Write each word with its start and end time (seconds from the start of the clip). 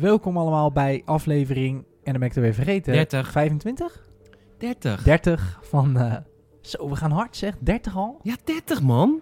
Welkom 0.00 0.36
allemaal 0.36 0.72
bij 0.72 1.02
aflevering, 1.04 1.76
en 1.76 2.10
dan 2.12 2.20
ben 2.20 2.28
ik 2.28 2.34
er 2.34 2.42
weer 2.42 2.54
vergeten. 2.54 2.92
30. 2.92 3.30
25? 3.30 4.08
30. 4.58 5.02
30 5.02 5.58
van... 5.62 5.96
eh, 5.96 6.16
zo, 6.60 6.88
we 6.88 6.96
gaan 6.96 7.10
hard 7.10 7.36
zeg. 7.36 7.54
30 7.60 7.96
al? 7.96 8.20
Ja, 8.22 8.36
30 8.44 8.82
man. 8.82 9.20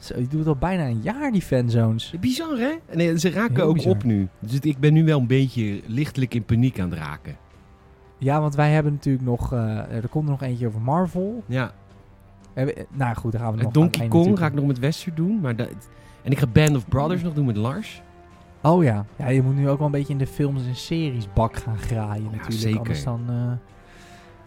Zo, 0.00 0.14
die 0.14 0.28
doet 0.28 0.38
het 0.38 0.48
al 0.48 0.56
bijna 0.56 0.86
een 0.86 1.00
jaar, 1.02 1.32
die 1.32 1.42
fanzones. 1.42 2.14
Bizar 2.20 2.58
hè? 2.58 2.70
Nee, 2.94 3.18
ze 3.18 3.30
raken 3.30 3.54
Heel 3.56 3.64
ook 3.64 3.74
bizar. 3.74 3.92
op 3.92 4.04
nu. 4.04 4.28
Dus 4.38 4.58
ik 4.60 4.78
ben 4.78 4.92
nu 4.92 5.04
wel 5.04 5.18
een 5.20 5.26
beetje 5.26 5.80
lichtelijk 5.86 6.34
in 6.34 6.44
paniek 6.44 6.80
aan 6.80 6.90
het 6.90 6.98
raken. 6.98 7.36
Ja, 8.18 8.40
want 8.40 8.54
wij 8.54 8.70
hebben 8.72 8.92
natuurlijk 8.92 9.24
nog... 9.24 9.52
eh, 9.52 9.76
er 9.94 10.08
komt 10.08 10.24
er 10.24 10.30
nog 10.30 10.42
eentje 10.42 10.66
over 10.66 10.80
Marvel. 10.80 11.42
Ja, 11.46 11.72
We 12.54 12.60
hebben- 12.60 12.86
nou 12.92 13.14
goed, 13.16 13.32
daar 13.32 13.40
gaan 13.40 13.50
we 13.50 13.56
nog 13.56 13.60
en 13.60 13.66
aan 13.66 13.82
Donkey 13.90 14.08
Kong 14.08 14.38
ga 14.38 14.46
ik 14.46 14.52
nog 14.54 14.66
met 14.66 14.78
Wester 14.78 15.14
doen. 15.14 15.40
Maar 15.40 15.56
dat, 15.56 15.68
en 16.22 16.30
ik 16.32 16.38
ga 16.38 16.46
Band 16.46 16.76
of 16.76 16.88
Brothers 16.88 17.22
nog 17.22 17.34
doen 17.34 17.46
met 17.46 17.56
Lars. 17.56 18.02
Oh 18.62 18.84
ja. 18.84 19.04
Ja, 19.16 19.28
je 19.28 19.42
moet 19.42 19.56
nu 19.56 19.68
ook 19.68 19.76
wel 19.78 19.86
een 19.86 19.92
beetje 19.92 20.12
in 20.12 20.18
de 20.18 20.26
films 20.26 20.66
en 20.66 20.76
series 20.76 21.32
bak 21.34 21.56
gaan 21.56 21.78
graaien 21.78 22.24
natuurlijk. 22.24 22.52
zeker. 22.52 22.78
Anders 22.78 23.04
dan... 23.04 23.20
eh, 23.28 23.52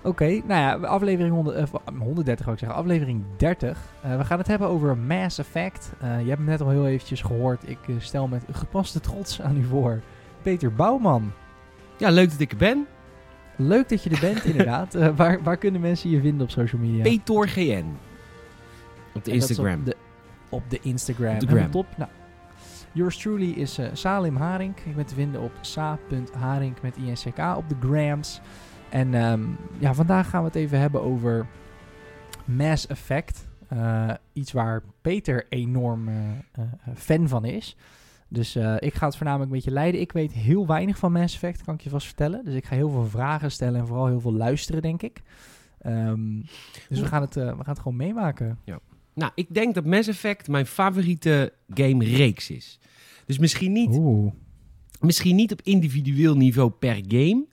Oké, 0.03 0.25
nou 0.25 0.61
ja, 0.61 0.87
aflevering 0.87 1.33
100, 1.33 1.57
eh, 1.57 1.63
130 1.99 2.43
zou 2.43 2.51
ik 2.55 2.59
zeggen. 2.59 2.77
Aflevering 2.77 3.23
30. 3.37 3.79
Eh, 4.01 4.17
we 4.17 4.25
gaan 4.25 4.37
het 4.37 4.47
hebben 4.47 4.67
over 4.67 4.97
Mass 4.97 5.39
Effect. 5.39 5.93
Eh, 5.99 6.21
je 6.21 6.27
hebt 6.27 6.37
hem 6.37 6.45
net 6.45 6.61
al 6.61 6.69
heel 6.69 6.87
eventjes 6.87 7.21
gehoord. 7.21 7.69
Ik 7.69 7.77
eh, 7.87 7.95
stel 7.97 8.27
met 8.27 8.43
gepaste 8.51 8.99
trots 8.99 9.41
aan 9.41 9.57
u 9.57 9.63
voor. 9.63 10.01
Peter 10.41 10.73
Bouwman. 10.73 11.31
Ja, 11.97 12.09
leuk 12.09 12.31
dat 12.31 12.39
ik 12.39 12.51
er 12.51 12.57
ben. 12.57 12.87
Leuk 13.55 13.89
dat 13.89 14.03
je 14.03 14.09
er 14.09 14.19
bent, 14.19 14.45
inderdaad. 14.51 14.93
Waar, 15.15 15.43
waar 15.43 15.57
kunnen 15.57 15.81
mensen 15.81 16.09
je 16.09 16.21
vinden 16.21 16.41
op 16.41 16.49
social 16.49 16.81
media? 16.81 17.03
Petor 17.03 17.47
GN. 17.47 17.85
Op 19.13 19.23
de 19.23 19.31
En 19.31 19.37
Instagram. 19.37 19.79
Op 19.79 19.85
de, 19.85 19.95
op 20.49 20.63
de 20.69 20.79
Instagram. 20.81 21.33
Op 21.33 21.39
de 21.39 21.47
gram. 21.47 21.71
top. 21.71 21.85
Nou, 21.97 22.09
yours 22.91 23.17
truly 23.17 23.49
is 23.49 23.79
Salim 23.93 24.35
Haring. 24.35 24.73
Ik 24.85 24.95
ben 24.95 25.05
te 25.05 25.15
vinden 25.15 25.41
op 25.41 25.51
sa.haring 25.61 26.75
met 26.81 26.97
INCK 26.97 27.55
op 27.57 27.69
de 27.69 27.75
grams. 27.79 28.41
En 28.93 29.13
ehm, 29.13 29.41
ja, 29.79 29.93
vandaag 29.93 30.29
gaan 30.29 30.41
we 30.41 30.47
het 30.47 30.55
even 30.55 30.79
hebben 30.79 31.01
over 31.01 31.47
Mass 32.45 32.87
Effect. 32.87 33.47
Eh, 33.67 34.13
iets 34.33 34.51
waar 34.51 34.83
Peter 35.01 35.45
enorm 35.49 36.07
eh, 36.07 36.15
eh, 36.51 36.63
fan 36.95 37.27
van 37.27 37.45
is. 37.45 37.75
Dus 38.27 38.55
ik 38.79 38.93
ga 38.93 39.05
het 39.05 39.15
voornamelijk 39.15 39.51
een 39.51 39.55
beetje 39.57 39.71
leiden. 39.71 40.01
Ik 40.01 40.11
weet 40.11 40.31
heel 40.31 40.67
weinig 40.67 40.97
van 40.97 41.11
Mass 41.11 41.33
Effect, 41.33 41.63
kan 41.63 41.73
ik 41.73 41.81
je 41.81 41.89
vast 41.89 42.05
vertellen. 42.05 42.45
Dus 42.45 42.53
ik 42.53 42.65
ga 42.65 42.75
heel 42.75 42.89
veel 42.89 43.05
vragen 43.05 43.51
stellen 43.51 43.79
en 43.79 43.87
vooral 43.87 44.07
heel 44.07 44.21
veel 44.21 44.33
luisteren, 44.33 44.81
denk 44.81 45.01
ik. 45.01 45.21
Ehm, 45.81 46.41
dus 46.89 46.99
we 46.99 47.05
gaan, 47.05 47.21
het, 47.21 47.33
we 47.33 47.41
gaan 47.41 47.63
het 47.65 47.79
gewoon 47.79 47.97
meemaken. 47.97 48.59
Nou, 49.13 49.31
ik 49.35 49.53
denk 49.53 49.73
dat 49.73 49.85
Mass 49.85 50.07
Effect 50.07 50.47
mijn 50.47 50.65
favoriete 50.65 51.53
game 51.73 52.05
reeks 52.05 52.49
is. 52.49 52.79
Dus 53.25 53.37
misschien 53.37 53.71
niet, 53.71 53.95
Oeh. 53.95 54.33
misschien 54.99 55.35
niet 55.35 55.51
op 55.51 55.61
individueel 55.61 56.35
niveau 56.35 56.69
per 56.69 57.01
game. 57.07 57.45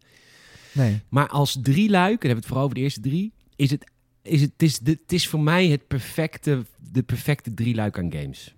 Nee. 0.73 1.01
Maar 1.09 1.29
als 1.29 1.59
drie 1.63 1.91
luik, 1.91 2.11
en 2.13 2.19
dan 2.19 2.29
hebben 2.29 2.29
we 2.29 2.37
het 2.37 2.47
vooral 2.47 2.65
over 2.65 2.75
de 2.77 2.81
eerste 2.81 3.01
drie, 3.01 3.33
is 3.57 3.71
het, 3.71 3.91
is 4.23 4.41
het, 4.41 4.51
het, 4.53 4.63
is 4.63 4.79
de, 4.79 4.91
het 4.91 5.13
is 5.13 5.29
voor 5.29 5.41
mij 5.41 5.67
het 5.69 5.87
perfecte, 5.87 6.65
de 6.93 7.03
perfecte 7.03 7.55
drie 7.55 7.75
luik 7.75 7.99
aan 7.99 8.13
games. 8.13 8.55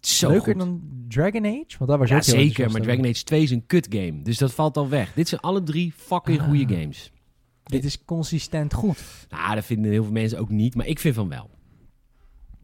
Zo 0.00 0.30
Leuker 0.30 0.52
goed. 0.52 0.60
dan 0.60 0.80
Dragon 1.08 1.44
Age? 1.44 1.78
Want 1.78 1.90
dat 1.90 1.98
was 1.98 2.08
Ja, 2.08 2.22
zeker, 2.22 2.70
maar. 2.70 2.80
Dragon 2.80 3.06
Age 3.06 3.24
2 3.24 3.42
is 3.42 3.50
een 3.50 3.66
kut 3.66 3.86
game. 3.90 4.22
Dus 4.22 4.38
dat 4.38 4.52
valt 4.52 4.76
al 4.76 4.88
weg. 4.88 5.12
Dit 5.14 5.28
zijn 5.28 5.40
alle 5.40 5.62
drie 5.62 5.92
fucking 5.96 6.38
Ah. 6.40 6.46
goede 6.48 6.74
games. 6.74 7.12
Dit 7.64 7.84
is 7.84 8.04
consistent 8.04 8.74
goed. 8.74 9.26
Nou, 9.28 9.54
dat 9.54 9.64
vinden 9.64 9.90
heel 9.90 10.02
veel 10.02 10.12
mensen 10.12 10.38
ook 10.38 10.48
niet, 10.48 10.74
maar 10.74 10.86
ik 10.86 10.98
vind 10.98 11.14
van 11.14 11.28
wel. 11.28 11.50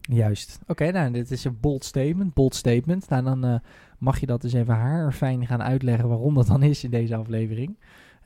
Juist. 0.01 0.59
Oké, 0.67 0.91
nou, 0.91 1.11
dit 1.11 1.31
is 1.31 1.43
een 1.43 1.57
bold 1.59 1.83
statement. 1.85 2.33
Bold 2.33 2.55
statement. 2.55 3.09
Nou, 3.09 3.23
dan 3.23 3.45
eh, 3.45 3.55
mag 3.97 4.19
je 4.19 4.25
dat 4.25 4.41
dus 4.41 4.53
even 4.53 4.73
haar 4.75 5.11
fijn 5.13 5.47
gaan 5.47 5.61
uitleggen 5.63 6.07
waarom 6.09 6.33
dat 6.33 6.47
dan 6.47 6.63
is 6.63 6.83
in 6.83 6.89
deze 6.91 7.15
aflevering. 7.15 7.77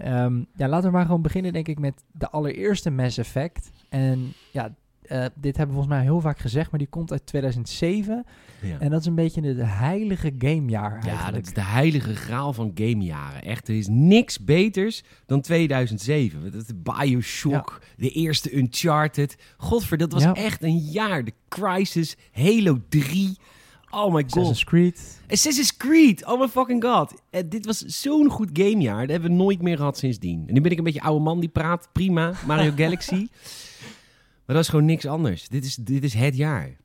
Ehm, 0.02 0.44
ja, 0.56 0.68
laten 0.68 0.86
we 0.90 0.96
maar 0.96 1.06
gewoon 1.06 1.22
beginnen, 1.22 1.54
denk 1.54 1.68
ik, 1.68 1.80
met 1.80 2.04
de 2.12 2.30
allereerste 2.30 2.90
Mass 2.92 3.18
Effect. 3.18 3.72
En 3.90 4.34
ja, 4.52 4.76
eh, 5.02 5.26
dit 5.36 5.58
hebben 5.58 5.76
we 5.76 5.82
volgens 5.82 5.88
mij 5.88 6.02
heel 6.02 6.22
vaak 6.22 6.40
gezegd, 6.40 6.70
maar 6.72 6.80
die 6.80 6.90
komt 6.90 7.12
uit 7.12 7.26
2007. 7.26 8.26
Ja. 8.62 8.80
En 8.80 8.90
dat 8.90 9.00
is 9.00 9.06
een 9.06 9.16
beetje 9.16 9.42
het 9.42 9.58
heilige 9.62 10.34
gamejaar 10.38 10.92
Ja, 11.04 11.08
eigenlijk. 11.08 11.36
dat 11.36 11.46
is 11.48 11.54
de 11.54 11.70
heilige 11.70 12.16
graal 12.16 12.54
van 12.54 12.72
gamejaren. 12.76 13.44
Echt, 13.44 13.68
er 13.68 13.78
is 13.78 13.88
niks 13.90 14.40
beters 14.40 15.04
dan 15.26 15.42
2007. 15.42 16.52
Dat 16.52 16.62
is 16.62 16.72
Bioshock, 16.76 17.82
de 17.98 18.10
eerste 18.10 18.58
Uncharted. 18.58 19.36
Godver, 19.58 19.98
dat 19.98 20.12
was 20.12 20.24
Ja. 20.24 20.34
echt 20.34 20.64
een 20.64 20.78
jaar. 20.78 21.24
De 21.24 21.34
Crisis, 21.50 22.18
Halo 22.32 22.80
3. 22.90 23.38
Oh 23.92 24.14
my 24.14 24.22
god. 24.22 24.38
Assassin's 24.38 24.64
Creed. 24.64 25.20
Assassin's 25.28 25.78
Creed, 25.78 26.26
oh 26.26 26.40
my 26.40 26.48
fucking 26.48 26.84
god. 26.84 27.22
Eh, 27.30 27.44
dit 27.46 27.66
was 27.66 27.80
zo'n 27.80 28.30
goed 28.30 28.50
gamejaar. 28.54 29.02
Dat 29.02 29.10
hebben 29.10 29.30
we 29.30 29.36
nooit 29.36 29.62
meer 29.62 29.78
gehad 29.78 29.98
sindsdien. 29.98 30.44
En 30.48 30.54
nu 30.54 30.62
ben 30.62 30.72
ik 30.72 30.78
een 30.78 30.84
beetje 30.84 31.02
oude 31.02 31.24
man 31.24 31.40
die 31.40 31.50
praat. 31.50 31.90
Prima, 31.92 32.34
Mario 32.48 32.72
Galaxy. 32.84 33.28
Maar 34.46 34.56
dat 34.56 34.60
is 34.66 34.70
gewoon 34.70 34.86
niks 34.86 35.06
anders. 35.06 35.48
Dit 35.48 35.66
is, 35.66 35.76
dit 35.76 36.04
is 36.04 36.14
het 36.14 36.36
jaar. 36.36 36.78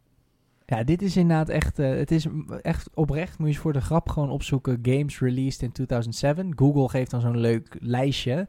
Ja, 0.66 0.84
dit 0.84 1.02
is 1.02 1.16
inderdaad 1.16 1.48
echt, 1.48 1.78
eh, 1.78 1.90
het 1.90 2.10
is 2.10 2.26
echt 2.62 2.90
oprecht. 2.94 3.38
Moet 3.38 3.52
je 3.52 3.58
voor 3.58 3.72
de 3.72 3.80
grap 3.80 4.08
gewoon 4.08 4.30
opzoeken. 4.30 4.78
Games 4.82 5.18
released 5.18 5.62
in 5.62 5.72
2007. 5.72 6.52
Google 6.56 6.88
geeft 6.88 7.10
dan 7.10 7.20
zo'n 7.20 7.38
leuk 7.38 7.76
lijstje. 7.80 8.48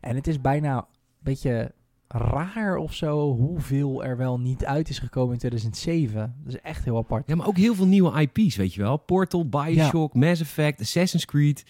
En 0.00 0.14
het 0.16 0.26
is 0.26 0.40
bijna 0.40 0.76
een 0.76 0.84
beetje 1.20 1.72
raar 2.12 2.76
of 2.76 2.94
zo 2.94 3.34
hoeveel 3.36 4.04
er 4.04 4.16
wel 4.16 4.40
niet 4.40 4.64
uit 4.64 4.88
is 4.88 4.98
gekomen 4.98 5.32
in 5.32 5.38
2007. 5.38 6.34
Dat 6.44 6.54
is 6.54 6.60
echt 6.60 6.84
heel 6.84 6.96
apart. 6.96 7.28
Ja, 7.28 7.34
maar 7.36 7.46
ook 7.46 7.56
heel 7.56 7.74
veel 7.74 7.86
nieuwe 7.86 8.20
IP's, 8.20 8.56
weet 8.56 8.74
je 8.74 8.80
wel. 8.82 8.96
Portal, 8.96 9.48
Bioshock, 9.48 10.14
Mass 10.14 10.40
Effect, 10.40 10.80
Assassin's 10.80 11.24
Creed, 11.24 11.64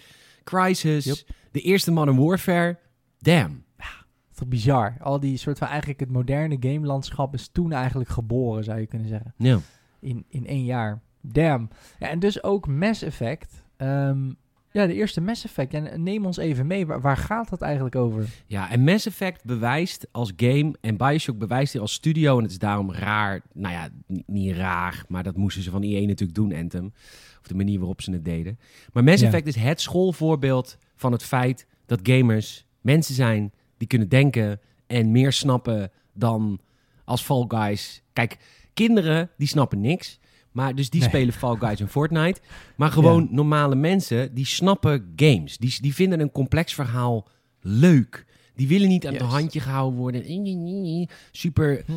Crisis, 0.45 1.05
Yep. 1.05 1.17
de 1.51 1.61
eerste 1.61 1.91
Modern 1.93 2.17
Warfare. 2.25 2.79
Damn. 3.19 3.65
Toch 4.35 4.49
bizar. 4.49 4.97
Al 5.01 5.21
die 5.21 5.37
soort 5.37 5.59
van 5.59 5.69
eigenlijk 5.69 6.01
het 6.01 6.11
moderne 6.11 6.57
gamelandschap 6.61 7.35
is 7.35 7.49
toen 7.49 7.73
eigenlijk 7.73 8.11
geboren, 8.11 8.65
zou 8.65 8.81
je 8.81 8.87
kunnen 8.87 9.09
zeggen. 9.09 9.35
Ja. 9.37 9.59
In, 10.01 10.25
in 10.29 10.47
één 10.47 10.65
jaar. 10.65 11.01
Damn. 11.21 11.69
Ja, 11.99 12.09
en 12.09 12.19
dus 12.19 12.43
ook 12.43 12.67
Mass 12.67 13.03
Effect. 13.03 13.65
Ehm, 13.77 14.31
ja, 14.73 14.87
de 14.87 14.95
eerste 14.95 15.21
Mass 15.21 15.45
Effect. 15.45 15.73
Ja, 15.73 15.97
neem 15.97 16.27
ons 16.27 16.37
even 16.37 16.67
mee. 16.67 16.87
Waar, 16.87 17.01
waar 17.01 17.17
gaat 17.17 17.49
dat 17.49 17.63
eigenlijk 17.63 17.97
over? 17.97 18.25
ja, 18.47 18.71
en 18.71 18.85
Mass 18.85 19.07
Effect 19.07 19.45
bewijst 19.45 20.07
als 20.11 20.33
game 20.37 20.75
en 20.81 20.97
Bioshock 20.97 21.39
bewijst 21.39 21.73
hier 21.73 21.83
als 21.83 21.93
studio. 21.93 22.37
En 22.37 22.43
het 22.43 22.53
is 22.53 22.59
daarom 22.59 22.93
raar, 22.93 23.41
nou 23.53 23.75
ja, 23.75 23.89
niet 24.27 24.57
raar, 24.57 25.05
maar 25.09 25.23
dat 25.23 25.37
moesten 25.37 25.63
ze 25.63 25.71
van 25.71 25.83
EA 25.83 26.07
natuurlijk 26.07 26.35
doen, 26.35 26.55
Anthem. 26.55 26.93
Of 27.41 27.47
de 27.47 27.55
manier 27.55 27.79
waarop 27.79 28.03
ze 28.03 28.13
het 28.13 28.25
deden. 28.25 28.59
Maar 28.93 29.05
Mass 29.05 29.21
Ja. 29.21 29.27
Effect 29.27 29.47
is 29.47 29.57
het 29.57 29.81
schoolvoorbeeld 29.81 30.79
van 30.97 31.13
het 31.13 31.23
feit 31.23 31.67
dat 31.87 32.01
gamers 32.03 32.67
mensen 32.81 33.15
zijn 33.15 33.53
die 33.77 33.89
kunnen 33.89 34.09
denken 34.09 34.61
en 34.87 35.11
meer 35.11 35.33
snappen 35.33 35.91
dan 36.13 36.61
als 37.05 37.23
Fall 37.23 37.45
Guys. 37.49 38.03
Kijk, 38.13 38.37
kinderen 38.75 39.31
die 39.37 39.49
snappen 39.49 39.81
niks. 39.81 40.21
Maar 40.53 40.75
dus 40.75 40.91
die 40.91 41.01
Nee. 41.01 41.09
spelen 41.09 41.35
Fall 41.35 41.57
Guys 41.57 41.81
en 41.81 41.89
Fortnite. 41.89 42.41
Maar 42.77 42.91
gewoon 42.91 43.29
normale 43.31 43.75
mensen 43.75 44.35
die 44.35 44.47
snappen 44.47 45.13
games. 45.17 45.59
Die, 45.59 45.77
die 45.81 45.95
vinden 45.95 46.21
een 46.21 46.31
complex 46.33 46.75
verhaal 46.75 47.29
leuk. 47.61 48.27
Die 48.55 48.69
willen 48.69 48.89
niet 48.89 49.07
aan 49.07 49.13
het 49.13 49.21
Juist. 49.23 49.37
handje 49.37 49.61
gehouden 49.61 49.99
worden. 49.99 51.09
Super, 51.31 51.83
Hm. 51.87 51.93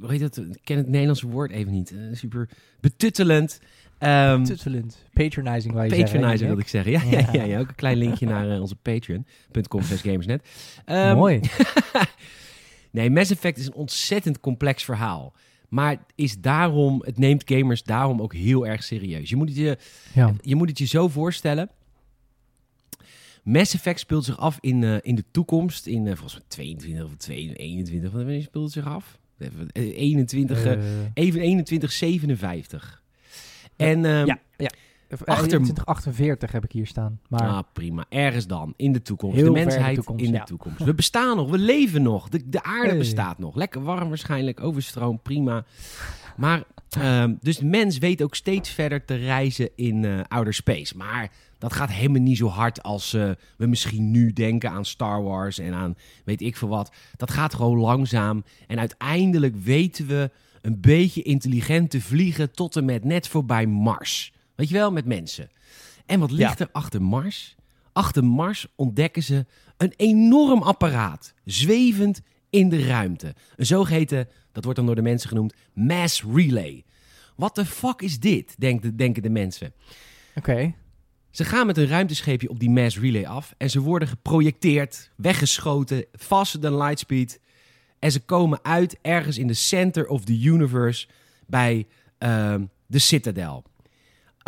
hoe 0.00 0.10
heet 0.10 0.20
dat? 0.20 0.36
Ik 0.36 0.60
ken 0.64 0.76
het 0.76 0.88
Nederlandse 0.88 1.26
woord 1.26 1.50
even 1.50 1.72
niet. 1.72 1.90
Eh, 1.92 1.98
super 2.12 2.48
betuttelend. 2.80 3.60
Ehm 3.98 4.42
Tuttelend. 4.44 5.04
Patronizing, 5.12 5.74
waar 5.74 5.88
je 5.88 6.02
Patronizer 6.02 6.46
wilde 6.46 6.62
ik 6.62 6.68
zeggen. 6.68 6.92
Ja, 6.92 7.02
ja. 7.02 7.18
Ja. 7.18 7.28
Ja, 7.32 7.42
ja, 7.42 7.58
ook 7.58 7.68
een 7.68 7.74
klein 7.74 7.96
linkje 7.96 8.26
naar 8.26 8.50
eh, 8.50 8.60
onze 8.60 8.76
patreon.com 8.76 9.82
gamersnet. 9.82 10.48
Ehm, 10.84 11.16
Mooi. 11.16 11.40
Nee, 12.92 13.10
Mass 13.10 13.30
Effect 13.30 13.58
is 13.58 13.66
een 13.66 13.74
ontzettend 13.74 14.40
complex 14.40 14.84
verhaal. 14.84 15.32
Maar 15.70 15.90
het 15.90 16.00
is 16.14 16.38
daarom, 16.40 17.02
het 17.04 17.18
neemt 17.18 17.42
gamers 17.46 17.82
daarom 17.82 18.20
ook 18.22 18.34
heel 18.34 18.66
erg 18.66 18.82
serieus. 18.82 19.28
Je 19.30 19.36
moet 19.36 19.48
het 19.48 19.56
je, 19.58 19.78
Ja. 20.14 20.34
je, 20.40 20.54
moet 20.54 20.68
het 20.68 20.78
je 20.78 20.86
zo 20.86 21.08
voorstellen. 21.08 21.70
Mass 23.42 23.74
Effect 23.74 24.00
speelt 24.00 24.24
zich 24.24 24.38
af 24.38 24.58
in, 24.60 24.84
eh, 24.84 24.96
in 25.02 25.14
de 25.14 25.24
toekomst. 25.30 25.86
In 25.86 26.06
uh, 26.06 26.12
volgens 26.12 26.34
mij 26.34 26.42
22 26.48 27.04
of 27.04 27.14
22, 27.16 27.64
21. 27.66 28.10
Wanneer 28.12 28.42
speelt 28.42 28.64
het 28.64 28.72
zich 28.72 28.86
af? 28.86 29.18
Even, 29.38 29.68
eh, 29.72 29.96
21, 29.98 30.64
eh, 30.64 30.72
Eh, 30.72 30.78
even 31.14 31.40
2157. 31.64 33.02
En 33.76 34.04
ehm, 34.04 34.26
ja, 34.26 34.38
ja. 34.56 34.70
Achter- 35.10 35.46
2048 35.48 36.52
heb 36.52 36.64
ik 36.64 36.72
hier 36.72 36.86
staan. 36.86 37.20
Maar 37.28 37.40
Ah, 37.48 37.58
prima. 37.72 38.04
Ergens 38.08 38.46
dan. 38.46 38.72
In 38.76 38.92
de 38.92 39.02
toekomst. 39.02 39.36
Heel 39.36 39.44
de 39.44 39.50
mensheid 39.50 40.06
in 40.16 40.32
de 40.32 40.42
toekomst. 40.44 40.84
We 40.84 40.94
bestaan 40.94 41.36
nog. 41.36 41.50
We 41.50 41.58
leven 41.58 42.02
nog. 42.02 42.28
De, 42.28 42.48
de 42.48 42.62
aarde 42.62 42.88
Hey. 42.88 42.98
bestaat 42.98 43.38
nog. 43.38 43.54
Lekker 43.56 43.82
warm 43.82 44.08
waarschijnlijk. 44.08 44.60
Overstroom. 44.62 45.20
Prima. 45.22 45.64
Maar, 46.36 46.62
ehm, 46.90 47.34
dus 47.40 47.56
de 47.58 47.64
mens 47.66 47.98
weet 47.98 48.22
ook 48.22 48.34
steeds 48.34 48.70
verder 48.70 49.04
te 49.04 49.14
reizen 49.14 49.70
in 49.76 50.04
eh, 50.04 50.20
outer 50.28 50.54
space. 50.54 50.96
Maar 50.96 51.30
dat 51.58 51.72
gaat 51.72 51.90
helemaal 51.90 52.20
niet 52.22 52.36
zo 52.36 52.46
hard 52.48 52.82
als 52.82 53.14
eh, 53.14 53.30
we 53.56 53.66
misschien 53.66 54.10
nu 54.10 54.32
denken 54.32 54.70
aan 54.70 54.84
Star 54.84 55.22
Wars 55.22 55.58
en 55.58 55.74
aan 55.74 55.94
weet 56.24 56.40
ik 56.40 56.56
veel 56.56 56.68
wat. 56.68 56.92
Dat 57.16 57.30
gaat 57.30 57.54
gewoon 57.54 57.78
langzaam. 57.78 58.44
En 58.66 58.78
uiteindelijk 58.78 59.56
weten 59.56 60.06
we 60.06 60.30
een 60.62 60.80
beetje 60.80 61.22
intelligent 61.22 61.90
te 61.90 62.00
vliegen 62.00 62.52
tot 62.52 62.76
en 62.76 62.84
met 62.84 63.04
net 63.04 63.28
voorbij 63.28 63.66
Mars. 63.66 64.32
Weet 64.60 64.68
je 64.68 64.74
wel, 64.74 64.92
met 64.92 65.04
mensen. 65.04 65.50
En 66.06 66.20
wat 66.20 66.30
ligt 66.30 66.58
Ja. 66.58 66.64
er 66.64 66.72
achter 66.72 67.02
Mars? 67.02 67.56
Achter 67.92 68.24
Mars 68.24 68.66
ontdekken 68.76 69.22
ze 69.22 69.46
een 69.76 69.92
enorm 69.96 70.62
apparaat, 70.62 71.34
zwevend 71.44 72.20
in 72.50 72.68
de 72.68 72.86
ruimte. 72.86 73.34
Een 73.56 73.66
zogeheten, 73.66 74.28
dat 74.52 74.64
wordt 74.64 74.78
dan 74.78 74.86
door 74.86 74.94
de 74.94 75.02
mensen 75.02 75.28
genoemd, 75.28 75.54
mass 75.72 76.24
relay. 76.34 76.84
Wat 77.36 77.54
de 77.54 77.64
fuck 77.64 78.00
is 78.02 78.18
dit, 78.18 78.54
denken, 78.58 78.96
denken 78.96 79.22
de 79.22 79.30
mensen. 79.30 79.72
Oké. 80.34 80.74
Ze 81.30 81.44
gaan 81.44 81.66
met 81.66 81.76
een 81.78 81.86
ruimtescheepje 81.88 82.48
op 82.48 82.58
die 82.60 82.70
mass 82.70 82.98
relay 82.98 83.24
af 83.24 83.54
en 83.58 83.70
ze 83.70 83.80
worden 83.80 84.08
geprojecteerd, 84.08 85.10
weggeschoten, 85.16 86.04
faster 86.12 86.60
than 86.60 86.76
lightspeed. 86.76 87.40
En 87.98 88.12
ze 88.12 88.20
komen 88.20 88.64
uit 88.64 88.98
ergens 89.02 89.38
in 89.38 89.46
de 89.46 89.54
center 89.54 90.06
of 90.06 90.24
the 90.24 90.40
universe 90.42 91.08
bij 91.46 91.86
ehm, 92.18 92.64
de 92.86 92.98
Citadel. 92.98 93.64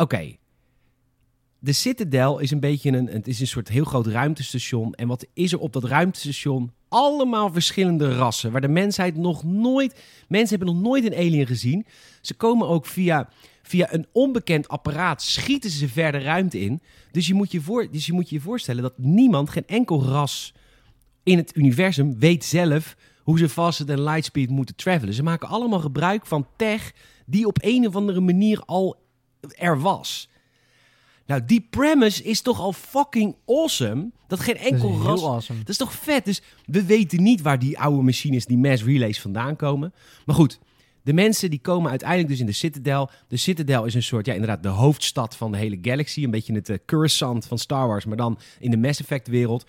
Oké. 0.03 0.35
De 1.59 1.71
Citadel 1.71 2.39
is 2.39 2.51
een 2.51 2.59
beetje 2.59 2.91
een, 2.91 3.07
het 3.07 3.27
is 3.27 3.39
een 3.39 3.47
soort 3.47 3.69
heel 3.69 3.83
groot 3.83 4.07
ruimtestation. 4.07 4.93
En 4.93 5.07
wat 5.07 5.27
is 5.33 5.51
er 5.51 5.59
op 5.59 5.73
dat 5.73 5.83
ruimtestation? 5.83 6.71
Allemaal 6.89 7.51
verschillende 7.51 8.15
rassen, 8.15 8.51
waar 8.51 8.61
de 8.61 8.67
mensheid 8.67 9.15
nog 9.15 9.43
nooit... 9.43 10.01
Mensen 10.27 10.57
hebben 10.57 10.75
nog 10.75 10.83
nooit 10.83 11.05
een 11.05 11.15
alien 11.15 11.47
gezien. 11.47 11.85
Ze 12.21 12.33
komen 12.33 12.67
ook 12.67 12.85
via, 12.85 13.29
via 13.61 13.93
een 13.93 14.05
onbekend 14.11 14.67
apparaat, 14.67 15.21
schieten 15.21 15.69
ze 15.69 15.87
verder 15.87 16.23
ruimte 16.23 16.59
in. 16.59 16.81
Dus 17.11 17.27
je, 17.27 17.33
moet 17.33 17.51
je 17.51 17.61
voor, 17.61 17.91
dus 17.91 18.05
je 18.05 18.13
moet 18.13 18.29
je 18.29 18.39
voorstellen 18.39 18.81
dat 18.81 18.97
niemand, 18.97 19.49
geen 19.49 19.67
enkel 19.67 20.03
ras 20.03 20.53
in 21.23 21.37
het 21.37 21.55
universum 21.55 22.19
weet 22.19 22.45
zelf 22.45 22.95
hoe 23.23 23.37
ze 23.37 23.49
faster 23.49 23.85
than 23.85 24.01
lightspeed 24.01 24.49
moeten 24.49 24.75
travelen. 24.75 25.13
Ze 25.13 25.23
maken 25.23 25.47
allemaal 25.47 25.79
gebruik 25.79 26.25
van 26.25 26.47
tech 26.55 26.93
die 27.25 27.47
op 27.47 27.57
een 27.61 27.87
of 27.87 27.95
andere 27.95 28.19
manier 28.19 28.61
al 28.65 29.01
er 29.51 29.79
was. 29.79 30.29
Nou, 31.25 31.45
die 31.45 31.67
premise 31.69 32.23
is 32.23 32.41
toch 32.41 32.59
al 32.59 32.73
fucking 32.73 33.35
awesome. 33.45 34.11
Dat 34.27 34.39
geen 34.39 34.57
enkel 34.57 35.01
ras 35.01 35.23
awesome. 35.23 35.59
dat 35.59 35.69
is 35.69 35.77
toch 35.77 35.93
vet? 35.93 36.25
Dus 36.25 36.41
we 36.65 36.83
weten 36.83 37.23
niet 37.23 37.41
waar 37.41 37.59
die 37.59 37.79
oude 37.79 38.01
machines, 38.01 38.45
die 38.45 38.57
mass 38.57 38.83
relays 38.83 39.21
vandaan 39.21 39.55
komen. 39.55 39.93
Maar 40.25 40.35
goed, 40.35 40.59
de 41.01 41.13
mensen 41.13 41.49
die 41.49 41.59
komen 41.59 41.89
uiteindelijk 41.89 42.29
dus 42.29 42.39
in 42.39 42.45
de 42.45 42.51
Citadel. 42.51 43.09
De 43.27 43.37
Citadel 43.37 43.85
is 43.85 43.93
een 43.93 44.03
soort, 44.03 44.25
ja 44.25 44.33
inderdaad, 44.33 44.63
de 44.63 44.69
hoofdstad 44.69 45.35
van 45.35 45.51
de 45.51 45.57
hele 45.57 45.77
galaxy. 45.81 46.23
Een 46.23 46.31
beetje 46.31 46.53
het 46.53 46.69
uh, 46.69 46.77
Coruscant 46.85 47.45
van 47.45 47.57
Star 47.57 47.87
Wars, 47.87 48.05
maar 48.05 48.17
dan 48.17 48.39
in 48.59 48.71
de 48.71 48.77
Mass 48.77 48.99
Effect 48.99 49.27
wereld. 49.27 49.65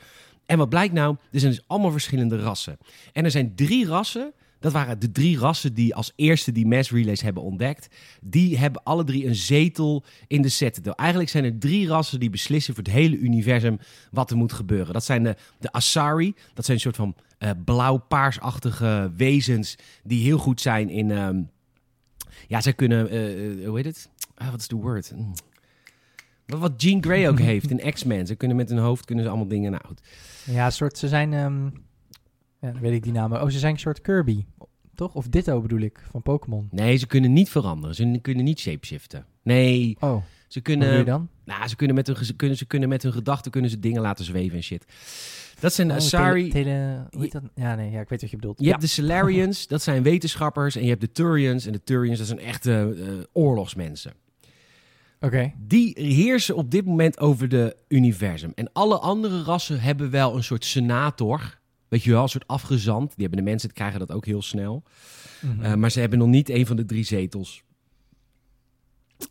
En 0.46 0.58
wat 0.58 0.68
blijkt 0.68 0.94
nou? 0.94 1.16
Er 1.32 1.40
zijn 1.40 1.52
dus 1.52 1.64
allemaal 1.66 1.90
verschillende 1.90 2.38
rassen. 2.38 2.78
En 3.12 3.24
er 3.24 3.30
zijn 3.30 3.54
drie 3.54 3.86
rassen. 3.86 4.32
Dat 4.64 4.72
waren 4.72 4.98
de 4.98 5.12
drie 5.12 5.38
rassen 5.38 5.74
die 5.74 5.94
als 5.94 6.12
eerste 6.16 6.52
die 6.52 6.66
mass 6.66 6.90
relays 6.90 7.20
hebben 7.20 7.42
ontdekt. 7.42 7.94
Die 8.22 8.58
hebben 8.58 8.82
alle 8.82 9.04
drie 9.04 9.26
een 9.26 9.34
zetel 9.34 10.04
in 10.26 10.42
de 10.42 10.48
Citadel. 10.48 10.94
Eigenlijk 10.94 11.30
zijn 11.30 11.44
er 11.44 11.58
drie 11.58 11.86
rassen 11.88 12.20
die 12.20 12.30
beslissen 12.30 12.74
voor 12.74 12.84
het 12.84 12.92
hele 12.92 13.16
universum 13.16 13.78
wat 14.10 14.30
er 14.30 14.36
moet 14.36 14.52
gebeuren. 14.52 14.92
Dat 14.92 15.04
zijn 15.04 15.22
de, 15.22 15.36
de 15.58 15.72
Asari. 15.72 16.34
Dat 16.54 16.64
zijn 16.64 16.76
een 16.76 16.82
soort 16.82 16.96
van 16.96 17.14
eh, 17.38 17.50
blauw-paarsachtige 17.64 19.12
wezens 19.16 19.76
die 20.02 20.22
heel 20.24 20.38
goed 20.38 20.60
zijn 20.60 20.88
in... 20.88 21.10
ehm, 21.10 21.42
ja, 22.48 22.60
zij 22.60 22.72
kunnen... 22.72 23.10
eh, 23.10 23.50
eh, 23.50 23.66
hoe 23.68 23.76
heet 23.76 23.84
het? 23.84 24.08
Ah, 24.34 24.50
wat 24.50 24.60
is 24.60 24.68
de 24.68 24.76
word? 24.76 25.12
Mm. 25.14 25.32
Wat, 26.46 26.82
Jean 26.82 27.02
Grey 27.02 27.28
ook 27.28 27.38
heeft 27.52 27.70
in 27.70 27.92
X-Men. 27.92 28.26
Ze 28.26 28.34
kunnen 28.34 28.56
met 28.56 28.68
hun 28.68 28.78
hoofd 28.78 29.04
kunnen 29.04 29.24
ze 29.24 29.30
allemaal 29.30 29.48
dingen... 29.48 29.70
Nou, 29.70 29.82
goed. 29.86 30.00
Ja, 30.44 30.70
soort, 30.70 30.98
ze 30.98 31.08
zijn, 31.08 31.32
ehm, 31.32 31.68
ja, 32.64 32.72
dan 32.72 32.80
weet 32.80 32.92
ik 32.92 33.02
die 33.02 33.12
namen. 33.12 33.42
Oh, 33.42 33.48
ze 33.48 33.58
zijn 33.58 33.72
een 33.72 33.78
soort 33.78 34.00
Kirby, 34.00 34.44
toch? 34.94 35.14
Of 35.14 35.28
Ditto 35.28 35.60
bedoel 35.60 35.80
ik, 35.80 36.06
van 36.10 36.22
Pokémon. 36.22 36.68
Nee, 36.70 36.96
ze 36.96 37.06
kunnen 37.06 37.32
niet 37.32 37.50
veranderen. 37.50 37.94
Ze 37.94 38.18
kunnen 38.22 38.44
niet 38.44 38.60
shapeshiften. 38.60 39.26
Nee, 39.42 39.96
Oh, 40.00 40.22
ze 40.48 40.60
kunnen... 40.60 41.04
dan? 41.04 41.28
Nou, 41.44 41.68
ze 41.68 41.76
kunnen 41.76 41.96
met 41.96 42.06
hun, 42.06 42.24
ze 42.24 42.34
kunnen, 42.36 42.56
ze 42.56 42.64
kunnen 42.66 42.88
met 42.88 43.02
hun 43.02 43.12
gedachten 43.12 43.50
kunnen 43.50 43.70
ze 43.70 43.78
dingen 43.78 44.02
laten 44.02 44.24
zweven 44.24 44.56
en 44.56 44.62
shit. 44.62 44.84
Dat 45.60 45.72
zijn 45.72 45.88
de 45.88 45.92
Oh, 45.94 45.98
Asari. 45.98 46.50
tele- 46.50 47.06
tele- 47.10 47.28
dat? 47.28 47.42
Ja, 47.54 47.74
nee, 47.74 47.90
ja, 47.90 48.00
ik 48.00 48.08
weet 48.08 48.20
wat 48.20 48.30
je 48.30 48.36
bedoelt. 48.36 48.58
Je 48.58 48.64
ja. 48.64 48.70
hebt 48.70 48.82
de 48.82 48.88
Solarians, 48.88 49.66
dat 49.74 49.82
zijn 49.82 50.02
wetenschappers. 50.02 50.76
En 50.76 50.82
je 50.82 50.88
hebt 50.88 51.00
de 51.00 51.12
Turians. 51.12 51.66
En 51.66 51.72
de 51.72 51.82
Turians, 51.84 52.18
dat 52.18 52.26
zijn 52.26 52.38
echte 52.38 52.94
eh, 52.98 53.12
oorlogsmensen. 53.32 54.12
Oké. 55.20 55.52
Die 55.58 55.94
heersen 55.96 56.56
op 56.56 56.70
dit 56.70 56.84
moment 56.84 57.20
over 57.20 57.48
de 57.48 57.76
universum. 57.88 58.52
En 58.54 58.72
alle 58.72 58.98
andere 58.98 59.42
rassen 59.42 59.80
hebben 59.80 60.10
wel 60.10 60.36
een 60.36 60.44
soort 60.44 60.64
senator. 60.64 61.58
Weet 61.94 62.02
je 62.02 62.10
wel, 62.10 62.22
een 62.22 62.28
soort 62.28 62.46
afgezant. 62.46 63.08
Die 63.08 63.26
hebben 63.26 63.44
de 63.44 63.50
mensen, 63.50 63.72
krijgen 63.72 63.98
dat 63.98 64.12
ook 64.12 64.26
heel 64.26 64.42
snel. 64.42 64.82
Mhm. 65.40 65.64
Uh, 65.64 65.74
maar 65.74 65.90
ze 65.90 66.00
hebben 66.00 66.18
nog 66.18 66.28
niet 66.28 66.48
een 66.48 66.66
van 66.66 66.76
de 66.76 66.84
drie 66.84 67.04
zetels. 67.04 67.62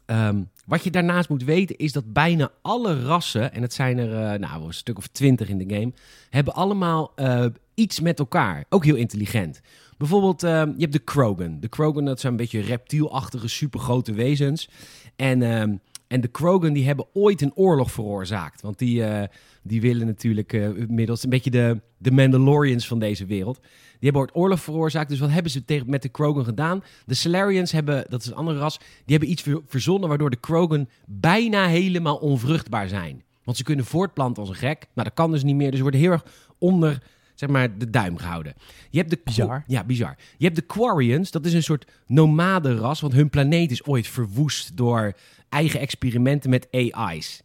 Um, 0.05 0.49
wat 0.65 0.83
je 0.83 0.91
daarnaast 0.91 1.29
moet 1.29 1.43
weten 1.43 1.77
is 1.77 1.91
dat 1.91 2.13
bijna 2.13 2.51
alle 2.61 3.03
rassen, 3.03 3.53
en 3.53 3.61
het 3.61 3.73
zijn 3.73 3.97
er 3.97 4.33
uh, 4.33 4.39
nou, 4.39 4.65
een 4.65 4.73
stuk 4.73 4.97
of 4.97 5.07
twintig 5.07 5.49
in 5.49 5.57
de 5.57 5.75
game, 5.75 5.93
hebben 6.29 6.53
allemaal 6.53 7.11
uh, 7.15 7.45
iets 7.73 7.99
met 7.99 8.19
elkaar. 8.19 8.65
Ook 8.69 8.85
heel 8.85 8.95
intelligent. 8.95 9.61
Bijvoorbeeld, 9.97 10.43
uh, 10.43 10.49
je 10.49 10.73
hebt 10.81 10.93
de 10.93 10.99
Krogan. 10.99 11.59
De 11.59 11.67
Krogan, 11.67 12.05
dat 12.05 12.19
zijn 12.19 12.31
een 12.31 12.39
beetje 12.39 12.61
reptielachtige, 12.61 13.47
supergrote 13.47 14.13
wezens. 14.13 14.69
En, 15.15 15.41
um, 15.41 15.79
en 16.13 16.21
de 16.21 16.27
Krogan, 16.27 16.73
die 16.73 16.85
hebben 16.85 17.05
ooit 17.13 17.41
een 17.41 17.55
oorlog 17.55 17.91
veroorzaakt. 17.91 18.61
Want 18.61 18.77
die, 18.77 18.99
uh, 18.99 19.23
die 19.63 19.81
willen 19.81 20.05
natuurlijk 20.05 20.53
uh, 20.53 20.69
middels 20.87 21.23
een 21.23 21.29
beetje 21.29 21.49
de, 21.49 21.81
de 21.97 22.11
Mandalorians 22.11 22.87
van 22.87 22.99
deze 22.99 23.25
wereld. 23.25 23.59
Die 23.61 24.11
hebben 24.11 24.21
ooit 24.21 24.35
oorlog 24.35 24.61
veroorzaakt. 24.61 25.09
Dus 25.09 25.19
wat 25.19 25.29
hebben 25.29 25.51
ze 25.51 25.65
tegen, 25.65 25.89
met 25.89 26.01
de 26.01 26.09
Krogan 26.09 26.45
gedaan? 26.45 26.83
De 27.05 27.13
Solarians 27.13 27.71
hebben, 27.71 28.05
dat 28.09 28.21
is 28.21 28.27
een 28.27 28.35
andere 28.35 28.59
ras, 28.59 28.77
die 28.77 29.17
hebben 29.17 29.29
iets 29.29 29.43
verzonnen 29.67 30.09
waardoor 30.09 30.29
de 30.29 30.39
Krogan 30.39 30.89
bijna 31.05 31.67
helemaal 31.67 32.15
onvruchtbaar 32.15 32.87
zijn. 32.87 33.23
Want 33.43 33.57
ze 33.57 33.63
kunnen 33.63 33.85
voortplanten 33.85 34.41
als 34.41 34.51
een 34.51 34.57
gek. 34.57 34.79
Nou, 34.93 35.07
dat 35.07 35.13
kan 35.13 35.31
dus 35.31 35.43
niet 35.43 35.55
meer. 35.55 35.67
Dus 35.67 35.75
ze 35.75 35.81
worden 35.81 36.01
heel 36.01 36.11
erg 36.11 36.25
onder 36.57 37.01
zeg 37.35 37.49
maar, 37.49 37.77
de 37.77 37.89
duim 37.89 38.17
gehouden. 38.17 38.53
Je 38.89 38.97
hebt 38.97 39.09
de 39.09 39.19
bizar. 39.23 39.63
Ja, 39.67 39.83
bizar. 39.83 40.15
Je 40.37 40.45
hebt 40.45 40.55
de 40.55 40.65
Quarians, 40.65 41.31
dat 41.31 41.45
is 41.45 41.53
een 41.53 41.63
soort 41.63 41.91
nomadenras, 42.07 43.01
want 43.01 43.13
hun 43.13 43.29
planeet 43.29 43.71
is 43.71 43.85
ooit 43.85 44.07
verwoest 44.07 44.77
door 44.77 45.13
eigen 45.53 45.79
experimenten 45.79 46.49
met 46.49 46.67
AI's. 46.71 47.41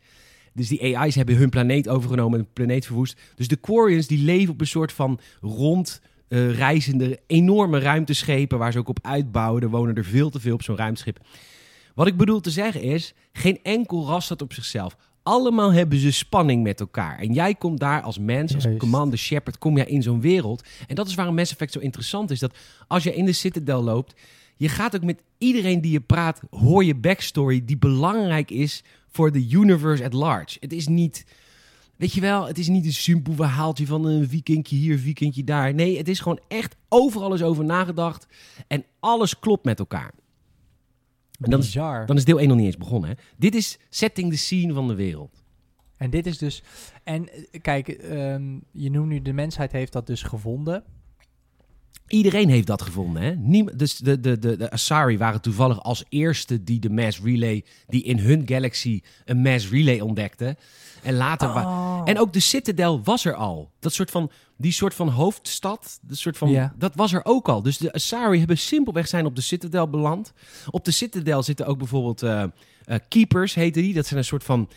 Dus 0.52 0.68
die 0.68 0.98
AI's 0.98 1.14
hebben 1.14 1.36
hun 1.36 1.48
planeet 1.48 1.88
overgenomen 1.88 2.38
en 2.38 2.44
de 2.44 2.50
planeet 2.52 2.86
verwoest. 2.86 3.20
Dus 3.34 3.48
de 3.48 3.56
Quarians 3.56 4.06
die 4.06 4.24
leven 4.24 4.52
op 4.52 4.60
een 4.60 4.66
soort 4.66 4.92
van 4.92 5.20
rond 5.40 6.00
uh, 6.28 6.56
reizende 6.56 7.20
enorme 7.26 7.78
ruimteschepen 7.78 8.58
waar 8.58 8.72
ze 8.72 8.78
ook 8.78 8.88
op 8.88 8.98
uitbouwen. 9.02 9.62
Er 9.62 9.70
wonen 9.70 9.94
er 9.94 10.04
veel 10.04 10.30
te 10.30 10.40
veel 10.40 10.54
op 10.54 10.62
zo'n 10.62 10.76
ruimteschip. 10.76 11.18
Wat 11.94 12.06
ik 12.06 12.16
bedoel 12.16 12.40
te 12.40 12.50
zeggen 12.50 12.82
is, 12.82 13.14
geen 13.32 13.58
enkel 13.62 14.06
ras 14.06 14.24
staat 14.24 14.42
op 14.42 14.52
zichzelf. 14.52 14.96
Allemaal 15.22 15.72
hebben 15.72 15.98
ze 15.98 16.12
spanning 16.12 16.62
met 16.62 16.80
elkaar. 16.80 17.18
En 17.18 17.32
jij 17.32 17.54
komt 17.54 17.80
daar 17.80 18.02
als 18.02 18.18
mens, 18.18 18.54
als 18.54 18.64
Juist. 18.64 18.78
Commander 18.78 19.18
Shepard, 19.18 19.58
kom 19.58 19.76
jij 19.76 19.86
in 19.86 20.02
zo'n 20.02 20.20
wereld. 20.20 20.64
En 20.86 20.94
dat 20.94 21.08
is 21.08 21.14
waarom 21.14 21.34
Mass 21.34 21.52
Effect 21.52 21.72
zo 21.72 21.78
interessant 21.78 22.30
is. 22.30 22.38
Dat 22.38 22.56
als 22.86 23.02
je 23.02 23.14
in 23.14 23.24
de 23.24 23.32
Citadel 23.32 23.82
loopt, 23.82 24.14
je 24.58 24.68
gaat 24.68 24.96
ook 24.96 25.04
met 25.04 25.22
iedereen 25.38 25.80
die 25.80 25.92
je 25.92 26.00
praat, 26.00 26.40
hoor 26.50 26.84
je 26.84 26.94
backstory 26.94 27.64
die 27.64 27.78
belangrijk 27.78 28.50
is 28.50 28.84
voor 29.08 29.32
de 29.32 29.48
universe 29.50 30.04
at 30.04 30.12
large. 30.12 30.56
Het 30.60 30.72
is 30.72 30.88
niet, 30.88 31.26
weet 31.96 32.12
je 32.12 32.20
wel, 32.20 32.46
het 32.46 32.58
is 32.58 32.68
niet 32.68 32.84
een 32.84 32.92
simpel 32.92 33.32
verhaaltje 33.32 33.86
van 33.86 34.04
een 34.04 34.28
weekendje 34.28 34.76
hier, 34.76 35.00
weekendje 35.00 35.44
daar. 35.44 35.74
Nee, 35.74 35.96
het 35.96 36.08
is 36.08 36.20
gewoon 36.20 36.40
echt 36.48 36.76
overal 36.88 37.34
is 37.34 37.42
over 37.42 37.64
nagedacht 37.64 38.26
en 38.66 38.84
alles 39.00 39.38
klopt 39.38 39.64
met 39.64 39.78
elkaar. 39.78 40.12
En 41.40 41.50
dan 41.50 41.60
is, 41.60 41.64
Bizar. 41.64 42.06
dan 42.06 42.16
is 42.16 42.24
deel 42.24 42.38
1 42.38 42.48
nog 42.48 42.56
niet 42.56 42.66
eens 42.66 42.76
begonnen. 42.76 43.10
Hè? 43.10 43.16
Dit 43.36 43.54
is 43.54 43.78
setting 43.88 44.30
the 44.30 44.38
scene 44.38 44.72
van 44.72 44.88
de 44.88 44.94
wereld. 44.94 45.44
En 45.96 46.10
dit 46.10 46.26
is 46.26 46.38
dus... 46.38 46.62
En 47.04 47.28
eh, 47.28 47.60
kijk, 47.60 47.88
ehm, 47.88 48.58
je 48.72 48.90
noemt 48.90 49.08
nu 49.08 49.22
de 49.22 49.32
mensheid 49.32 49.72
heeft 49.72 49.92
dat 49.92 50.06
dus 50.06 50.22
gevonden. 50.22 50.84
Iedereen 52.08 52.48
heeft 52.48 52.66
dat 52.66 52.82
gevonden. 52.82 53.22
Hè? 53.22 53.34
Niem, 53.36 53.70
dus 53.76 53.96
de, 53.96 54.20
de, 54.20 54.38
de, 54.38 54.56
de 54.56 54.70
Asari 54.70 55.18
waren 55.18 55.40
toevallig 55.40 55.82
als 55.82 56.04
eerste 56.08 56.64
die 56.64 56.80
de 56.80 56.90
mass 56.90 57.20
relay, 57.22 57.64
die 57.88 58.02
in 58.02 58.18
hun 58.18 58.42
galaxy 58.46 59.00
een 59.24 59.38
mass 59.38 59.68
relay 59.70 60.00
ontdekten. 60.00 60.56
En 61.02 61.14
later. 61.14 61.48
Oh. 61.48 62.00
En 62.04 62.18
ook 62.18 62.32
de 62.32 62.40
Citadel 62.40 63.02
was 63.02 63.24
er 63.24 63.34
al. 63.34 63.70
Dat 63.80 63.92
soort 63.92 64.10
van, 64.10 64.30
die 64.56 64.72
soort 64.72 64.94
van 64.94 65.08
hoofdstad, 65.08 65.98
de 66.02 66.14
soort 66.14 66.38
van, 66.38 66.50
Ja. 66.50 66.74
dat 66.78 66.94
was 66.94 67.12
er 67.12 67.24
ook 67.24 67.48
al. 67.48 67.62
Dus 67.62 67.78
de 67.78 67.92
Asari 67.92 68.38
hebben 68.38 68.58
simpelweg 68.58 69.08
zijn 69.08 69.26
op 69.26 69.36
de 69.36 69.42
Citadel 69.42 69.88
beland. 69.88 70.32
Op 70.70 70.84
de 70.84 70.90
Citadel 70.90 71.42
zitten 71.42 71.66
ook 71.66 71.78
bijvoorbeeld 71.78 72.22
eh, 72.22 72.42
eh, 72.42 72.98
keepers, 73.08 73.54
heten 73.54 73.82
die. 73.82 73.94
Dat 73.94 74.06
zijn 74.06 74.18
een 74.18 74.24
soort 74.24 74.44
van, 74.44 74.68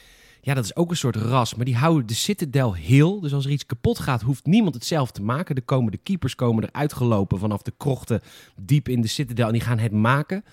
Ja, 0.43 0.53
dat 0.53 0.63
is 0.63 0.75
ook 0.75 0.89
een 0.89 0.97
soort 0.97 1.15
ras, 1.15 1.55
maar 1.55 1.65
die 1.65 1.75
houden 1.75 2.07
de 2.07 2.13
Citadel 2.13 2.73
heel. 2.73 3.19
Dus 3.19 3.33
als 3.33 3.45
er 3.45 3.51
iets 3.51 3.65
kapot 3.65 3.99
gaat, 3.99 4.21
hoeft 4.21 4.45
niemand 4.45 4.75
het 4.75 4.85
zelf 4.85 5.11
te 5.11 5.21
maken. 5.21 5.55
Er 5.55 5.61
komen 5.61 5.91
de 5.91 5.97
keepers 5.97 6.35
komen 6.35 6.63
eruit 6.63 6.93
gelopen 6.93 7.39
vanaf 7.39 7.61
de 7.61 7.73
krochten 7.77 8.21
diep 8.61 8.89
in 8.89 9.01
de 9.01 9.07
Citadel 9.07 9.47
en 9.47 9.53
die 9.53 9.61
gaan 9.61 9.79
het 9.79 9.91
maken. 9.91 10.43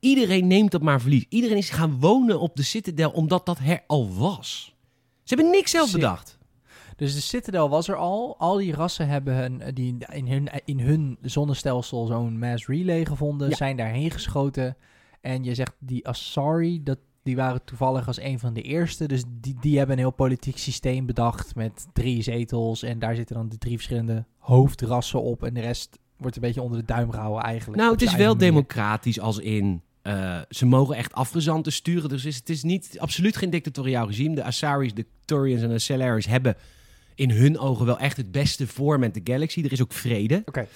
Iedereen 0.00 0.46
neemt 0.46 0.70
dat 0.70 0.82
maar 0.82 1.00
verlies. 1.00 1.24
Iedereen 1.28 1.56
is 1.56 1.70
gaan 1.70 2.00
wonen 2.00 2.40
op 2.40 2.56
de 2.56 2.62
Citadel 2.62 3.10
omdat 3.10 3.46
dat 3.46 3.58
er 3.58 3.82
al 3.86 4.14
was. 4.14 4.74
Ze 5.22 5.34
hebben 5.34 5.52
niks 5.52 5.70
zelf 5.70 5.92
bedacht. 5.92 6.38
Dus 6.96 7.14
de 7.14 7.20
Citadel 7.20 7.68
was 7.68 7.88
er 7.88 7.96
al. 7.96 8.38
Al 8.38 8.56
die 8.56 8.74
rassen 8.74 9.08
hebben 9.08 9.36
hun, 9.36 9.74
die 9.74 9.96
in, 10.12 10.28
hun, 10.28 10.48
in 10.64 10.80
hun 10.80 11.18
zonnestelsel 11.22 12.06
zo'n 12.06 12.38
mass 12.38 12.66
relay 12.66 13.04
gevonden. 13.04 13.48
Ja. 13.48 13.56
Zijn 13.56 13.76
daarheen 13.76 14.10
geschoten. 14.10 14.76
En 15.20 15.44
je 15.44 15.54
zegt 15.54 15.74
die 15.78 16.08
Asari, 16.08 16.82
dat, 16.82 16.98
die 17.30 17.38
waren 17.38 17.64
toevallig 17.64 18.06
als 18.06 18.20
een 18.20 18.38
van 18.38 18.52
de 18.52 18.62
eerste. 18.62 19.08
Dus 19.08 19.22
die, 19.40 19.56
die 19.60 19.78
hebben 19.78 19.96
een 19.96 20.02
heel 20.02 20.10
politiek 20.10 20.58
systeem 20.58 21.06
bedacht 21.06 21.54
met 21.54 21.86
drie 21.92 22.22
zetels. 22.22 22.82
En 22.82 22.98
daar 22.98 23.14
zitten 23.14 23.36
dan 23.36 23.48
de 23.48 23.58
drie 23.58 23.74
verschillende 23.74 24.24
hoofdrassen 24.38 25.22
op. 25.22 25.44
En 25.44 25.54
de 25.54 25.60
rest 25.60 25.98
wordt 26.16 26.36
een 26.36 26.42
beetje 26.42 26.62
onder 26.62 26.78
de 26.78 26.84
duim 26.84 27.10
gehouden 27.10 27.42
eigenlijk. 27.42 27.80
Nou, 27.80 27.92
het 27.92 28.02
is 28.02 28.14
wel 28.14 28.34
manier. 28.34 28.50
democratisch 28.50 29.20
als 29.20 29.38
in... 29.38 29.82
eh, 30.02 30.38
ze 30.48 30.66
mogen 30.66 30.96
echt 30.96 31.12
afgezanten 31.12 31.72
sturen. 31.72 32.08
Dus 32.08 32.24
is, 32.24 32.36
het 32.36 32.48
is 32.48 32.62
niet, 32.62 32.96
absoluut 32.98 33.36
geen 33.36 33.50
dictatoriaal 33.50 34.06
regime. 34.06 34.34
De 34.34 34.44
Asaris, 34.44 34.94
de 34.94 35.06
Turians 35.24 35.62
en 35.62 35.68
de 35.68 35.78
Celaris 35.78 36.26
hebben 36.26 36.56
in 37.14 37.30
hun 37.30 37.58
ogen 37.58 37.86
wel 37.86 37.98
echt 37.98 38.16
het 38.16 38.32
beste 38.32 38.66
voor 38.66 38.98
met 38.98 39.14
de 39.14 39.20
Galaxy. 39.24 39.62
Er 39.64 39.72
is 39.72 39.82
ook 39.82 39.92
vrede. 39.92 40.42
Oké. 40.44 40.66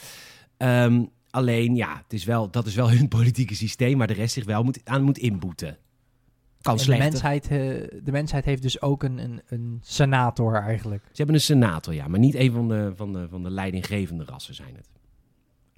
Ehm, 0.56 1.04
alleen, 1.30 1.75
ja, 1.76 1.96
het 2.02 2.12
is 2.12 2.25
wel, 2.25 2.50
dat 2.50 2.66
is 2.66 2.75
wel 2.75 2.90
hun 2.90 3.08
politieke 3.18 3.54
systeem... 3.54 3.99
waar 3.99 4.06
de 4.06 4.12
rest 4.12 4.34
zich 4.34 4.44
wel 4.44 4.62
moet, 4.62 4.80
aan 4.84 5.02
moet 5.02 5.18
inboeten. 5.18 5.76
Kan 6.64 6.76
de 6.76 6.97
mensheid, 6.97 7.42
eh, 7.44 7.59
de 8.02 8.12
mensheid 8.12 8.44
heeft 8.44 8.62
dus 8.62 8.83
ook 8.83 9.02
een, 9.02 9.18
een, 9.18 9.42
een 9.47 9.78
senator 9.83 10.54
eigenlijk. 10.54 11.02
Ze 11.04 11.16
hebben 11.16 11.35
een 11.35 11.40
senator, 11.40 11.94
ja. 11.94 12.09
Maar 12.09 12.18
niet 12.18 12.35
een 12.35 12.52
van 12.52 12.68
de, 12.68 12.92
van 12.97 13.12
de, 13.12 13.26
van 13.30 13.42
de 13.42 13.50
leidinggevende 13.50 14.25
rassen 14.25 14.54
zijn 14.54 14.75
het. 14.76 14.88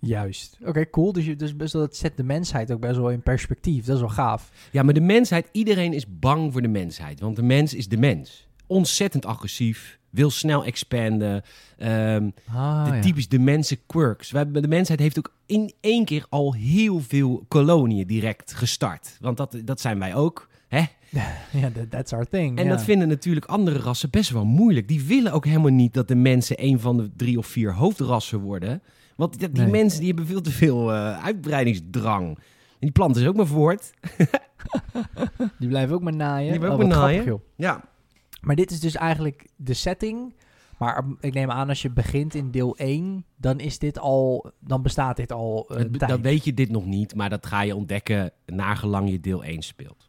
Juist. 0.00 0.58
Oké, 0.64 0.90
cool. 0.90 1.12
Dus, 1.12 1.24
je, 1.26 1.36
dus 1.36 1.56
best 1.56 1.72
wel, 1.72 1.82
dat 1.82 1.96
zet 1.96 2.16
de 2.16 2.22
mensheid 2.22 2.72
ook 2.72 2.80
best 2.80 2.96
wel 2.96 3.10
in 3.10 3.22
perspectief. 3.22 3.84
Dat 3.84 3.94
is 3.94 4.00
wel 4.00 4.10
gaaf. 4.10 4.50
Ja, 4.70 4.82
maar 4.82 4.94
de 4.94 5.00
mensheid, 5.00 5.48
iedereen 5.52 5.92
is 5.92 6.04
bang 6.18 6.52
voor 6.52 6.62
de 6.62 6.68
mensheid. 6.68 7.20
Want 7.20 7.36
de 7.36 7.42
mens 7.42 7.74
is 7.74 7.88
de 7.88 7.96
mens. 7.96 8.46
Ontzettend 8.66 9.26
agressief, 9.26 9.98
wil 10.10 10.30
snel 10.30 10.64
expanden. 10.64 11.42
ehm, 11.76 12.30
Ah, 12.54 12.90
de 12.92 12.98
typisch 12.98 13.28
de 13.28 13.38
mensen 13.38 13.78
quirks. 13.86 14.30
We 14.30 14.38
hebben, 14.38 14.62
de 14.62 14.68
mensheid 14.68 14.98
heeft 15.00 15.18
ook 15.18 15.32
in 15.46 15.72
één 15.80 16.04
keer 16.04 16.26
al 16.28 16.54
heel 16.54 17.00
veel 17.00 17.44
koloniën 17.48 18.06
direct 18.06 18.54
gestart. 18.54 19.16
Want 19.20 19.36
dat, 19.36 19.56
dat 19.64 19.80
zijn 19.80 19.98
wij 19.98 20.14
ook. 20.14 20.48
Hè? 20.78 20.84
Ja, 21.60 21.70
that- 21.70 21.90
that's 21.90 22.12
our 22.12 22.26
thing. 22.28 22.58
En 22.58 22.68
dat 22.68 22.82
vinden 22.82 23.08
natuurlijk 23.08 23.46
andere 23.46 23.78
rassen 23.78 24.10
best 24.10 24.30
wel 24.30 24.44
moeilijk. 24.44 24.88
Die 24.88 25.02
willen 25.04 25.32
ook 25.32 25.44
helemaal 25.44 25.70
niet 25.70 25.94
dat 25.94 26.08
de 26.08 26.14
mensen 26.14 26.64
een 26.64 26.80
van 26.80 26.96
de 26.96 27.10
drie 27.16 27.38
of 27.38 27.46
vier 27.46 27.74
hoofdrassen 27.74 28.40
worden. 28.40 28.82
Want 29.16 29.38
die, 29.38 29.48
Nee. 29.48 29.66
mensen 29.70 29.98
die 29.98 30.08
hebben 30.08 30.26
veel 30.26 30.40
te 30.40 30.50
veel 30.50 30.92
eh, 30.92 31.24
uitbreidingsdrang. 31.24 32.28
En 32.36 32.42
die 32.78 32.90
planten 32.90 33.22
is 33.22 33.28
ook 33.28 33.36
maar 33.36 33.46
voort. 33.46 33.90
Die 35.58 35.68
blijven 35.68 35.94
ook 35.94 36.02
maar 36.02 36.16
naaien. 36.16 36.50
Die 36.50 36.58
blijven 36.58 36.78
Oh, 36.78 36.84
ook 36.84 36.90
wat 36.92 36.98
maar 37.00 37.08
naaien. 37.08 37.24
joh. 37.24 37.40
Ja, 37.56 37.84
Maar 38.40 38.56
dit 38.56 38.70
is 38.70 38.80
dus 38.80 38.94
eigenlijk 38.96 39.46
de 39.56 39.74
setting. 39.74 40.34
Maar 40.78 41.04
ik 41.20 41.34
neem 41.34 41.50
aan 41.50 41.68
als 41.68 41.82
je 41.82 41.90
begint 41.90 42.34
in 42.34 42.50
deel 42.50 42.76
1, 42.76 43.24
dan 43.36 43.58
is 43.60 43.78
dit 43.78 43.98
al, 43.98 44.50
dan 44.60 44.82
bestaat 44.82 45.16
dit 45.16 45.32
al 45.32 45.64
tijd. 45.68 45.98
dan 45.98 46.22
weet 46.22 46.44
je 46.44 46.54
dit 46.54 46.70
nog 46.70 46.86
niet, 46.86 47.14
maar 47.14 47.30
dat 47.30 47.46
ga 47.46 47.60
je 47.62 47.76
ontdekken 47.76 48.30
nagelang 48.46 49.10
je 49.10 49.20
deel 49.20 49.44
1 49.44 49.62
speelt. 49.62 50.05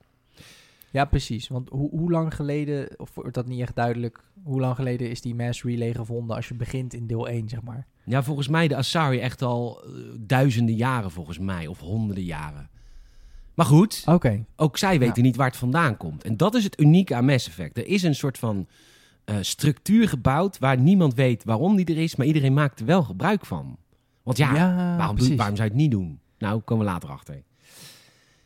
Ja, 0.98 1.06
precies. 1.06 1.48
Want 1.48 1.70
hoe 1.70 1.90
hoe 1.90 2.12
lang 2.12 2.36
geleden, 2.36 3.00
of 3.00 3.16
wordt 3.16 3.34
dat 3.34 3.48
niet 3.48 3.62
echt 3.62 3.76
duidelijk, 3.76 4.24
hoe 4.44 4.60
lang 4.60 4.76
geleden 4.76 5.10
is 5.10 5.22
die 5.22 5.36
mass 5.36 5.64
relay 5.64 5.94
gevonden 5.94 6.36
als 6.36 6.48
je 6.48 6.54
begint 6.54 6.94
in 6.94 7.08
deel 7.08 7.28
1, 7.28 7.50
zeg 7.50 7.62
maar? 7.62 7.88
Ja, 8.04 8.24
volgens 8.24 8.48
mij 8.48 8.68
de 8.68 8.76
Asari 8.76 9.20
echt 9.20 9.42
al 9.42 9.84
eh, 9.84 9.92
duizenden 10.20 10.76
jaren 10.76 11.12
volgens 11.12 11.40
mij, 11.40 11.68
of 11.68 11.80
honderden 11.80 12.24
jaren. 12.24 12.70
Maar 13.54 13.66
goed, 13.66 14.04
Oké. 14.06 14.46
ook 14.56 14.78
zij 14.78 15.00
weten 15.00 15.24
niet 15.24 15.36
waar 15.36 15.48
het 15.48 15.58
vandaan 15.58 15.98
komt. 15.98 16.24
En 16.24 16.38
dat 16.38 16.56
is 16.56 16.64
het 16.64 16.80
unieke 16.80 17.16
aan 17.16 17.26
Mass 17.26 17.48
Effect. 17.48 17.78
Er 17.78 17.88
is 17.88 18.04
een 18.04 18.16
soort 18.16 18.38
van 18.38 18.68
eh, 19.26 19.36
structuur 19.42 20.10
gebouwd 20.10 20.60
waar 20.60 20.80
niemand 20.80 21.14
weet 21.14 21.44
waarom 21.44 21.76
die 21.76 21.86
er 21.86 21.98
is, 21.98 22.16
maar 22.16 22.28
iedereen 22.28 22.54
maakt 22.54 22.80
er 22.80 22.86
wel 22.86 23.04
gebruik 23.04 23.46
van. 23.46 23.78
Want 24.24 24.38
ja, 24.38 24.54
waarom, 24.98 25.18
waarom 25.18 25.56
zou 25.56 25.56
je 25.56 25.64
het 25.64 25.74
niet 25.74 25.92
doen? 25.92 26.20
Nou, 26.38 26.62
komen 26.62 26.86
we 26.86 26.92
later 26.92 27.10
achter. 27.10 27.34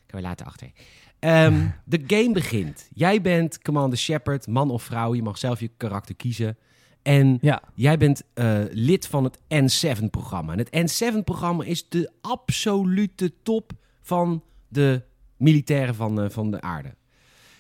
Komen 0.08 0.22
we 0.22 0.22
later 0.22 0.46
achter. 0.46 0.72
Ehm, 1.22 1.68
de 1.86 2.04
game 2.08 2.32
begint. 2.32 2.90
Jij 2.94 3.22
bent 3.22 3.62
Commander 3.62 3.98
Shepard, 3.98 4.48
man 4.48 4.72
of 4.72 4.84
vrouw. 4.84 5.14
Je 5.14 5.22
mag 5.22 5.38
zelf 5.38 5.60
je 5.60 5.72
karakter 5.78 6.16
kiezen. 6.16 6.58
En 7.02 7.38
Ja, 7.42 7.62
jij 7.76 7.98
bent 7.98 8.24
eh, 8.34 8.60
lid 8.70 9.08
van 9.08 9.24
het 9.24 9.38
N7-programma. 9.38 10.54
En 10.54 10.60
het 10.60 11.04
N7-programma 11.04 11.64
is 11.64 11.90
de 11.90 12.12
absolute 12.22 13.34
top 13.44 13.72
van 14.02 14.44
de 14.68 15.02
militairen 15.38 15.96
van, 15.96 16.22
eh, 16.22 16.30
van 16.30 16.52
de 16.52 16.62
aarde. 16.62 16.96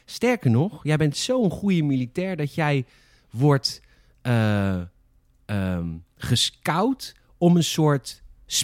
Sterker 0.06 0.52
nog, 0.52 0.84
jij 0.84 0.98
bent 0.98 1.18
zo'n 1.18 1.50
goede 1.50 1.84
militair 1.84 2.36
dat 2.36 2.56
jij 2.56 2.86
wordt 3.30 3.82
ehm, 4.22 4.86
gescout 6.16 7.16
om 7.38 7.56
een 7.56 7.64
soort... 7.64 8.24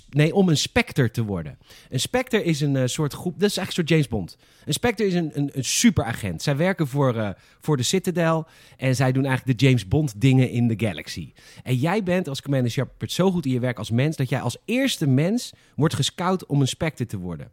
Nee, 0.10 0.34
om 0.34 0.50
een 0.50 0.58
Spectre 0.58 1.12
te 1.12 1.24
worden. 1.24 1.58
Een 1.90 2.00
Spectre 2.00 2.44
is 2.44 2.62
een 2.62 2.76
eh, 2.76 2.86
soort 2.86 3.14
groep... 3.14 3.40
Dat 3.40 3.50
is 3.50 3.58
eigenlijk 3.58 3.90
een 3.90 3.98
soort 3.98 4.08
James 4.08 4.08
Bond. 4.08 4.38
Een 4.66 4.74
Spectre 4.74 5.06
is 5.06 5.14
een, 5.14 5.32
een, 5.34 5.50
een 5.54 5.64
superagent. 5.64 6.42
Zij 6.42 6.58
werken 6.58 6.88
voor, 6.88 7.16
eh, 7.16 7.30
voor 7.60 7.78
de 7.78 7.84
Citadel... 7.84 8.48
en 8.78 8.96
zij 8.96 9.12
doen 9.12 9.26
eigenlijk 9.26 9.60
de 9.60 9.66
James 9.66 9.88
Bond 9.88 10.22
dingen 10.22 10.50
in 10.50 10.68
de 10.68 10.74
Galaxy. 10.78 11.34
En 11.64 11.76
jij 11.76 12.04
bent 12.04 12.28
als 12.28 12.42
Commander 12.42 12.72
Shepard 12.72 13.12
zo 13.12 13.32
goed 13.32 13.46
in 13.46 13.52
je 13.52 13.60
werk 13.60 13.78
als 13.78 13.92
mens... 13.92 14.16
dat 14.16 14.30
jij 14.30 14.42
als 14.42 14.58
eerste 14.66 15.08
mens 15.08 15.54
wordt 15.76 15.94
gescout 15.96 16.46
om 16.46 16.62
een 16.62 16.68
Spectre 16.68 17.06
te 17.06 17.18
worden. 17.18 17.52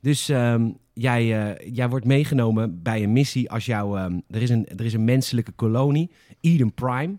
Dus 0.00 0.28
ehm, 0.28 0.70
jij, 0.92 1.54
eh, 1.56 1.74
jij 1.74 1.88
wordt 1.88 2.06
meegenomen 2.06 2.82
bij 2.82 3.02
een 3.02 3.12
missie 3.12 3.50
als 3.50 3.66
jou... 3.66 3.98
ehm, 3.98 4.20
er, 4.30 4.42
is 4.42 4.50
een, 4.50 4.68
er 4.68 4.84
is 4.84 4.92
een 4.92 5.04
menselijke 5.04 5.52
kolonie, 5.52 6.10
Eden 6.40 6.72
Prime... 6.74 7.18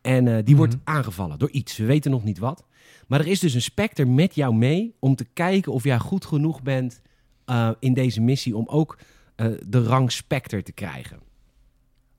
En 0.00 0.44
die 0.44 0.56
wordt 0.56 0.74
Mhm. 0.74 0.82
aangevallen 0.84 1.38
door 1.38 1.50
iets. 1.50 1.76
We 1.76 1.84
weten 1.84 2.10
nog 2.10 2.24
niet 2.24 2.38
wat. 2.38 2.64
Maar 3.08 3.20
er 3.20 3.26
is 3.26 3.40
dus 3.40 3.54
een 3.54 3.62
Spectre 3.62 4.04
met 4.04 4.34
jou 4.34 4.54
mee 4.54 4.94
om 4.98 5.14
te 5.14 5.24
kijken 5.24 5.72
of 5.72 5.84
jij 5.84 5.98
goed 5.98 6.24
genoeg 6.24 6.62
bent 6.62 7.02
eh, 7.44 7.70
in 7.78 7.94
deze 7.94 8.20
missie 8.20 8.56
om 8.56 8.66
ook 8.68 8.98
eh, 9.36 9.46
de 9.66 9.82
rang 9.82 10.12
Spectre 10.12 10.62
te 10.62 10.72
krijgen. 10.72 11.18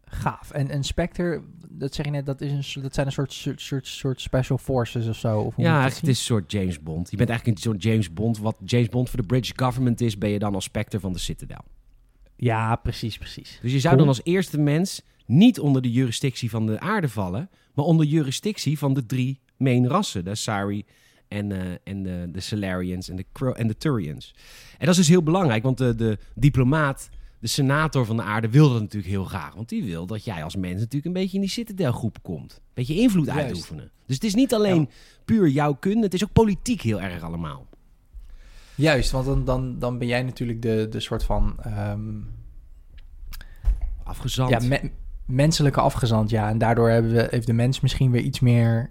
gaaf. 0.05 0.51
En 0.51 0.73
een 0.73 0.83
Spectre, 0.83 1.41
dat 1.69 1.93
zeg 1.93 2.05
je 2.05 2.11
net, 2.11 2.25
dat, 2.25 2.41
is 2.41 2.75
een, 2.75 2.81
dat 2.81 2.93
zijn 2.93 3.05
een 3.05 3.11
soort, 3.11 3.33
soort, 3.55 3.87
soort, 3.87 4.21
special 4.21 4.57
forces 4.57 5.07
of 5.07 5.15
zo. 5.15 5.39
Of 5.39 5.53
ja, 5.57 5.83
het 5.83 6.01
is 6.01 6.07
een 6.07 6.15
soort 6.15 6.51
James 6.51 6.79
Bond. 6.79 7.11
Je 7.11 7.17
bent 7.17 7.29
eigenlijk 7.29 7.57
een 7.57 7.63
soort 7.63 7.83
James 7.83 8.13
Bond. 8.13 8.37
Wat 8.37 8.57
James 8.65 8.89
Bond 8.89 9.09
voor 9.09 9.19
de 9.19 9.25
British 9.25 9.51
government 9.55 10.01
is, 10.01 10.17
ben 10.17 10.29
je 10.29 10.39
dan 10.39 10.53
als 10.53 10.63
Spectre 10.63 10.99
van 10.99 11.13
de 11.13 11.19
Citadel. 11.19 11.63
Ja, 12.41 12.75
precies, 12.75 13.17
precies. 13.17 13.59
Dus 13.61 13.71
je 13.71 13.79
zou 13.79 13.95
Cool. 13.95 14.05
dan 14.05 14.15
als 14.15 14.25
eerste 14.25 14.59
mens 14.59 15.01
niet 15.25 15.59
onder 15.59 15.81
de 15.81 15.91
jurisdictie 15.91 16.49
van 16.49 16.65
de 16.65 16.79
aarde 16.79 17.09
vallen, 17.09 17.49
maar 17.73 17.85
onder 17.85 18.05
jurisdictie 18.05 18.77
van 18.77 18.93
de 18.93 19.05
drie 19.05 19.39
main 19.57 19.87
rassen, 19.87 20.23
de 20.23 20.29
Asari 20.29 20.85
en, 21.27 21.51
eh, 21.51 21.77
en 21.83 22.03
de, 22.03 22.29
de 22.31 22.39
Salarians 22.39 23.09
en 23.09 23.15
de, 23.15 23.25
Crow 23.33 23.53
en 23.57 23.67
de 23.67 23.77
Turians. 23.77 24.35
En 24.71 24.85
dat 24.85 24.89
is 24.89 24.95
dus 24.95 25.07
heel 25.07 25.23
belangrijk, 25.23 25.63
want 25.63 25.77
de, 25.77 25.95
de 25.95 26.17
diplomaat, 26.35 27.09
de 27.39 27.47
senator 27.47 28.05
van 28.05 28.15
de 28.15 28.23
aarde 28.23 28.49
wil 28.49 28.69
dat 28.69 28.81
natuurlijk 28.81 29.11
heel 29.11 29.23
graag. 29.23 29.53
Want 29.53 29.69
die 29.69 29.83
wil 29.83 30.05
dat 30.05 30.23
jij 30.23 30.43
als 30.43 30.55
mens 30.55 30.79
natuurlijk 30.79 31.05
een 31.05 31.21
beetje 31.21 31.35
in 31.35 31.41
die 31.41 31.49
Citadel-groep 31.49 32.17
komt. 32.21 32.53
Een 32.53 32.61
beetje 32.73 32.95
invloed 32.95 33.25
Juist. 33.25 33.41
uitoefenen. 33.41 33.91
Dus 34.05 34.15
het 34.15 34.23
is 34.25 34.35
niet 34.35 34.53
alleen 34.53 34.89
puur 35.25 35.47
jouw 35.47 35.73
kunde, 35.73 36.03
het 36.03 36.13
is 36.13 36.23
ook 36.23 36.33
politiek 36.33 36.81
heel 36.81 37.01
erg 37.01 37.21
allemaal. 37.21 37.67
Juist, 38.79 39.11
want 39.11 39.25
dan, 39.25 39.45
dan, 39.45 39.79
dan 39.79 39.97
ben 39.97 40.07
jij 40.07 40.23
natuurlijk 40.23 40.61
de, 40.61 40.87
de 40.89 40.99
soort 40.99 41.23
van 41.23 41.55
ehm, 41.61 42.19
Afgezand. 44.03 44.49
ja, 44.49 44.59
me- 44.67 44.91
menselijke 45.25 45.79
afgezant. 45.79 46.29
Ja, 46.29 46.49
en 46.49 46.57
daardoor 46.57 46.89
hebben 46.89 47.11
we, 47.11 47.27
heeft 47.29 47.47
de 47.47 47.53
mens 47.53 47.79
misschien 47.79 48.11
weer 48.11 48.21
iets 48.21 48.39
meer, 48.39 48.89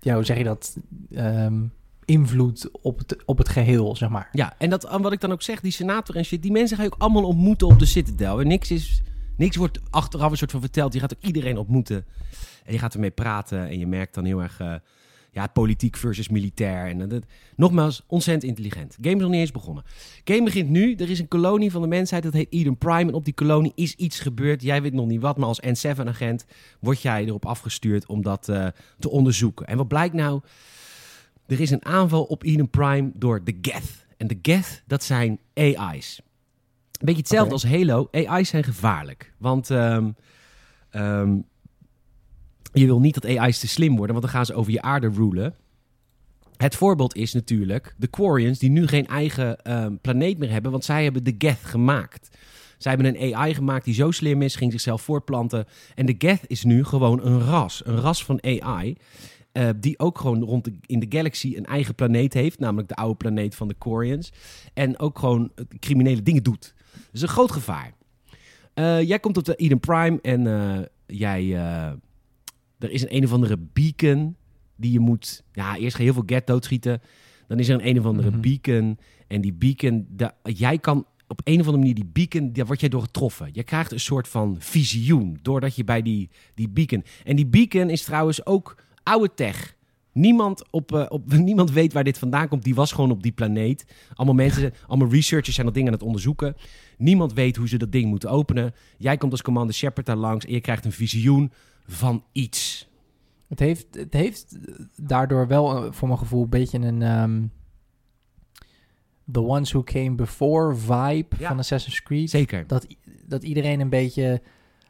ja, 0.00 0.14
hoe 0.14 0.24
zeg 0.24 0.36
je 0.36 0.44
dat, 0.44 0.76
Ehm, 1.14 1.62
invloed 2.04 2.68
op 2.82 2.98
het, 2.98 3.24
op 3.24 3.38
het 3.38 3.48
geheel, 3.48 3.96
zeg 3.96 4.08
maar. 4.08 4.28
Ja, 4.32 4.54
en 4.58 4.70
dat, 4.70 4.96
wat 5.00 5.12
ik 5.12 5.20
dan 5.20 5.32
ook 5.32 5.42
zeg, 5.42 5.60
die 5.60 5.72
senator 5.72 6.16
en 6.16 6.24
shit, 6.24 6.42
die 6.42 6.52
mensen 6.52 6.76
ga 6.76 6.82
je 6.82 6.92
ook 6.92 7.02
allemaal 7.02 7.24
ontmoeten 7.24 7.66
op 7.66 7.78
de 7.78 7.86
Citadel. 7.86 8.40
En 8.40 8.46
niks, 8.46 8.70
is, 8.70 9.02
niks 9.36 9.56
wordt 9.56 9.80
achteraf 9.90 10.30
een 10.30 10.36
soort 10.36 10.50
van 10.50 10.60
verteld. 10.60 10.92
Je 10.92 11.00
gaat 11.00 11.14
ook 11.16 11.22
iedereen 11.22 11.58
ontmoeten. 11.58 12.04
En 12.64 12.72
je 12.72 12.78
gaat 12.78 12.94
ermee 12.94 13.10
praten. 13.10 13.68
En 13.68 13.78
je 13.78 13.86
merkt 13.86 14.14
dan 14.14 14.24
heel 14.24 14.42
erg, 14.42 14.60
eh, 14.60 14.74
ja, 15.32 15.46
politiek 15.46 15.96
versus 15.96 16.28
militair. 16.28 16.86
En 16.86 17.08
dat, 17.08 17.24
nogmaals, 17.56 18.02
ontzettend 18.06 18.44
intelligent. 18.44 18.96
Game 19.00 19.14
is 19.14 19.20
nog 19.20 19.30
niet 19.30 19.40
eens 19.40 19.50
begonnen. 19.50 19.84
Game 20.24 20.42
begint 20.42 20.68
nu. 20.68 20.94
Er 20.94 21.10
is 21.10 21.18
een 21.18 21.28
kolonie 21.28 21.70
van 21.70 21.82
de 21.82 21.88
mensheid, 21.88 22.22
dat 22.22 22.32
heet 22.32 22.52
Eden 22.52 22.78
Prime. 22.78 23.08
En 23.08 23.14
op 23.14 23.24
die 23.24 23.34
kolonie 23.34 23.72
is 23.74 23.94
iets 23.94 24.20
gebeurd. 24.20 24.62
Jij 24.62 24.82
weet 24.82 24.92
nog 24.92 25.06
niet 25.06 25.20
wat, 25.20 25.36
maar 25.36 25.48
als 25.48 25.60
N7-agent 25.66 26.44
word 26.80 27.02
jij 27.02 27.24
erop 27.24 27.46
afgestuurd 27.46 28.06
om 28.06 28.22
dat 28.22 28.48
eh, 28.48 28.66
te 28.98 29.10
onderzoeken. 29.10 29.66
En 29.66 29.76
wat 29.76 29.88
blijkt 29.88 30.14
nou? 30.14 30.40
Er 31.46 31.60
is 31.60 31.70
een 31.70 31.84
aanval 31.84 32.22
op 32.22 32.44
Eden 32.44 32.70
Prime 32.70 33.10
door 33.14 33.44
de 33.44 33.58
Geth. 33.62 34.06
En 34.16 34.26
de 34.26 34.38
Geth, 34.42 34.82
dat 34.86 35.04
zijn 35.04 35.38
AI's. 35.54 36.20
Een 36.92 37.06
beetje 37.06 37.20
hetzelfde 37.20 37.52
als 37.52 37.64
Halo. 37.64 38.08
AI's 38.10 38.48
zijn 38.48 38.64
gevaarlijk. 38.64 39.32
Want 39.38 39.70
ehm, 39.70 40.10
je 42.72 42.86
wil 42.86 43.00
niet 43.00 43.14
dat 43.14 43.36
AI's 43.36 43.58
te 43.58 43.68
slim 43.68 43.96
worden, 43.96 44.14
want 44.16 44.22
dan 44.22 44.34
gaan 44.34 44.46
ze 44.46 44.54
over 44.54 44.72
je 44.72 44.82
aarde 44.82 45.08
rulen. 45.08 45.54
Het 46.56 46.76
voorbeeld 46.76 47.14
is 47.14 47.32
natuurlijk 47.32 47.94
de 47.98 48.06
Quarians, 48.06 48.58
die 48.58 48.70
nu 48.70 48.86
geen 48.86 49.06
eigen 49.06 49.62
ehm, 49.62 49.96
planeet 50.00 50.38
meer 50.38 50.50
hebben, 50.50 50.70
want 50.70 50.84
zij 50.84 51.04
hebben 51.04 51.24
de 51.24 51.34
Geth 51.38 51.64
gemaakt. 51.64 52.38
Zij 52.78 52.92
hebben 52.92 53.22
een 53.22 53.34
AI 53.34 53.54
gemaakt 53.54 53.84
die 53.84 53.94
zo 53.94 54.10
slim 54.10 54.42
is, 54.42 54.56
ging 54.56 54.72
zichzelf 54.72 55.02
voortplanten. 55.02 55.66
En 55.94 56.06
de 56.06 56.14
Geth 56.18 56.44
is 56.46 56.64
nu 56.64 56.84
gewoon 56.84 57.24
een 57.24 57.40
ras, 57.40 57.82
een 57.84 58.00
ras 58.00 58.24
van 58.24 58.42
AI. 58.42 58.96
eh, 59.52 59.68
die 59.76 59.98
ook 59.98 60.18
gewoon 60.18 60.42
rond 60.42 60.64
de, 60.64 60.72
in 60.86 60.98
de 61.00 61.06
galaxy 61.08 61.54
een 61.56 61.66
eigen 61.66 61.94
planeet 61.94 62.32
heeft, 62.32 62.58
namelijk 62.58 62.88
de 62.88 62.94
oude 62.94 63.16
planeet 63.16 63.54
van 63.54 63.68
de 63.68 63.74
Quarians. 63.74 64.32
En 64.74 64.98
ook 64.98 65.18
gewoon 65.18 65.52
criminele 65.80 66.22
dingen 66.22 66.42
doet. 66.42 66.74
Dus 67.10 67.22
een 67.22 67.28
groot 67.28 67.52
gevaar. 67.52 67.92
Eh, 68.74 69.02
jij 69.02 69.18
komt 69.18 69.36
op 69.36 69.44
de 69.44 69.54
Eden 69.54 69.80
Prime 69.80 70.18
en 70.20 70.46
eh, 70.46 70.82
jij. 71.06 71.56
Er 72.82 72.90
is 72.90 73.02
een 73.02 73.16
een 73.16 73.24
of 73.24 73.32
andere 73.32 73.56
beacon 73.72 74.36
die 74.76 74.92
je 74.92 75.00
moet. 75.00 75.42
Ja, 75.52 75.76
eerst 75.76 75.96
ga 75.96 76.02
je 76.02 76.10
heel 76.10 76.14
veel 76.26 76.36
get 76.36 76.46
doodschieten. 76.46 77.00
Dan 77.48 77.58
is 77.58 77.68
er 77.68 77.74
een 77.74 77.88
een 77.88 77.98
of 77.98 78.04
andere 78.04 78.30
Mhm. 78.30 78.40
beacon. 78.40 78.98
En 79.28 79.40
die 79.40 79.52
beacon. 79.52 80.06
jij 80.42 80.78
kan 80.78 81.06
op 81.28 81.40
een 81.44 81.60
of 81.60 81.66
andere 81.66 81.76
manier 81.78 81.94
die 81.94 82.10
beacon. 82.12 82.52
Daar 82.52 82.66
word 82.66 82.80
jij 82.80 82.88
door 82.88 83.02
getroffen. 83.02 83.48
Je 83.52 83.62
krijgt 83.62 83.92
een 83.92 84.00
soort 84.00 84.28
van 84.28 84.56
visioen. 84.58 85.38
Doordat 85.42 85.76
je 85.76 85.84
bij 85.84 86.02
die, 86.02 86.30
die 86.54 86.68
beacon. 86.68 87.04
En 87.24 87.36
die 87.36 87.46
beacon 87.46 87.90
is 87.90 88.04
trouwens 88.04 88.46
ook 88.46 88.76
oude 89.02 89.34
tech. 89.34 89.76
Niemand, 90.12 90.70
op, 90.70 90.92
eh, 90.94 91.04
op, 91.08 91.32
niemand 91.38 91.70
weet 91.70 91.92
waar 91.92 92.04
dit 92.04 92.18
vandaan 92.18 92.48
komt. 92.48 92.62
Die 92.64 92.74
was 92.74 92.92
gewoon 92.92 93.10
op 93.10 93.22
die 93.22 93.32
planeet. 93.32 93.84
Allemaal 94.14 94.34
mensen, 94.34 94.74
allemaal 94.86 95.10
researchers 95.10 95.54
zijn 95.54 95.66
dat 95.66 95.74
ding 95.74 95.86
aan 95.86 95.92
het 95.92 96.02
onderzoeken. 96.02 96.54
Niemand 96.98 97.32
weet 97.32 97.56
hoe 97.56 97.68
ze 97.68 97.76
dat 97.78 97.92
ding 97.92 98.06
moeten 98.06 98.30
openen. 98.30 98.74
Jij 98.98 99.16
komt 99.16 99.32
als 99.32 99.42
Commander 99.42 99.74
Shepard 99.74 100.06
daar 100.06 100.16
langs 100.16 100.44
en 100.44 100.52
je 100.52 100.60
krijgt 100.60 100.84
een 100.84 100.92
visioen 100.92 101.52
van 101.86 102.24
iets. 102.32 102.90
Het 103.48 103.58
heeft, 103.58 103.86
het 103.90 104.12
heeft 104.12 104.58
daardoor 104.96 105.46
wel 105.46 105.76
eh, 105.84 105.92
voor 105.92 106.08
mijn 106.08 106.20
gevoel 106.20 106.42
een 106.42 106.48
beetje 106.48 106.78
een... 106.78 107.02
ehm, 107.02 107.42
The 109.32 109.42
Ones 109.42 109.72
Who 109.72 109.82
Came 109.82 110.14
Before 110.14 110.74
vibe 110.76 111.36
Ja. 111.38 111.48
van 111.48 111.58
Assassin's 111.58 112.02
Creed. 112.02 112.30
Zeker. 112.30 112.66
Dat, 112.66 112.86
dat 113.26 113.42
iedereen 113.42 113.80
een 113.80 113.88
beetje... 113.88 114.42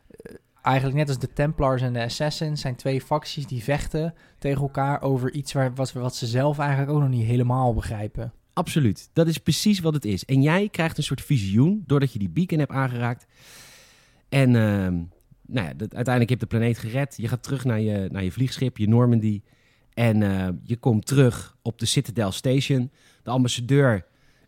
eh, 0.08 0.34
eigenlijk 0.62 0.96
net 0.96 1.08
als 1.08 1.18
de 1.18 1.32
Templars 1.32 1.82
en 1.82 1.92
de 1.92 2.02
Assassins... 2.02 2.60
zijn 2.60 2.76
twee 2.76 3.00
facties 3.00 3.46
die 3.46 3.62
vechten 3.62 4.14
tegen 4.38 4.62
elkaar 4.62 5.02
over 5.02 5.32
iets... 5.32 5.52
Waar, 5.52 5.74
wat, 5.74 5.92
wat 5.92 6.16
ze 6.16 6.26
zelf 6.26 6.58
eigenlijk 6.58 6.90
ook 6.90 7.00
nog 7.00 7.08
niet 7.08 7.26
helemaal 7.26 7.74
begrijpen. 7.74 8.32
Absoluut. 8.52 9.10
Dat 9.12 9.26
is 9.26 9.38
precies 9.38 9.80
wat 9.80 9.94
het 9.94 10.04
is. 10.04 10.24
En 10.24 10.42
jij 10.42 10.68
krijgt 10.68 10.96
een 10.96 11.02
soort 11.02 11.22
visioen 11.22 11.82
doordat 11.86 12.12
je 12.12 12.18
die 12.18 12.28
beacon 12.30 12.58
hebt 12.58 12.70
aangeraakt. 12.72 13.26
En 14.28 14.56
ehm, 14.56 15.02
nou 15.52 15.66
ja, 15.66 15.74
dat, 15.74 15.94
uiteindelijk 15.94 16.30
heb 16.30 16.40
je 16.40 16.46
de 16.46 16.56
planeet 16.56 16.78
gered. 16.78 17.14
Je 17.16 17.28
gaat 17.28 17.42
terug 17.42 17.64
naar 17.64 17.80
je, 17.80 18.08
naar 18.10 18.24
je 18.24 18.32
vliegschip, 18.32 18.78
je 18.78 18.88
Normandy. 18.88 19.40
En 19.94 20.22
eh, 20.22 20.48
je 20.62 20.76
komt 20.76 21.06
terug 21.06 21.56
op 21.62 21.78
de 21.78 21.86
Citadel 21.86 22.32
Station. 22.32 22.90
De 23.22 23.30
ambassadeur 23.30 24.04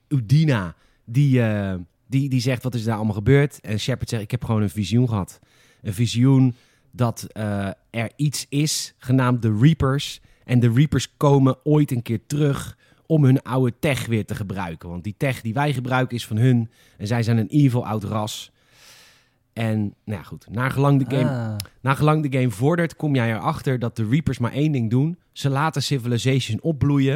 Udina, 0.09 0.75
die, 1.05 1.43
eh, 1.43 1.75
die, 2.07 2.29
die 2.29 2.41
zegt 2.41 2.63
wat 2.63 2.75
is 2.75 2.85
daar 2.85 2.97
allemaal 2.97 3.15
gebeurd. 3.15 3.61
En 3.61 3.79
Shepard 3.79 4.09
zegt, 4.09 4.23
ik 4.23 4.31
heb 4.31 4.45
gewoon 4.45 4.63
een 4.63 4.71
visioen 4.71 5.09
gehad. 5.09 5.41
Een 5.83 5.95
visioen 5.95 6.55
dat 6.91 7.27
eh, 7.33 7.69
er 7.91 8.11
iets 8.17 8.47
is, 8.49 8.95
genaamd 8.99 9.43
de 9.43 9.57
Reapers. 9.61 10.21
En 10.45 10.61
de 10.61 10.73
Reapers 10.73 11.17
komen 11.17 11.57
ooit 11.65 11.91
een 11.91 12.03
keer 12.03 12.21
terug 12.27 12.77
om 13.07 13.25
hun 13.25 13.43
oude 13.43 13.75
tech 13.79 14.07
weer 14.07 14.25
te 14.25 14.35
gebruiken. 14.35 14.89
Want 14.89 15.05
die 15.05 15.15
tech 15.17 15.41
die 15.41 15.55
wij 15.55 15.73
gebruiken 15.73 16.17
is 16.17 16.27
van 16.27 16.37
hun. 16.37 16.71
En 16.99 17.07
zij 17.07 17.23
zijn 17.23 17.39
een 17.39 17.49
evil 17.49 17.87
oud 17.87 18.05
ras. 18.05 18.53
En 19.55 19.79
nou 20.05 20.19
ja, 20.19 20.23
goed, 20.23 20.47
nagelang 20.51 21.05
de 21.07 21.17
game 21.17 21.31
Ah, 21.31 21.57
Nagelang 21.81 22.29
de 22.29 22.39
game 22.39 22.51
vordert, 22.51 22.97
kom 22.97 23.15
jij 23.15 23.31
erachter 23.35 23.79
dat 23.79 23.97
de 23.97 24.09
Reapers 24.09 24.39
maar 24.39 24.53
één 24.53 24.73
ding 24.73 24.91
doen. 24.91 25.19
Ze 25.33 25.49
laten 25.51 25.83
Civilization 25.83 26.59
opbloeien. 26.63 27.15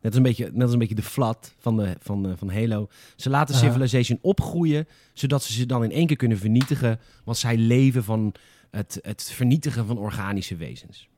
Net 0.00 0.06
als 0.12 0.16
een 0.16 0.22
beetje, 0.22 0.50
net 0.52 0.62
als 0.62 0.72
een 0.72 0.78
beetje 0.78 0.94
de 0.94 1.02
Flood 1.02 1.54
van, 1.58 1.76
de, 1.76 1.96
van, 2.00 2.34
van 2.38 2.50
Halo. 2.50 2.88
Ze 3.16 3.30
laten. 3.30 3.54
Civilization 3.54 4.18
opgroeien, 4.22 4.86
zodat 5.12 5.42
ze 5.42 5.52
ze 5.52 5.66
dan 5.66 5.84
in 5.84 5.92
één 5.92 6.06
keer 6.06 6.16
kunnen 6.16 6.38
vernietigen. 6.38 7.00
Want 7.24 7.36
zij 7.38 7.56
leven 7.56 8.04
van 8.04 8.34
het, 8.70 8.98
het 9.02 9.22
vernietigen 9.22 9.86
van 9.86 9.98
organische 9.98 10.56
wezens. 10.56 11.08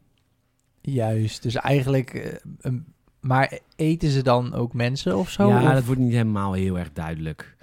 juist. 0.81 1.43
Dus 1.43 1.55
eigenlijk... 1.55 2.15
eh, 2.15 2.33
een- 2.61 2.85
maar 3.21 3.59
eten 3.77 4.11
ze 4.11 4.23
dan 4.23 4.55
ook 4.55 4.75
mensen 4.75 5.17
of 5.19 5.31
zo? 5.31 5.49
ja, 5.49 5.63
Of- 5.69 5.73
dat 5.75 5.85
wordt 5.85 6.01
niet 6.01 6.13
helemaal 6.13 6.53
heel 6.53 6.79
erg 6.79 6.93
duidelijk. 6.93 7.57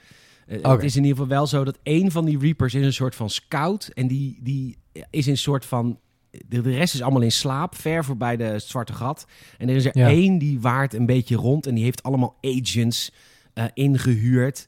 Eh. 0.49 0.71
Het 0.71 0.83
is 0.83 0.95
in 0.95 1.03
ieder 1.03 1.17
geval 1.17 1.37
wel 1.37 1.47
zo 1.47 1.63
dat 1.63 1.79
één 1.83 2.11
van 2.11 2.25
die 2.25 2.39
Reapers 2.39 2.73
is 2.73 2.85
een 2.85 2.93
soort 2.93 3.15
van 3.15 3.29
scout. 3.29 3.87
En 3.93 4.07
die, 4.07 4.39
die 4.41 4.77
is 5.09 5.25
een 5.25 5.37
soort 5.37 5.65
van... 5.65 5.99
De, 6.47 6.61
rest 6.61 6.93
is 6.93 7.01
allemaal 7.01 7.21
in 7.21 7.31
slaap, 7.31 7.75
ver 7.75 8.05
voorbij 8.05 8.37
de 8.37 8.59
zwarte 8.59 8.93
gat. 8.93 9.27
En 9.57 9.69
er 9.69 9.75
is 9.75 9.85
er 9.85 9.97
Ja. 9.97 10.07
één 10.07 10.37
die 10.37 10.59
waart 10.59 10.93
een 10.93 11.05
beetje 11.05 11.35
rond. 11.35 11.67
En 11.67 11.75
die 11.75 11.83
heeft 11.83 12.03
allemaal 12.03 12.37
agents 12.41 13.11
eh, 13.53 13.65
ingehuurd. 13.73 14.67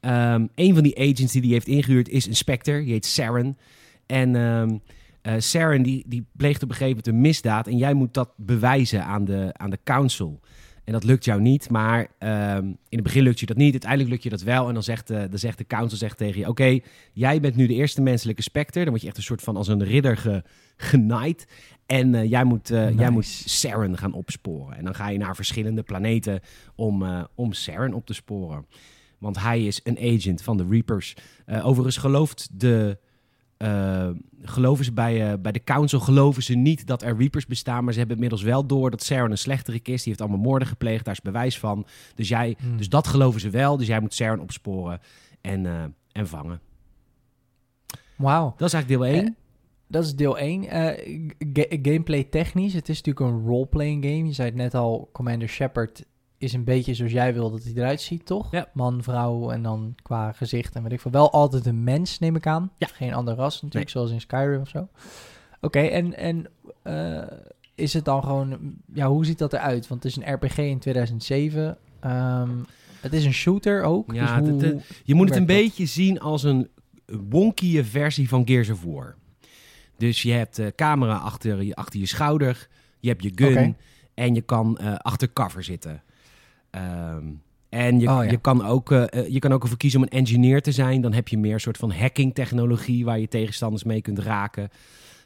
Ehm 0.00 0.46
een 0.54 0.74
van 0.74 0.82
die 0.82 0.98
agents 0.98 1.32
die 1.32 1.42
die 1.42 1.52
heeft 1.52 1.66
ingehuurd 1.66 2.08
is 2.08 2.26
een 2.26 2.36
Spectre. 2.36 2.82
Die 2.82 2.92
heet 2.92 3.06
Saren. 3.06 3.58
En 4.06 4.36
ehm 4.36 4.76
eh, 5.22 5.34
Saren 5.38 5.82
die, 5.82 6.04
die 6.06 6.26
pleegt 6.36 6.62
op 6.62 6.68
een 6.68 6.76
gegeven 6.76 6.96
moment 6.96 7.06
een 7.06 7.20
misdaad. 7.20 7.66
En 7.66 7.76
jij 7.76 7.94
moet 7.94 8.14
dat 8.14 8.30
bewijzen 8.36 9.04
aan 9.04 9.24
de, 9.24 9.50
aan 9.52 9.70
de 9.70 9.78
council. 9.84 10.40
En 10.84 10.92
dat 10.92 11.04
lukt 11.04 11.24
jou 11.24 11.40
niet, 11.40 11.70
maar 11.70 12.08
ehm, 12.18 12.64
in 12.66 12.76
het 12.88 13.02
begin 13.02 13.22
lukt 13.22 13.40
je 13.40 13.46
dat 13.46 13.56
niet. 13.56 13.70
Uiteindelijk 13.70 14.10
lukt 14.10 14.22
je 14.22 14.30
dat 14.30 14.42
wel. 14.42 14.68
En 14.68 14.74
dan 14.74 14.82
zegt, 14.82 15.06
de 15.06 15.26
dan 15.28 15.38
zegt 15.38 15.58
de 15.58 15.66
council 15.66 15.98
zegt 15.98 16.16
tegen 16.16 16.40
je... 16.40 16.48
Oké, 16.48 16.78
jij 17.12 17.40
bent 17.40 17.56
nu 17.56 17.66
de 17.66 17.74
eerste 17.74 18.02
menselijke 18.02 18.42
specter. 18.42 18.80
Dan 18.80 18.90
word 18.90 19.00
je 19.00 19.08
echt 19.08 19.16
een 19.16 19.22
soort 19.22 19.42
van 19.42 19.56
als 19.56 19.68
een 19.68 19.84
ridder 19.84 20.16
ge, 20.16 20.42
genaaid. 20.76 21.46
En 21.86 22.14
eh, 22.14 22.30
jij, 22.30 22.44
moet, 22.44 22.70
eh, 22.70 22.98
jij 22.98 23.10
moet 23.10 23.26
Saren 23.26 23.98
gaan 23.98 24.12
opsporen. 24.12 24.76
En 24.76 24.84
dan 24.84 24.94
ga 24.94 25.08
je 25.08 25.18
naar 25.18 25.36
verschillende 25.36 25.82
planeten 25.82 26.40
om, 26.74 27.02
eh 27.02 27.24
om 27.34 27.52
Saren 27.52 27.94
op 27.94 28.06
te 28.06 28.14
sporen. 28.14 28.66
Want 29.18 29.38
hij 29.38 29.66
is 29.66 29.80
een 29.84 29.98
agent 29.98 30.42
van 30.42 30.56
de 30.56 30.66
Reapers. 30.70 31.16
Overigens 31.46 31.96
gelooft 31.96 32.48
de... 32.52 32.98
eh, 33.62 34.08
geloven 34.42 34.84
ze 34.84 34.92
bij, 34.92 35.30
eh, 35.32 35.38
bij 35.38 35.52
de 35.52 35.64
council 35.64 36.00
geloven 36.00 36.42
ze 36.42 36.54
niet 36.54 36.86
dat 36.86 37.02
er 37.02 37.16
Reapers 37.16 37.46
bestaan, 37.46 37.84
maar 37.84 37.92
ze 37.92 37.98
hebben 37.98 38.16
inmiddels 38.16 38.42
wel 38.42 38.66
door 38.66 38.90
dat 38.90 39.02
Saren 39.02 39.30
een 39.30 39.38
slechterik 39.38 39.88
is. 39.88 39.96
Die 40.02 40.08
heeft 40.08 40.20
allemaal 40.20 40.38
moorden 40.38 40.68
gepleegd, 40.68 41.04
daar 41.04 41.14
is 41.14 41.20
bewijs 41.20 41.58
van. 41.58 41.86
Dus, 42.14 42.28
jij, 42.28 42.56
Hmm. 42.60 42.76
dus 42.76 42.88
dat 42.88 43.06
geloven 43.06 43.40
ze 43.40 43.50
wel. 43.50 43.76
Dus 43.76 43.86
jij 43.86 44.00
moet 44.00 44.14
Saren 44.14 44.40
opsporen 44.40 45.00
en, 45.40 45.66
eh, 45.66 45.84
en 46.12 46.28
vangen. 46.28 46.60
Wauw. 48.16 48.54
Dat 48.56 48.68
is 48.68 48.74
eigenlijk 48.74 49.02
deel 49.02 49.14
1. 49.14 49.24
Eh, 49.26 49.32
Dat 49.86 50.04
is 50.04 50.14
deel 50.16 50.38
1. 50.38 50.64
gameplay 51.82 52.24
technisch, 52.24 52.72
het 52.72 52.88
is 52.88 53.02
natuurlijk 53.02 53.26
een 53.34 53.46
role-playing 53.46 54.04
game. 54.04 54.26
Je 54.26 54.32
zei 54.32 54.48
het 54.48 54.56
net 54.56 54.74
al, 54.74 55.08
Commander 55.12 55.48
Shepard 55.48 56.04
is 56.42 56.52
een 56.52 56.64
beetje 56.64 56.94
zoals 56.94 57.12
jij 57.12 57.34
wil 57.34 57.50
dat 57.50 57.62
hij 57.62 57.72
eruit 57.74 58.00
ziet, 58.00 58.26
toch? 58.26 58.50
Ja. 58.50 58.68
Man, 58.72 59.02
vrouw 59.02 59.50
en 59.50 59.62
dan 59.62 59.94
qua 60.02 60.32
gezicht 60.32 60.74
en 60.74 60.82
weet 60.82 60.92
ik 60.92 61.00
veel. 61.00 61.10
Wel 61.10 61.32
altijd 61.32 61.66
een 61.66 61.84
mens, 61.84 62.18
neem 62.18 62.36
ik 62.36 62.46
aan. 62.46 62.70
Ja. 62.78 62.86
Geen 62.86 63.14
ander 63.14 63.34
ras 63.34 63.62
natuurlijk, 63.62 63.90
zoals 63.90 64.10
in 64.10 64.20
Skyrim 64.20 64.60
of 64.60 64.68
zo. 64.68 64.88
Oké, 65.60 65.80
en, 65.80 66.16
en 66.16 66.46
eh, 66.82 67.38
is 67.74 67.92
het 67.92 68.04
dan 68.04 68.22
gewoon... 68.22 68.74
Ja, 68.92 69.08
hoe 69.08 69.24
ziet 69.24 69.38
dat 69.38 69.52
eruit? 69.52 69.88
Want 69.88 70.02
het 70.02 70.12
is 70.12 70.18
een 70.18 70.34
RPG 70.34 70.58
in 70.58 70.78
2007. 70.78 71.78
Ehm, 72.00 72.50
het 73.00 73.12
is 73.12 73.24
een 73.24 73.32
shooter 73.32 73.82
ook. 73.82 74.12
Ja, 74.12 74.40
dus 74.40 74.50
hoe, 74.50 74.80
Je 75.04 75.14
moet 75.14 75.28
het 75.28 75.38
een 75.38 75.46
dat? 75.46 75.56
beetje 75.56 75.86
zien 75.86 76.20
als 76.20 76.42
een 76.42 76.68
wonkie 77.28 77.82
versie 77.84 78.28
van 78.28 78.46
Gears 78.46 78.70
of 78.70 78.84
War. 78.84 79.14
Dus 79.96 80.22
je 80.22 80.32
hebt 80.32 80.56
de 80.56 80.72
camera 80.76 81.16
achter 81.16 81.62
je, 81.62 81.74
achter 81.74 82.00
je 82.00 82.06
schouder, 82.06 82.68
je 83.00 83.08
hebt 83.08 83.22
je 83.22 83.32
gun 83.34 83.76
en 84.14 84.34
je 84.34 84.40
kan 84.40 84.78
eh, 84.78 84.94
achter 84.94 85.32
cover 85.32 85.62
zitten. 85.62 86.02
Ehm, 86.72 87.24
en 87.68 88.00
je, 88.00 88.08
Oh, 88.10 88.24
ja. 88.24 88.30
je, 88.30 88.36
kan 88.36 88.64
ook, 88.64 88.90
eh, 88.92 89.02
eh, 89.20 89.28
je 89.28 89.38
kan 89.38 89.52
ook 89.52 89.62
ervoor 89.62 89.76
kiezen 89.78 90.00
om 90.00 90.06
een 90.10 90.18
engineer 90.18 90.62
te 90.62 90.72
zijn. 90.72 91.00
Dan 91.00 91.12
heb 91.12 91.28
je 91.28 91.38
meer 91.38 91.52
een 91.52 91.60
soort 91.60 91.76
van 91.76 91.92
hacking 91.92 92.34
technologie 92.34 93.04
waar 93.04 93.18
je 93.18 93.28
tegenstanders 93.28 93.84
mee 93.84 94.00
kunt 94.02 94.18
raken. 94.18 94.68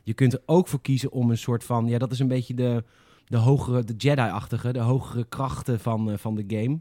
Je 0.02 0.14
kunt 0.14 0.32
er 0.32 0.40
ook 0.46 0.68
voor 0.68 0.80
kiezen 0.80 1.12
om 1.12 1.30
een 1.30 1.38
soort 1.38 1.64
van, 1.64 1.86
ja 1.88 1.98
dat 1.98 2.12
is 2.12 2.18
een 2.18 2.28
beetje 2.28 2.54
de, 2.54 2.84
de 3.26 3.36
hogere, 3.36 3.84
de 3.84 3.94
Jedi-achtige, 3.96 4.72
de 4.72 4.78
hogere 4.78 5.24
krachten 5.28 5.80
van, 5.80 6.10
eh, 6.10 6.18
van 6.18 6.34
de 6.34 6.44
game. 6.46 6.78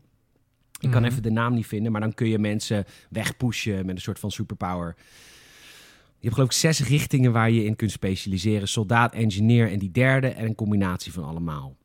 Ik 0.79 0.91
kan 0.91 1.01
Mhm. 1.01 1.11
even 1.11 1.23
de 1.23 1.31
naam 1.31 1.53
niet 1.53 1.67
vinden, 1.67 1.91
maar 1.91 2.01
dan 2.01 2.13
kun 2.13 2.27
je 2.29 2.39
mensen 2.39 2.85
wegpushen 3.09 3.85
met 3.85 3.95
een 3.95 4.01
soort 4.01 4.19
van 4.19 4.31
superpower. 4.31 4.95
Je 6.17 6.31
hebt 6.31 6.33
geloof 6.33 6.49
ik 6.49 6.55
zes 6.55 6.87
richtingen 6.87 7.31
waar 7.31 7.51
je 7.51 7.63
in 7.65 7.75
kunt 7.75 7.91
specialiseren. 7.91 8.67
Soldaat, 8.67 9.13
engineer 9.13 9.71
en 9.71 9.79
die 9.79 9.91
derde 9.91 10.27
en 10.27 10.45
een 10.45 10.55
combinatie 10.55 11.13
van 11.13 11.23
allemaal. 11.23 11.75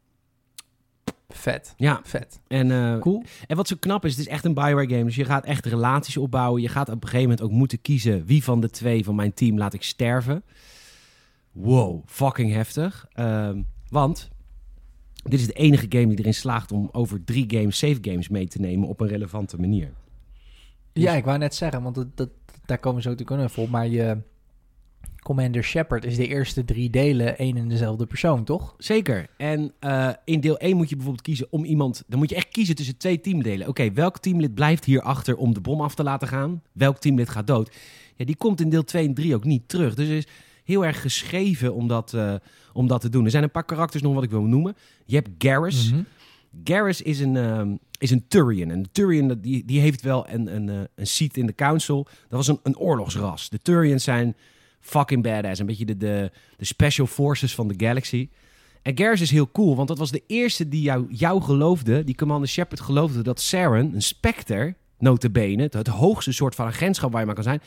Vet, 1.32 1.74
Ja, 1.76 2.00
vet. 2.04 2.40
en, 2.48 2.70
eh, 2.70 2.98
Cool. 2.98 3.24
en 3.46 3.56
wat 3.56 3.68
zo 3.68 3.76
knap 3.80 4.04
is, 4.04 4.10
het 4.10 4.20
is 4.20 4.28
echt 4.28 4.44
een 4.44 4.54
Bioware 4.54 4.88
game. 4.88 5.04
Dus 5.04 5.16
je 5.16 5.24
gaat 5.24 5.44
echt 5.44 5.66
relaties 5.66 6.16
opbouwen. 6.16 6.62
Je 6.62 6.68
gaat 6.68 6.88
op 6.88 6.94
een 6.94 7.00
gegeven 7.08 7.22
moment 7.22 7.42
ook 7.42 7.50
moeten 7.50 7.80
kiezen 7.80 8.24
wie 8.24 8.44
van 8.44 8.60
de 8.60 8.70
twee 8.70 9.04
van 9.04 9.14
mijn 9.14 9.34
team 9.34 9.58
laat 9.58 9.74
ik 9.74 9.82
sterven. 9.82 10.42
Wow, 11.52 12.02
fucking 12.06 12.52
heftig. 12.52 13.06
Ehm, 13.12 13.62
want 13.88 14.28
dit 15.22 15.40
is 15.40 15.46
de 15.46 15.52
enige 15.52 15.86
game 15.88 16.06
die 16.06 16.18
erin 16.18 16.34
slaagt 16.34 16.72
om 16.72 16.88
over 16.92 17.24
drie 17.24 17.44
games 17.48 17.78
save 17.78 17.98
games 18.00 18.28
mee 18.28 18.46
te 18.48 18.60
nemen 18.60 18.88
op 18.88 19.00
een 19.00 19.08
relevante 19.08 19.56
manier. 19.60 19.92
Ja, 20.92 21.12
ik 21.14 21.24
wou 21.24 21.38
net 21.38 21.54
zeggen, 21.54 21.82
want 21.82 21.94
dat, 21.94 22.16
dat, 22.16 22.30
daar 22.66 22.78
komen 22.78 22.96
we 22.96 23.02
zo 23.02 23.10
natuurlijk 23.10 23.40
ook 23.40 23.48
even 23.48 23.62
op. 23.62 23.68
Maar 23.68 23.88
je 23.88 24.18
Commander 25.22 25.64
Shepard 25.64 26.04
is 26.04 26.16
de 26.16 26.26
eerste 26.26 26.64
drie 26.64 26.90
delen 26.90 27.38
één 27.38 27.56
en 27.56 27.68
dezelfde 27.68 28.06
persoon, 28.06 28.44
toch? 28.44 28.74
Zeker. 28.78 29.26
En 29.36 29.72
uh, 29.80 30.10
in 30.24 30.40
deel 30.40 30.58
1 30.58 30.76
moet 30.76 30.88
je 30.88 30.94
bijvoorbeeld 30.94 31.24
kiezen 31.24 31.46
om 31.50 31.64
iemand... 31.64 32.02
Dan 32.06 32.18
moet 32.18 32.30
je 32.30 32.36
echt 32.36 32.48
kiezen 32.48 32.74
tussen 32.74 32.96
twee 32.96 33.20
teamdelen. 33.20 33.68
Oké, 33.68 33.92
welk 33.92 34.18
teamlid 34.18 34.54
blijft 34.54 34.84
hier 34.84 35.02
achter 35.02 35.36
om 35.36 35.54
de 35.54 35.60
bom 35.60 35.80
af 35.80 35.94
te 35.94 36.02
laten 36.02 36.28
gaan? 36.28 36.62
Welk 36.72 36.98
teamlid 36.98 37.28
gaat 37.28 37.46
dood? 37.46 37.76
Ja, 38.16 38.24
die 38.24 38.36
komt 38.36 38.60
in 38.60 38.68
deel 38.68 38.84
2 38.84 39.06
en 39.06 39.14
3 39.14 39.34
ook 39.34 39.44
niet 39.44 39.68
terug. 39.68 39.94
Dus 39.94 40.08
het 40.08 40.16
is 40.16 40.26
heel 40.64 40.84
erg 40.84 41.00
geschreven 41.00 41.74
om 41.74 41.88
dat, 41.88 42.12
uh, 42.12 42.34
om 42.72 42.86
dat 42.86 43.00
te 43.00 43.08
doen. 43.08 43.24
Er 43.24 43.30
zijn 43.30 43.42
een 43.42 43.50
paar 43.50 43.64
karakters 43.64 44.02
nog 44.02 44.14
wat 44.14 44.22
ik 44.22 44.30
wil 44.30 44.42
noemen. 44.42 44.74
Je 45.04 45.14
hebt 45.14 45.28
Garrus. 45.38 45.90
Mhm. 45.92 46.02
Garrus 46.64 47.02
is 47.02 47.20
een, 47.20 47.36
um, 47.36 47.78
is 47.98 48.10
een 48.10 48.24
Turian. 48.28 48.70
En 48.70 48.82
de 48.82 48.88
Turian 48.92 49.38
die, 49.40 49.64
die 49.64 49.80
heeft 49.80 50.02
wel 50.02 50.28
een, 50.28 50.54
een, 50.54 50.68
uh, 50.68 50.80
een 50.94 51.06
seat 51.06 51.36
in 51.36 51.46
de 51.46 51.54
council. 51.54 52.04
Dat 52.04 52.46
was 52.46 52.48
een, 52.48 52.60
een 52.62 52.78
oorlogsras. 52.78 53.48
De 53.48 53.58
Turians 53.58 54.04
zijn 54.04 54.36
fucking 54.80 55.22
badass. 55.22 55.60
Een 55.60 55.66
beetje 55.66 55.84
de, 55.84 55.96
de, 55.96 56.30
special 56.58 57.06
forces 57.06 57.54
van 57.54 57.68
de 57.68 57.74
galaxy. 57.86 58.28
En 58.82 58.98
Garrus 58.98 59.20
is 59.20 59.30
heel 59.30 59.50
cool, 59.50 59.76
want 59.76 59.88
dat 59.88 59.98
was 59.98 60.10
de 60.10 60.22
eerste 60.26 60.68
die 60.68 60.82
jou, 60.82 61.06
jou 61.10 61.42
geloofde, 61.42 62.04
die 62.04 62.14
Commander 62.14 62.48
Shepard 62.48 62.80
geloofde, 62.80 63.22
dat 63.22 63.40
Saren, 63.40 63.94
een 63.94 64.02
Spectre, 64.02 64.74
notabene, 64.98 65.62
het, 65.62 65.72
het 65.72 65.86
hoogste 65.86 66.32
soort 66.32 66.54
van 66.54 66.66
agentschap 66.66 67.10
waar 67.10 67.20
je 67.20 67.26
maar 67.26 67.34
kan 67.34 67.44
zijn. 67.44 67.60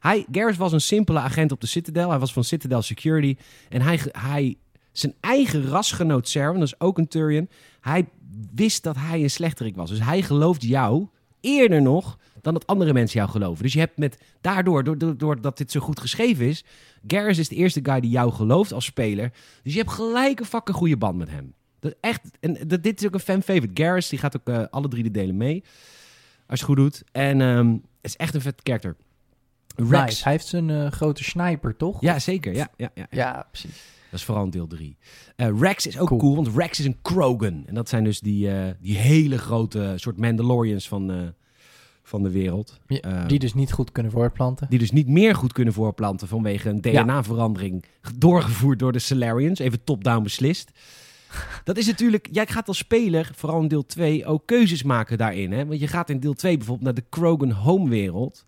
Hij, 0.00 0.26
Garrus 0.32 0.56
was 0.56 0.72
een 0.72 0.80
simpele 0.80 1.18
agent 1.18 1.52
op 1.52 1.60
de 1.60 1.66
Citadel. 1.66 2.10
Hij 2.10 2.18
was 2.18 2.32
van 2.32 2.44
Citadel 2.44 2.82
Security. 2.82 3.36
En 3.68 3.80
hij, 3.80 4.00
hij 4.12 4.56
zijn 4.92 5.14
eigen 5.20 5.66
rasgenoot 5.66 6.28
Saren, 6.28 6.58
dat 6.58 6.68
is 6.68 6.80
ook 6.80 6.98
een 6.98 7.08
Turian, 7.08 7.48
hij 7.80 8.08
wist 8.54 8.82
dat 8.82 8.96
hij 8.96 9.22
een 9.22 9.30
slechterik 9.30 9.76
was. 9.76 9.90
Dus 9.90 10.02
hij 10.02 10.22
geloofde 10.22 10.66
jou 10.66 11.06
eerder 11.40 11.82
nog 11.82 12.17
dan 12.40 12.52
dat 12.52 12.66
andere 12.66 12.92
mensen 12.92 13.18
jou 13.18 13.30
geloven. 13.30 13.62
Dus 13.62 13.72
je 13.72 13.78
hebt 13.78 13.98
met 13.98 14.18
daardoor, 14.40 14.84
doordat 14.84 15.18
door, 15.18 15.40
door 15.40 15.54
dit 15.54 15.70
zo 15.70 15.80
goed 15.80 16.00
geschreven 16.00 16.46
is, 16.46 16.64
Garrus 17.06 17.38
is 17.38 17.48
de 17.48 17.56
eerste 17.56 17.80
guy 17.82 18.00
die 18.00 18.10
jou 18.10 18.32
gelooft 18.32 18.72
als 18.72 18.84
speler. 18.84 19.32
Dus 19.62 19.72
je 19.72 19.78
hebt 19.78 19.92
gelijk 19.92 20.40
een 20.40 20.46
fucking 20.46 20.76
goede 20.76 20.96
band 20.96 21.18
met 21.18 21.30
hem. 21.30 21.54
Dat 21.80 21.94
echt, 22.00 22.20
en 22.40 22.58
dat, 22.66 22.82
dit 22.82 23.00
is 23.00 23.06
ook 23.06 23.14
een 23.14 23.20
fan 23.20 23.42
favorite. 23.42 23.82
Garrus 23.82 24.08
die 24.08 24.18
gaat 24.18 24.36
ook 24.36 24.48
uh, 24.48 24.64
alle 24.70 24.88
drie 24.88 25.02
de 25.02 25.10
delen 25.10 25.36
mee. 25.36 25.64
Als 26.46 26.60
je 26.60 26.66
het 26.66 26.74
goed 26.74 26.76
doet. 26.76 27.02
En 27.12 27.40
um, 27.40 27.72
het 27.72 27.82
is 28.10 28.16
echt 28.16 28.34
een 28.34 28.40
vet 28.40 28.62
karakter. 28.62 28.96
Rex. 29.76 30.24
Hij 30.24 30.32
heeft 30.32 30.46
zijn 30.46 30.68
uh, 30.68 30.90
grote 30.90 31.24
sniper, 31.24 31.76
toch? 31.76 32.00
Ja, 32.00 32.18
zeker. 32.18 32.54
Ja, 32.54 32.68
ja, 32.76 32.90
ja, 32.94 33.06
ja. 33.10 33.16
ja 33.32 33.46
precies. 33.50 33.96
Dat 34.10 34.18
is 34.18 34.24
vooral 34.26 34.44
in 34.44 34.50
deel 34.50 34.66
3. 34.66 34.96
Uh, 35.36 35.60
Rex 35.60 35.86
is 35.86 35.98
ook 35.98 36.08
cool. 36.08 36.20
cool. 36.20 36.34
want 36.34 36.56
Rex 36.56 36.78
is 36.78 36.84
een 36.84 36.98
Krogan. 37.02 37.64
En 37.66 37.74
dat 37.74 37.88
zijn 37.88 38.04
dus 38.04 38.20
die, 38.20 38.48
uh, 38.48 38.66
die 38.80 38.96
hele 38.96 39.38
grote 39.38 39.92
soort 39.96 40.18
Mandalorians 40.18 40.88
van, 40.88 41.34
van 42.08 42.22
de 42.22 42.30
wereld. 42.30 42.78
Ja, 42.86 43.26
die 43.26 43.38
dus 43.38 43.54
niet 43.54 43.72
goed 43.72 43.92
kunnen 43.92 44.12
voorplanten. 44.12 44.66
Die 44.70 44.78
dus 44.78 44.90
niet 44.90 45.08
meer 45.08 45.34
goed 45.34 45.52
kunnen 45.52 45.74
voorplanten 45.74 46.28
vanwege 46.28 46.68
een 46.68 46.80
DNA-verandering 46.80 47.84
doorgevoerd 48.16 48.78
door 48.78 48.92
de 48.92 48.98
Salarians. 48.98 49.58
Even 49.58 49.84
top-down 49.84 50.22
beslist. 50.22 50.70
Dat 51.64 51.76
is 51.76 51.86
natuurlijk, 51.86 52.28
jij 52.30 52.46
gaat 52.46 52.68
als 52.68 52.78
speler, 52.78 53.30
vooral 53.34 53.60
in 53.60 53.68
deel 53.68 53.86
2, 53.86 54.26
ook 54.26 54.46
keuzes 54.46 54.82
maken 54.82 55.18
daarin. 55.18 55.52
Hè? 55.52 55.66
Want 55.66 55.80
je 55.80 55.86
gaat 55.86 56.10
in 56.10 56.20
deel 56.20 56.34
2 56.34 56.56
bijvoorbeeld 56.56 56.86
naar 56.86 56.94
de 56.94 57.08
Krogan 57.08 57.50
home-wereld. 57.50 58.44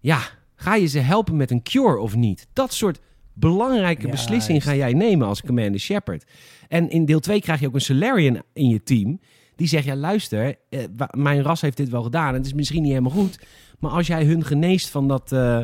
Ja, 0.00 0.20
ga 0.54 0.74
je 0.74 0.86
ze 0.86 0.98
helpen 0.98 1.36
met 1.36 1.50
een 1.50 1.62
cure 1.62 1.98
of 1.98 2.16
niet? 2.16 2.46
Dat 2.52 2.72
soort 2.72 3.00
belangrijke 3.32 4.04
ja, 4.04 4.10
beslissing 4.10 4.62
ga 4.62 4.74
jij 4.74 4.92
nemen 4.92 5.26
als 5.26 5.42
Commander 5.42 5.80
Shepard. 5.80 6.24
En 6.68 6.90
in 6.90 7.04
deel 7.04 7.20
2 7.20 7.40
krijg 7.40 7.60
je 7.60 7.66
ook 7.66 7.74
een 7.74 7.80
Solarian 7.80 8.42
in 8.52 8.68
je 8.68 8.82
team. 8.82 9.20
Die 9.56 9.68
zegt, 9.68 9.84
ja 9.84 9.96
luister, 9.96 10.56
eh, 10.68 10.80
mijn 11.10 11.42
ras 11.42 11.60
heeft 11.60 11.76
dit 11.76 11.88
wel 11.88 12.02
gedaan. 12.02 12.28
En 12.28 12.34
het 12.34 12.46
is 12.46 12.52
misschien 12.52 12.82
niet 12.82 12.90
helemaal 12.90 13.12
goed. 13.12 13.38
Maar 13.78 13.90
als 13.90 14.06
jij 14.06 14.24
hun 14.24 14.44
geneest 14.44 14.88
van 14.88 15.08
dat... 15.08 15.32
Uh, 15.32 15.60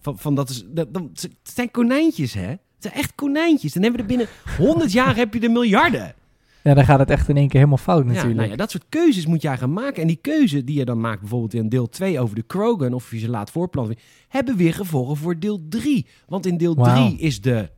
van, 0.00 0.18
van 0.18 0.34
dat, 0.34 0.64
dat, 0.68 0.94
dat, 0.94 1.02
het 1.12 1.30
zijn 1.42 1.70
konijntjes, 1.70 2.34
hè? 2.34 2.48
Het 2.48 2.58
zijn 2.78 2.94
echt 2.94 3.14
konijntjes. 3.14 3.72
Dan 3.72 3.82
hebben 3.82 4.06
we 4.06 4.12
er 4.12 4.16
binnen 4.16 4.34
100 4.56 4.92
jaar 4.92 5.16
heb 5.16 5.34
je 5.34 5.40
er 5.40 5.50
miljarden. 5.50 6.14
Ja, 6.62 6.74
dan 6.74 6.84
gaat 6.84 6.98
het 6.98 7.10
echt 7.10 7.28
in 7.28 7.36
één 7.36 7.48
keer 7.48 7.58
helemaal 7.58 7.84
fout 7.84 8.04
natuurlijk. 8.04 8.32
Ja, 8.32 8.36
nou 8.36 8.50
ja, 8.50 8.56
dat 8.56 8.70
soort 8.70 8.84
keuzes 8.88 9.26
moet 9.26 9.42
jij 9.42 9.56
gaan 9.56 9.72
maken. 9.72 10.02
En 10.02 10.08
die 10.08 10.18
keuze 10.20 10.64
die 10.64 10.78
je 10.78 10.84
dan 10.84 11.00
maakt, 11.00 11.20
bijvoorbeeld 11.20 11.54
in 11.54 11.68
deel 11.68 11.88
2 11.88 12.20
over 12.20 12.34
de 12.34 12.42
Krogan, 12.42 12.92
of 12.92 13.10
je 13.10 13.18
ze 13.18 13.30
laat 13.30 13.50
voorplanten, 13.50 13.96
hebben 14.28 14.56
weer 14.56 14.74
gevolgen 14.74 15.16
voor 15.16 15.38
deel 15.38 15.60
3. 15.68 16.06
Want 16.28 16.46
in 16.46 16.56
deel 16.56 16.74
3 16.74 16.86
wow. 16.86 17.14
is 17.20 17.40
de 17.40 17.70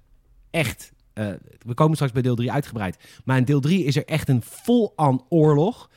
echt. 0.50 0.92
Uh, 1.18 1.28
we 1.58 1.74
komen 1.74 1.94
straks 1.94 2.12
bij 2.12 2.22
deel 2.22 2.34
3 2.34 2.52
uitgebreid. 2.52 2.96
Maar 3.24 3.36
in 3.36 3.44
deel 3.44 3.60
3 3.60 3.84
is 3.84 3.96
er 3.96 4.04
echt 4.04 4.28
een 4.28 4.42
vol-aan 4.42 5.20
oorlog. 5.28 5.90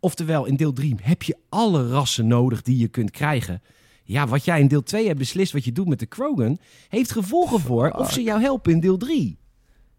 Oftewel, 0.00 0.44
in 0.44 0.56
deel 0.56 0.72
3 0.72 0.94
heb 1.02 1.22
je 1.22 1.36
alle 1.48 1.88
rassen 1.88 2.26
nodig 2.26 2.62
die 2.62 2.78
je 2.78 2.88
kunt 2.88 3.10
krijgen. 3.10 3.62
Ja, 4.04 4.26
wat 4.26 4.44
jij 4.44 4.60
in 4.60 4.68
deel 4.68 4.82
2 4.82 5.06
hebt 5.06 5.18
beslist 5.18 5.52
wat 5.52 5.64
je 5.64 5.72
doet 5.72 5.88
met 5.88 5.98
de 5.98 6.06
Krogan, 6.06 6.58
heeft 6.88 7.12
gevolgen 7.12 7.60
voor 7.60 7.90
of 7.90 8.12
ze 8.12 8.22
jou 8.22 8.40
helpen 8.40 8.72
in 8.72 8.80
deel 8.80 8.96
3. 8.96 9.38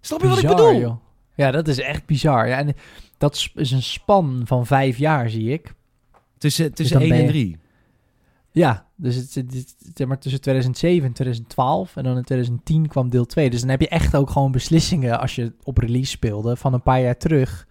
Snap 0.01 0.21
je 0.21 0.27
Bizar, 0.27 0.41
wat 0.41 0.51
ik 0.51 0.57
bedoel? 0.57 0.79
Joh. 0.79 0.95
Ja, 1.35 1.51
dat 1.51 1.67
is 1.67 1.79
echt 1.79 2.05
bizar. 2.05 2.47
Ja, 2.47 2.57
en 2.57 2.75
dat 3.17 3.49
is 3.55 3.71
een 3.71 3.83
span 3.83 4.41
van 4.45 4.65
vijf 4.65 4.97
jaar, 4.97 5.29
zie 5.29 5.51
ik. 5.51 5.73
Tussen, 6.37 6.73
tussen 6.73 6.99
dus 6.99 7.09
1 7.09 7.21
en 7.21 7.27
3. 7.27 7.57
Ja, 8.51 8.88
dus 9.01 9.15
het, 9.15 9.33
het, 9.33 10.07
maar 10.07 10.19
tussen 10.19 10.41
2007 10.41 11.07
en 11.07 11.13
2012 11.13 11.95
en 11.95 12.03
dan 12.03 12.17
in 12.17 12.23
2010 12.23 12.87
kwam 12.87 13.09
deel 13.09 13.25
2. 13.25 13.49
Dus 13.49 13.59
dan 13.59 13.69
heb 13.69 13.81
je 13.81 13.87
echt 13.87 14.15
ook 14.15 14.29
gewoon 14.29 14.51
beslissingen 14.51 15.19
als 15.19 15.35
je 15.35 15.53
op 15.63 15.77
release 15.77 16.11
speelde 16.11 16.55
van 16.55 16.73
een 16.73 16.81
paar 16.81 17.01
jaar 17.01 17.17
terug. 17.17 17.67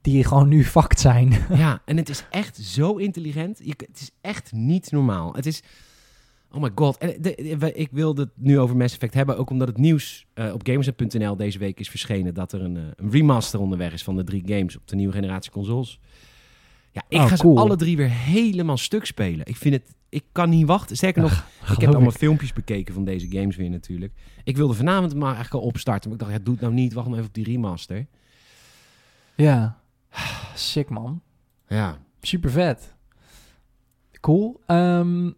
Die 0.00 0.24
gewoon 0.24 0.48
nu 0.48 0.64
fact 0.64 1.00
zijn. 1.00 1.32
Ja, 1.54 1.82
en 1.84 1.96
het 1.96 2.08
is 2.08 2.24
echt 2.30 2.56
zo 2.56 2.96
intelligent. 2.96 3.58
Je, 3.62 3.74
het 3.76 4.00
is 4.00 4.10
echt 4.20 4.52
niet 4.52 4.90
normaal. 4.90 5.34
Het 5.34 5.46
is, 5.46 5.62
Oh 6.50 6.62
my 6.62 6.70
god. 6.74 6.98
En 6.98 7.14
de, 7.20 7.56
de, 7.58 7.72
ik 7.72 7.88
wilde 7.92 8.22
het 8.22 8.30
nu 8.36 8.58
over 8.58 8.76
Mass 8.76 8.94
Effect 8.94 9.14
hebben, 9.14 9.38
ook 9.38 9.50
omdat 9.50 9.68
het 9.68 9.76
nieuws 9.76 10.26
uh, 10.34 10.52
op 10.52 10.66
Gamers.nl 10.66 11.36
deze 11.36 11.58
week 11.58 11.80
is 11.80 11.90
verschenen 11.90 12.34
dat 12.34 12.52
er 12.52 12.62
een, 12.62 12.76
uh, 12.76 12.82
een, 12.96 13.10
remaster 13.10 13.60
onderweg 13.60 13.92
is 13.92 14.02
van 14.02 14.16
de 14.16 14.24
drie 14.24 14.42
games 14.46 14.76
op 14.76 14.88
de 14.88 14.96
nieuwe 14.96 15.12
generatie 15.12 15.50
consoles. 15.50 15.98
Ja, 16.90 17.02
ik 17.08 17.18
oh, 17.18 17.26
ga 17.26 17.36
cool. 17.36 17.56
ze 17.56 17.62
alle 17.62 17.76
drie 17.76 17.96
weer 17.96 18.10
helemaal 18.10 18.76
stuk 18.76 19.04
spelen. 19.04 19.46
Ik 19.46 19.56
vind 19.56 19.74
het, 19.74 19.94
ik 20.12 20.24
kan 20.32 20.50
niet 20.50 20.66
wachten. 20.66 20.96
Sterker 20.96 21.22
nog, 21.22 21.46
ik 21.70 21.80
heb 21.80 21.90
allemaal 21.90 22.10
filmpjes 22.10 22.52
bekeken 22.52 22.94
van 22.94 23.04
deze 23.04 23.26
games 23.30 23.56
weer 23.56 23.70
natuurlijk. 23.70 24.12
Ik 24.44 24.56
wilde 24.56 24.74
vanavond 24.74 25.14
maar 25.14 25.34
eigenlijk 25.34 25.64
al 25.64 25.70
opstarten, 25.70 26.10
maar 26.10 26.18
ik 26.18 26.24
dacht, 26.24 26.38
ja, 26.38 26.44
doe 26.44 26.54
het 26.54 26.62
nou 26.62 26.74
niet, 26.74 26.92
wacht 26.92 27.06
maar 27.06 27.16
even 27.16 27.28
op 27.28 27.34
die 27.34 27.44
remaster. 27.44 28.06
Ja, 29.34 29.78
sick 30.54 30.88
man. 30.88 31.22
Ja. 31.68 31.98
Super 32.20 32.50
vet. 32.50 32.94
Cool. 34.20 34.60
Um, 34.66 35.34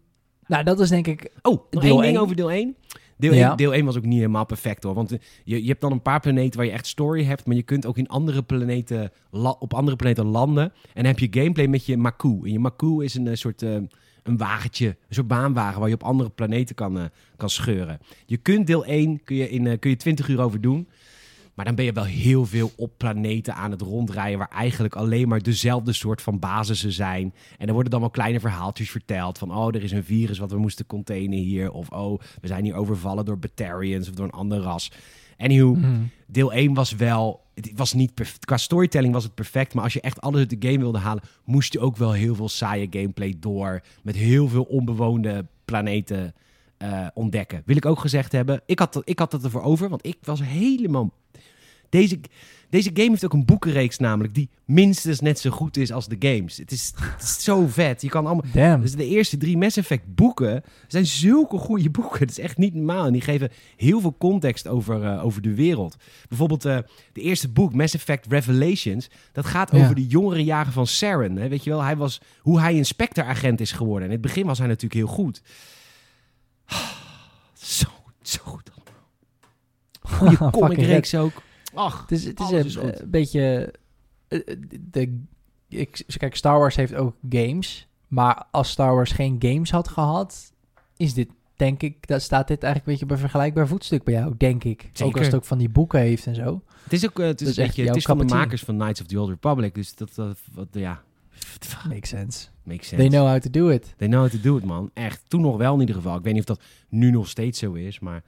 nou, 0.47 0.63
dat 0.63 0.79
is 0.79 0.89
denk 0.89 1.07
ik... 1.07 1.31
Oh, 1.41 1.69
deel 1.69 1.81
één 1.81 2.01
ding 2.01 2.17
over 2.17 2.35
deel 2.35 2.51
1. 2.51 2.75
Deel, 3.17 3.33
ja. 3.33 3.47
1, 3.47 3.57
deel 3.57 3.73
1 3.73 3.85
was 3.85 3.97
ook 3.97 4.05
niet 4.05 4.17
helemaal 4.17 4.45
perfect 4.45 4.83
hoor. 4.83 4.93
Want 4.93 5.17
je, 5.43 5.63
je 5.63 5.69
hebt 5.69 5.81
dan 5.81 5.91
een 5.91 6.01
paar 6.01 6.19
planeten 6.19 6.57
waar 6.57 6.65
je 6.67 6.71
echt 6.71 6.87
story 6.87 7.23
hebt. 7.23 7.45
Maar 7.45 7.55
je 7.55 7.63
kunt 7.63 7.85
ook 7.85 7.97
in 7.97 8.07
andere 8.07 8.43
planeten, 8.43 9.11
op 9.59 9.73
andere 9.73 9.95
planeten 9.95 10.25
landen. 10.25 10.63
En 10.63 11.03
dan 11.03 11.05
heb 11.05 11.19
je 11.19 11.41
gameplay 11.41 11.67
met 11.67 11.85
je 11.85 11.97
Maku. 11.97 12.39
En 12.43 12.51
je 12.51 12.59
Maku 12.59 13.03
is 13.03 13.15
een, 13.15 13.25
een 13.25 13.37
soort... 13.37 13.61
Uh, 13.61 13.77
een 14.25 14.37
wagentje, 14.37 14.87
een 14.87 15.15
soort 15.15 15.27
baanwagen 15.27 15.79
waar 15.79 15.89
je 15.89 15.95
op 15.95 16.03
andere 16.03 16.29
planeten 16.29 16.75
kan, 16.75 16.97
uh, 16.97 17.03
kan 17.37 17.49
scheuren. 17.49 17.99
Je 18.25 18.37
kunt 18.37 18.67
deel 18.67 18.85
1 18.85 19.23
kun 19.23 19.35
je 19.35 19.49
in 19.49 19.65
uh, 19.65 19.73
kun 19.79 19.89
je 19.89 19.95
20 19.95 20.27
uur 20.27 20.41
over 20.41 20.61
doen. 20.61 20.87
Maar 21.53 21.65
dan 21.65 21.75
ben 21.75 21.85
je 21.85 21.91
wel 21.91 22.03
heel 22.03 22.45
veel 22.45 22.71
op 22.75 22.91
planeten 22.97 23.55
aan 23.55 23.71
het 23.71 23.81
rondrijden... 23.81 24.37
waar 24.37 24.49
eigenlijk 24.49 24.95
alleen 24.95 25.27
maar 25.27 25.41
dezelfde 25.41 25.93
soort 25.93 26.21
van 26.21 26.39
basissen 26.39 26.91
zijn. 26.91 27.33
En 27.57 27.67
er 27.67 27.73
worden 27.73 27.91
dan 27.91 27.99
wel 27.99 28.09
kleine 28.09 28.39
verhaaltjes 28.39 28.89
verteld... 28.89 29.37
van 29.37 29.51
oh, 29.51 29.67
er 29.67 29.83
is 29.83 29.91
een 29.91 30.03
virus 30.03 30.37
wat 30.37 30.51
we 30.51 30.57
moesten 30.57 30.85
containen 30.85 31.37
hier... 31.37 31.71
of 31.71 31.89
oh, 31.89 32.19
we 32.41 32.47
zijn 32.47 32.63
hier 32.63 32.75
overvallen 32.75 33.25
door 33.25 33.37
Batarians 33.37 34.09
of 34.09 34.15
door 34.15 34.25
een 34.25 34.31
ander 34.31 34.59
ras. 34.59 34.91
Anywho, 35.37 35.73
mm. 35.73 36.09
deel 36.27 36.53
1 36.53 36.73
was 36.73 36.91
wel... 36.95 37.44
Het 37.55 37.71
was 37.75 37.93
niet 37.93 38.13
perfect. 38.13 38.45
Qua 38.45 38.57
storytelling 38.57 39.13
was 39.13 39.23
het 39.23 39.35
perfect. 39.35 39.73
Maar 39.73 39.83
als 39.83 39.93
je 39.93 40.01
echt 40.01 40.21
alles 40.21 40.39
uit 40.39 40.61
de 40.61 40.67
game 40.67 40.79
wilde 40.79 40.97
halen... 40.97 41.23
moest 41.43 41.73
je 41.73 41.79
ook 41.79 41.97
wel 41.97 42.11
heel 42.11 42.35
veel 42.35 42.49
saaie 42.49 42.87
gameplay 42.89 43.35
door... 43.39 43.81
met 44.03 44.15
heel 44.15 44.47
veel 44.47 44.63
onbewoonde 44.63 45.45
planeten... 45.65 46.33
Uh, 46.83 47.07
ontdekken. 47.13 47.61
Wil 47.65 47.75
ik 47.75 47.85
ook 47.85 47.99
gezegd 47.99 48.31
hebben. 48.31 48.61
Ik 48.65 48.79
had, 48.79 49.01
ik 49.03 49.19
had 49.19 49.31
het 49.31 49.43
ervoor 49.43 49.61
over, 49.61 49.89
want 49.89 50.05
ik 50.05 50.17
was 50.21 50.41
helemaal 50.43 51.13
deze, 51.95 52.19
deze 52.69 52.89
game 52.93 53.09
heeft 53.09 53.25
ook 53.25 53.33
een 53.33 53.45
boekenreeks 53.45 53.97
namelijk 53.97 54.33
die 54.33 54.49
minstens 54.65 55.19
net 55.19 55.39
zo 55.39 55.49
goed 55.49 55.77
is 55.77 55.91
als 55.91 56.07
de 56.07 56.15
games. 56.19 56.57
Het 56.57 56.71
is, 56.71 56.93
het 56.95 57.21
is 57.21 57.43
zo 57.43 57.67
vet. 57.67 58.01
Je 58.01 58.09
kan 58.09 58.25
allemaal. 58.25 58.45
Damn. 58.53 58.81
Dus 58.81 58.95
de 58.95 59.07
eerste 59.07 59.37
drie 59.37 59.57
Mass 59.57 59.77
Effect 59.77 60.15
boeken 60.15 60.63
zijn 60.87 61.05
zulke 61.05 61.57
goede 61.57 61.89
boeken. 61.89 62.19
Het 62.19 62.29
is 62.29 62.39
echt 62.39 62.57
niet 62.57 62.73
normaal. 62.73 63.05
En 63.05 63.13
die 63.13 63.21
geven 63.21 63.51
heel 63.75 63.99
veel 63.99 64.15
context 64.17 64.67
over, 64.67 65.03
uh, 65.03 65.25
over 65.25 65.41
de 65.41 65.55
wereld. 65.55 65.95
Bijvoorbeeld 66.29 66.65
uh, 66.65 66.77
de 67.13 67.21
eerste 67.21 67.49
boek, 67.49 67.73
Mass 67.73 67.93
Effect 67.93 68.25
Revelations. 68.29 69.09
Dat 69.31 69.45
gaat 69.45 69.71
ja. 69.71 69.83
over 69.83 69.95
de 69.95 70.07
jongere 70.07 70.43
jaren 70.43 70.73
van 70.73 70.87
Saren. 70.87 71.35
Hè? 71.35 71.47
Weet 71.47 71.63
je 71.63 71.69
wel, 71.69 71.81
hij 71.83 71.97
was, 71.97 72.21
hoe 72.39 72.59
hij 72.59 72.77
een 72.77 72.85
Spectre-agent 72.85 73.59
is 73.59 73.71
geworden. 73.71 74.01
En 74.01 74.13
in 74.13 74.21
het 74.21 74.21
begin 74.21 74.45
was 74.45 74.57
hij 74.57 74.67
natuurlijk 74.67 74.93
heel 74.93 75.15
goed. 75.15 75.41
Zo, 77.53 77.87
zo 78.21 78.39
goed. 78.43 78.71
Goede 80.01 80.37
comic-reeks 80.59 81.15
ook. 81.15 81.43
Ach, 81.75 82.01
het 82.01 82.11
is, 82.11 82.25
het 82.25 82.39
is 82.39 82.75
een, 82.75 83.01
een 83.01 83.09
beetje... 83.09 83.73
De, 84.79 85.21
ik, 85.69 86.03
kijk, 86.17 86.35
Star 86.35 86.59
Wars 86.59 86.75
heeft 86.75 86.93
ook 86.93 87.15
games. 87.29 87.87
Maar 88.07 88.43
als 88.51 88.69
Star 88.69 88.95
Wars 88.95 89.11
geen 89.11 89.35
games 89.39 89.71
had 89.71 89.87
gehad, 89.87 90.53
is 90.97 91.13
dit, 91.13 91.29
denk 91.55 91.81
ik, 91.81 92.07
dat 92.07 92.21
staat 92.21 92.47
dit 92.47 92.63
eigenlijk 92.63 92.85
een 92.85 92.97
beetje 92.99 93.15
een 93.15 93.29
vergelijkbaar 93.29 93.67
voetstuk 93.67 94.03
bij 94.03 94.13
jou, 94.13 94.33
denk 94.37 94.63
ik. 94.63 94.83
Ook 94.83 94.97
Zeker. 94.97 95.17
als 95.17 95.25
het 95.25 95.35
ook 95.35 95.45
van 95.45 95.57
die 95.57 95.69
boeken 95.69 95.99
heeft 95.99 96.25
en 96.25 96.35
zo. 96.35 96.63
Het 96.83 96.93
is 96.93 97.05
ook 97.05 97.19
eh, 97.19 97.25
het 97.25 97.41
is, 97.41 97.47
Dat 97.47 97.49
is 97.49 97.55
weet 97.55 97.65
echt 97.65 97.75
je, 97.75 97.85
het 97.85 97.95
is 97.95 98.05
van 98.05 98.17
de 98.17 98.25
makers 98.25 98.61
van 98.63 98.75
Knights 98.75 99.01
of 99.01 99.07
the 99.07 99.19
Old 99.19 99.29
Republic. 99.29 99.75
Dus 99.75 99.95
dat, 99.95 100.15
dat 100.15 100.37
wat, 100.53 100.67
ja, 100.71 101.03
Makes 101.89 102.09
sense. 102.09 102.47
makes 102.63 102.87
sense. 102.87 102.95
They 102.95 103.07
know 103.07 103.27
how 103.27 103.39
to 103.39 103.49
do 103.49 103.69
it. 103.69 103.93
They 103.97 104.07
know 104.07 104.21
how 104.21 104.29
to 104.29 104.39
do 104.41 104.57
it, 104.57 104.63
man. 104.63 104.91
Echt. 104.93 105.21
Toen 105.27 105.41
nog 105.41 105.57
wel 105.57 105.73
in 105.73 105.79
ieder 105.79 105.95
geval. 105.95 106.17
Ik 106.17 106.23
weet 106.23 106.33
niet 106.33 106.49
of 106.49 106.55
dat 106.55 106.65
nu 106.89 107.11
nog 107.11 107.27
steeds 107.27 107.59
zo 107.59 107.73
is, 107.73 107.99
maar... 107.99 108.23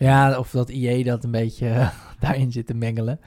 Ja, 0.00 0.38
of 0.38 0.50
dat 0.50 0.68
EA 0.68 1.04
dat 1.04 1.24
een 1.24 1.30
beetje 1.30 1.90
daarin 2.20 2.52
zit 2.52 2.66
te 2.66 2.74
mengelen. 2.74 3.20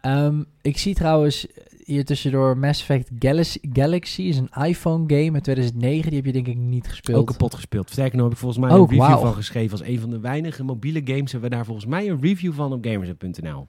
Ehm, 0.00 0.42
ik 0.62 0.78
zie 0.78 0.94
trouwens 0.94 1.46
hier 1.84 2.04
tussendoor 2.04 2.58
Mass 2.58 2.80
Effect 2.80 3.10
Galaxy, 3.18 3.58
Galaxy 3.72 4.22
is 4.22 4.36
een 4.36 4.64
iPhone 4.64 5.04
game 5.06 5.32
uit 5.32 5.42
2009. 5.42 6.06
Die 6.10 6.16
heb 6.16 6.26
je 6.26 6.32
denk 6.32 6.46
ik 6.46 6.56
niet 6.56 6.88
gespeeld. 6.88 7.18
Ook 7.18 7.26
kapot 7.26 7.54
gespeeld. 7.54 7.90
Sterker 7.90 8.14
nog 8.16 8.24
heb 8.24 8.32
ik 8.34 8.38
volgens 8.40 8.60
mij 8.60 8.70
Oh, 8.70 8.76
een 8.76 8.98
review 8.98 9.18
van 9.20 9.34
geschreven. 9.34 9.70
Als 9.78 9.86
een 9.88 10.00
van 10.00 10.10
de 10.10 10.20
weinige 10.20 10.64
mobiele 10.64 11.00
games 11.04 11.32
hebben 11.32 11.50
we 11.50 11.56
daar 11.56 11.64
volgens 11.64 11.86
mij 11.86 12.08
een 12.08 12.20
review 12.20 12.52
van 12.52 12.72
op 12.72 12.84
gamers.nl. 12.86 13.68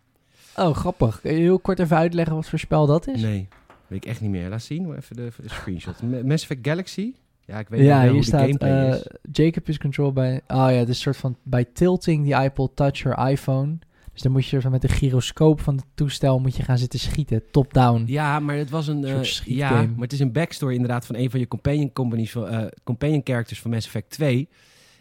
Oh, 0.56 0.76
grappig. 0.76 1.22
Kun 1.22 1.34
je 1.34 1.39
heel 1.39 1.60
kort 1.60 1.80
even 1.80 1.98
uitleggen 1.98 2.36
wat 2.36 2.50
voor 2.50 2.60
spel 2.60 2.86
dat 2.86 3.08
is? 3.08 3.22
Nee, 3.22 3.48
weet 3.88 4.04
ik 4.04 4.10
echt 4.10 4.22
niet 4.22 4.30
meer. 4.30 4.50
Laat 4.50 4.62
zien, 4.62 4.95
even 4.95 5.15
de, 5.15 5.24
even 5.26 5.43
de 5.43 5.50
screenshot. 5.50 6.02
Ma- 6.02 6.24
Mass 6.24 6.43
Effect 6.43 6.67
Galaxy? 6.67 7.13
Ja, 7.49 7.59
ik 7.59 7.69
weet 7.69 7.81
ja, 7.81 7.93
niet 7.93 8.01
hier 8.01 8.12
hoe 8.12 8.19
de 8.19 8.25
staat 8.25 8.41
gameplay 8.41 8.89
eh, 8.89 8.95
is. 8.95 9.07
Jacob 9.31 9.69
is 9.69 9.77
controlled 9.77 10.13
by... 10.13 10.39
Oh 10.47 10.55
ja, 10.57 10.67
het 10.71 10.89
is 10.89 11.01
soort 11.01 11.17
van... 11.17 11.38
By 11.43 11.63
tilting 11.73 12.27
the 12.27 12.43
iPod 12.43 12.75
Touch 12.75 12.97
your 12.97 13.29
iPhone. 13.29 13.79
Dus 14.13 14.21
dan 14.21 14.31
moet 14.31 14.47
je 14.47 14.59
zo 14.59 14.69
met 14.69 14.81
de 14.81 14.88
gyroscoop 14.88 15.62
van 15.62 15.75
het 15.75 15.85
toestel 15.93 16.39
moet 16.39 16.55
je 16.55 16.63
gaan 16.63 16.77
zitten 16.77 16.99
schieten. 16.99 17.43
Top-down. 17.51 18.03
Ja, 18.05 18.39
maar 18.39 18.55
het 18.55 18.69
was 18.69 18.88
een... 18.88 19.03
eh, 19.03 19.23
ja, 19.45 19.71
maar 19.71 20.01
het 20.01 20.13
is 20.13 20.19
een 20.19 20.31
backstory 20.31 20.73
inderdaad 20.73 21.05
van 21.05 21.15
een 21.15 21.29
van 21.29 21.39
je 21.39 21.47
companion, 21.47 21.93
companies, 21.93 22.31
van, 22.31 22.47
eh, 22.47 22.65
companion 22.83 23.21
characters 23.23 23.62
van 23.62 23.71
Mass 23.71 23.85
Effect 23.85 24.09
2. 24.09 24.49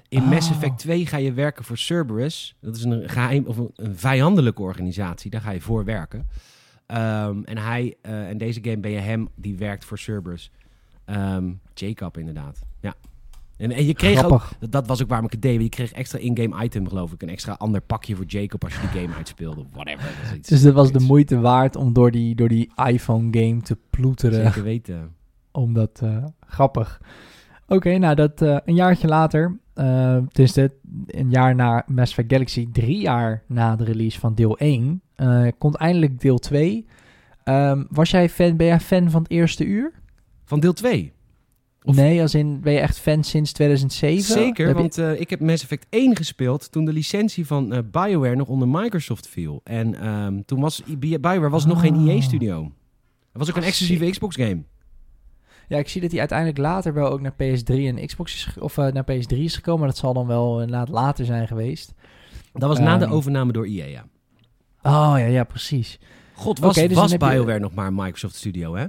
In 0.09 0.23
Oh. 0.23 0.31
Mass 0.31 0.51
Effect 0.51 0.79
2 0.79 1.07
ga 1.07 1.17
je 1.17 1.33
werken 1.33 1.65
voor 1.65 1.79
Cerberus. 1.79 2.57
Dat 2.61 2.77
is 2.77 2.85
een, 2.85 3.09
geheim, 3.09 3.47
of 3.47 3.57
een, 3.57 3.71
een 3.75 3.97
vijandelijke 3.97 4.63
organisatie. 4.63 5.31
Daar 5.31 5.41
ga 5.41 5.51
je 5.51 5.61
voor 5.61 5.85
werken. 5.85 6.27
Ehm, 6.87 7.43
en, 7.45 7.59
hij, 7.59 7.97
eh, 8.03 8.29
en 8.29 8.39
deze 8.39 8.61
game 8.63 8.79
ben 8.79 8.91
je 8.91 8.99
hem 8.99 9.29
die 9.35 9.57
werkt 9.57 9.85
voor 9.85 9.99
Cerberus. 9.99 10.51
Ehm, 11.09 11.51
Jacob 11.75 12.19
inderdaad. 12.19 12.59
Ja. 12.81 12.95
En, 13.57 13.71
en 13.73 13.87
je 13.87 13.95
kreeg 13.95 14.25
ook... 14.25 14.49
Dat, 14.59 14.73
dat 14.73 14.87
was 14.87 15.03
ook 15.03 15.09
waarom 15.09 15.27
ik 15.27 15.33
het 15.33 15.43
deed. 15.43 15.61
Je 15.63 15.69
kreeg 15.69 15.93
extra 15.93 16.19
in-game 16.19 16.65
item, 16.65 16.89
geloof 16.89 17.13
ik. 17.13 17.23
Een 17.23 17.29
extra 17.29 17.53
ander 17.53 17.81
pakje 17.81 18.17
voor 18.17 18.25
Jacob 18.25 18.65
als 18.65 18.75
je 18.75 18.81
die 18.81 19.01
game 19.01 19.15
uitspeelde. 19.15 19.65
Whatever. 19.73 20.05
Dat 20.23 20.31
is 20.33 20.37
iets- 20.39 20.49
Dus 20.49 20.63
dat 20.63 20.75
was 20.75 20.93
de 20.93 21.01
moeite 21.01 21.41
waard 21.41 21.77
om 21.77 21.93
door 21.93 22.11
die, 22.11 22.35
door 22.35 22.49
die 22.49 22.71
iPhone 22.87 23.29
game 23.39 23.61
te 23.61 23.77
ploeteren. 23.91 24.45
Zeker 24.45 24.63
weten. 24.63 25.11
Omdat, 25.53 26.01
eh, 26.03 26.25
grappig. 26.47 27.01
Oké, 27.67 27.99
nou 27.99 28.15
dat 28.15 28.43
eh, 28.43 28.57
een 28.65 28.75
jaartje 28.75 29.09
later, 29.09 29.59
eh 29.75 30.15
het 30.15 30.39
is 30.39 30.53
dit, 30.53 30.73
een 31.07 31.31
jaar 31.31 31.55
na 31.55 31.85
Mass 31.87 32.11
Effect 32.11 32.33
Galaxy, 32.33 32.69
drie 32.73 33.01
jaar 33.01 33.43
na 33.47 33.77
de 33.77 33.85
release 33.85 34.19
van 34.19 34.35
deel 34.35 34.59
1, 34.59 35.01
eh, 35.15 35.47
komt 35.59 35.75
eindelijk 35.75 36.21
deel 36.21 36.39
2. 36.39 36.87
Ehm, 37.45 37.85
was 37.91 38.11
jij 38.11 38.29
fan, 38.29 38.57
ben 38.57 38.67
jij 38.67 38.81
fan 38.81 39.11
van 39.11 39.23
het 39.23 39.31
eerste 39.31 39.65
uur? 39.65 39.93
Van 40.49 40.61
deel 40.61 40.73
2. 40.73 41.13
Of- 41.83 41.97
Nee, 41.97 42.21
als 42.21 42.35
in, 42.35 42.61
ben 42.61 42.73
je 42.73 42.79
echt 42.79 42.99
fan 42.99 43.25
sinds 43.25 43.53
2007? 43.53 44.23
Zeker, 44.25 44.67
Heb 44.67 44.75
je- 44.77 44.81
want 44.83 44.99
eh, 44.99 45.21
ik 45.21 45.31
heb 45.31 45.41
Mass 45.41 45.63
Effect 45.63 45.87
1 45.91 46.17
gespeeld 46.17 46.73
toen 46.73 46.85
de 46.85 46.93
licentie 46.93 47.47
van 47.47 47.73
eh, 47.73 47.79
BioWare 47.91 48.37
nog 48.37 48.49
onder 48.49 48.69
Microsoft 48.69 49.29
viel. 49.29 49.61
En 49.65 49.95
ehm, 50.01 50.41
toen 50.47 50.61
was 50.61 50.83
BioWare 50.99 51.49
was 51.49 51.67
nog 51.67 51.81
geen 51.81 51.97
Oh. 51.97 52.09
EA-studio. 52.09 52.63
Het 52.63 53.39
was 53.39 53.49
ook 53.51 53.57
een 53.57 53.63
Ah, 53.63 53.69
exclusieve 53.69 54.11
Xbox-game. 54.11 54.63
Ja, 55.69 55.79
ik 55.79 55.89
zie 55.89 56.01
dat 56.01 56.11
hij 56.11 56.19
uiteindelijk 56.21 56.59
later 56.59 56.95
wel 56.95 57.11
ook 57.11 57.21
naar 57.21 57.33
PS3 57.33 57.87
en 57.87 58.07
Xbox 58.07 58.35
is, 58.35 58.59
of 58.59 58.79
eh, 58.79 58.87
naar 58.93 59.05
PS3 59.05 59.37
is 59.45 59.55
gekomen. 59.55 59.81
Maar 59.81 59.89
dat 59.89 59.99
zal 59.99 60.13
dan 60.15 60.27
wel 60.27 60.61
inderdaad 60.61 60.89
later 60.89 61.25
zijn 61.25 61.47
geweest. 61.49 61.95
Dat 62.53 62.69
was 62.69 62.79
na 62.79 62.99
de 62.99 63.05
Ehm. 63.05 63.13
overname 63.13 63.53
door 63.53 63.65
EA, 63.67 63.85
ja. 63.87 64.07
Oh 64.83 65.15
ja, 65.19 65.27
ja, 65.27 65.45
precies. 65.45 65.99
God, 66.35 66.59
was, 66.59 66.75
dus 66.75 66.93
was 66.95 67.11
je- 67.11 67.17
BioWare 67.19 67.59
nog 67.61 67.75
maar 67.75 67.87
een 67.87 67.95
Microsoft 67.95 68.35
Studio, 68.35 68.75
hè? 68.77 68.87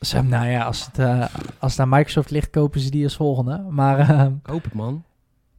Zo, 0.00 0.22
nou 0.22 0.46
ja, 0.48 0.64
als 0.64 0.86
het, 0.86 0.98
eh, 0.98 1.26
als 1.58 1.72
het 1.72 1.80
aan 1.80 1.88
Microsoft 1.88 2.30
ligt, 2.30 2.50
kopen 2.50 2.80
ze 2.80 2.90
die 2.90 3.04
als 3.04 3.16
volgende. 3.16 3.66
Maar 3.70 3.98
ehm, 3.98 4.32
Koop 4.42 4.64
het, 4.64 4.72
man. 4.72 5.04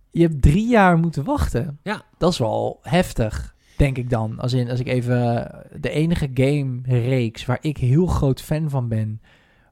je 0.10 0.22
hebt 0.22 0.42
drie 0.42 0.68
jaar 0.68 0.98
moeten 0.98 1.24
wachten. 1.24 1.80
Ja. 1.84 2.02
Dat 2.18 2.32
is 2.32 2.38
wel 2.38 2.80
heftig, 2.82 3.56
denk 3.78 3.98
ik 3.98 4.10
dan. 4.10 4.40
Als, 4.40 4.54
in, 4.54 4.70
als 4.70 4.80
ik 4.80 4.88
even 4.88 5.46
eh, 5.52 5.60
de 5.82 5.90
enige 5.90 6.30
game-reeks 6.34 7.46
waar 7.46 7.58
ik 7.62 7.78
heel 7.78 8.06
groot 8.06 8.42
fan 8.42 8.70
van 8.70 8.88
ben... 8.88 9.22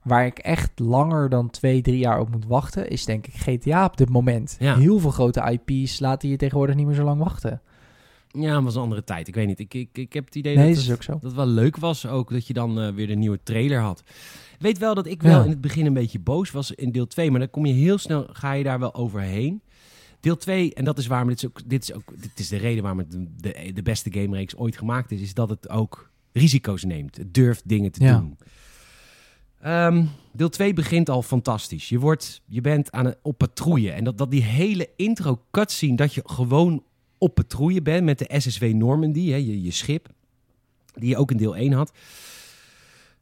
waar 0.04 0.26
ik 0.26 0.38
echt 0.40 0.80
langer 0.80 1.30
dan 1.30 1.50
twee, 1.50 1.82
drie 1.82 2.00
jaar 2.00 2.20
op 2.20 2.30
moet 2.32 2.46
wachten... 2.46 2.90
is 2.90 3.06
denk 3.06 3.28
ik 3.28 3.34
GTA 3.34 3.86
op 3.86 3.98
dit 3.98 4.10
moment. 4.10 4.56
Ja. 4.60 4.78
Heel 4.78 5.00
veel 5.00 5.12
grote 5.12 5.60
IP's 5.66 6.00
laten 6.00 6.30
je 6.30 6.38
tegenwoordig 6.38 6.76
niet 6.76 6.86
meer 6.86 6.96
zo 6.96 7.04
lang 7.04 7.22
wachten. 7.22 7.62
Ja, 8.32 8.56
het 8.56 8.64
was 8.64 8.76
een 8.76 8.82
andere 8.82 9.04
tijd. 9.04 9.28
Ik 9.28 9.36
weet 9.36 9.48
niet. 9.48 9.60
Ik, 9.60 9.74
ik, 9.74 9.90
ik 9.92 10.14
heb 10.14 10.26
het 10.26 10.36
idee 10.36 10.56
Nee, 10.56 10.66
dat, 10.66 10.74
dat 10.74 10.84
is 10.84 10.90
het, 10.90 10.98
ook 10.98 11.04
zo. 11.04 11.12
dat 11.12 11.22
het 11.22 11.34
wel 11.34 11.46
leuk 11.48 11.78
was 11.78 12.08
ook 12.08 12.30
dat 12.32 12.48
je 12.48 12.54
dan 12.54 12.96
weer 12.96 13.08
de 13.08 13.16
nieuwe 13.16 13.40
trailer 13.44 13.80
had. 13.80 14.04
Weet 14.60 14.78
wel 14.78 14.96
dat 14.96 15.08
ik 15.08 15.22
wel 15.22 15.44
in 15.44 15.50
het 15.50 15.62
begin 15.62 15.86
een 15.86 15.94
beetje 15.94 16.20
boos 16.20 16.52
was 16.52 16.72
in 16.72 16.92
deel 16.92 17.08
2, 17.08 17.32
maar 17.32 17.40
dan 17.40 17.50
kom 17.50 17.66
je 17.66 17.74
heel 17.74 17.98
snel, 17.98 18.28
ga 18.32 18.52
je 18.52 18.64
daar 18.64 18.80
wel 18.80 18.94
overheen. 18.96 19.62
Deel 20.20 20.38
2, 20.38 20.74
en 20.74 20.84
dat 20.86 20.98
is 20.98 21.08
waarom, 21.08 21.28
dit 21.30 21.38
is, 21.38 21.46
ook, 21.46 21.62
dit 21.66 21.84
is, 21.84 21.94
ook, 21.94 22.04
dit 22.22 22.40
is 22.40 22.48
de 22.48 22.58
reden 22.58 22.82
waarom 22.84 23.00
het 23.00 23.12
de, 23.38 23.72
de, 23.74 23.82
beste 23.82 24.12
gamereeks 24.12 24.56
ooit 24.56 24.78
gemaakt 24.78 25.12
is, 25.12 25.22
is 25.22 25.34
dat 25.34 25.50
het 25.50 25.70
ook 25.70 26.10
risico's 26.32 26.84
neemt. 26.84 27.18
Het 27.18 27.34
durft 27.34 27.62
dingen 27.66 27.92
te 27.92 28.04
Ja. 28.04 28.18
doen. 28.20 28.38
Ehm, 29.62 30.06
deel 30.32 30.50
2 30.50 30.74
begint 30.74 31.10
al 31.10 31.22
fantastisch. 31.22 31.90
Je, 31.90 32.00
wordt, 32.00 32.42
je 32.46 32.62
bent 32.62 32.92
aan 32.92 33.06
het, 33.06 33.18
op 33.22 33.38
patrouille. 33.38 33.92
En 33.92 34.04
dat, 34.04 34.18
dat 34.18 34.32
die 34.32 34.44
hele 34.44 34.90
intro 34.96 35.42
cutscene, 35.52 35.96
dat 35.96 36.14
je 36.14 36.22
gewoon 36.26 36.84
op 37.18 37.36
patrouille 37.36 37.82
bent 37.82 38.04
met 38.04 38.18
de 38.20 38.40
SSW 38.40 38.64
Normandy, 38.66 39.30
hè, 39.30 39.36
je, 39.36 39.62
je 39.64 39.72
schip, 39.72 40.08
die 40.94 41.10
je 41.10 41.18
ook 41.18 41.32
in 41.32 41.38
deel 41.38 41.56
1 41.56 41.72
had. 41.72 41.92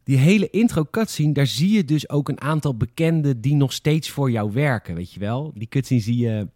Die 0.07 0.17
hele 0.17 0.49
intro 0.49 0.85
cutscene, 0.91 1.33
daar 1.33 1.47
zie 1.47 1.71
je 1.71 1.85
dus 1.85 2.09
ook 2.09 2.29
een 2.29 2.41
aantal 2.41 2.77
bekenden 2.77 3.41
die 3.41 3.55
nog 3.55 3.73
steeds 3.73 4.09
voor 4.09 4.31
jou 4.31 4.51
werken, 4.51 4.95
weet 4.95 5.13
je 5.13 5.19
wel. 5.19 5.51
Die 5.55 5.67
cutscene 5.67 6.01
zie 6.01 6.17
je, 6.17 6.47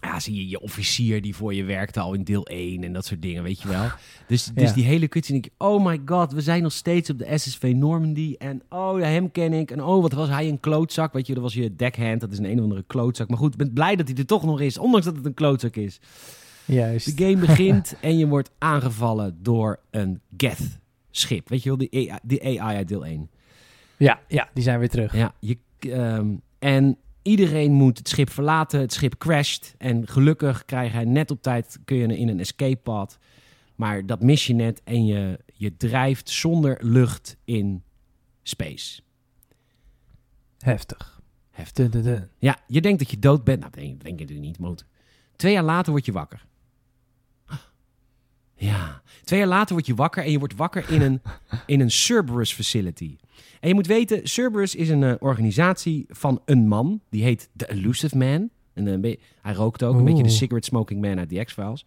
ja, 0.00 0.20
zie 0.20 0.34
je 0.34 0.48
je 0.48 0.60
officier 0.60 1.22
die 1.22 1.34
voor 1.36 1.54
je 1.54 1.64
werkte 1.64 2.00
al 2.00 2.14
in 2.14 2.24
deel 2.24 2.46
1 2.46 2.84
en 2.84 2.92
dat 2.92 3.04
soort 3.06 3.22
dingen, 3.22 3.42
weet 3.42 3.60
je 3.62 3.68
wel. 3.68 3.88
Dus, 4.26 4.44
dus 4.54 4.68
Ja. 4.68 4.74
die 4.74 4.84
hele 4.84 5.08
cutscene, 5.08 5.40
denk 5.40 5.52
je, 5.58 5.64
oh 5.66 5.84
my 5.84 6.00
god, 6.04 6.32
we 6.32 6.40
zijn 6.40 6.62
nog 6.62 6.72
steeds 6.72 7.10
op 7.10 7.18
de 7.18 7.38
SSV 7.38 7.72
Normandy. 7.76 8.34
En 8.38 8.62
oh, 8.68 9.00
hem 9.00 9.30
ken 9.32 9.52
ik. 9.52 9.70
En 9.70 9.84
oh, 9.84 10.02
wat 10.02 10.12
was 10.12 10.28
hij 10.28 10.48
een 10.48 10.60
klootzak, 10.60 11.12
weet 11.12 11.26
je, 11.26 11.34
dat 11.34 11.42
was 11.42 11.54
je 11.54 11.76
deckhand, 11.76 12.20
dat 12.20 12.32
is 12.32 12.38
een 12.38 12.44
een 12.50 12.56
of 12.56 12.62
andere 12.62 12.84
klootzak. 12.86 13.28
Maar 13.28 13.38
goed, 13.38 13.52
ik 13.52 13.58
ben 13.58 13.72
blij 13.72 13.96
dat 13.96 14.08
hij 14.08 14.16
er 14.16 14.26
toch 14.26 14.44
nog 14.44 14.60
is, 14.60 14.78
ondanks 14.78 15.06
dat 15.06 15.16
het 15.16 15.26
een 15.26 15.34
klootzak 15.34 15.76
is. 15.76 16.00
Juist. 16.64 17.16
De 17.16 17.24
game 17.24 17.46
begint 17.46 17.94
en 18.00 18.18
je 18.18 18.26
wordt 18.26 18.50
aangevallen 18.58 19.38
door 19.42 19.80
een 19.90 20.20
Geth-schip. 21.18 21.48
Weet 21.48 21.62
je 21.62 21.68
wel, 21.68 21.78
die 21.78 22.10
AI, 22.10 22.18
die 22.22 22.60
AI 22.60 22.76
uit 22.76 22.88
deel 22.88 23.06
1. 23.06 23.30
Ja, 23.96 24.20
ja, 24.28 24.48
die 24.54 24.62
zijn 24.62 24.78
weer 24.78 24.88
terug. 24.88 25.14
Ja, 25.16 25.34
je, 25.40 25.58
ehm, 25.78 26.34
en 26.58 26.96
iedereen 27.22 27.72
moet 27.72 27.98
het 27.98 28.08
schip 28.08 28.30
verlaten. 28.30 28.80
Het 28.80 28.92
schip 28.92 29.18
crasht. 29.18 29.74
En 29.78 30.08
gelukkig 30.08 30.64
krijg 30.64 30.92
hij 30.92 31.04
net 31.04 31.30
op 31.30 31.42
tijd, 31.42 31.78
kun 31.84 31.96
je 31.96 32.18
in 32.18 32.28
een 32.28 32.40
escape 32.40 32.76
pod. 32.76 33.18
Maar 33.74 34.06
dat 34.06 34.22
mis 34.22 34.46
je 34.46 34.54
net 34.54 34.80
en 34.84 35.06
je, 35.06 35.38
je 35.54 35.76
drijft 35.76 36.30
zonder 36.30 36.78
lucht 36.80 37.36
in 37.44 37.82
space. 38.42 39.00
Heftig. 40.58 41.20
Heftig. 41.50 41.90
Ja, 42.38 42.58
je 42.66 42.80
denkt 42.80 42.98
dat 42.98 43.10
je 43.10 43.18
dood 43.18 43.44
bent. 43.44 43.60
Nou, 43.60 43.72
denk, 43.72 44.02
denk 44.02 44.18
je 44.18 44.24
natuurlijk 44.24 44.46
niet, 44.46 44.58
Moot. 44.58 44.84
Twee 45.36 45.52
jaar 45.52 45.62
later 45.62 45.92
word 45.92 46.04
je 46.04 46.12
wakker. 46.12 46.46
Ja, 48.58 49.02
twee 49.24 49.38
jaar 49.38 49.48
later 49.48 49.74
word 49.74 49.86
je 49.86 49.94
wakker 49.94 50.24
en 50.24 50.30
je 50.30 50.38
wordt 50.38 50.56
wakker 50.56 50.90
in 50.90 51.02
een, 51.02 51.22
in 51.66 51.80
een 51.80 51.90
Cerberus 51.90 52.52
facility. 52.52 53.16
En 53.60 53.68
je 53.68 53.74
moet 53.74 53.86
weten, 53.86 54.28
Cerberus 54.28 54.74
is 54.74 54.88
een 54.88 55.02
eh, 55.02 55.14
organisatie 55.18 56.06
van 56.08 56.42
een 56.44 56.68
man. 56.68 57.00
Die 57.10 57.22
heet 57.22 57.48
The 57.56 57.70
Elusive 57.70 58.16
Man. 58.16 58.50
En, 58.74 59.04
eh, 59.04 59.16
hij 59.42 59.54
rookt 59.54 59.82
ook, 59.82 59.94
een 59.96 60.04
beetje 60.04 60.22
de 60.22 60.28
cigarette 60.28 60.68
smoking 60.68 61.00
man 61.00 61.18
uit 61.18 61.28
The 61.28 61.44
X-Files. 61.44 61.86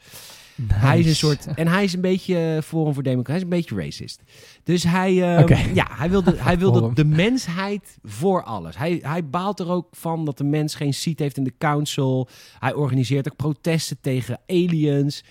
Hij 0.74 1.00
is 1.00 1.06
een 1.06 1.16
soort. 1.16 1.48
En 1.56 1.68
hij 1.68 1.84
is 1.84 1.94
een 1.94 2.02
beetje 2.02 2.56
eh, 2.56 2.62
Forum 2.62 2.94
voor 2.94 3.04
Democratie. 3.04 3.48
Hij 3.48 3.58
is 3.58 3.66
een 3.68 3.68
beetje 3.70 3.86
racist. 3.86 4.22
Dus 4.64 4.84
hij. 4.84 5.14
Ja, 5.74 5.88
hij 5.92 6.10
wil, 6.10 6.24
de, 6.24 6.36
hij 6.38 6.58
wil 6.58 6.72
de, 6.72 6.80
Forum. 6.80 6.96
de 6.96 7.06
mensheid 7.06 7.98
voor 8.04 8.44
alles. 8.44 8.78
Hij, 8.78 9.00
hij 9.02 9.26
baalt 9.26 9.60
er 9.60 9.70
ook 9.70 9.88
van 9.92 10.26
dat 10.26 10.38
de 10.38 10.44
mens 10.44 10.76
geen 10.76 10.94
seat 10.94 11.20
heeft 11.20 11.38
in 11.38 11.44
de 11.44 11.54
council. 11.58 12.28
Hij 12.60 12.74
organiseert 12.74 13.32
ook 13.32 13.36
protesten 13.36 13.98
tegen 14.02 14.40
aliens. 14.48 15.24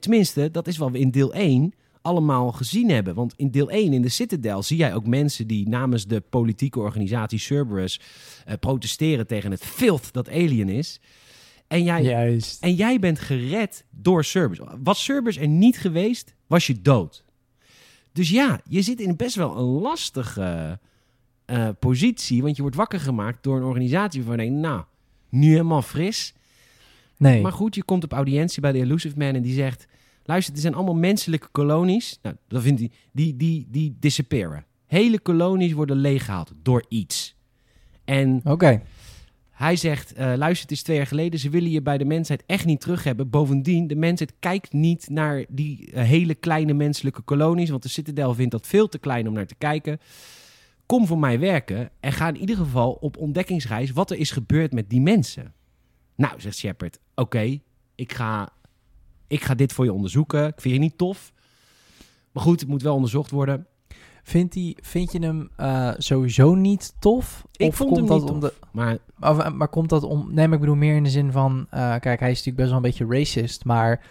Tenminste, 0.00 0.50
dat 0.50 0.66
is 0.66 0.76
wat 0.76 0.90
we 0.90 0.98
in 0.98 1.10
deel 1.10 1.34
1 1.34 1.74
allemaal 2.06 2.52
gezien 2.52 2.90
hebben. 2.90 3.14
Want 3.14 3.34
in 3.36 3.50
deel 3.50 3.70
1 3.70 3.92
in 3.92 4.02
de 4.02 4.08
Citadel 4.08 4.62
zie 4.62 4.76
jij 4.76 4.94
ook 4.94 5.06
mensen 5.06 5.46
die 5.46 5.68
namens 5.68 6.06
de 6.06 6.20
politieke 6.20 6.78
organisatie 6.78 7.38
Cerberus 7.38 8.00
eh, 8.44 8.54
protesteren 8.60 9.26
tegen 9.26 9.50
het 9.50 9.64
filth 9.64 10.12
dat 10.12 10.28
alien 10.28 10.68
is. 10.68 11.00
En 11.66 11.82
jij, 11.82 12.02
Juist. 12.02 12.62
en 12.62 12.74
jij 12.74 12.98
bent 12.98 13.18
gered 13.18 13.84
door 13.90 14.24
Cerberus. 14.24 14.66
Was 14.82 15.04
Cerberus 15.04 15.36
er 15.36 15.48
niet 15.48 15.78
geweest, 15.78 16.34
was 16.46 16.66
je 16.66 16.82
dood. 16.82 17.24
Dus 18.12 18.30
ja, 18.30 18.60
je 18.68 18.82
zit 18.82 19.00
in 19.00 19.16
best 19.16 19.34
wel 19.34 19.56
een 19.56 19.64
lastige 19.64 20.78
eh, 21.44 21.68
positie, 21.78 22.42
want 22.42 22.56
je 22.56 22.62
wordt 22.62 22.76
wakker 22.76 23.00
gemaakt 23.00 23.42
door 23.42 23.56
een 23.56 23.62
organisatie 23.62 24.24
waarvan 24.24 24.44
je 24.44 24.50
denkt, 24.50 24.66
nou, 24.66 24.84
nu 25.28 25.50
helemaal 25.50 25.82
fris. 25.82 26.34
Nee. 27.16 27.42
Maar 27.42 27.52
goed, 27.52 27.74
je 27.74 27.82
komt 27.82 28.04
op 28.04 28.12
audiëntie 28.12 28.60
bij 28.60 28.72
de 28.72 28.78
Elusive 28.78 29.18
Man 29.18 29.34
en 29.34 29.42
die 29.42 29.54
zegt, 29.54 29.86
luister, 30.24 30.52
het 30.52 30.62
zijn 30.62 30.74
allemaal 30.74 30.94
menselijke 30.94 31.48
kolonies. 31.52 32.18
Nou, 32.22 32.36
dat 32.48 32.62
vindt 32.62 32.80
hij, 32.80 32.90
die, 33.12 33.36
die, 33.36 33.66
die 33.70 33.96
disappearen. 34.00 34.64
Hele 34.86 35.20
kolonies 35.20 35.72
worden 35.72 35.96
leeggehaald 35.96 36.52
door 36.62 36.84
iets. 36.88 37.36
En 38.04 38.40
Oké. 38.44 38.82
hij 39.50 39.76
zegt, 39.76 40.12
eh, 40.12 40.32
luister, 40.36 40.62
het 40.62 40.70
is 40.70 40.82
twee 40.82 40.96
jaar 40.96 41.06
geleden. 41.06 41.40
Ze 41.40 41.50
willen 41.50 41.70
je 41.70 41.82
bij 41.82 41.98
de 41.98 42.04
mensheid 42.04 42.42
echt 42.46 42.64
niet 42.64 42.80
terug 42.80 43.04
hebben. 43.04 43.30
Bovendien, 43.30 43.86
de 43.86 43.96
mensheid 43.96 44.32
kijkt 44.38 44.72
niet 44.72 45.08
naar 45.10 45.44
die 45.48 45.90
eh, 45.92 46.04
hele 46.04 46.34
kleine 46.34 46.72
menselijke 46.72 47.22
kolonies. 47.22 47.70
Want 47.70 47.82
de 47.82 47.88
Citadel 47.88 48.34
vindt 48.34 48.52
dat 48.52 48.66
veel 48.66 48.88
te 48.88 48.98
klein 48.98 49.28
om 49.28 49.34
naar 49.34 49.46
te 49.46 49.54
kijken. 49.58 50.00
Kom 50.86 51.06
voor 51.06 51.18
mij 51.18 51.38
werken 51.38 51.90
en 52.00 52.12
ga 52.12 52.28
in 52.28 52.36
ieder 52.36 52.56
geval 52.56 52.92
op 52.92 53.16
ontdekkingsreis 53.16 53.90
wat 53.90 54.10
er 54.10 54.16
is 54.16 54.30
gebeurd 54.30 54.72
met 54.72 54.90
die 54.90 55.00
mensen. 55.00 55.54
Nou, 56.16 56.40
zegt 56.40 56.56
Shepard, 56.56 56.98
oké, 57.14 57.58
ik, 57.94 58.12
ga, 58.12 58.48
ik 59.26 59.44
ga 59.44 59.54
dit 59.54 59.72
voor 59.72 59.84
je 59.84 59.92
onderzoeken. 59.92 60.46
Ik 60.46 60.60
vind 60.60 60.74
je 60.74 60.80
niet 60.80 60.98
tof. 60.98 61.32
Maar 62.32 62.42
goed, 62.42 62.60
het 62.60 62.68
moet 62.68 62.82
wel 62.82 62.94
onderzocht 62.94 63.30
worden. 63.30 63.66
Vind, 64.22 64.52
die, 64.52 64.76
vind 64.80 65.12
je 65.12 65.18
hem 65.18 65.50
eh, 65.56 65.92
sowieso 65.96 66.54
niet 66.54 66.94
tof? 66.98 67.46
Ik 67.56 67.68
Of 67.68 67.76
vond 67.76 67.90
komt 67.90 68.08
hem 68.08 68.18
dat 68.18 68.20
niet 68.20 68.30
om 68.30 68.40
tof. 68.40 68.50
de, 68.50 68.66
Maar 68.72 68.98
maar, 69.16 69.54
maar 69.54 69.68
komt 69.68 69.88
dat 69.88 70.02
om... 70.02 70.26
Nee, 70.26 70.46
maar 70.46 70.54
ik 70.54 70.60
bedoel 70.60 70.74
meer 70.74 70.96
in 70.96 71.04
de 71.04 71.10
zin 71.10 71.32
van... 71.32 71.66
eh, 71.70 71.94
kijk, 71.98 72.20
hij 72.20 72.30
is 72.30 72.36
natuurlijk 72.36 72.56
best 72.56 72.68
wel 72.68 72.76
een 72.76 72.82
beetje 72.82 73.06
racist, 73.08 73.64
maar... 73.64 74.04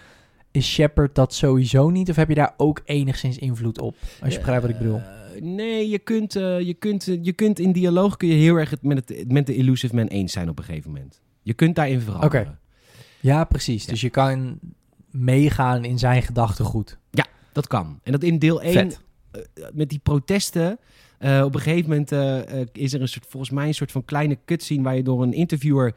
Is 0.51 0.67
Shepard 0.73 1.15
dat 1.15 1.33
sowieso 1.33 1.89
niet? 1.89 2.09
Of 2.09 2.15
heb 2.15 2.29
je 2.29 2.35
daar 2.35 2.53
ook 2.57 2.81
enigszins 2.85 3.37
invloed 3.37 3.79
op? 3.79 3.95
Als 4.21 4.33
je 4.33 4.39
begrijpt 4.39 4.61
wat 4.61 4.71
ik 4.71 4.77
bedoel. 4.77 4.97
Eh, 4.97 5.41
nee, 5.41 5.89
je 5.89 5.99
kunt, 5.99 6.35
eh, 6.35 6.59
je, 6.59 6.73
kunt, 6.73 7.07
eh, 7.07 7.17
je 7.21 7.33
kunt 7.33 7.59
in 7.59 7.71
dialoog 7.71 8.17
kun 8.17 8.27
je 8.27 8.33
heel 8.33 8.55
erg 8.55 8.69
het 8.69 8.81
met, 8.81 9.09
het, 9.09 9.31
met 9.31 9.47
de 9.47 9.55
Elusive 9.55 9.95
Man 9.95 10.07
eens 10.07 10.31
zijn 10.33 10.49
op 10.49 10.57
een 10.57 10.63
gegeven 10.63 10.91
moment. 10.91 11.21
Je 11.45 11.53
kunt 11.53 11.75
daarin 11.75 12.01
veranderen. 12.01 12.41
Oké. 12.41 12.57
Ja, 13.19 13.43
precies. 13.43 13.85
Dus 13.85 14.01
je 14.01 14.09
kan 14.09 14.59
meegaan 15.11 15.85
in 15.85 15.99
zijn 15.99 16.21
gedachtegoed. 16.23 16.97
Dat 17.53 17.67
kan. 17.67 17.99
En 18.03 18.11
dat 18.11 18.23
in 18.23 18.39
deel 18.39 18.61
1, 18.61 18.73
Vet. 18.73 19.01
met 19.73 19.89
die 19.89 19.99
protesten, 19.99 20.79
eh, 21.17 21.41
op 21.45 21.55
een 21.55 21.61
gegeven 21.61 21.89
moment 21.89 22.11
eh, 22.11 22.61
eh, 22.61 22.67
is 22.71 22.93
er 22.93 23.01
een 23.01 23.07
soort, 23.07 23.25
volgens 23.29 23.51
mij 23.51 23.67
een 23.67 23.73
soort 23.73 23.91
van 23.91 24.05
kleine 24.05 24.37
cutscene 24.45 24.83
waar 24.83 24.95
je 24.95 25.03
door 25.03 25.23
een 25.23 25.33
interviewer 25.33 25.95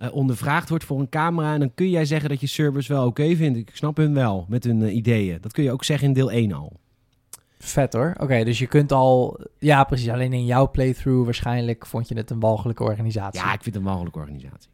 eh, 0.00 0.12
ondervraagd 0.14 0.68
wordt 0.68 0.84
voor 0.84 1.00
een 1.00 1.08
camera. 1.08 1.52
En 1.54 1.60
dan 1.60 1.74
kun 1.74 1.90
jij 1.90 2.04
zeggen 2.04 2.28
dat 2.28 2.40
je 2.40 2.46
servers 2.46 2.86
wel 2.86 3.06
oké 3.06 3.36
vindt. 3.36 3.58
Ik 3.58 3.70
snap 3.72 3.96
hun 3.96 4.14
wel 4.14 4.46
met 4.48 4.64
hun 4.64 4.82
eh, 4.82 4.94
ideeën. 4.94 5.38
Dat 5.40 5.52
kun 5.52 5.64
je 5.64 5.72
ook 5.72 5.84
zeggen 5.84 6.08
in 6.08 6.14
deel 6.14 6.30
1 6.30 6.52
al. 6.52 6.72
Vet 7.62 7.92
hoor. 7.92 8.14
Oké, 8.18 8.44
dus 8.44 8.58
je 8.58 8.66
kunt 8.66 8.92
al... 8.92 9.40
Ja, 9.58 9.84
precies. 9.84 10.08
Alleen 10.08 10.32
in 10.32 10.44
jouw 10.44 10.70
playthrough 10.70 11.24
waarschijnlijk 11.24 11.86
vond 11.86 12.08
je 12.08 12.14
het 12.14 12.30
een 12.30 12.40
walgelijke 12.40 12.82
organisatie. 12.82 13.40
Ja, 13.40 13.52
ik 13.52 13.62
vind 13.62 13.74
het 13.74 13.84
een 13.84 13.90
mogelijke 13.90 14.18
organisatie. 14.18 14.70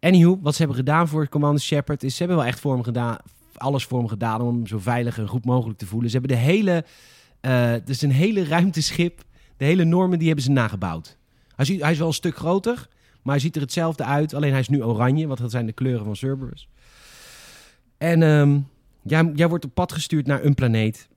Anywho, 0.00 0.38
wat 0.42 0.52
ze 0.52 0.58
hebben 0.58 0.76
gedaan 0.76 1.08
voor 1.08 1.28
Commander 1.28 1.60
Shepard 1.60 2.02
is... 2.02 2.12
ze 2.12 2.18
hebben 2.18 2.36
wel 2.36 2.46
echt 2.46 2.60
voor 2.60 2.72
hem 2.72 2.82
gedaan, 2.82 3.16
alles 3.56 3.84
voor 3.84 3.98
hem 3.98 4.08
gedaan... 4.08 4.40
om 4.40 4.54
hem 4.54 4.66
zo 4.66 4.78
veilig 4.78 5.18
en 5.18 5.28
goed 5.28 5.44
mogelijk 5.44 5.78
te 5.78 5.86
voelen. 5.86 6.10
Ze 6.10 6.18
hebben 6.18 6.36
de 6.36 6.42
hele... 6.42 6.84
eh 7.40 7.70
het 7.70 7.88
is 7.88 8.02
een 8.02 8.12
hele 8.12 8.44
ruimteschip. 8.44 9.22
De 9.56 9.64
hele 9.64 9.84
normen 9.84 10.18
die 10.18 10.26
hebben 10.26 10.44
ze 10.44 10.50
nagebouwd. 10.50 11.16
Hij, 11.56 11.76
hij 11.80 11.92
is 11.92 11.98
wel 11.98 12.06
een 12.06 12.12
stuk 12.12 12.36
groter, 12.36 12.88
maar 13.22 13.34
hij 13.34 13.42
ziet 13.42 13.54
er 13.56 13.62
hetzelfde 13.62 14.04
uit. 14.04 14.34
Alleen 14.34 14.50
hij 14.50 14.60
is 14.60 14.68
nu 14.68 14.84
oranje, 14.84 15.26
want 15.26 15.38
dat 15.38 15.50
zijn 15.50 15.66
de 15.66 15.72
kleuren 15.72 16.04
van 16.04 16.16
Cerberus. 16.16 16.68
En 17.98 18.22
ehm, 18.22 18.58
jij, 19.02 19.32
jij 19.34 19.48
wordt 19.48 19.64
op 19.64 19.74
pad 19.74 19.92
gestuurd 19.92 20.26
naar 20.26 20.44
een 20.44 20.54
planeet. 20.54 21.08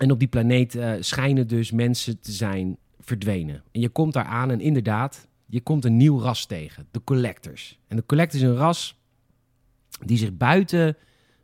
En 0.00 0.10
op 0.10 0.18
die 0.18 0.28
planeet 0.28 0.74
eh, 0.74 0.92
schijnen 1.00 1.46
dus 1.46 1.70
mensen 1.70 2.20
te 2.20 2.32
zijn 2.32 2.76
verdwenen. 3.00 3.62
En 3.72 3.80
je 3.80 3.88
komt 3.88 4.12
daar 4.12 4.24
aan 4.24 4.50
en 4.50 4.60
inderdaad, 4.60 5.28
je 5.46 5.60
komt 5.60 5.84
een 5.84 5.96
nieuw 5.96 6.20
ras 6.20 6.46
tegen. 6.46 6.86
De 6.90 7.04
Collectors. 7.04 7.78
En 7.88 7.96
de 7.96 8.06
Collectors 8.06 8.42
is 8.42 8.48
een 8.48 8.56
ras 8.56 9.00
die 10.04 10.18
zich 10.18 10.36
buiten 10.36 10.96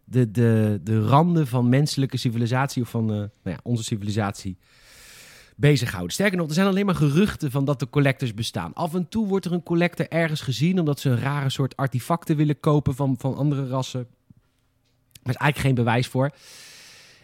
de, 0.05 0.31
de, 0.31 0.81
de 0.83 1.01
randen 1.07 1.47
van 1.47 1.69
menselijke 1.69 2.17
civilisatie... 2.17 2.83
of 2.83 2.89
van 2.89 3.11
eh, 3.11 3.17
nou 3.17 3.31
ja, 3.43 3.59
onze 3.63 3.85
civilisatie 3.85 4.57
bezighouden. 5.57 6.13
Sterker 6.13 6.37
nog, 6.37 6.49
er 6.49 6.55
zijn 6.55 6.67
alleen 6.67 6.87
maar 6.87 6.95
geruchten 6.95 7.51
van 7.51 7.65
dat 7.65 7.79
de 7.79 7.91
collectors 7.91 8.35
bestaan. 8.35 8.75
Af 8.75 8.95
en 8.95 9.09
toe 9.09 9.27
wordt 9.27 9.45
er 9.45 9.53
een 9.53 9.63
collector 9.63 10.09
ergens 10.09 10.41
gezien... 10.41 10.79
omdat 10.79 11.01
ze 11.01 11.11
een 11.11 11.21
rare 11.21 11.51
soort 11.51 11.77
artefacten 11.77 12.37
willen 12.37 12.61
kopen 12.61 12.95
van, 12.95 13.15
van 13.19 13.37
andere 13.37 13.69
rassen. 13.69 14.01
Er 15.23 15.35
is 15.35 15.41
eigenlijk 15.41 15.59
geen 15.59 15.85
bewijs 15.85 16.07
voor. 16.07 16.31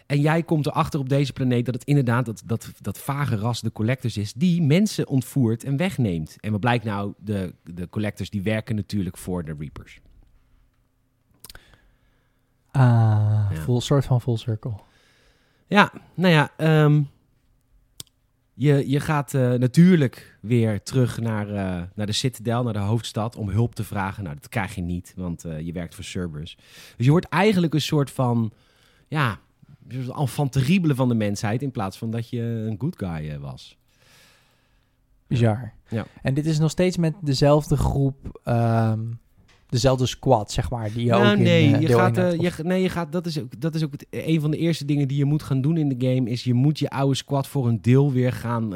En 0.05 0.21
jij 0.21 0.43
komt 0.43 0.65
erachter 0.65 0.99
op 0.99 1.09
deze 1.09 1.33
planeet 1.33 1.65
dat 1.65 1.73
het 1.73 1.83
inderdaad 1.83 2.25
dat, 2.25 2.41
dat, 2.45 2.71
dat 2.81 2.97
vage 2.99 3.35
ras 3.35 3.61
de 3.61 3.71
collectors 3.71 4.17
is... 4.17 4.33
die 4.33 4.61
mensen 4.61 5.07
ontvoert 5.07 5.63
en 5.63 5.77
wegneemt. 5.77 6.35
En 6.39 6.51
wat 6.51 6.59
blijkt 6.59 6.83
nou? 6.85 7.13
De, 7.17 7.53
de 7.63 7.89
collectors 7.89 8.29
die 8.29 8.41
werken 8.41 8.75
natuurlijk 8.75 9.17
voor 9.17 9.43
de 9.45 9.55
Reapers. 9.59 9.99
Ah, 12.71 12.81
Ja. 13.51 13.61
full, 13.61 13.79
soort 13.79 14.05
van 14.05 14.21
full 14.21 14.37
circle. 14.37 14.73
Ja, 15.67 15.91
nou 16.13 16.33
ja, 16.33 16.51
ehm, 16.57 17.01
je, 18.53 18.89
je 18.89 18.99
gaat 18.99 19.33
eh, 19.33 19.53
natuurlijk 19.53 20.37
weer 20.41 20.83
terug 20.83 21.19
naar, 21.19 21.49
eh, 21.49 21.81
naar 21.95 22.05
de 22.05 22.11
Citadel, 22.11 22.63
naar 22.63 22.73
de 22.73 22.79
hoofdstad, 22.79 23.35
om 23.35 23.49
hulp 23.49 23.75
te 23.75 23.83
vragen. 23.83 24.23
Nou, 24.23 24.35
dat 24.35 24.49
krijg 24.49 24.75
je 24.75 24.81
niet, 24.81 25.13
want 25.15 25.45
eh, 25.45 25.59
je 25.59 25.71
werkt 25.71 25.95
voor 25.95 26.03
Cerberus. 26.03 26.57
Dus 26.97 27.05
je 27.05 27.11
wordt 27.11 27.27
eigenlijk 27.27 27.73
een 27.73 27.81
soort 27.81 28.11
van, 28.11 28.53
ja, 29.07 29.39
enfant 30.17 30.51
terrible 30.51 30.95
van 30.95 31.07
de 31.07 31.15
mensheid, 31.15 31.61
in 31.61 31.71
plaats 31.71 31.97
van 31.97 32.11
dat 32.11 32.29
je 32.29 32.41
een 32.41 32.75
good 32.79 32.97
guy 32.97 33.29
eh, 33.29 33.37
was. 33.37 33.77
Bizar. 35.27 35.73
Ja. 35.89 36.05
En 36.21 36.33
dit 36.33 36.45
is 36.45 36.59
nog 36.59 36.71
steeds 36.71 36.97
met 36.97 37.13
dezelfde 37.21 37.77
groep, 37.77 38.39
ehm, 38.43 39.01
dezelfde 39.69 40.05
squad, 40.05 40.51
zeg 40.51 40.69
maar, 40.69 40.91
die 40.93 41.05
je 41.05 41.09
Nou, 41.09 41.25
ook 41.25 41.37
in 41.37 41.43
nee, 41.43 41.73
eh, 41.73 41.81
je 41.81 41.87
gaat, 41.87 42.17
eh, 42.17 42.39
je, 42.39 42.51
nee, 42.63 42.81
je 42.81 42.89
gaat, 42.89 43.11
dat 43.11 43.25
is 43.25 43.39
ook, 43.39 43.61
dat 43.61 43.75
is 43.75 43.83
ook 43.83 43.91
het, 43.91 44.05
een 44.09 44.41
van 44.41 44.51
de 44.51 44.57
eerste 44.57 44.85
dingen 44.85 45.07
die 45.07 45.17
je 45.17 45.25
moet 45.25 45.43
gaan 45.43 45.61
doen 45.61 45.77
in 45.77 45.89
de 45.89 46.07
game, 46.07 46.29
is 46.29 46.43
je 46.43 46.53
moet 46.53 46.79
je 46.79 46.89
oude 46.89 47.15
squad 47.15 47.47
voor 47.47 47.67
een 47.67 47.81
deel 47.81 48.11
weer 48.11 48.33
gaan, 48.33 48.73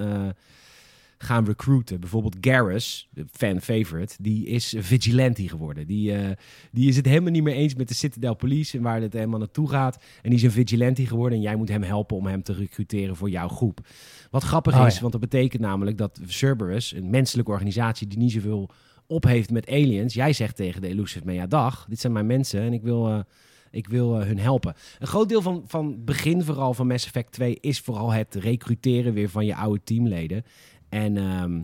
gaan 1.23 1.45
recruiten. 1.45 1.99
Bijvoorbeeld 1.99 2.37
Garrus, 2.41 3.07
de 3.11 3.25
fan 3.31 3.61
favorite, 3.61 4.15
die 4.21 4.45
is 4.45 4.75
vigilante 4.77 5.49
geworden. 5.49 5.87
Die, 5.87 6.13
eh, 6.13 6.29
die 6.71 6.87
is 6.87 6.95
het 6.95 7.05
helemaal 7.05 7.31
niet 7.31 7.43
meer 7.43 7.53
eens 7.53 7.75
met 7.75 7.87
de 7.87 7.93
Citadel 7.93 8.35
Police 8.35 8.77
en 8.77 8.83
waar 8.83 9.01
het 9.01 9.13
helemaal 9.13 9.39
naartoe 9.39 9.69
gaat. 9.69 9.95
En 9.95 10.29
die 10.29 10.39
is 10.39 10.43
een 10.43 10.51
vigilante 10.51 11.05
geworden 11.05 11.37
en 11.37 11.43
jij 11.43 11.55
moet 11.55 11.69
hem 11.69 11.83
helpen 11.83 12.17
om 12.17 12.25
hem 12.25 12.43
te 12.43 12.53
recruteren 12.53 13.15
voor 13.15 13.29
jouw 13.29 13.47
groep. 13.47 13.87
Wat 14.31 14.43
grappig 14.43 14.79
Oh, 14.79 14.85
is, 14.85 14.95
ja. 14.95 14.99
want 14.99 15.11
dat 15.11 15.21
betekent 15.21 15.61
namelijk 15.61 15.97
dat 15.97 16.19
Cerberus, 16.25 16.93
een 16.93 17.09
menselijke 17.09 17.51
organisatie 17.51 18.07
die 18.07 18.17
niet 18.17 18.31
zoveel 18.31 18.69
op 19.07 19.23
heeft 19.23 19.51
met 19.51 19.69
aliens. 19.69 20.13
Jij 20.13 20.33
zegt 20.33 20.55
tegen 20.55 20.81
de 20.81 20.87
Elusive 20.87 21.33
ja 21.33 21.47
dag, 21.47 21.85
dit 21.89 21.99
zijn 21.99 22.13
mijn 22.13 22.25
mensen 22.25 22.61
en 22.61 22.73
ik 22.73 22.81
wil, 22.81 23.07
eh, 23.07 23.19
ik 23.71 23.87
wil 23.87 24.19
eh, 24.19 24.27
hun 24.27 24.39
helpen. 24.39 24.75
Een 24.99 25.07
groot 25.07 25.29
deel 25.29 25.41
van, 25.41 25.63
van 25.67 26.03
begin 26.03 26.43
vooral 26.43 26.73
van 26.73 26.87
Mass 26.87 27.05
Effect 27.05 27.31
2 27.31 27.57
is 27.61 27.79
vooral 27.79 28.11
het 28.11 28.35
recruteren 28.35 29.13
weer 29.13 29.29
van 29.29 29.45
je 29.45 29.55
oude 29.55 29.83
teamleden. 29.83 30.43
En, 30.89 31.17
ehm, 31.17 31.61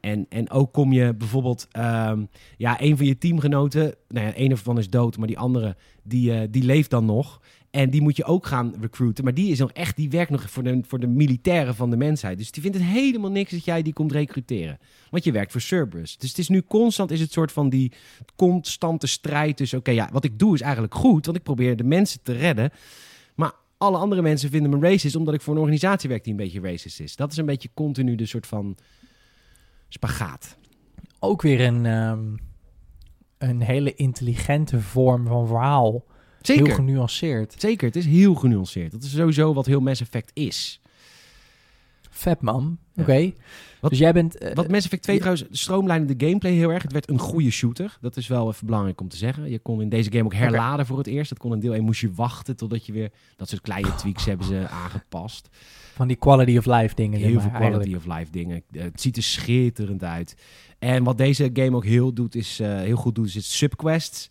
en, 0.00 0.26
en 0.28 0.50
ook 0.50 0.72
kom 0.72 0.92
je 0.92 1.14
bijvoorbeeld, 1.14 1.68
ehm, 1.70 2.24
ja, 2.56 2.80
een 2.80 2.96
van 2.96 3.06
je 3.06 3.18
teamgenoten, 3.18 3.94
nou 4.08 4.26
ja, 4.26 4.32
een 4.36 4.50
ervan 4.50 4.78
is 4.78 4.90
dood, 4.90 5.16
maar 5.16 5.26
die 5.26 5.38
andere, 5.38 5.76
die, 6.02 6.32
eh, 6.32 6.48
die 6.50 6.62
leeft 6.62 6.90
dan 6.90 7.04
nog. 7.04 7.40
En 7.72 7.90
die 7.90 8.00
moet 8.00 8.16
je 8.16 8.24
ook 8.24 8.46
gaan 8.46 8.74
recruiten. 8.80 9.24
Maar 9.24 9.34
die 9.34 9.50
is 9.50 9.58
nog 9.58 9.72
echt, 9.72 9.96
die 9.96 10.10
werkt 10.10 10.30
nog 10.30 10.50
voor 10.50 10.62
de, 10.62 10.80
voor 10.86 10.98
de 10.98 11.06
militairen 11.06 11.74
van 11.74 11.90
de 11.90 11.96
mensheid. 11.96 12.38
Dus 12.38 12.50
die 12.50 12.62
vindt 12.62 12.78
het 12.78 12.86
helemaal 12.86 13.30
niks 13.30 13.50
dat 13.50 13.64
jij 13.64 13.82
die 13.82 13.92
komt 13.92 14.12
recruteren. 14.12 14.78
Want 15.10 15.24
je 15.24 15.32
werkt 15.32 15.52
voor 15.52 15.60
Cerberus. 15.60 16.16
Dus 16.16 16.28
het 16.28 16.38
is 16.38 16.48
nu 16.48 16.62
constant 16.62 17.10
is 17.10 17.20
het 17.20 17.32
soort 17.32 17.52
van 17.52 17.68
die 17.68 17.92
constante 18.36 19.06
strijd. 19.06 19.58
Dus 19.58 19.74
oké, 19.74 19.90
ja, 19.90 20.08
wat 20.12 20.24
ik 20.24 20.38
doe 20.38 20.54
is 20.54 20.60
eigenlijk 20.60 20.94
goed. 20.94 21.24
Want 21.24 21.36
ik 21.36 21.42
probeer 21.42 21.76
de 21.76 21.84
mensen 21.84 22.22
te 22.22 22.32
redden. 22.32 22.70
Alle 23.82 23.96
andere 23.96 24.22
mensen 24.22 24.50
vinden 24.50 24.70
me 24.70 24.88
racist. 24.88 25.16
Omdat 25.16 25.34
ik 25.34 25.40
voor 25.40 25.54
een 25.54 25.60
organisatie 25.60 26.08
werk 26.08 26.24
die 26.24 26.32
een 26.32 26.38
beetje 26.38 26.60
racist 26.60 27.00
is. 27.00 27.16
Dat 27.16 27.32
is 27.32 27.36
een 27.36 27.46
beetje 27.46 27.68
continu 27.74 28.14
de 28.14 28.26
soort 28.26 28.46
van 28.46 28.76
spagaat. 29.88 30.56
ook 31.18 31.42
weer 31.42 31.60
een, 31.60 31.86
ehm, 31.86 32.36
een 33.38 33.60
hele 33.60 33.94
intelligente 33.94 34.80
vorm 34.80 35.26
van 35.26 35.46
verhaal. 35.46 36.04
Heel 36.40 36.56
Zeker. 36.56 36.74
genuanceerd. 36.74 37.54
Zeker, 37.58 37.86
het 37.86 37.96
is 37.96 38.06
heel 38.06 38.34
genuanceerd. 38.34 38.92
Dat 38.92 39.02
is 39.02 39.10
sowieso 39.10 39.54
wat 39.54 39.66
heel 39.66 39.80
Mass 39.80 40.00
Effect 40.00 40.30
is. 40.34 40.80
Vet 42.22 42.40
man. 42.40 42.78
Oké. 42.96 43.32
Wat- 43.80 43.90
Dus 43.90 43.98
jij 43.98 44.12
bent... 44.12 44.50
Wat 44.54 44.68
Mass 44.68 44.84
Effect 44.84 45.02
2 45.02 45.16
ja. 45.16 45.22
trouwens 45.22 45.60
stroomlijnde 45.60 46.14
de 46.16 46.26
gameplay 46.26 46.52
heel 46.52 46.70
erg. 46.70 46.82
Het 46.82 46.92
werd 46.92 47.08
een 47.10 47.18
goede 47.18 47.50
shooter. 47.50 47.98
Dat 48.00 48.16
is 48.16 48.26
wel 48.26 48.48
even 48.48 48.66
belangrijk 48.66 49.00
om 49.00 49.08
te 49.08 49.16
zeggen. 49.16 49.50
Je 49.50 49.58
kon 49.58 49.80
in 49.82 49.88
deze 49.88 50.12
game 50.12 50.24
ook 50.24 50.34
herladen 50.34 50.86
voor 50.86 50.98
het 50.98 51.06
eerst. 51.06 51.28
Dat 51.30 51.38
kon 51.38 51.52
in 51.52 51.60
deel 51.60 51.74
1 51.74 51.84
moest 51.84 52.00
je 52.00 52.12
wachten 52.14 52.56
totdat 52.56 52.86
je 52.86 52.92
weer... 52.92 53.10
Dat 53.36 53.48
soort 53.48 53.60
kleine 53.60 53.94
tweaks 53.94 54.24
hebben 54.24 54.46
ze 54.46 54.68
aangepast. 54.68 55.48
van 55.94 56.06
die 56.08 56.16
quality 56.16 56.56
of 56.58 56.66
life 56.66 56.94
dingen. 56.94 57.18
zeg 57.18 57.28
Heel 57.28 57.34
maar, 57.38 57.42
veel 57.42 57.58
quality 57.58 57.76
eigenlijk. 57.76 58.06
of 58.06 58.16
life 58.18 58.30
dingen. 58.30 58.62
Eh, 58.70 58.82
Het 58.82 59.00
ziet 59.00 59.16
er 59.16 59.22
schitterend 59.22 60.04
uit. 60.04 60.36
En 60.78 61.04
wat 61.04 61.18
deze 61.18 61.50
game 61.52 61.76
ook 61.76 61.84
heel, 61.84 62.12
doet, 62.14 62.34
is, 62.34 62.60
eh, 62.60 62.76
heel 62.76 62.96
goed 62.96 63.14
doet, 63.14 63.26
is 63.26 63.34
het 63.34 63.44
subquests. 63.44 64.30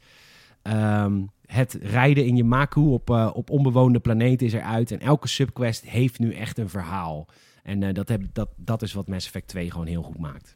Ehm, 0.62 1.22
het 1.46 1.78
rijden 1.82 2.26
in 2.26 2.36
je 2.36 2.44
Maku 2.44 2.80
op, 2.82 3.10
eh, 3.10 3.30
op 3.34 3.50
onbewoonde 3.50 4.00
planeten 4.00 4.46
is 4.48 4.54
eruit. 4.54 4.92
En 4.92 5.00
elke 5.00 5.28
subquest 5.28 5.86
heeft 5.86 6.20
nu 6.20 6.34
echt 6.34 6.58
een 6.58 6.70
verhaal. 6.70 7.28
En 7.64 7.84
eh, 7.84 7.94
dat, 7.94 8.10
heb, 8.10 8.22
dat, 8.34 8.50
dat 8.56 8.82
is 8.82 8.94
wat 8.94 9.08
Mass 9.08 9.26
Effect 9.26 9.48
2 9.48 9.72
gewoon 9.72 9.88
heel 9.88 10.04
goed 10.04 10.20
maakt. 10.20 10.56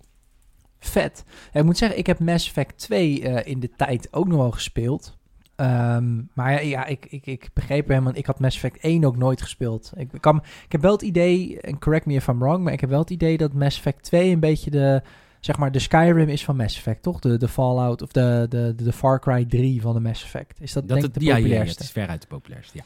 Vet. 0.79 1.23
Ja, 1.51 1.59
ik 1.59 1.65
moet 1.65 1.77
zeggen, 1.77 1.97
ik 1.97 2.07
heb 2.07 2.19
Mass 2.19 2.47
Effect 2.47 2.77
2 2.77 3.21
eh, 3.21 3.51
in 3.51 3.59
de 3.59 3.69
tijd 3.77 4.07
ook 4.11 4.27
nog 4.27 4.37
wel 4.37 4.51
gespeeld. 4.51 5.17
Ehm, 5.55 6.21
maar 6.33 6.51
ja, 6.51 6.59
ja 6.59 6.85
ik, 6.85 7.05
ik, 7.05 7.25
ik 7.25 7.49
begreep 7.53 7.87
hem, 7.87 8.03
want 8.03 8.17
ik 8.17 8.25
had 8.25 8.39
Mass 8.39 8.55
Effect 8.55 8.83
1 8.83 9.03
ook 9.03 9.17
nooit 9.17 9.41
gespeeld. 9.41 9.91
Ik, 9.95 10.09
kan, 10.19 10.37
ik 10.65 10.71
heb 10.71 10.81
wel 10.81 10.91
het 10.91 11.01
idee, 11.01 11.61
en 11.61 11.79
correct 11.79 12.05
me 12.05 12.13
if 12.13 12.27
I'm 12.27 12.39
wrong, 12.39 12.63
maar 12.63 12.73
ik 12.73 12.79
heb 12.79 12.89
wel 12.89 12.99
het 12.99 13.09
idee 13.09 13.37
dat 13.37 13.53
Mass 13.53 13.77
Effect 13.77 14.03
2 14.03 14.31
een 14.31 14.39
beetje 14.39 14.71
de, 14.71 15.01
zeg 15.39 15.57
maar, 15.57 15.71
de 15.71 15.79
Skyrim 15.79 16.29
is 16.29 16.43
van 16.45 16.55
Mass 16.55 16.77
Effect, 16.77 17.03
toch? 17.03 17.19
De, 17.19 17.37
de 17.37 17.47
Fallout 17.47 18.01
of 18.01 18.11
de, 18.11 18.45
de, 18.49 18.73
de, 18.75 18.93
Far 18.93 19.19
Cry 19.19 19.45
3 19.45 19.81
van 19.81 19.93
de 19.93 19.99
Mass 19.99 20.23
Effect. 20.23 20.61
Is 20.61 20.73
dat, 20.73 20.87
Dat 20.87 20.97
denk 20.97 21.07
ik 21.07 21.13
het, 21.13 21.23
de 21.23 21.29
ja, 21.29 21.31
ja, 21.31 21.37
ja, 21.37 21.43
populairste? 21.43 21.77
het 21.77 21.87
is 21.87 21.91
veruit 21.91 22.21
de 22.21 22.27
populairste, 22.27 22.77
ja. 22.77 22.83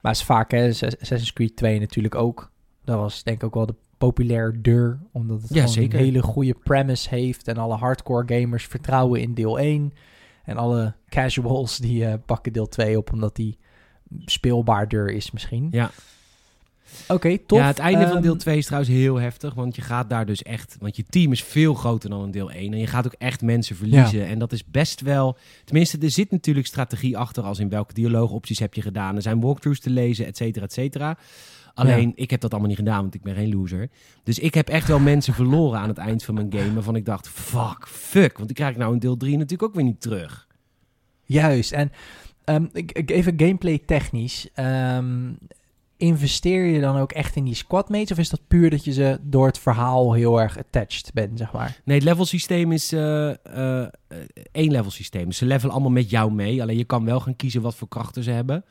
Maar 0.00 0.12
het 0.12 0.20
is 0.20 0.26
vaak, 0.26 0.50
hè, 0.50 0.66
Assassin's 0.68 1.32
Creed 1.32 1.56
2 1.56 1.80
natuurlijk 1.80 2.14
ook. 2.14 2.52
Dat 2.84 2.98
was 2.98 3.22
denk 3.22 3.36
ik 3.36 3.44
ook 3.44 3.54
wel 3.54 3.66
de 3.66 3.74
populairder, 3.98 4.98
omdat 5.12 5.42
het 5.42 5.54
Ja, 5.54 5.66
zeker. 5.66 5.98
een 5.98 6.04
hele 6.04 6.22
goede 6.22 6.54
premise 6.64 7.08
heeft 7.08 7.48
en 7.48 7.56
alle 7.56 7.76
hardcore 7.76 8.40
gamers 8.40 8.64
vertrouwen 8.66 9.20
in 9.20 9.34
deel 9.34 9.58
1. 9.58 9.92
En 10.44 10.56
alle 10.56 10.94
casuals 11.08 11.78
die 11.78 12.04
eh, 12.06 12.14
pakken 12.26 12.52
deel 12.52 12.68
2 12.68 12.98
op, 12.98 13.12
omdat 13.12 13.36
die 13.36 13.58
speelbaarder 14.24 15.10
is 15.10 15.30
misschien. 15.30 15.68
Ja. 15.70 15.90
Oké, 17.08 17.38
tof. 17.38 17.58
Ja, 17.58 17.66
het 17.66 17.78
einde 17.78 18.02
van 18.06 18.12
Ehm, 18.12 18.22
deel 18.22 18.36
2 18.36 18.58
is 18.58 18.64
trouwens 18.66 18.92
heel 18.92 19.16
heftig. 19.16 19.54
Want 19.54 19.76
je 19.76 19.82
gaat 19.82 20.08
daar 20.10 20.26
dus 20.26 20.42
echt... 20.42 20.76
Want 20.80 20.96
je 20.96 21.04
team 21.08 21.32
is 21.32 21.42
veel 21.42 21.74
groter 21.74 22.10
dan 22.10 22.24
in 22.24 22.30
deel 22.30 22.50
1. 22.50 22.72
En 22.72 22.78
je 22.78 22.86
gaat 22.86 23.06
ook 23.06 23.14
echt 23.18 23.42
mensen 23.42 23.76
verliezen. 23.76 24.26
En 24.26 24.38
dat 24.38 24.52
is 24.52 24.64
best 24.64 25.00
wel... 25.00 25.36
Tenminste, 25.64 25.98
er 25.98 26.10
zit 26.10 26.30
natuurlijk 26.30 26.66
strategie 26.66 27.18
achter... 27.18 27.42
als 27.42 27.58
in 27.58 27.68
welke 27.68 27.94
dialoogopties 27.94 28.58
heb 28.58 28.74
je 28.74 28.82
gedaan. 28.82 29.16
Er 29.16 29.22
zijn 29.22 29.40
walkthroughs 29.40 29.80
te 29.80 29.90
lezen, 29.90 30.26
et 30.26 30.36
cetera, 30.36 30.64
et 30.64 30.72
cetera. 30.72 31.16
Alleen, 31.74 32.12
ik 32.14 32.30
heb 32.30 32.40
dat 32.40 32.50
allemaal 32.50 32.68
niet 32.68 32.78
gedaan, 32.78 33.00
want 33.02 33.14
ik 33.14 33.22
ben 33.22 33.34
geen 33.34 33.54
loser. 33.54 33.88
Dus 34.22 34.38
ik 34.38 34.54
heb 34.54 34.68
echt 34.68 34.88
wel 34.88 34.98
mensen 34.98 35.34
verloren 35.34 35.78
aan 35.80 35.88
het 35.88 35.98
eind 35.98 36.24
van 36.24 36.34
mijn 36.34 36.52
game... 36.52 36.72
waarvan 36.74 36.96
ik 36.96 37.04
dacht, 37.04 37.28
fuck, 37.28 37.88
fuck. 37.88 38.34
Want 38.36 38.46
die 38.46 38.56
krijg 38.56 38.70
ik 38.72 38.76
nou 38.78 38.92
in 38.92 38.98
deel 38.98 39.16
3 39.16 39.32
natuurlijk 39.36 39.62
ook 39.62 39.74
weer 39.74 39.84
niet 39.84 40.00
terug. 40.00 40.46
Juist. 41.24 41.72
En 41.72 41.90
ik, 42.72 42.92
ik- 42.92 43.10
even 43.10 43.34
gameplay 43.36 43.78
technisch. 43.86 44.48
Ehm, 44.54 45.32
investeer 45.96 46.64
je 46.64 46.80
dan 46.80 46.96
ook 46.96 47.12
echt 47.12 47.36
in 47.36 47.44
die 47.44 47.54
squadmates? 47.54 48.10
Of 48.10 48.18
is 48.18 48.28
dat 48.28 48.40
puur 48.48 48.70
dat 48.70 48.84
je 48.84 48.92
ze 48.92 49.18
door 49.22 49.46
het 49.46 49.58
verhaal 49.58 50.12
heel 50.12 50.40
erg 50.40 50.58
attached 50.58 51.10
bent, 51.14 51.38
zeg 51.38 51.52
maar? 51.52 51.80
Nee, 51.84 51.96
het 51.96 52.04
level 52.06 52.24
systeem 52.24 52.72
is 52.72 52.92
eh, 52.92 53.30
eh, 53.30 53.90
één 54.52 54.70
level 54.70 54.90
systeem. 54.90 55.32
Ze 55.32 55.44
levelen 55.46 55.72
allemaal 55.72 55.90
met 55.92 56.10
jou 56.10 56.32
mee. 56.32 56.62
Alleen 56.62 56.76
je 56.76 56.84
kan 56.84 57.04
wel 57.04 57.20
gaan 57.20 57.36
kiezen 57.36 57.62
wat 57.62 57.74
voor 57.74 57.88
krachten 57.88 58.22
ze 58.22 58.30
hebben. 58.30 58.64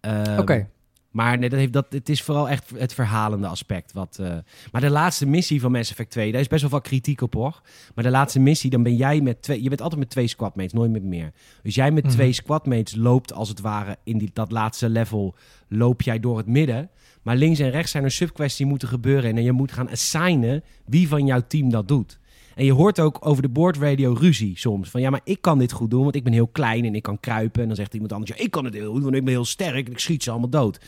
Ehm, 0.00 0.38
Oké. 0.38 0.68
Maar 1.12 1.38
nee, 1.38 1.48
dat 1.48 1.58
heeft, 1.58 1.72
dat, 1.72 1.86
het 1.90 2.08
is 2.08 2.22
vooral 2.22 2.48
echt 2.48 2.70
het 2.76 2.94
verhalende 2.94 3.46
aspect. 3.46 3.92
Wat, 3.92 4.18
eh, 4.20 4.34
maar 4.72 4.80
de 4.80 4.90
laatste 4.90 5.26
missie 5.26 5.60
van 5.60 5.72
Mass 5.72 5.90
Effect 5.90 6.10
2, 6.10 6.32
daar 6.32 6.40
is 6.40 6.46
best 6.48 6.62
wel 6.62 6.70
wat 6.70 6.82
kritiek 6.82 7.20
op 7.20 7.34
hoor. 7.34 7.60
Maar 7.94 8.04
de 8.04 8.10
laatste 8.10 8.40
missie, 8.40 8.70
dan 8.70 8.82
ben 8.82 8.96
jij 8.96 9.20
met 9.20 9.42
twee... 9.42 9.62
Je 9.62 9.68
bent 9.68 9.80
altijd 9.80 10.00
met 10.00 10.10
twee 10.10 10.26
squadmates, 10.26 10.72
nooit 10.72 10.90
met 10.90 11.02
meer. 11.02 11.32
Dus 11.62 11.74
jij 11.74 11.90
met 11.90 12.04
Mhm. 12.04 12.12
twee 12.12 12.32
squadmates 12.32 12.94
loopt 12.96 13.32
als 13.32 13.48
het 13.48 13.60
ware 13.60 13.96
in 14.04 14.18
die, 14.18 14.30
dat 14.32 14.50
laatste 14.50 14.88
level... 14.88 15.34
loop 15.68 16.02
jij 16.02 16.20
door 16.20 16.36
het 16.36 16.46
midden. 16.46 16.90
Maar 17.22 17.36
links 17.36 17.58
en 17.58 17.70
rechts 17.70 17.90
zijn 17.90 18.04
er 18.04 18.10
subquests 18.10 18.58
die 18.58 18.66
moeten 18.66 18.88
gebeuren. 18.88 19.36
En 19.36 19.42
je 19.42 19.52
moet 19.52 19.72
gaan 19.72 19.90
assignen 19.90 20.62
wie 20.86 21.08
van 21.08 21.26
jouw 21.26 21.42
team 21.48 21.70
dat 21.70 21.88
doet. 21.88 22.18
En 22.54 22.64
je 22.64 22.72
hoort 22.72 23.00
ook 23.00 23.16
over 23.20 23.42
de 23.42 23.48
boordradio 23.48 24.12
ruzie 24.12 24.58
soms. 24.58 24.90
Van 24.90 25.00
ja, 25.00 25.10
maar 25.10 25.20
ik 25.24 25.40
kan 25.40 25.58
dit 25.58 25.72
goed 25.72 25.90
doen, 25.90 26.02
want 26.02 26.14
ik 26.14 26.24
ben 26.24 26.32
heel 26.32 26.48
klein 26.48 26.84
en 26.84 26.94
ik 26.94 27.02
kan 27.02 27.20
kruipen. 27.20 27.60
En 27.62 27.66
dan 27.66 27.76
zegt 27.76 27.94
iemand 27.94 28.12
anders, 28.12 28.36
ja, 28.36 28.44
ik 28.44 28.50
kan 28.50 28.64
het 28.64 28.74
heel 28.74 28.92
goed, 28.92 29.02
want 29.02 29.14
ik 29.14 29.24
ben 29.24 29.32
heel 29.32 29.44
sterk 29.44 29.86
en 29.86 29.92
ik 29.92 29.98
schiet 29.98 30.22
ze 30.22 30.30
allemaal 30.30 30.48
dood. 30.48 30.80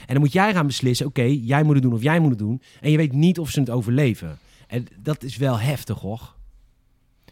En 0.00 0.14
dan 0.14 0.18
moet 0.18 0.32
jij 0.32 0.52
gaan 0.52 0.66
beslissen, 0.66 1.06
oké, 1.06 1.22
jij 1.22 1.62
moet 1.62 1.74
het 1.74 1.82
doen 1.82 1.92
of 1.92 2.02
jij 2.02 2.18
moet 2.20 2.30
het 2.30 2.38
doen. 2.38 2.62
En 2.80 2.90
je 2.90 2.96
weet 2.96 3.12
niet 3.12 3.38
of 3.38 3.50
ze 3.50 3.60
het 3.60 3.70
overleven. 3.70 4.38
En 4.66 4.86
dat 4.98 5.22
is 5.22 5.36
wel 5.36 5.58
heftig, 5.58 5.98
hoor. 5.98 6.34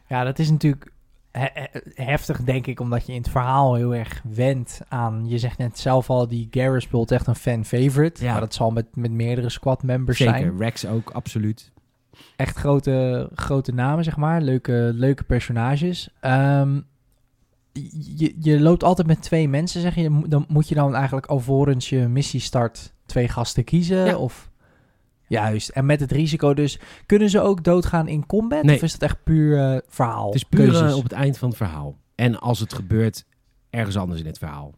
Ja, 0.08 0.24
dat 0.24 0.38
is 0.38 0.50
natuurlijk 0.50 0.92
he- 1.30 1.48
he- 1.52 1.80
heftig, 2.04 2.42
denk 2.42 2.66
ik, 2.66 2.80
omdat 2.80 3.06
je 3.06 3.12
in 3.12 3.20
het 3.20 3.30
verhaal 3.30 3.74
heel 3.74 3.94
erg 3.94 4.22
wendt 4.34 4.80
aan... 4.88 5.28
Je 5.28 5.38
zegt 5.38 5.58
net 5.58 5.78
zelf 5.78 6.10
al, 6.10 6.28
die 6.28 6.48
Garrus 6.50 6.88
Bult 6.88 7.10
echt 7.10 7.26
een 7.26 7.34
fan-favorite. 7.34 8.24
Ja. 8.24 8.30
Maar 8.32 8.40
dat 8.40 8.54
zal 8.54 8.70
met, 8.70 8.86
met 8.94 9.10
meerdere 9.10 9.48
squad-members 9.48 10.18
Zeker, 10.18 10.34
zijn. 10.34 10.58
Rex 10.58 10.86
ook, 10.86 11.10
absoluut. 11.10 11.72
Echt 12.36 12.56
grote, 12.56 13.28
grote 13.34 13.72
namen, 13.72 14.04
zeg 14.04 14.16
maar. 14.16 14.40
Leuke, 14.40 14.90
leuke 14.94 15.24
personages. 15.24 16.08
Ehm, 16.20 16.80
je, 18.16 18.34
je 18.40 18.60
loopt 18.60 18.84
altijd 18.84 19.06
met 19.06 19.22
twee 19.22 19.48
mensen, 19.48 19.80
zeg 19.80 19.94
je. 19.94 20.22
Dan 20.26 20.44
moet 20.48 20.68
je 20.68 20.74
dan 20.74 20.94
eigenlijk 20.94 21.26
alvorens 21.26 21.88
je 21.88 22.08
missie 22.08 22.40
start 22.40 22.92
twee 23.06 23.28
gasten 23.28 23.64
kiezen? 23.64 24.04
Ja. 24.04 24.16
Of... 24.16 24.50
Juist. 25.26 25.68
En 25.68 25.86
met 25.86 26.00
het 26.00 26.12
risico 26.12 26.54
dus... 26.54 26.78
Kunnen 27.06 27.30
ze 27.30 27.40
ook 27.40 27.64
doodgaan 27.64 28.08
in 28.08 28.26
combat? 28.26 28.62
Nee. 28.62 28.76
Of 28.76 28.82
is 28.82 28.92
dat 28.92 29.02
echt 29.02 29.22
puur 29.24 29.58
eh, 29.58 29.78
verhaal? 29.88 30.26
Het 30.26 30.34
is 30.34 30.44
puur 30.44 30.84
eh, 30.86 30.96
op 30.96 31.02
het 31.02 31.12
eind 31.12 31.38
van 31.38 31.48
het 31.48 31.56
verhaal. 31.56 31.96
En 32.14 32.40
als 32.40 32.60
het 32.60 32.74
gebeurt, 32.74 33.24
ergens 33.70 33.96
anders 33.96 34.20
in 34.20 34.26
het 34.26 34.38
verhaal. 34.38 34.74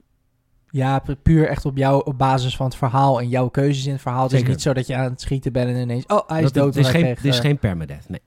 Ja, 0.72 0.98
pu- 0.98 1.14
puur 1.16 1.48
echt 1.48 1.64
op, 1.64 1.76
jou, 1.76 2.04
op 2.04 2.18
basis 2.18 2.56
van 2.56 2.66
het 2.66 2.74
verhaal 2.76 3.20
en 3.20 3.28
jouw 3.28 3.48
keuzes 3.48 3.86
in 3.86 3.92
het 3.92 4.00
verhaal. 4.00 4.22
Het 4.22 4.32
is 4.32 4.38
Zeker. 4.38 4.52
niet 4.52 4.62
zo 4.62 4.72
dat 4.72 4.86
je 4.86 4.96
aan 4.96 5.10
het 5.10 5.20
schieten 5.20 5.52
bent 5.52 5.68
en 5.68 5.80
ineens... 5.80 6.06
Oh, 6.06 6.28
hij 6.28 6.42
is 6.42 6.52
Dat- 6.52 6.54
dood. 6.54 6.74
Het 6.74 6.84
is, 6.84 6.90
geen, 6.90 7.02
kreeg, 7.02 7.16
het 7.16 7.24
is 7.24 7.36
eh, 7.36 7.42
geen 7.42 7.58
permadeath, 7.58 8.08
nee. 8.08 8.20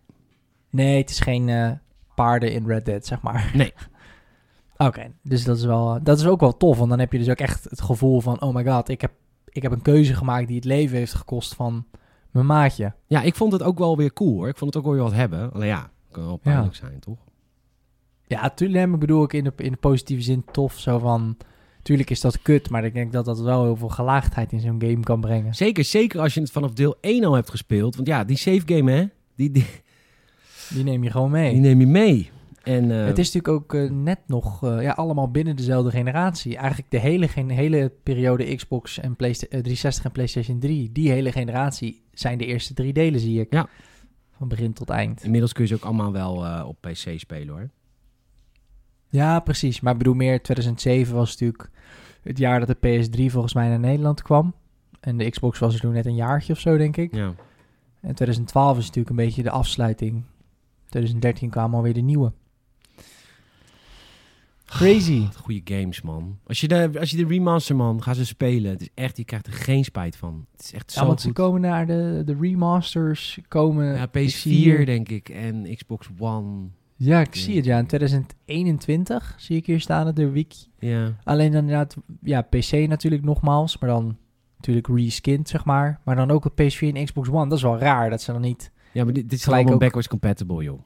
Nee, 0.70 0.98
het 0.98 1.10
is 1.10 1.20
geen 1.20 1.50
eh, 1.50 1.72
paarden 2.16 2.52
in 2.54 2.68
Red 2.68 2.86
Dead, 2.86 3.06
zeg 3.06 3.22
maar. 3.22 3.52
Nee. 3.54 3.74
Oké, 4.88 5.12
dus 5.24 5.44
dat 5.44 5.58
is, 5.58 5.66
wel, 5.66 6.00
dat 6.04 6.18
is 6.20 6.26
ook 6.26 6.40
wel 6.40 6.58
tof. 6.58 6.78
Want 6.78 6.90
dan 6.90 7.00
heb 7.00 7.12
je 7.12 7.18
dus 7.18 7.30
ook 7.30 7.38
echt 7.40 7.64
het 7.64 7.82
gevoel 7.82 8.22
van... 8.22 8.42
Oh 8.42 8.54
my 8.56 8.66
god, 8.66 8.90
ik 8.90 9.02
heb, 9.02 9.12
ik 9.46 9.62
heb 9.62 9.72
een 9.72 9.82
keuze 9.82 10.14
gemaakt 10.14 10.48
die 10.48 10.56
het 10.56 10.66
leven 10.66 10.98
heeft 10.98 11.14
gekost 11.14 11.56
van 11.56 11.86
mijn 12.32 12.46
maatje. 12.46 12.94
Ja, 13.06 13.22
ik 13.22 13.36
vond 13.36 13.52
het 13.52 13.64
ook 13.64 13.78
wel 13.78 13.98
weer 13.98 14.14
cool 14.14 14.34
hoor. 14.34 14.48
Ik 14.48 14.58
vond 14.58 14.74
het 14.74 14.84
ook 14.84 14.90
wel 14.90 14.98
weer 15.00 15.10
wat 15.10 15.20
hebben. 15.20 15.54
Alleen 15.54 15.68
ja, 15.68 15.90
kan 16.12 16.26
wel 16.26 16.38
pijnlijk 16.38 16.76
zijn, 16.76 17.00
toch? 17.00 17.18
Ja, 18.28 18.50
tuurlijk 18.50 18.94
ik 18.94 19.00
bedoel 19.00 19.24
ik 19.24 19.34
in 19.34 19.44
de, 19.44 19.54
in 19.56 19.72
de 19.72 19.78
positieve 19.78 20.24
zin 20.24 20.46
tof. 20.52 20.80
Zo 20.80 21.00
van... 21.00 21.38
Tuurlijk 21.86 22.10
is 22.10 22.22
dat 22.22 22.42
kut, 22.42 22.70
maar 22.70 22.86
ik 22.86 22.94
denk 22.94 23.12
dat 23.12 23.26
dat 23.26 23.40
wel 23.40 23.64
heel 23.64 23.76
veel 23.76 23.90
gelaagdheid 23.90 24.52
in 24.52 24.60
zo'n 24.60 24.82
game 24.82 25.00
kan 25.00 25.22
brengen. 25.22 25.56
Zeker, 25.56 25.84
zeker 25.84 26.20
als 26.20 26.34
je 26.34 26.40
het 26.42 26.52
vanaf 26.52 26.74
deel 26.74 26.96
1 27.02 27.24
al 27.24 27.34
hebt 27.34 27.50
gespeeld. 27.50 27.96
Want 27.96 28.08
ja, 28.08 28.24
die 28.24 28.38
save 28.38 28.62
game 28.66 28.92
hè, 28.92 29.06
die, 29.36 29.52
die, 29.52 29.66
Die 30.74 30.84
neem 30.84 31.04
je 31.04 31.12
gewoon 31.12 31.32
mee. 31.32 31.52
die 31.52 31.62
neem 31.62 31.80
je 31.80 31.88
mee. 31.88 32.30
En, 32.64 32.92
eh, 32.92 33.06
Het 33.06 33.18
is 33.18 33.32
natuurlijk 33.32 33.64
ook 33.64 33.74
eh, 33.74 33.90
net 33.90 34.20
nog 34.28 34.64
eh, 34.64 34.82
ja, 34.82 34.92
allemaal 34.92 35.32
binnen 35.32 35.56
dezelfde 35.56 35.92
generatie. 35.92 36.58
Eigenlijk 36.58 36.92
de 36.92 37.00
hele, 37.00 37.28
hele 37.48 37.92
periode 38.04 38.56
Xbox 38.56 39.00
en 39.00 39.16
Playsta- 39.16 39.46
eh, 39.48 39.60
360 39.60 40.06
en 40.06 40.12
PlayStation 40.12 40.60
3. 40.60 40.92
Die 40.92 41.12
hele 41.12 41.32
generatie 41.32 42.02
zijn 42.14 42.38
de 42.38 42.46
eerste 42.46 42.74
drie 42.74 42.94
delen, 42.94 43.20
zie 43.20 43.40
ik. 43.40 43.54
Ja. 43.54 43.68
Van 44.38 44.48
begin 44.48 44.74
tot 44.74 44.90
eind. 44.90 45.24
Inmiddels 45.24 45.54
kun 45.54 45.64
je 45.64 45.70
ze 45.70 45.76
ook 45.76 45.84
allemaal 45.84 46.12
wel 46.12 46.66
op 46.68 46.78
PC 46.82 47.14
spelen 47.20 47.48
hoor. 47.56 47.70
Ja, 49.10 49.40
precies. 49.40 49.80
Maar 49.80 49.92
ik 49.92 49.98
bedoel 49.98 50.14
meer, 50.14 50.42
2007 50.42 51.16
was 51.16 51.30
natuurlijk 51.30 51.70
het 52.24 52.38
jaar 52.38 52.66
dat 52.66 52.68
de 52.82 53.04
PS3 53.08 53.32
volgens 53.32 53.54
mij 53.54 53.68
naar 53.70 53.80
Nederland 53.80 54.22
kwam. 54.22 54.54
En 55.00 55.18
de 55.18 55.30
Xbox 55.30 55.60
was 55.60 55.74
er 55.74 55.80
toen 55.80 55.94
net 55.94 56.06
een 56.06 56.16
jaartje 56.16 56.54
of 56.54 56.60
zo, 56.60 56.78
denk 56.78 56.98
ik. 56.98 57.16
Ja. 57.16 57.34
En 58.02 58.16
2012 58.16 58.78
is 58.78 58.84
natuurlijk 58.86 59.10
een 59.10 59.26
beetje 59.26 59.44
de 59.44 59.50
afsluiting. 59.52 60.24
2013 60.90 61.50
kwamen 61.50 61.76
alweer 61.78 61.94
de 61.94 62.02
nieuwe. 62.02 62.32
Crazy. 64.66 65.22
Wat 65.22 65.36
goede 65.36 65.62
games 65.76 66.02
man. 66.02 66.40
Als 66.48 66.62
je, 66.62 66.68
de, 66.68 66.92
als 67.00 67.12
je 67.12 67.18
de 67.18 67.26
remaster 67.28 67.76
man, 67.76 68.04
ga 68.04 68.14
ze 68.14 68.26
spelen. 68.26 68.72
Het 68.72 68.82
is 68.82 68.90
echt, 68.94 69.18
je 69.18 69.24
krijgt 69.26 69.48
er 69.48 69.54
geen 69.54 69.84
spijt 69.84 70.16
van. 70.18 70.46
Het 70.52 70.62
is 70.64 70.74
echt 70.74 70.92
zo 70.92 71.00
Ja, 71.02 71.08
want 71.08 71.22
ze 71.22 71.32
komen 71.32 71.62
naar 71.62 71.86
de, 71.88 72.22
de 72.26 72.36
remasters. 72.40 73.40
Komen, 73.48 73.86
Ja, 73.96 74.08
ik 74.12 74.30
zie 74.30 74.54
hier- 74.54 74.82
PS4 74.82 74.86
denk 74.86 75.10
ik 75.10 75.30
en 75.30 75.76
Xbox 75.76 76.08
One. 76.20 76.68
Ja, 76.98 77.20
ik 77.20 77.36
zie 77.36 77.56
het 77.56 77.66
ja. 77.66 77.78
In 77.78 77.86
2021 77.86 79.36
zie 79.38 79.58
ik 79.58 79.66
hier 79.66 79.80
staan 79.80 80.08
op 80.08 80.16
de 80.16 80.30
wiki. 80.30 80.66
Ja. 80.80 81.12
Alleen 81.24 81.52
dan 81.52 81.62
inderdaad, 81.62 81.96
ja, 82.22 82.42
PC 82.42 82.72
natuurlijk 82.72 83.24
nogmaals. 83.24 83.78
Maar 83.78 83.90
dan 83.90 84.18
natuurlijk 84.56 84.88
reskind, 84.88 85.50
zeg 85.50 85.66
maar. 85.66 86.00
Maar 86.04 86.16
dan 86.16 86.32
ook 86.32 86.46
op 86.46 86.52
PS4 86.62 86.80
en 86.94 87.06
Xbox 87.06 87.30
One. 87.30 87.48
Dat 87.50 87.58
is 87.58 87.64
wel 87.64 87.78
raar 87.78 88.10
dat 88.10 88.22
ze 88.22 88.32
dan 88.32 88.42
niet... 88.42 88.72
Ja, 88.92 89.04
maar 89.04 89.14
dit, 89.14 89.24
dit 89.24 89.34
is 89.40 89.44
Gelijk 89.44 89.60
allemaal 89.60 89.76
ook- 89.76 89.82
backwards 89.82 90.08
compatible 90.08 90.64
joh. 90.64 90.80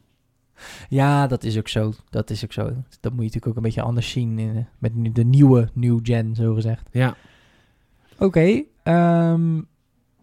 Ja, 0.89 1.27
dat 1.27 1.43
is 1.43 1.57
ook 1.57 1.67
zo. 1.67 1.93
Dat 2.09 2.29
is 2.29 2.43
ook 2.43 2.53
zo. 2.53 2.63
Dat 2.63 2.73
moet 3.11 3.19
je 3.19 3.25
natuurlijk 3.25 3.47
ook 3.47 3.55
een 3.55 3.61
beetje 3.61 3.81
anders 3.81 4.11
zien 4.11 4.39
in, 4.39 4.67
met 4.77 4.95
nu 4.95 5.11
de 5.11 5.23
nieuwe 5.25 5.69
new 5.73 5.99
gen, 6.03 6.35
zo 6.35 6.53
gezegd. 6.53 6.89
Ja. 6.91 7.15
Oké, 8.17 8.63
ehm, 8.83 9.61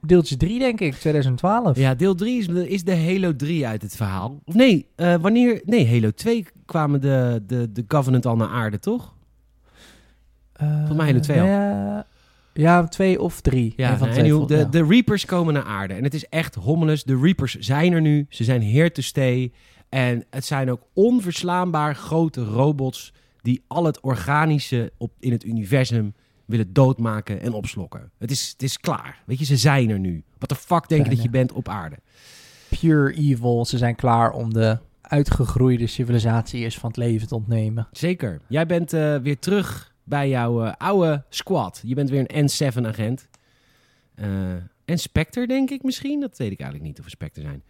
deeltje 0.01 0.37
3 0.37 0.59
denk 0.59 0.81
ik, 0.81 0.95
2012. 0.95 1.77
Ja, 1.79 1.95
deel 1.95 2.15
3 2.15 2.39
is, 2.39 2.49
is 2.49 2.85
de 2.85 2.97
Halo 2.97 3.37
3 3.37 3.67
uit 3.67 3.83
het 3.83 3.97
verhaal. 3.97 4.41
Of 4.45 4.55
nee, 4.55 4.87
eh, 4.95 5.15
wanneer... 5.15 5.61
Nee, 5.65 5.89
Halo 5.89 6.11
2 6.11 6.47
kwamen 6.65 7.01
de, 7.01 7.43
de, 7.47 7.73
de 7.73 7.87
Covenant 7.87 8.27
al 8.27 8.37
naar 8.37 8.49
aarde, 8.49 8.79
toch? 8.79 9.15
Eh, 10.53 10.69
Volgens 10.77 10.97
mij 10.97 11.07
hele 11.07 11.21
twee 11.21 11.41
al. 11.41 11.47
Ja, 11.47 12.07
ja, 12.55 12.87
twee 12.89 13.21
of 13.21 13.41
drie. 13.41 13.73
Ja, 13.77 13.91
Een 13.93 13.99
van 13.99 14.09
nou, 14.09 14.21
twee, 14.21 14.33
vol- 14.33 14.47
de, 14.47 14.57
ja. 14.57 14.65
de 14.65 14.85
Reapers 14.85 15.25
komen 15.25 15.55
naar 15.55 15.65
aarde. 15.65 15.95
En 15.95 16.05
het 16.05 16.15
is 16.15 16.25
echt 16.29 16.55
hommelus. 16.55 17.05
De 17.05 17.19
Reapers 17.23 17.55
zijn 17.55 17.93
er 17.93 18.01
nu. 18.01 18.27
Ze 18.29 18.45
zijn 18.45 18.63
here 18.65 18.91
to 18.93 19.03
stay. 19.03 19.53
En 19.89 20.25
het 20.31 20.45
zijn 20.45 20.71
ook 20.71 20.83
onverslaanbaar 20.95 21.95
grote 21.95 22.45
robots... 22.45 23.13
die 23.43 23.63
al 23.67 23.85
het 23.85 24.01
organische 24.01 24.93
op, 24.99 25.13
in 25.21 25.33
het 25.33 25.45
universum 25.45 26.15
willen 26.47 26.73
doodmaken 26.73 27.41
en 27.41 27.53
opslokken. 27.53 28.11
Het 28.19 28.31
is, 28.31 28.49
het 28.53 28.63
is 28.63 28.79
klaar. 28.79 29.23
Weet 29.27 29.39
je, 29.39 29.45
ze 29.45 29.57
zijn 29.57 29.91
er 29.91 29.99
nu. 29.99 30.25
Wat 30.39 30.49
de 30.49 30.55
fuck 30.55 30.89
denk 30.89 31.05
je 31.05 31.11
dat 31.15 31.23
je 31.23 31.31
bent 31.31 31.53
op 31.53 31.69
aarde? 31.69 31.97
Pure 32.69 33.13
evil. 33.13 33.65
Ze 33.65 33.79
zijn 33.79 33.95
klaar 33.95 34.31
om 34.31 34.53
de 34.53 34.79
uitgegroeide 35.01 35.87
civilisatie 35.87 36.65
is 36.65 36.79
van 36.79 36.89
het 36.89 36.99
leven 36.99 37.29
te 37.29 37.35
ontnemen. 37.35 37.89
Zeker. 37.93 38.41
Jij 38.49 38.67
bent 38.67 38.93
eh, 38.93 39.17
weer 39.17 39.39
terug 39.39 39.95
bij 40.05 40.29
jouw 40.29 40.65
eh, 40.65 40.73
oude 40.79 41.25
squad. 41.29 41.81
Je 41.85 41.95
bent 41.95 42.11
weer 42.11 42.25
een 42.27 42.51
N7-agent. 42.51 43.29
en 44.85 44.99
Spectre, 44.99 45.47
denk 45.47 45.71
ik 45.71 45.83
misschien. 45.83 46.21
Dat 46.21 46.39
weet 46.39 46.51
ik 46.51 46.61
eigenlijk 46.61 46.89
niet 46.89 46.99
of 46.99 47.05
we 47.05 47.11
Spectre 47.11 47.43
zijn. 47.43 47.63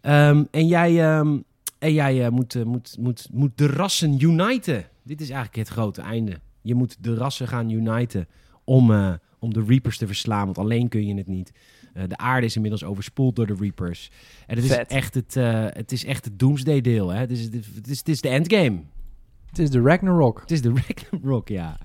Ehm, 0.00 0.44
en 0.50 0.66
jij, 0.66 1.02
ehm, 1.04 1.38
en 1.78 1.92
jij 1.92 2.24
uh, 2.24 2.28
moet, 2.28 2.64
moet, 2.64 2.96
moet, 2.98 3.28
moet 3.32 3.58
de 3.58 3.66
rassen 3.66 4.20
uniten. 4.20 4.84
Dit 5.02 5.20
is 5.20 5.30
eigenlijk 5.30 5.56
het 5.56 5.68
grote 5.68 6.00
einde. 6.00 6.40
Je 6.68 6.74
moet 6.74 6.96
de 7.00 7.14
rassen 7.14 7.48
gaan 7.48 7.70
uniten 7.70 8.28
om, 8.64 8.92
om 9.38 9.52
de 9.52 9.64
Reapers 9.66 9.98
te 9.98 10.06
verslaan. 10.06 10.44
Want 10.44 10.58
alleen 10.58 10.88
kun 10.88 11.06
je 11.06 11.14
het 11.14 11.26
niet. 11.26 11.52
Uh, 11.94 12.02
de 12.08 12.16
aarde 12.16 12.46
is 12.46 12.54
inmiddels 12.54 12.84
overspoeld 12.84 13.36
door 13.36 13.46
de 13.46 13.56
Reapers. 13.58 14.10
En 14.46 14.56
het 14.56 14.64
is 14.64 14.76
echt 14.76 15.14
het, 15.14 15.36
uh, 15.36 15.66
het 15.68 15.92
is 15.92 16.04
echt 16.04 16.24
het 16.24 16.38
Doomsday 16.38 16.80
deel. 16.80 17.08
Hè? 17.08 17.18
Het, 17.18 17.30
is, 17.30 17.44
het, 17.44 17.88
is, 17.88 17.98
het 17.98 18.08
is 18.08 18.20
de 18.20 18.28
endgame. 18.28 18.80
Het 19.48 19.58
is 19.58 19.70
de 19.70 19.80
Ragnarok. 19.80 20.40
Het 20.40 20.50
is 20.50 20.62
de 20.62 20.72
Ragnarok, 20.86 21.48
ja. 21.48 21.78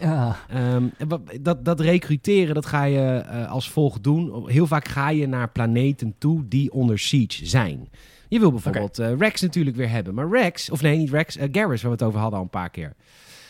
Ja. 0.00 0.36
Um, 0.74 0.92
dat, 1.40 1.64
dat 1.64 1.80
recruteren, 1.80 2.54
dat 2.54 2.66
ga 2.66 2.84
je 2.84 3.24
uh, 3.26 3.50
als 3.50 3.70
volgt 3.70 4.02
doen. 4.02 4.50
Heel 4.50 4.66
vaak 4.66 4.88
ga 4.88 5.08
je 5.08 5.26
naar 5.26 5.50
planeten 5.50 6.14
toe 6.18 6.48
die 6.48 6.72
onder 6.72 6.98
siege 6.98 7.46
zijn. 7.46 7.88
Je 8.28 8.38
wil 8.38 8.50
bijvoorbeeld 8.50 8.98
okay. 8.98 9.14
Rex 9.14 9.40
natuurlijk 9.40 9.76
weer 9.76 9.90
hebben. 9.90 10.14
Maar 10.14 10.28
Rex, 10.28 10.70
of 10.70 10.82
nee, 10.82 10.96
niet 10.96 11.10
Rex, 11.10 11.36
Garrus, 11.52 11.82
waar 11.82 11.90
we 11.90 11.96
het 11.96 12.02
over 12.06 12.20
hadden 12.20 12.38
al 12.38 12.44
een 12.44 12.50
paar 12.50 12.70
keer. 12.70 12.94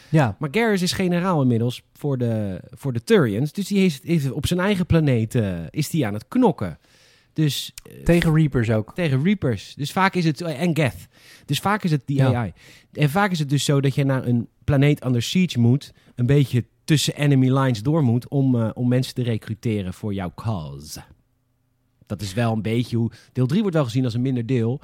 Ja. 0.08 0.36
Maar 0.38 0.48
Garrus 0.52 0.82
is 0.82 0.92
generaal 0.92 1.42
inmiddels 1.42 1.82
voor 1.92 2.18
de, 2.18 2.60
voor 2.70 2.92
de 2.92 3.04
Turians. 3.04 3.52
Dus 3.52 3.66
die 3.66 3.78
heeft, 3.78 4.02
heeft 4.02 4.32
op 4.32 4.46
zijn 4.46 4.60
eigen 4.60 4.86
planeet 4.86 5.34
uh, 5.34 5.58
is 5.70 5.90
die 5.90 6.06
aan 6.06 6.14
het 6.14 6.28
knokken. 6.28 6.78
Dus, 7.32 7.72
uh, 7.90 8.04
tegen 8.04 8.34
Reapers 8.34 8.70
ook. 8.70 8.94
Tegen 8.94 9.22
Reapers. 9.22 9.74
Dus 9.74 9.92
vaak 9.92 10.14
is 10.14 10.24
het... 10.24 10.40
En 10.40 10.76
Geth. 10.76 11.08
Dus 11.44 11.58
vaak 11.58 11.84
is 11.84 11.90
het 11.90 12.02
die 12.04 12.16
ja. 12.16 12.34
AI. 12.34 12.52
En 12.92 13.10
vaak 13.10 13.30
is 13.30 13.38
het 13.38 13.50
dus 13.50 13.64
zo 13.64 13.80
dat 13.80 13.94
je 13.94 14.04
naar 14.04 14.26
een 14.26 14.48
planeet 14.64 15.04
under 15.04 15.22
siege 15.22 15.60
moet. 15.60 15.92
Een 16.14 16.26
beetje 16.26 16.64
tussen 16.84 17.16
enemy 17.16 17.50
lines 17.50 17.82
door 17.82 18.02
moet. 18.02 18.28
Om, 18.28 18.54
uh, 18.54 18.70
om 18.74 18.88
mensen 18.88 19.14
te 19.14 19.22
recruteren 19.22 19.94
voor 19.94 20.14
jouw 20.14 20.32
cause. 20.34 21.02
Dat 22.06 22.22
is 22.22 22.34
wel 22.34 22.52
een 22.52 22.62
beetje 22.62 22.96
hoe... 22.96 23.10
Deel 23.32 23.46
3 23.46 23.60
wordt 23.60 23.76
wel 23.76 23.84
gezien 23.84 24.04
als 24.04 24.14
een 24.14 24.22
minder 24.22 24.46
deel. 24.46 24.80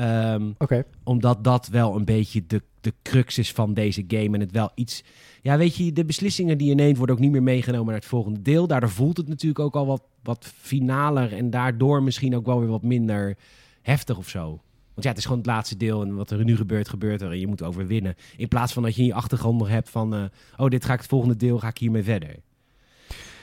Um, 0.00 0.54
okay. 0.58 0.84
Omdat 1.04 1.44
dat 1.44 1.68
wel 1.68 1.96
een 1.96 2.04
beetje 2.04 2.46
de, 2.46 2.62
de 2.80 2.94
crux 3.02 3.38
is 3.38 3.52
van 3.52 3.74
deze 3.74 4.04
game. 4.08 4.34
En 4.34 4.40
het 4.40 4.52
wel 4.52 4.70
iets. 4.74 5.04
Ja, 5.42 5.56
weet 5.56 5.76
je, 5.76 5.92
de 5.92 6.04
beslissingen 6.04 6.58
die 6.58 6.68
je 6.68 6.74
neemt 6.74 6.96
worden 6.96 7.14
ook 7.16 7.20
niet 7.20 7.30
meer 7.30 7.42
meegenomen 7.42 7.86
naar 7.86 7.94
het 7.94 8.04
volgende 8.04 8.42
deel. 8.42 8.66
Daardoor 8.66 8.90
voelt 8.90 9.16
het 9.16 9.28
natuurlijk 9.28 9.60
ook 9.60 9.74
al 9.74 9.86
wat, 9.86 10.02
wat 10.22 10.52
finaler. 10.56 11.32
En 11.32 11.50
daardoor 11.50 12.02
misschien 12.02 12.36
ook 12.36 12.46
wel 12.46 12.60
weer 12.60 12.68
wat 12.68 12.82
minder 12.82 13.36
heftig 13.82 14.16
of 14.16 14.28
zo. 14.28 14.60
Want 14.94 15.02
ja, 15.02 15.08
het 15.08 15.18
is 15.18 15.24
gewoon 15.24 15.38
het 15.38 15.46
laatste 15.46 15.76
deel. 15.76 16.02
En 16.02 16.14
wat 16.14 16.30
er 16.30 16.44
nu 16.44 16.56
gebeurt, 16.56 16.88
gebeurt 16.88 17.22
er. 17.22 17.30
En 17.30 17.40
je 17.40 17.46
moet 17.46 17.62
overwinnen. 17.62 18.14
In 18.36 18.48
plaats 18.48 18.72
van 18.72 18.82
dat 18.82 18.94
je 18.94 19.00
in 19.00 19.06
je 19.06 19.14
achtergrond 19.14 19.58
nog 19.58 19.68
hebt 19.68 19.90
van. 19.90 20.14
Uh, 20.14 20.24
oh, 20.56 20.68
dit 20.68 20.84
ga 20.84 20.92
ik 20.92 20.98
het 20.98 21.08
volgende 21.08 21.36
deel, 21.36 21.58
ga 21.58 21.68
ik 21.68 21.78
hiermee 21.78 22.02
verder. 22.02 22.36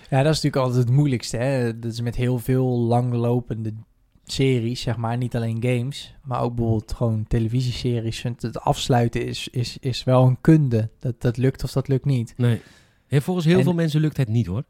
Ja, 0.10 0.24
dat 0.24 0.34
is 0.34 0.42
natuurlijk 0.42 0.56
altijd 0.56 0.86
het 0.86 0.96
moeilijkste. 0.96 1.38
Hè? 1.38 1.80
Dat 1.80 1.92
is 1.92 2.02
met 2.02 2.16
heel 2.16 2.40
veel 2.40 2.80
langlopende 2.80 3.74
series, 4.32 4.82
zeg 4.82 4.98
maar, 4.98 5.18
niet 5.18 5.36
alleen 5.36 5.62
games, 5.62 6.16
maar 6.24 6.42
ook 6.42 6.56
bijvoorbeeld 6.56 6.94
gewoon 6.94 7.26
televisieseries. 7.28 8.24
Het 8.24 8.60
afsluiten 8.60 9.26
is, 9.26 9.48
is, 9.48 9.78
is 9.80 10.04
wel 10.04 10.28
een 10.28 10.42
kunde. 10.42 10.90
Dat, 11.00 11.22
dat 11.22 11.38
lukt 11.38 11.64
of 11.64 11.72
dat 11.72 11.88
lukt 11.88 12.06
niet. 12.06 12.34
Nee. 12.38 12.62
Ja, 13.08 13.22
volgens 13.22 13.46
heel 13.46 13.58
en, 13.58 13.64
veel 13.64 13.74
mensen 13.74 14.02
lukt 14.02 14.18
het 14.18 14.28
niet 14.28 14.46
hoor. 14.46 14.64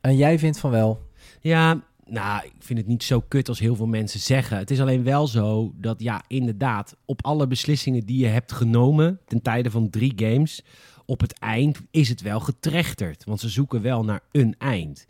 En 0.00 0.16
jij 0.16 0.38
vindt 0.38 0.58
van 0.58 0.70
wel? 0.70 1.02
Ja, 1.40 1.82
nou, 2.04 2.44
ik 2.44 2.52
vind 2.58 2.78
het 2.78 2.88
niet 2.88 3.02
zo 3.02 3.20
kut 3.20 3.48
als 3.48 3.58
heel 3.58 3.76
veel 3.76 3.86
mensen 3.86 4.20
zeggen. 4.20 4.58
Het 4.58 4.70
is 4.70 4.80
alleen 4.80 5.04
wel 5.04 5.26
zo 5.26 5.72
dat, 5.76 6.02
ja, 6.02 6.22
inderdaad, 6.26 6.96
op 7.04 7.24
alle 7.24 7.46
beslissingen 7.46 8.06
die 8.06 8.18
je 8.18 8.26
hebt 8.26 8.52
genomen 8.52 9.20
ten 9.26 9.42
tijde 9.42 9.70
van 9.70 9.90
drie 9.90 10.12
games, 10.16 10.62
op 11.06 11.20
het 11.20 11.38
eind 11.38 11.80
is 11.90 12.08
het 12.08 12.22
wel 12.22 12.40
getrechterd. 12.40 13.24
Want 13.24 13.40
ze 13.40 13.48
zoeken 13.48 13.82
wel 13.82 14.04
naar 14.04 14.20
een 14.32 14.54
eind 14.58 15.06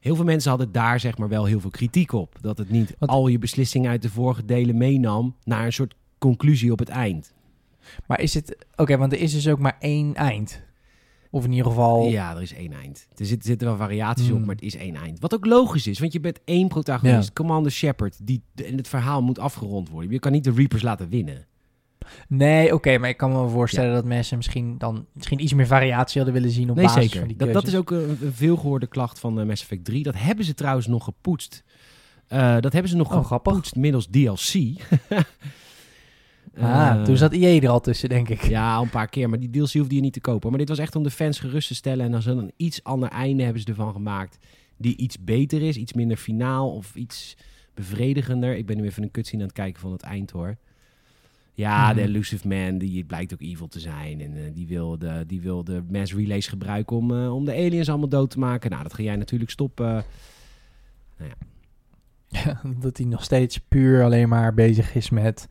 heel 0.00 0.14
veel 0.14 0.24
mensen 0.24 0.50
hadden 0.50 0.72
daar 0.72 1.00
zeg 1.00 1.18
maar 1.18 1.28
wel 1.28 1.44
heel 1.44 1.60
veel 1.60 1.70
kritiek 1.70 2.12
op. 2.12 2.36
Dat 2.40 2.58
het 2.58 2.70
niet 2.70 2.96
al 2.98 3.28
je 3.28 3.38
beslissingen 3.38 3.90
uit 3.90 4.02
de 4.02 4.10
vorige 4.10 4.44
delen 4.44 4.76
meenam 4.76 5.36
naar 5.44 5.64
een 5.64 5.72
soort 5.72 5.94
conclusie 6.18 6.72
op 6.72 6.78
het 6.78 6.88
eind. 6.88 7.34
Maar 8.06 8.20
is 8.20 8.34
het... 8.34 8.66
Oké, 8.76 8.96
want 8.96 9.12
er 9.12 9.20
is 9.20 9.32
dus 9.32 9.48
ook 9.48 9.58
maar 9.58 9.76
één 9.78 10.14
eind. 10.14 10.64
Of 11.30 11.44
in 11.44 11.50
ieder 11.50 11.66
geval... 11.66 12.08
Ja, 12.08 12.34
er 12.36 12.42
is 12.42 12.54
één 12.54 12.72
eind. 12.72 13.08
Er 13.16 13.26
zitten, 13.26 13.66
wel 13.66 13.76
variaties 13.76 14.28
hmm. 14.28 14.36
op, 14.36 14.44
maar 14.44 14.54
het 14.54 14.64
is 14.64 14.76
één 14.76 14.94
eind. 14.94 15.20
Wat 15.20 15.34
ook 15.34 15.46
logisch 15.46 15.86
is, 15.86 15.98
want 15.98 16.12
je 16.12 16.20
bent 16.20 16.40
één 16.44 16.68
protagonist, 16.68 17.28
ja. 17.28 17.32
Commander 17.34 17.72
Shepard, 17.72 18.26
die 18.26 18.42
en 18.54 18.76
het 18.76 18.88
verhaal 18.88 19.22
moet 19.22 19.38
afgerond 19.38 19.88
worden. 19.88 20.10
Je 20.10 20.18
kan 20.18 20.32
niet 20.32 20.44
de 20.44 20.52
Reapers 20.52 20.82
laten 20.82 21.08
winnen. 21.08 21.46
Nee, 22.28 22.74
oké, 22.74 22.98
maar 22.98 23.08
ik 23.08 23.16
kan 23.16 23.32
me 23.32 23.48
voorstellen 23.48 23.88
ja. 23.88 23.94
dat 23.94 24.04
mensen 24.04 24.36
misschien 24.36 24.78
dan 24.78 25.06
misschien 25.12 25.42
iets 25.42 25.52
meer 25.52 25.66
variatie 25.66 26.22
hadden 26.22 26.40
willen 26.40 26.54
zien 26.54 26.70
op 26.70 26.76
nee, 26.76 26.84
basis 26.84 27.02
zeker. 27.02 27.18
van 27.18 27.28
die 27.28 27.36
dat, 27.36 27.52
dat 27.52 27.66
is 27.66 27.76
ook 27.76 27.90
een, 27.90 28.18
veelgehoorde 28.32 28.86
klacht 28.86 29.18
van 29.18 29.40
uh, 29.40 29.46
Mass 29.46 29.62
Effect 29.62 29.84
3. 29.84 30.02
Dat 30.02 30.14
hebben 30.16 30.44
ze 30.44 30.54
trouwens 30.54 30.86
nog 30.86 31.04
gepoetst. 31.04 31.64
Uh, 32.28 32.60
dat 32.60 32.72
hebben 32.72 32.90
ze 32.90 32.96
nog 32.96 33.14
oh, 33.14 33.26
gepoetst 33.26 33.76
middels 33.76 34.06
DLC. 34.06 34.54
ah, 36.58 36.94
uh, 36.96 37.02
toen 37.02 37.16
zat 37.16 37.32
IE 37.32 37.60
er 37.60 37.68
al 37.68 37.80
tussen, 37.80 38.08
denk 38.08 38.28
ik. 38.28 38.42
Ja, 38.42 38.74
al 38.74 38.82
een 38.82 38.90
paar 38.90 39.08
keer, 39.08 39.28
maar 39.28 39.38
die 39.38 39.50
DLC 39.50 39.72
hoefde 39.72 39.94
je 39.94 40.00
niet 40.00 40.12
te 40.12 40.20
kopen. 40.20 40.48
Maar 40.50 40.58
dit 40.58 40.68
was 40.68 40.78
echt 40.78 40.96
om 40.96 41.02
de 41.02 41.10
fans 41.10 41.38
gerust 41.38 41.68
te 41.68 41.74
stellen. 41.74 42.04
En 42.04 42.10
dan 42.10 42.22
ze 42.22 42.30
een 42.30 42.52
iets 42.56 42.84
ander 42.84 43.08
einde 43.08 43.42
hebben 43.42 43.62
ze 43.62 43.68
ervan 43.68 43.92
gemaakt. 43.92 44.38
Die 44.76 44.96
iets 44.96 45.24
beter 45.24 45.62
is, 45.62 45.76
iets 45.76 45.92
minder 45.92 46.16
finaal 46.16 46.74
of 46.74 46.94
iets 46.94 47.36
bevredigender. 47.74 48.56
Ik 48.56 48.66
ben 48.66 48.76
nu 48.76 48.84
even 48.84 49.02
een 49.02 49.10
cutscene 49.10 49.40
aan 49.40 49.48
het 49.48 49.56
kijken 49.56 49.80
van 49.80 49.92
het 49.92 50.02
eind 50.02 50.30
hoor. 50.30 50.56
Ja, 51.56 51.94
de 51.94 52.02
Elusive 52.02 52.48
Man, 52.48 52.78
die 52.78 53.04
blijkt 53.04 53.32
ook 53.32 53.40
evil 53.40 53.68
te 53.68 53.80
zijn. 53.80 54.20
En 54.20 54.36
uh, 54.36 54.42
die, 54.54 54.66
wil 54.66 54.98
de, 54.98 55.24
die 55.26 55.40
wil 55.40 55.64
de 55.64 55.84
mass 55.90 56.14
relays 56.14 56.46
gebruiken 56.46 56.96
om, 56.96 57.10
uh, 57.10 57.34
om 57.34 57.44
de 57.44 57.52
aliens 57.52 57.88
allemaal 57.88 58.08
dood 58.08 58.30
te 58.30 58.38
maken. 58.38 58.70
Nou, 58.70 58.82
dat 58.82 58.94
ga 58.94 59.02
jij 59.02 59.16
natuurlijk 59.16 59.50
stoppen. 59.50 60.04
Nou 61.18 61.30
ja. 61.30 61.36
ja. 62.28 62.60
dat 62.84 62.96
hij 62.96 63.06
nog 63.06 63.24
steeds 63.24 63.58
puur 63.58 64.04
alleen 64.04 64.28
maar 64.28 64.54
bezig 64.54 64.94
is 64.94 65.10
met 65.10 65.48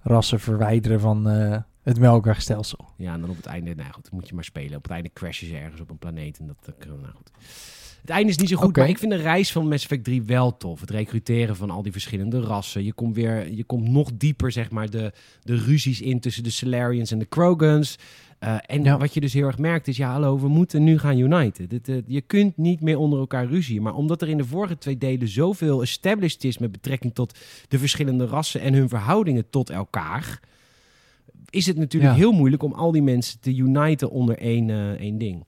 rassen 0.00 0.40
verwijderen 0.40 1.00
van 1.00 1.28
uh, 1.28 1.58
het 1.82 1.98
melkwegstelsel. 1.98 2.88
Ja, 2.96 3.14
en 3.14 3.20
dan 3.20 3.30
op 3.30 3.36
het 3.36 3.46
einde, 3.46 3.74
nou 3.74 3.92
goed, 3.92 4.10
moet 4.10 4.28
je 4.28 4.34
maar 4.34 4.44
spelen. 4.44 4.76
Op 4.76 4.82
het 4.82 4.92
einde 4.92 5.10
crashes 5.12 5.48
je 5.48 5.56
ergens 5.56 5.80
op 5.80 5.90
een 5.90 5.98
planeet 5.98 6.38
en 6.38 6.46
dat, 6.46 6.56
dat 6.64 6.86
nou 6.86 7.14
goed. 7.14 7.30
Het 8.04 8.12
einde 8.12 8.30
is 8.30 8.38
niet 8.38 8.48
zo 8.48 8.56
goed, 8.56 8.68
okay. 8.68 8.82
maar 8.82 8.92
ik 8.92 8.98
vind 8.98 9.12
de 9.12 9.18
reis 9.18 9.52
van 9.52 9.68
Mass 9.68 9.84
Effect 9.84 10.04
3 10.04 10.22
wel 10.22 10.56
tof. 10.56 10.80
Het 10.80 10.90
recruteren 10.90 11.56
van 11.56 11.70
al 11.70 11.82
die 11.82 11.92
verschillende 11.92 12.40
rassen. 12.40 12.84
Je 12.84 12.92
komt 12.92 13.14
weer, 13.14 13.52
je 13.52 13.64
komt 13.64 13.88
nog 13.88 14.10
dieper, 14.14 14.52
zeg 14.52 14.70
maar, 14.70 14.90
de, 14.90 15.12
de 15.42 15.56
ruzies 15.56 16.00
in 16.00 16.20
tussen 16.20 16.42
de 16.42 16.50
Solarians 16.50 17.10
en 17.10 17.18
de 17.18 17.24
Krogans. 17.24 17.98
Uh, 18.40 18.56
en 18.66 18.82
ja. 18.82 18.98
wat 18.98 19.14
je 19.14 19.20
dus 19.20 19.32
heel 19.32 19.46
erg 19.46 19.58
merkt 19.58 19.88
is, 19.88 19.96
ja 19.96 20.10
hallo, 20.10 20.38
we 20.38 20.48
moeten 20.48 20.84
nu 20.84 20.98
gaan 20.98 21.18
uniten. 21.18 21.68
Dit, 21.68 21.88
uh, 21.88 21.96
je 22.06 22.20
kunt 22.20 22.56
niet 22.56 22.80
meer 22.80 22.98
onder 22.98 23.18
elkaar 23.18 23.46
ruzie. 23.46 23.80
Maar 23.80 23.94
omdat 23.94 24.22
er 24.22 24.28
in 24.28 24.36
de 24.36 24.44
vorige 24.44 24.78
twee 24.78 24.98
delen 24.98 25.28
zoveel 25.28 25.82
established 25.82 26.44
is 26.44 26.58
met 26.58 26.72
betrekking 26.72 27.14
tot 27.14 27.38
de 27.68 27.78
verschillende 27.78 28.26
rassen 28.26 28.60
en 28.60 28.74
hun 28.74 28.88
verhoudingen 28.88 29.50
tot 29.50 29.70
elkaar, 29.70 30.40
is 31.50 31.66
het 31.66 31.76
natuurlijk 31.76 32.12
ja. 32.12 32.18
heel 32.18 32.32
moeilijk 32.32 32.62
om 32.62 32.72
al 32.72 32.92
die 32.92 33.02
mensen 33.02 33.40
te 33.40 33.56
uniten 33.56 34.10
onder 34.10 34.38
één, 34.38 34.68
uh, 34.68 34.90
één 34.90 35.18
ding. 35.18 35.44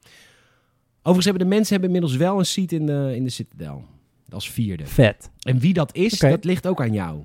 Overigens 1.07 1.24
hebben 1.36 1.48
de 1.48 1.54
mensen 1.54 1.72
hebben 1.72 1.94
inmiddels 1.94 2.16
wel 2.16 2.38
een 2.38 2.46
seat 2.46 2.72
in 2.72 2.86
de, 2.86 3.12
in 3.14 3.24
de 3.24 3.30
Citadel. 3.30 3.84
Als 4.30 4.50
vierde. 4.50 4.86
Vet. 4.86 5.30
En 5.40 5.59
wie 5.59 5.72
dat 5.72 5.94
is, 5.94 6.14
okay. 6.14 6.30
dat 6.30 6.44
ligt 6.44 6.66
ook 6.66 6.80
aan 6.80 6.92
jou. 6.92 7.24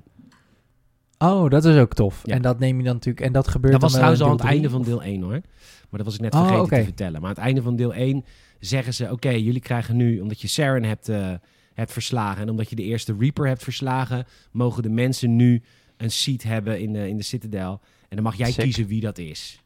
Oh, 1.18 1.50
dat 1.50 1.64
is 1.64 1.76
ook 1.76 1.94
tof. 1.94 2.20
Ja. 2.24 2.34
En 2.34 2.42
dat 2.42 2.58
neem 2.58 2.78
je 2.78 2.84
dan 2.84 2.94
natuurlijk... 2.94 3.26
En 3.26 3.32
dat 3.32 3.48
gebeurt 3.48 3.72
Dat 3.72 3.82
was 3.82 3.90
dan 3.90 4.00
trouwens 4.00 4.24
al 4.24 4.30
aan 4.30 4.36
het 4.36 4.46
einde 4.46 4.70
van 4.70 4.82
deel 4.82 5.02
1 5.02 5.22
hoor. 5.22 5.30
Maar 5.30 5.42
dat 5.90 6.04
was 6.04 6.14
ik 6.14 6.20
net 6.20 6.34
vergeten 6.34 6.58
oh, 6.58 6.64
okay. 6.64 6.78
te 6.78 6.84
vertellen. 6.84 7.20
Maar 7.20 7.28
aan 7.28 7.34
het 7.34 7.44
einde 7.44 7.62
van 7.62 7.76
deel 7.76 7.94
1 7.94 8.24
zeggen 8.60 8.94
ze... 8.94 9.04
Oké, 9.04 9.12
okay, 9.12 9.40
jullie 9.40 9.60
krijgen 9.60 9.96
nu, 9.96 10.20
omdat 10.20 10.40
je 10.40 10.48
Saren 10.48 10.84
hebt, 10.84 11.08
uh, 11.08 11.32
hebt 11.74 11.92
verslagen... 11.92 12.42
en 12.42 12.50
omdat 12.50 12.70
je 12.70 12.76
de 12.76 12.82
eerste 12.82 13.16
Reaper 13.18 13.46
hebt 13.46 13.62
verslagen... 13.62 14.26
mogen 14.52 14.82
de 14.82 14.90
mensen 14.90 15.36
nu 15.36 15.62
een 15.96 16.10
seat 16.10 16.42
hebben 16.42 16.80
in 16.80 16.92
de, 16.92 17.08
in 17.08 17.16
de 17.16 17.22
Citadel. 17.22 17.80
En 18.08 18.16
dan 18.16 18.24
mag 18.24 18.36
jij 18.36 18.52
Sick. 18.52 18.64
kiezen 18.64 18.86
wie 18.86 19.00
dat 19.00 19.18
is. 19.18 19.62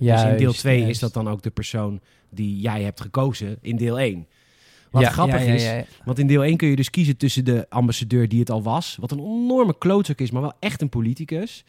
Uh, 0.00 0.14
dus 0.14 0.22
in 0.22 0.36
deel 0.36 0.52
2 0.52 0.76
juist. 0.76 0.90
is 0.90 0.98
dat 0.98 1.12
dan 1.12 1.28
ook 1.28 1.42
de 1.42 1.50
persoon 1.50 2.00
die 2.30 2.60
jij 2.60 2.82
hebt 2.82 3.00
gekozen 3.00 3.58
in 3.60 3.76
deel 3.76 3.98
1. 3.98 4.26
Wat 4.90 5.02
Ja, 5.02 5.10
grappig 5.10 5.44
ja, 5.44 5.52
ja, 5.52 5.72
is, 5.74 5.86
want 6.04 6.18
in 6.18 6.26
deel 6.26 6.44
1 6.44 6.56
kun 6.56 6.68
je 6.68 6.76
dus 6.76 6.90
kiezen 6.90 7.16
tussen 7.16 7.44
de 7.44 7.66
ambassadeur 7.68 8.28
die 8.28 8.40
het 8.40 8.50
al 8.50 8.62
was, 8.62 8.96
wat 9.00 9.10
een 9.10 9.18
enorme 9.18 9.78
klootzak 9.78 10.18
is, 10.20 10.30
maar 10.30 10.42
wel 10.42 10.52
echt 10.60 10.82
een 10.82 10.88
politicus. 10.88 11.64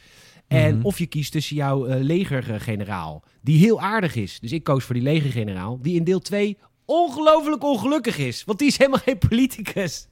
En 0.48 0.76
Mhm. 0.76 0.86
of 0.86 1.00
je 1.00 1.06
kiest 1.06 1.32
tussen 1.32 1.56
jouw 1.56 1.86
eh, 1.86 2.02
legergeneraal, 2.04 3.24
die 3.42 3.58
heel 3.58 3.82
aardig 3.82 4.16
is. 4.16 4.40
Dus 4.40 4.52
ik 4.52 4.64
koos 4.64 4.84
voor 4.84 4.96
die 4.96 5.04
legergeneraal, 5.04 5.80
die 5.82 5.96
in 5.96 6.04
deel 6.04 6.20
2 6.20 6.58
ongelooflijk 6.86 7.64
ongelukkig 7.64 8.18
is. 8.18 8.44
Want 8.44 8.60
die 8.60 8.68
is 8.68 8.78
helemaal 8.78 9.00
geen 9.00 9.18
politicus. 9.18 10.08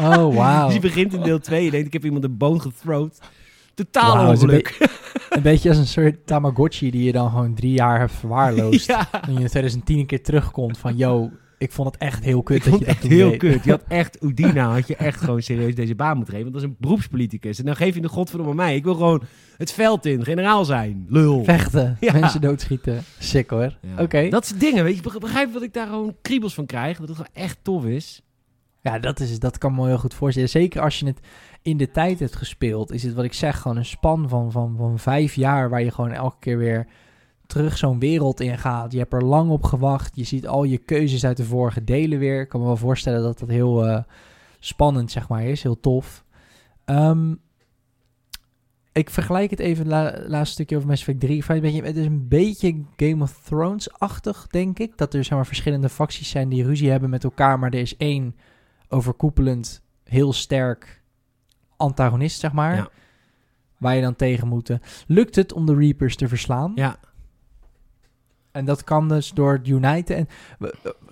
Oh, 0.00 0.34
wauw. 0.36 0.64
Dus 0.64 0.72
die 0.72 0.80
begint 0.90 1.14
in 1.14 1.22
deel 1.22 1.38
2. 1.40 1.64
Je 1.64 1.70
denkt, 1.70 1.86
ik 1.86 1.92
heb 1.92 2.04
iemand 2.04 2.24
een 2.24 2.36
boon 2.36 2.60
gethrowt. 2.60 3.18
Totaal 3.76 4.20
een 4.22 4.28
ongeluk. 4.28 4.78
Een 5.30 5.42
beetje 5.42 5.68
als 5.68 5.78
een 5.78 5.86
soort 5.86 6.26
Tamagotchi 6.26 6.90
die 6.90 7.04
je 7.04 7.12
dan 7.12 7.30
gewoon 7.30 7.54
drie 7.54 7.72
jaar 7.72 7.98
hebt 7.98 8.12
verwaarloosd. 8.12 8.86
ja. 8.96 9.08
En 9.12 9.32
je 9.32 9.40
in 9.40 9.46
2010 9.46 9.98
een 9.98 10.06
keer 10.06 10.22
terugkomt 10.22 10.78
van, 10.78 10.96
yo, 10.96 11.30
ik 11.58 11.72
vond 11.72 11.92
het 11.92 12.00
echt 12.02 12.24
heel 12.24 12.42
kut 12.42 12.56
Ik 12.56 12.62
dat 12.62 12.72
vond 12.72 12.84
je 12.84 12.88
echt 12.90 13.02
heel 13.02 13.28
deed. 13.30 13.38
kut. 13.38 13.64
Je 13.64 13.70
had 13.70 13.82
echt, 14.02 14.22
Oedina 14.22 14.72
had 14.72 14.88
je 14.88 14.96
echt 14.96 15.20
gewoon 15.20 15.42
serieus 15.42 15.74
deze 15.74 15.94
baan 15.94 16.16
moeten 16.16 16.34
geven. 16.34 16.50
Want 16.50 16.62
dat 16.62 16.62
is 16.62 16.68
een 16.68 16.76
beroepspoliticus. 16.80 17.58
En 17.58 17.64
dan 17.64 17.76
geef 17.76 17.94
je 17.94 18.00
de 18.00 18.08
godverdomme 18.08 18.54
mij. 18.54 18.76
Ik 18.76 18.84
wil 18.84 18.94
gewoon 18.94 19.22
het 19.56 19.72
veld 19.72 20.06
in, 20.06 20.24
generaal 20.24 20.64
zijn. 20.64 21.06
Lul. 21.08 21.44
Vechten, 21.44 21.96
Ja. 22.00 22.12
mensen 22.12 22.40
doodschieten. 22.40 23.04
Sick 23.18 23.50
hoor. 23.50 23.76
Ja. 23.96 24.02
Oké. 24.02 24.28
Dat 24.28 24.46
soort 24.46 24.60
dingen, 24.60 24.84
weet 24.84 24.96
je. 24.96 25.02
Beg- 25.02 25.18
Begrijp 25.18 25.46
je 25.46 25.52
wat 25.54 25.62
ik 25.62 25.72
daar 25.72 25.86
gewoon 25.86 26.16
kriebels 26.22 26.54
van 26.54 26.66
krijg? 26.66 26.98
Dat 26.98 27.08
het 27.08 27.16
gewoon 27.16 27.44
echt 27.46 27.58
tof 27.62 27.84
is. 27.84 28.20
Ja, 28.86 28.98
dat, 28.98 29.20
is, 29.20 29.38
dat 29.38 29.58
kan 29.58 29.74
me 29.74 29.86
heel 29.86 29.98
goed 29.98 30.14
voorstellen. 30.14 30.48
Zeker 30.48 30.82
als 30.82 30.98
je 30.98 31.06
het 31.06 31.20
in 31.62 31.76
de 31.76 31.90
tijd 31.90 32.18
hebt 32.18 32.36
gespeeld, 32.36 32.92
is 32.92 33.02
het 33.02 33.14
wat 33.14 33.24
ik 33.24 33.32
zeg, 33.32 33.60
gewoon 33.60 33.76
een 33.76 33.84
span 33.84 34.28
van, 34.28 34.50
van, 34.52 34.74
van 34.76 34.98
vijf 34.98 35.34
jaar 35.34 35.68
waar 35.70 35.82
je 35.82 35.90
gewoon 35.90 36.12
elke 36.12 36.36
keer 36.38 36.58
weer 36.58 36.86
terug 37.46 37.78
zo'n 37.78 37.98
wereld 37.98 38.40
in 38.40 38.58
gaat. 38.58 38.92
Je 38.92 38.98
hebt 38.98 39.12
er 39.12 39.24
lang 39.24 39.50
op 39.50 39.62
gewacht. 39.62 40.16
Je 40.16 40.24
ziet 40.24 40.46
al 40.46 40.64
je 40.64 40.78
keuzes 40.78 41.24
uit 41.24 41.36
de 41.36 41.44
vorige 41.44 41.84
delen 41.84 42.18
weer. 42.18 42.40
Ik 42.40 42.48
kan 42.48 42.60
me 42.60 42.66
wel 42.66 42.76
voorstellen 42.76 43.22
dat 43.22 43.38
dat 43.38 43.48
heel 43.48 43.86
eh, 43.86 44.02
spannend, 44.58 45.10
zeg 45.10 45.28
maar, 45.28 45.44
is. 45.44 45.62
Heel 45.62 45.80
tof. 45.80 46.24
Ehm, 46.84 47.34
ik 48.92 49.10
vergelijk 49.10 49.50
het 49.50 49.60
even, 49.60 49.86
la, 49.88 50.18
laatste 50.26 50.54
stukje 50.54 50.76
over 50.76 50.88
Mass 50.88 51.00
Effect 51.00 51.20
3. 51.20 51.36
Ik 51.36 51.44
vind 51.44 51.62
Het, 51.62 51.66
een 51.66 51.72
beetje- 51.72 51.88
het 51.88 51.96
is 51.96 52.06
een 52.06 52.28
beetje 52.28 52.82
Game 52.96 53.22
of 53.22 53.40
Thrones-achtig, 53.44 54.46
denk 54.46 54.78
ik. 54.78 54.98
Dat 54.98 55.14
er 55.14 55.24
zeg 55.24 55.36
maar, 55.36 55.46
verschillende 55.46 55.88
facties 55.88 56.30
zijn 56.30 56.48
die 56.48 56.64
ruzie 56.64 56.90
hebben 56.90 57.10
met 57.10 57.24
elkaar. 57.24 57.58
Maar 57.58 57.72
er 57.72 57.80
is 57.80 57.96
één 57.96 58.34
overkoepelend, 58.88 59.82
heel 60.04 60.32
sterk 60.32 61.02
antagonist, 61.76 62.40
zeg 62.40 62.52
maar. 62.52 62.74
Ja. 62.76 62.88
Waar 63.78 63.94
je 63.94 64.02
dan 64.02 64.16
tegen 64.16 64.48
moet. 64.48 64.70
eh. 64.70 64.76
Lukt 65.06 65.36
het 65.36 65.52
om 65.52 65.66
de 65.66 65.74
Reapers 65.74 66.16
te 66.16 66.28
verslaan? 66.28 66.72
Ja. 66.74 66.98
En 68.50 68.64
dat 68.64 68.84
kan 68.84 69.08
dus 69.08 69.30
door 69.30 69.52
het 69.52 69.68
uniten. 69.68 70.16
En 70.16 70.28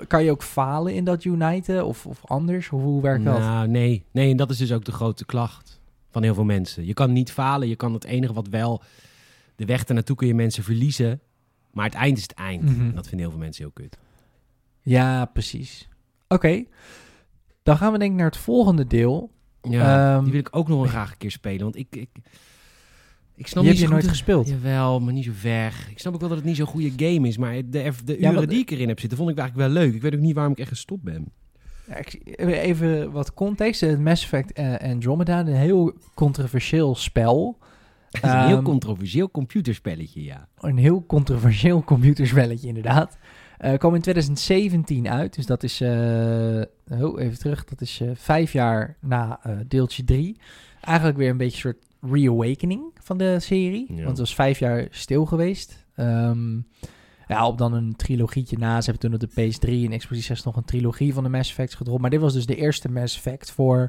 kan 0.07 0.25
je 0.25 0.31
ook 0.31 0.43
falen 0.43 0.95
in 0.95 1.05
dat 1.05 1.25
uniten? 1.25 1.87
Of, 1.87 2.07
of 2.07 2.21
anders? 2.27 2.69
Hoe, 2.69 2.81
hoe 2.81 3.03
werkt 3.03 3.25
dat? 3.25 3.39
Nou, 3.39 3.69
nee. 3.69 4.05
Nee, 4.11 4.31
en 4.31 4.37
dat 4.37 4.51
is 4.51 4.57
dus 4.57 4.73
ook 4.73 4.85
de 4.85 4.93
grote 4.93 5.25
klacht 5.25 5.81
van 6.11 6.23
heel 6.23 6.35
veel 6.35 6.45
mensen. 6.45 6.87
Je 6.87 6.95
kan 6.95 7.13
niet 7.13 7.33
falen. 7.33 7.69
Je 7.69 7.77
kan 7.77 7.93
het 7.93 8.05
enige 8.05 8.33
wat 8.33 8.49
wel... 8.49 8.83
De 9.57 9.65
weg 9.65 9.85
ernaartoe 9.85 10.17
kun 10.17 10.27
je 10.27 10.35
mensen 10.35 10.65
verliezen. 10.65 11.21
Maar 11.71 11.85
het 11.85 11.95
eind 11.95 12.17
is 12.17 12.23
het 12.23 12.33
eind. 12.35 12.63
Mhm. 12.63 12.81
En 12.81 12.95
dat 12.95 13.07
vinden 13.09 13.21
heel 13.21 13.31
veel 13.31 13.45
mensen 13.45 13.63
heel 13.63 13.73
kut. 13.73 13.99
Ja, 14.83 15.25
precies. 15.25 15.89
Oké. 16.29 16.65
Dan 17.65 17.77
gaan 17.77 17.93
we 17.93 17.99
denk 17.99 18.11
ik 18.11 18.17
naar 18.17 18.27
het 18.27 18.37
volgende 18.37 18.87
deel. 18.87 19.31
Ja, 19.63 20.15
Ehm, 20.15 20.23
die 20.23 20.33
wil 20.33 20.41
ik 20.41 20.49
ook 20.57 20.69
nog 20.69 20.79
wel 20.79 20.87
graag 20.89 21.11
een 21.11 21.17
keer 21.19 21.31
spelen. 21.31 21.63
Want 21.63 21.77
ik... 21.77 21.87
ik 21.91 22.09
ik 23.37 23.47
snap 23.47 23.63
Die 23.63 23.73
niet 23.73 23.81
heb 23.81 23.89
je 23.89 23.95
nooit 23.95 24.09
gespeeld? 24.09 24.49
Jawel, 24.49 25.01
maar 25.01 25.13
niet 25.13 25.25
zo 25.25 25.31
ver. 25.35 25.87
Ik 25.91 25.99
snap 25.99 26.15
ook 26.15 26.21
wel 26.21 26.29
dat 26.29 26.39
het 26.39 26.47
niet 26.47 26.57
zo'n 26.57 26.67
goede 26.67 26.93
game 26.97 27.29
is. 27.29 27.37
Maar 27.37 27.55
de, 27.55 27.63
de 27.71 27.81
Ja, 28.21 28.29
uren 28.29 28.35
wat- 28.35 28.49
die 28.49 28.61
ik 28.61 28.71
erin 28.71 28.89
heb 28.89 29.01
zitten, 29.01 29.19
vond 29.19 29.31
ik 29.31 29.39
eigenlijk 29.39 29.69
wel 29.73 29.83
leuk. 29.83 29.95
Ik 29.95 30.03
weet 30.03 30.15
ook 30.15 30.21
niet 30.21 30.35
waarom 30.35 30.53
ik 30.53 30.59
echt 30.59 30.69
gestopt 30.69 31.03
ben. 31.03 31.27
Ja, 31.87 32.47
even 32.47 33.13
wat 33.13 33.35
context. 33.35 33.81
Het 33.81 34.01
Mass 34.01 34.23
Effect 34.23 34.53
eh, 34.53 34.75
Andromeda, 34.91 35.41
een 35.41 35.47
heel 35.47 35.93
controversieel 36.15 36.95
spel. 36.95 37.59
Het 38.11 38.23
is 38.25 38.31
een 38.33 38.47
heel 38.47 38.57
Ehm, 38.57 38.65
controversieel 38.65 39.31
computerspelletje, 39.31 40.23
ja. 40.23 40.49
Een 40.59 40.77
heel 40.77 41.07
controversieel 41.07 41.85
computerspelletje, 41.85 42.69
inderdaad. 42.69 43.17
Eh 43.73 43.79
kwam 43.79 43.95
in 43.95 44.01
2017 44.01 45.09
uit, 45.09 45.35
dus 45.35 45.47
dat 45.47 45.63
is, 45.63 45.81
eh, 45.81 46.63
oh, 47.01 47.21
even 47.21 47.39
terug, 47.39 47.65
dat 47.65 47.81
is 47.81 48.01
eh, 48.01 48.09
vijf 48.15 48.53
jaar 48.53 48.97
na 49.01 49.41
deeltje 49.67 50.05
3. 50.05 50.37
Eigenlijk 50.81 51.17
weer 51.19 51.31
een 51.31 51.37
beetje 51.37 51.69
een 51.69 51.75
soort 51.75 52.13
reawakening 52.13 52.83
van 53.01 53.19
de 53.19 53.41
serie, 53.41 53.87
Ja. 53.89 53.95
want 53.97 54.09
het 54.09 54.19
was 54.19 54.35
vijf 54.35 54.59
jaar 54.59 54.87
stil 54.91 55.25
geweest. 55.27 55.87
Ehm, 55.95 56.55
ja, 57.29 57.47
op 57.47 57.59
dan 57.59 57.73
een 57.73 57.97
trilogietje 57.97 58.59
na. 58.59 58.81
Ze 58.81 58.91
hebben 58.91 59.11
toen 59.11 59.21
op 59.21 59.35
de 59.35 59.43
PS3 59.43 59.91
en 59.93 59.99
Xbox 59.99 60.25
6 60.27 60.43
nog 60.43 60.57
een 60.57 60.65
trilogie 60.65 61.15
van 61.15 61.23
de 61.23 61.29
Mass 61.31 61.49
Effects 61.51 61.75
gedropt. 61.75 62.01
Maar 62.01 62.11
dit 62.11 62.21
was 62.21 62.33
dus 62.33 62.47
de 62.47 62.57
eerste 62.57 62.91
Mass 62.91 63.17
Effect 63.17 63.51
voor 63.51 63.89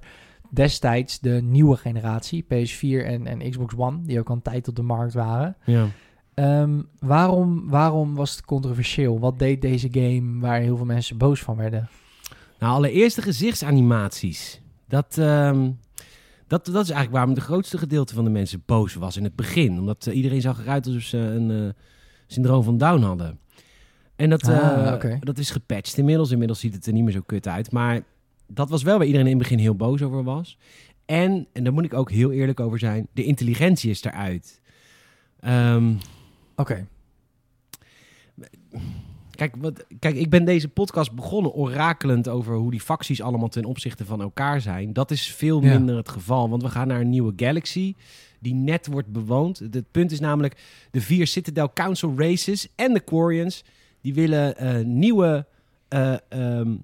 destijds 0.49 1.19
de 1.19 1.41
nieuwe 1.43 1.75
generatie, 1.77 2.43
PS4 2.43 3.05
en, 3.05 3.27
en 3.27 3.49
Xbox 3.49 3.73
One, 3.77 4.01
die 4.01 4.19
ook 4.19 4.29
al 4.29 4.35
een 4.35 4.41
tijd 4.41 4.67
op 4.67 4.75
de 4.75 4.81
markt 4.81 5.13
waren. 5.13 5.55
ja. 5.65 5.87
Ehm, 6.35 6.81
waarom, 6.99 7.69
waarom 7.69 8.15
was 8.15 8.31
het 8.31 8.45
controversieel? 8.45 9.19
Wat 9.19 9.39
deed 9.39 9.61
deze 9.61 9.87
game 9.91 10.39
waar 10.39 10.59
heel 10.59 10.77
veel 10.77 10.85
mensen 10.85 11.17
boos 11.17 11.39
van 11.41 11.55
werden? 11.55 11.89
Nou, 12.59 12.73
allereerst 12.73 13.15
de 13.15 13.21
gezichtsanimaties. 13.21 14.61
Dat, 14.87 15.17
ehm, 15.17 15.71
dat, 16.47 16.65
dat 16.65 16.83
is 16.83 16.89
eigenlijk 16.89 17.11
waarom 17.11 17.33
de 17.33 17.41
grootste 17.41 17.77
gedeelte 17.77 18.13
van 18.13 18.23
de 18.23 18.29
mensen 18.29 18.63
boos 18.65 18.93
was 18.93 19.17
in 19.17 19.23
het 19.23 19.35
begin. 19.35 19.79
Omdat 19.79 20.07
eh, 20.07 20.15
iedereen 20.15 20.41
zag 20.41 20.59
eruit 20.59 20.85
alsof 20.85 21.01
ze 21.01 21.17
een 21.17 21.51
eh, 21.51 21.73
syndroom 22.27 22.63
van 22.63 22.77
Down 22.77 23.01
hadden. 23.01 23.39
En 24.15 24.29
dat, 24.29 24.43
Ah, 24.47 25.03
eh, 25.03 25.19
dat 25.19 25.37
is 25.37 25.49
gepatcht 25.49 25.97
inmiddels. 25.97 26.31
Inmiddels 26.31 26.59
ziet 26.59 26.73
het 26.73 26.85
er 26.85 26.93
niet 26.93 27.03
meer 27.03 27.13
zo 27.13 27.21
kut 27.25 27.47
uit. 27.47 27.71
Maar 27.71 28.01
dat 28.47 28.69
was 28.69 28.83
wel 28.83 28.97
waar 28.97 29.05
iedereen 29.05 29.27
in 29.27 29.33
het 29.33 29.41
begin 29.41 29.59
heel 29.59 29.75
boos 29.75 30.01
over 30.01 30.23
was. 30.23 30.57
En, 31.05 31.47
en 31.53 31.63
daar 31.63 31.73
moet 31.73 31.85
ik 31.85 31.93
ook 31.93 32.11
heel 32.11 32.31
eerlijk 32.31 32.59
over 32.59 32.79
zijn, 32.79 33.07
de 33.13 33.23
intelligentie 33.23 33.89
is 33.89 34.03
eruit. 34.03 34.61
Ehm, 35.39 35.93
Oké. 36.55 36.87
Kijk, 39.31 39.55
wat, 39.55 39.85
kijk, 39.99 40.15
ik 40.15 40.29
ben 40.29 40.45
deze 40.45 40.67
podcast 40.67 41.11
begonnen 41.11 41.53
orakelend 41.53 42.27
over 42.27 42.55
hoe 42.55 42.71
die 42.71 42.81
facties 42.81 43.21
allemaal 43.21 43.47
ten 43.47 43.65
opzichte 43.65 44.05
van 44.05 44.21
elkaar 44.21 44.61
zijn. 44.61 44.93
Dat 44.93 45.11
is 45.11 45.31
veel 45.33 45.61
Ja. 45.61 45.69
minder 45.77 45.95
het 45.95 46.09
geval, 46.09 46.49
want 46.49 46.61
we 46.61 46.69
gaan 46.69 46.87
naar 46.87 47.01
een 47.01 47.09
nieuwe 47.09 47.33
galaxy 47.35 47.95
die 48.39 48.53
net 48.53 48.87
wordt 48.87 49.11
bewoond. 49.11 49.59
Het 49.59 49.91
punt 49.91 50.11
is 50.11 50.19
namelijk, 50.19 50.57
de 50.91 51.01
vier 51.01 51.27
Citadel 51.27 51.73
Council 51.73 52.13
races 52.17 52.67
en 52.75 52.93
de 52.93 52.99
Quarians, 52.99 53.63
die 54.01 54.13
willen 54.13 54.57
eh, 54.57 54.83
nieuwe 54.85 55.45
eh, 55.87 56.15
ehm, 56.29 56.75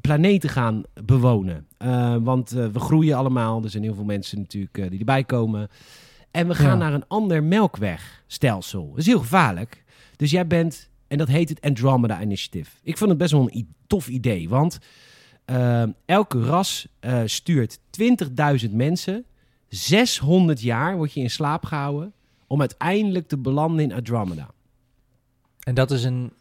planeten 0.00 0.48
gaan 0.50 0.82
bewonen. 1.04 1.66
Eh, 1.76 2.16
want 2.20 2.50
we 2.50 2.80
groeien 2.80 3.16
allemaal, 3.16 3.62
er 3.62 3.70
zijn 3.70 3.82
heel 3.82 3.94
veel 3.94 4.04
mensen 4.04 4.38
natuurlijk 4.38 4.90
die 4.90 4.98
erbij 4.98 5.24
komen. 5.24 5.68
En 6.30 6.48
we 6.48 6.54
gaan 6.54 6.66
Ja. 6.66 6.74
naar 6.74 6.92
een 6.92 7.08
ander 7.08 7.42
melkwegstelsel. 7.44 8.88
Dat 8.90 8.98
is 8.98 9.06
heel 9.06 9.18
gevaarlijk. 9.18 9.84
Dus 10.16 10.30
jij 10.30 10.46
bent, 10.46 10.88
en 11.08 11.18
dat 11.18 11.28
heet 11.28 11.48
het 11.48 11.60
Andromeda 11.60 12.22
Initiative. 12.22 12.70
Ik 12.82 12.96
vond 12.96 13.10
het 13.10 13.18
best 13.18 13.32
wel 13.32 13.48
een 13.52 13.74
tof 13.86 14.08
idee, 14.08 14.48
want 14.48 14.78
eh, 15.44 15.82
elke 16.04 16.42
ras 16.44 16.88
eh, 17.00 17.22
stuurt 17.24 17.78
20.000 18.64 18.70
mensen. 18.72 19.24
600 19.68 20.60
jaar 20.60 20.96
word 20.96 21.12
je 21.12 21.20
in 21.20 21.30
slaap 21.30 21.64
gehouden 21.64 22.12
om 22.46 22.60
uiteindelijk 22.60 23.28
te 23.28 23.38
belanden 23.38 23.84
in 23.84 23.92
Andromeda. 23.92 24.50
En 25.60 25.74
dat 25.74 25.90
is 25.90 26.04
een... 26.04 26.32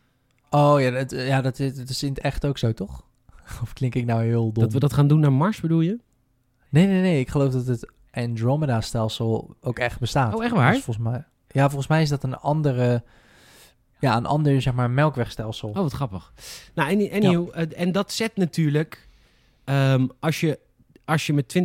Oh 0.50 0.82
ja, 0.82 0.92
dat, 0.92 1.12
ja 1.12 1.42
dat, 1.42 1.60
is, 1.60 1.76
dat 1.76 1.90
is 1.90 2.04
in 2.04 2.10
het 2.10 2.20
echt 2.20 2.46
ook 2.46 2.58
zo, 2.58 2.74
toch? 2.74 3.04
Of 3.64 3.74
klink 3.74 3.96
ik 3.96 4.06
nou 4.06 4.24
heel 4.24 4.52
dom? 4.52 4.64
Dat 4.64 4.74
we 4.74 4.80
dat 4.80 4.94
gaan 4.94 5.08
doen 5.08 5.20
naar 5.20 5.34
Mars, 5.34 5.60
bedoel 5.60 5.82
je? 5.82 6.00
Nee, 6.70 6.88
nee, 6.88 7.02
nee. 7.02 7.20
Ik 7.20 7.30
geloof 7.30 7.52
dat 7.54 7.66
het 7.66 7.92
Andromeda-stelsel 8.24 9.56
ook 9.62 9.80
echt 9.80 10.00
bestaat. 10.00 10.34
Oh, 10.34 10.44
echt 10.44 10.54
waar? 10.54 10.74
Dus 10.74 10.84
volgens 10.84 11.06
mij... 11.06 11.26
Ja, 11.48 11.68
volgens 11.68 11.88
mij 11.88 12.02
is 12.02 12.10
dat 12.10 12.24
een 12.24 12.38
andere... 12.38 13.04
Ja, 14.00 14.18
een 14.18 14.26
ander, 14.26 14.62
zeg 14.62 14.74
maar, 14.74 14.90
melkwegstelsel. 14.90 15.70
Oh, 15.70 15.76
wat 15.76 15.94
grappig. 15.94 16.34
Nou, 16.74 16.90
en, 16.90 17.12
anyhow, 17.12 17.50
en 17.76 17.92
dat 17.92 18.12
zet 18.12 18.36
natuurlijk... 18.36 19.08
ehm, 19.64 20.08
als, 20.20 20.40
je, 20.40 20.60
als 21.06 21.26
je 21.26 21.34
met 21.34 21.56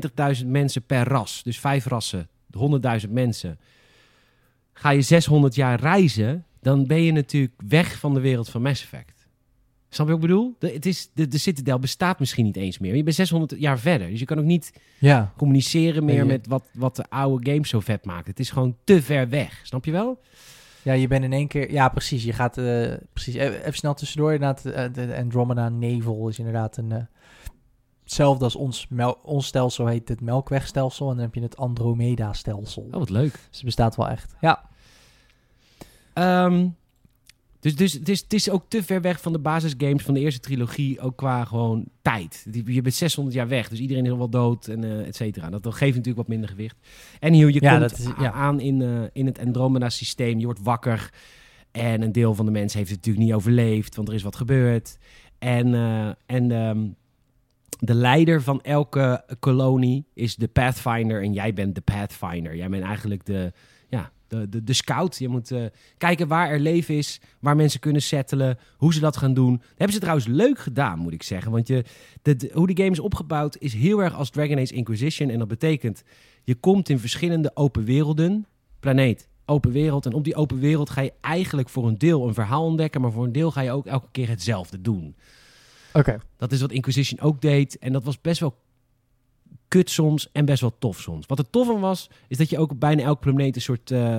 20.000 0.41 0.47
mensen 0.47 0.83
per 0.83 1.09
ras, 1.09 1.43
dus 1.43 1.61
vijf 1.61 1.87
rassen, 1.87 2.29
100.000 3.05 3.11
mensen... 3.11 3.59
ga 4.73 4.91
je 4.91 5.03
600 5.03 5.55
jaar 5.55 5.81
reizen, 5.81 6.47
dan 6.61 6.87
ben 6.87 7.03
je 7.03 7.13
natuurlijk 7.13 7.61
weg 7.67 7.99
van 7.99 8.15
de 8.15 8.21
wereld 8.21 8.49
van 8.49 8.63
Mass 8.63 8.83
Effect. 8.83 9.14
Snap 9.95 10.07
je 10.07 10.13
wat 10.15 10.23
ik 10.23 10.29
bedoel? 10.29 10.55
De, 10.59 10.71
het 10.73 10.87
is, 10.87 11.11
de, 11.15 11.29
de 11.29 11.39
Citadel 11.39 11.79
bestaat 11.79 12.19
misschien 12.19 12.45
niet 12.45 12.57
eens 12.57 12.79
meer. 12.79 12.97
Je 12.97 13.03
bent 13.03 13.17
600 13.17 13.55
jaar 13.59 13.79
verder, 13.79 14.11
dus 14.11 14.19
je 14.19 14.25
kan 14.25 14.39
ook 14.39 14.45
niet 14.45 14.73
Ja. 14.99 15.33
communiceren 15.37 16.05
meer 16.05 16.27
met 16.27 16.47
wat, 16.47 16.65
wat 16.73 16.97
de 16.97 17.05
oude 17.09 17.51
games 17.53 17.69
zo 17.69 17.81
vet 17.81 18.05
maakt. 18.05 18.27
Het 18.27 18.41
is 18.41 18.51
gewoon 18.51 18.77
te 18.85 19.03
ver 19.03 19.29
weg, 19.29 19.61
snap 19.63 19.85
je 19.85 19.91
wel? 19.93 20.21
Ja, 20.83 20.93
je 20.93 21.07
bent 21.09 21.25
in 21.25 21.33
één 21.33 21.49
keer... 21.49 21.73
Ja, 21.73 21.89
precies. 21.89 22.25
Je 22.25 22.33
gaat... 22.33 22.59
eh, 22.59 22.93
precies. 23.13 23.35
Even, 23.35 23.61
even 23.61 23.75
snel 23.75 23.95
tussendoor. 23.95 24.33
Inderdaad, 24.33 24.65
eh, 24.65 24.85
de, 24.93 25.17
Andromeda 25.17 25.69
Navel 25.69 26.29
is 26.29 26.39
inderdaad 26.39 26.77
een... 26.77 26.93
eh, 26.93 27.03
hetzelfde 28.03 28.45
als 28.45 28.57
ons, 28.57 28.87
mel- 28.89 29.19
ons 29.23 29.47
stelsel 29.47 29.87
heet 29.87 30.09
het 30.09 30.21
Melkwegstelsel. 30.21 31.09
En 31.11 31.15
dan 31.15 31.25
heb 31.25 31.35
je 31.35 31.41
het 31.43 31.57
Andromeda-stelsel. 31.57 32.83
Oh, 32.83 32.93
wat 32.99 33.11
leuk. 33.11 33.33
Dus 33.33 33.57
het 33.57 33.65
bestaat 33.65 33.97
wel 33.97 34.09
echt. 34.09 34.35
Ja. 34.41 34.65
Ehm, 36.13 36.69
dus 37.65 37.77
dus 37.77 37.93
het, 37.93 38.09
is, 38.09 38.21
het 38.21 38.33
is 38.33 38.51
ook 38.51 38.65
te 38.69 38.83
ver 38.83 39.01
weg 39.01 39.21
van 39.21 39.33
de 39.33 39.39
basisgames 39.39 40.03
van 40.03 40.15
de 40.15 40.21
eerste 40.21 40.41
trilogie, 40.41 41.01
ook 41.01 41.17
qua 41.17 41.45
gewoon 41.45 41.85
tijd. 42.03 42.47
Je 42.65 42.83
bent 42.83 42.95
600 42.95 43.37
jaar 43.37 43.49
weg, 43.49 43.69
dus 43.69 43.79
iedereen 43.79 44.05
is 44.05 44.11
al 44.11 44.19
wel 44.19 44.29
dood 44.31 44.67
en 44.67 44.85
eh 44.85 45.07
et 45.07 45.17
cetera. 45.17 45.51
Dat, 45.51 45.63
dat 45.63 45.73
geeft 45.75 45.91
natuurlijk 45.97 46.17
wat 46.17 46.29
minder 46.29 46.49
gewicht. 46.49 46.77
En 47.21 47.33
hier, 47.33 47.51
je 47.51 47.61
Ja, 47.63 47.69
komt 47.79 47.81
dat 47.91 47.99
is- 47.99 48.07
ja. 48.19 48.33
aan 48.33 48.61
in, 48.61 48.83
eh, 48.83 49.03
in 49.13 49.27
het 49.27 49.39
Andromeda-systeem, 49.39 50.39
je 50.39 50.45
wordt 50.45 50.63
wakker. 50.63 51.11
En 51.71 52.03
een 52.03 52.13
deel 52.13 52.35
van 52.35 52.45
de 52.47 52.53
mensen 52.53 52.79
heeft 52.79 52.91
het 52.91 52.99
natuurlijk 52.99 53.27
niet 53.27 53.35
overleefd, 53.35 53.97
want 53.97 54.09
er 54.09 54.15
is 54.15 54.23
wat 54.23 54.37
gebeurd. 54.37 54.99
En, 55.39 55.75
eh, 55.75 56.09
en 56.27 56.51
ehm, 56.51 56.87
de 57.79 57.95
leider 57.95 58.43
van 58.43 58.61
elke 58.63 59.25
kolonie 59.39 60.05
is 60.15 60.37
de 60.37 60.49
Pathfinder 60.49 61.23
en 61.23 61.33
jij 61.33 61.53
bent 61.55 61.75
de 61.75 61.81
Pathfinder. 61.81 62.57
Jij 62.57 62.69
bent 62.69 62.85
eigenlijk 62.85 63.25
de, 63.27 63.53
de, 64.29 64.49
de, 64.49 64.65
de 64.65 64.73
scout. 64.73 65.19
Je 65.19 65.29
moet 65.29 65.51
eh, 65.51 65.65
kijken 65.99 66.29
waar 66.29 66.51
er 66.51 66.61
leven 66.61 66.95
is, 66.95 67.21
waar 67.41 67.57
mensen 67.57 67.81
kunnen 67.81 68.03
settelen, 68.03 68.59
hoe 68.77 68.93
ze 68.95 69.01
dat 69.01 69.17
gaan 69.17 69.35
doen. 69.35 69.57
Dat 69.57 69.69
hebben 69.69 69.93
ze 69.93 69.99
trouwens 70.01 70.27
leuk 70.27 70.59
gedaan, 70.59 70.99
moet 70.99 71.13
ik 71.13 71.23
zeggen. 71.23 71.53
Want 71.53 71.67
je, 71.69 71.85
de, 72.23 72.37
de- 72.37 72.51
hoe 72.53 72.67
die 72.67 72.77
game 72.77 72.91
is 72.91 72.99
opgebouwd 72.99 73.57
is 73.59 73.75
heel 73.75 74.03
erg 74.03 74.15
als 74.15 74.31
Dragon 74.31 74.59
Age 74.59 74.75
Inquisition. 74.75 75.31
En 75.31 75.39
dat 75.39 75.49
betekent, 75.49 76.03
je 76.45 76.55
komt 76.55 76.89
in 76.89 76.99
verschillende 76.99 77.51
open 77.55 77.85
werelden, 77.85 78.47
planeet, 78.81 79.29
open 79.45 79.73
wereld. 79.73 80.07
En 80.07 80.13
op 80.13 80.25
die 80.25 80.35
open 80.35 80.59
wereld 80.59 80.91
ga 80.91 81.01
je 81.01 81.13
eigenlijk 81.21 81.69
voor 81.69 81.87
een 81.87 81.99
deel 81.99 82.27
een 82.29 82.35
verhaal 82.35 82.65
ontdekken, 82.65 83.01
maar 83.01 83.13
voor 83.13 83.25
een 83.25 83.33
deel 83.33 83.51
ga 83.51 83.61
je 83.61 83.71
ook 83.71 83.87
elke 83.87 84.09
keer 84.11 84.29
hetzelfde 84.29 84.81
doen. 84.81 85.17
Oké. 85.93 86.19
Dat 86.37 86.53
is 86.53 86.61
wat 86.61 86.73
Inquisition 86.73 87.21
ook 87.21 87.41
deed. 87.41 87.79
En 87.79 87.93
dat 87.93 88.05
was 88.05 88.21
best 88.21 88.41
wel 88.41 88.63
kut 89.75 89.91
soms 89.91 90.29
en 90.33 90.45
best 90.45 90.61
wel 90.61 90.79
tof 90.79 91.01
soms. 91.01 91.27
Wat 91.27 91.39
er 91.39 91.51
tof 91.51 91.69
aan 91.71 91.81
was, 91.81 92.11
is 92.29 92.37
dat 92.37 92.51
je 92.51 92.59
ook 92.59 92.71
op 92.71 92.81
bijna 92.81 93.03
elke 93.03 93.21
planeet 93.21 93.57
een 93.57 93.63
soort 93.63 93.91
eh, 93.91 94.19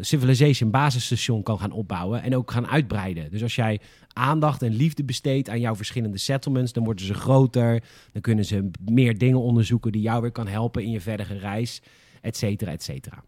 civilization 0.00 0.70
basisstation 0.70 1.42
kan 1.42 1.58
gaan 1.58 1.70
opbouwen 1.72 2.22
en 2.22 2.36
ook 2.36 2.50
gaan 2.50 2.66
uitbreiden. 2.66 3.30
Dus 3.30 3.42
als 3.42 3.54
jij 3.54 3.80
aandacht 4.12 4.62
en 4.62 4.72
liefde 4.72 5.04
besteedt 5.04 5.48
aan 5.48 5.60
jouw 5.60 5.76
verschillende 5.76 6.18
settlements, 6.18 6.72
dan 6.72 6.84
worden 6.84 7.06
ze 7.06 7.14
groter. 7.14 7.82
Dan 8.12 8.22
kunnen 8.22 8.44
ze 8.44 8.70
meer 8.90 9.18
dingen 9.18 9.40
onderzoeken 9.40 9.92
die 9.92 10.02
jou 10.02 10.22
weer 10.22 10.32
kan 10.32 10.46
helpen 10.48 10.82
in 10.82 10.90
je 10.90 11.00
verdere 11.00 11.38
reis, 11.38 11.82
et 12.20 12.36
cetera, 12.36 12.70
et 12.70 12.82
cetera. 12.82 13.24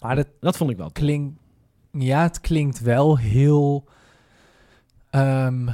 Maar 0.00 0.16
dat 0.16 0.28
Dat 0.40 0.56
vond 0.56 0.70
ik 0.70 0.76
wel 0.76 0.90
tof. 0.90 1.02
klinkt... 1.02 1.38
Ja, 1.92 2.22
het 2.22 2.40
klinkt 2.40 2.80
wel 2.80 3.18
heel... 3.18 3.88
ehm, 5.10 5.68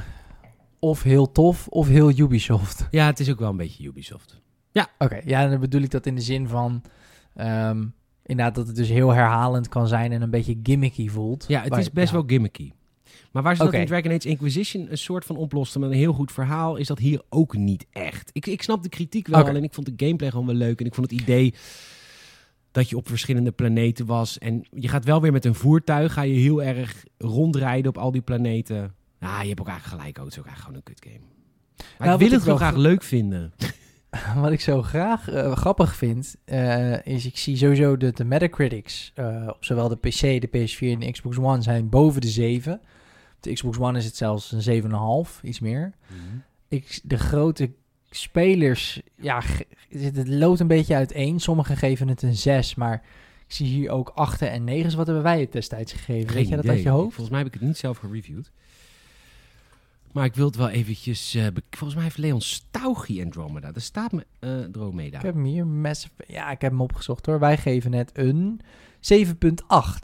of 0.79 1.03
heel 1.03 1.33
tof, 1.33 1.69
of 1.69 1.89
heel 1.89 2.19
Ubisoft. 2.19 2.87
Ja, 2.91 3.07
het 3.07 3.21
is 3.21 3.31
ook 3.31 3.39
wel 3.39 3.51
een 3.51 3.57
beetje 3.57 3.85
Ubisoft. 3.85 4.41
Oké, 4.99 5.21
ja, 5.25 5.49
dan 5.49 5.61
bedoel 5.61 5.83
ik 5.83 5.91
dat 5.91 6.07
in 6.07 6.15
de 6.15 6.21
zin 6.21 6.49
van... 6.49 6.83
ehm, 7.35 7.85
inderdaad, 8.27 8.55
dat 8.55 8.67
het 8.67 8.77
dus 8.77 8.89
heel 8.89 9.11
herhalend 9.11 9.69
kan 9.69 9.89
zijn 9.89 10.13
en 10.13 10.23
een 10.23 10.31
beetje 10.31 10.59
gimmicky 10.63 11.09
voelt. 11.09 11.45
Ja, 11.49 11.63
het 11.63 11.77
is 11.77 11.91
best 11.91 12.09
ja. 12.09 12.13
wel 12.15 12.25
gimmicky. 12.27 12.73
Maar 13.33 13.43
waar 13.43 13.57
ze 13.57 13.65
dat 13.65 13.73
in 13.73 13.87
Dragon 13.87 14.13
Age 14.13 14.29
Inquisition 14.29 14.87
een 14.91 14.99
soort 14.99 15.25
van 15.25 15.37
oplosten 15.37 15.81
met 15.81 15.91
een 15.91 15.97
heel 15.97 16.13
goed 16.13 16.33
verhaal, 16.33 16.77
is 16.77 16.87
dat 16.87 16.99
hier 16.99 17.23
ook 17.29 17.57
niet 17.57 17.87
echt. 17.93 18.31
Ik, 18.33 18.47
ik 18.47 18.63
snap 18.63 18.83
de 18.83 18.89
kritiek 18.89 19.27
wel 19.27 19.41
Oké. 19.41 19.51
en 19.51 19.63
ik 19.63 19.75
vond 19.75 19.87
de 19.87 20.05
gameplay 20.07 20.31
gewoon 20.31 20.47
wel 20.47 20.55
leuk. 20.55 20.81
En 20.81 20.87
ik 20.87 20.95
vond 20.95 21.11
het 21.11 21.21
idee 21.21 21.55
dat 22.71 22.89
je 22.89 22.97
op 22.97 23.09
verschillende 23.09 23.51
planeten 23.53 24.07
was. 24.07 24.39
En 24.39 24.67
je 24.71 24.89
gaat 24.89 25.05
wel 25.05 25.21
weer 25.21 25.33
met 25.33 25.45
een 25.45 25.55
voertuig, 25.55 26.13
ga 26.13 26.23
je 26.23 26.35
heel 26.35 26.63
erg 26.63 27.05
rondrijden 27.19 27.89
op 27.89 27.99
al 27.99 28.11
die 28.11 28.21
planeten. 28.21 28.95
Ja, 29.21 29.43
je 29.43 29.49
hebt 29.49 29.61
ook 29.61 29.69
eigenlijk 29.69 30.01
gelijk, 30.01 30.19
oh, 30.19 30.25
het 30.25 30.33
is 30.33 30.39
ook 30.39 30.47
eigenlijk 30.47 30.77
gewoon 30.77 30.77
een 30.77 30.83
kut 30.83 31.13
game. 31.13 31.27
Maar 31.99 32.09
Nou, 32.09 32.23
ik 32.23 32.29
wil 32.29 32.39
het 32.39 32.47
wel 32.47 32.57
graag 32.57 32.77
leuk 32.77 33.03
vinden. 33.03 33.53
Wat 34.43 34.53
ik 34.53 34.61
zo 34.61 34.83
graag 34.83 35.29
eh, 35.31 35.57
grappig 35.57 35.97
vind, 35.97 36.37
eh, 36.45 37.07
is 37.07 37.27
ik 37.27 37.39
zie 37.39 37.57
sowieso 37.57 37.97
dat 37.97 38.17
de 38.17 38.25
Metacritics 38.25 39.13
eh, 39.15 39.47
op 39.49 39.65
zowel 39.65 39.89
de 39.89 39.97
PC, 39.97 40.21
de 40.21 40.49
PS4 40.49 40.79
en 40.79 41.01
de 41.01 41.11
Xbox 41.11 41.39
One 41.39 41.63
zijn 41.63 41.89
boven 41.89 42.21
de 42.21 42.29
7. 42.29 42.73
Op 42.73 43.43
de 43.43 43.53
Xbox 43.53 43.79
One 43.79 43.99
is 43.99 44.05
het 44.05 44.17
zelfs 44.17 44.53
een 44.53 44.83
7,5, 45.27 45.41
iets 45.43 45.61
meer. 45.61 45.93
Ik, 46.69 47.01
de 47.03 47.19
grote 47.19 47.71
spelers, 48.11 49.01
ja, 49.17 49.43
het, 49.89 50.29
loopt 50.29 50.61
een 50.61 50.67
beetje 50.67 50.95
uiteen. 50.95 51.41
Sommigen 51.41 51.77
geven 51.77 52.09
het 52.09 52.23
een 52.23 52.37
6, 52.37 52.75
maar 52.75 53.03
ik 53.47 53.55
zie 53.55 53.67
hier 53.67 53.91
ook 53.91 54.13
8 54.15 54.43
en 54.43 54.65
9. 54.65 54.97
Wat 54.97 55.07
hebben 55.07 55.25
wij 55.25 55.41
het 55.41 55.53
destijds 55.53 55.93
gegeven? 55.93 56.35
Weet 56.35 56.49
je 56.49 56.57
dat 56.57 56.69
uit 56.69 56.83
je 56.83 56.89
hoofd? 56.89 57.15
Volgens 57.15 57.31
mij 57.31 57.39
heb 57.39 57.49
ik 57.49 57.55
het 57.55 57.63
niet 57.63 57.77
zelf 57.77 57.99
gereviewd. 57.99 58.51
Maar 60.13 60.25
ik 60.25 60.35
wil 60.35 60.47
het 60.47 60.57
wel 60.57 60.69
eventjes... 60.69 61.33
be- 61.33 61.63
volgens 61.71 61.95
mij 61.95 62.03
heeft 62.03 62.19
Leon 62.19 62.41
Stauchi 62.41 63.23
Andromeda. 63.23 63.73
Daar 63.73 63.83
staat 63.83 64.13
me 64.13 64.27
eh 64.39 64.51
Andromeda. 64.65 65.17
Ik 65.19 65.25
heb 65.25 65.35
hem 65.35 65.45
hier, 65.45 65.67
Massive, 65.67 66.15
ja, 66.27 66.51
ik 66.51 66.61
heb 66.61 66.71
hem 66.71 66.81
opgezocht 66.81 67.27
hoor. 67.27 67.39
Wij 67.39 67.57
geven 67.57 67.93
het 67.93 68.11
een 68.15 68.61
7,8. 69.01 69.47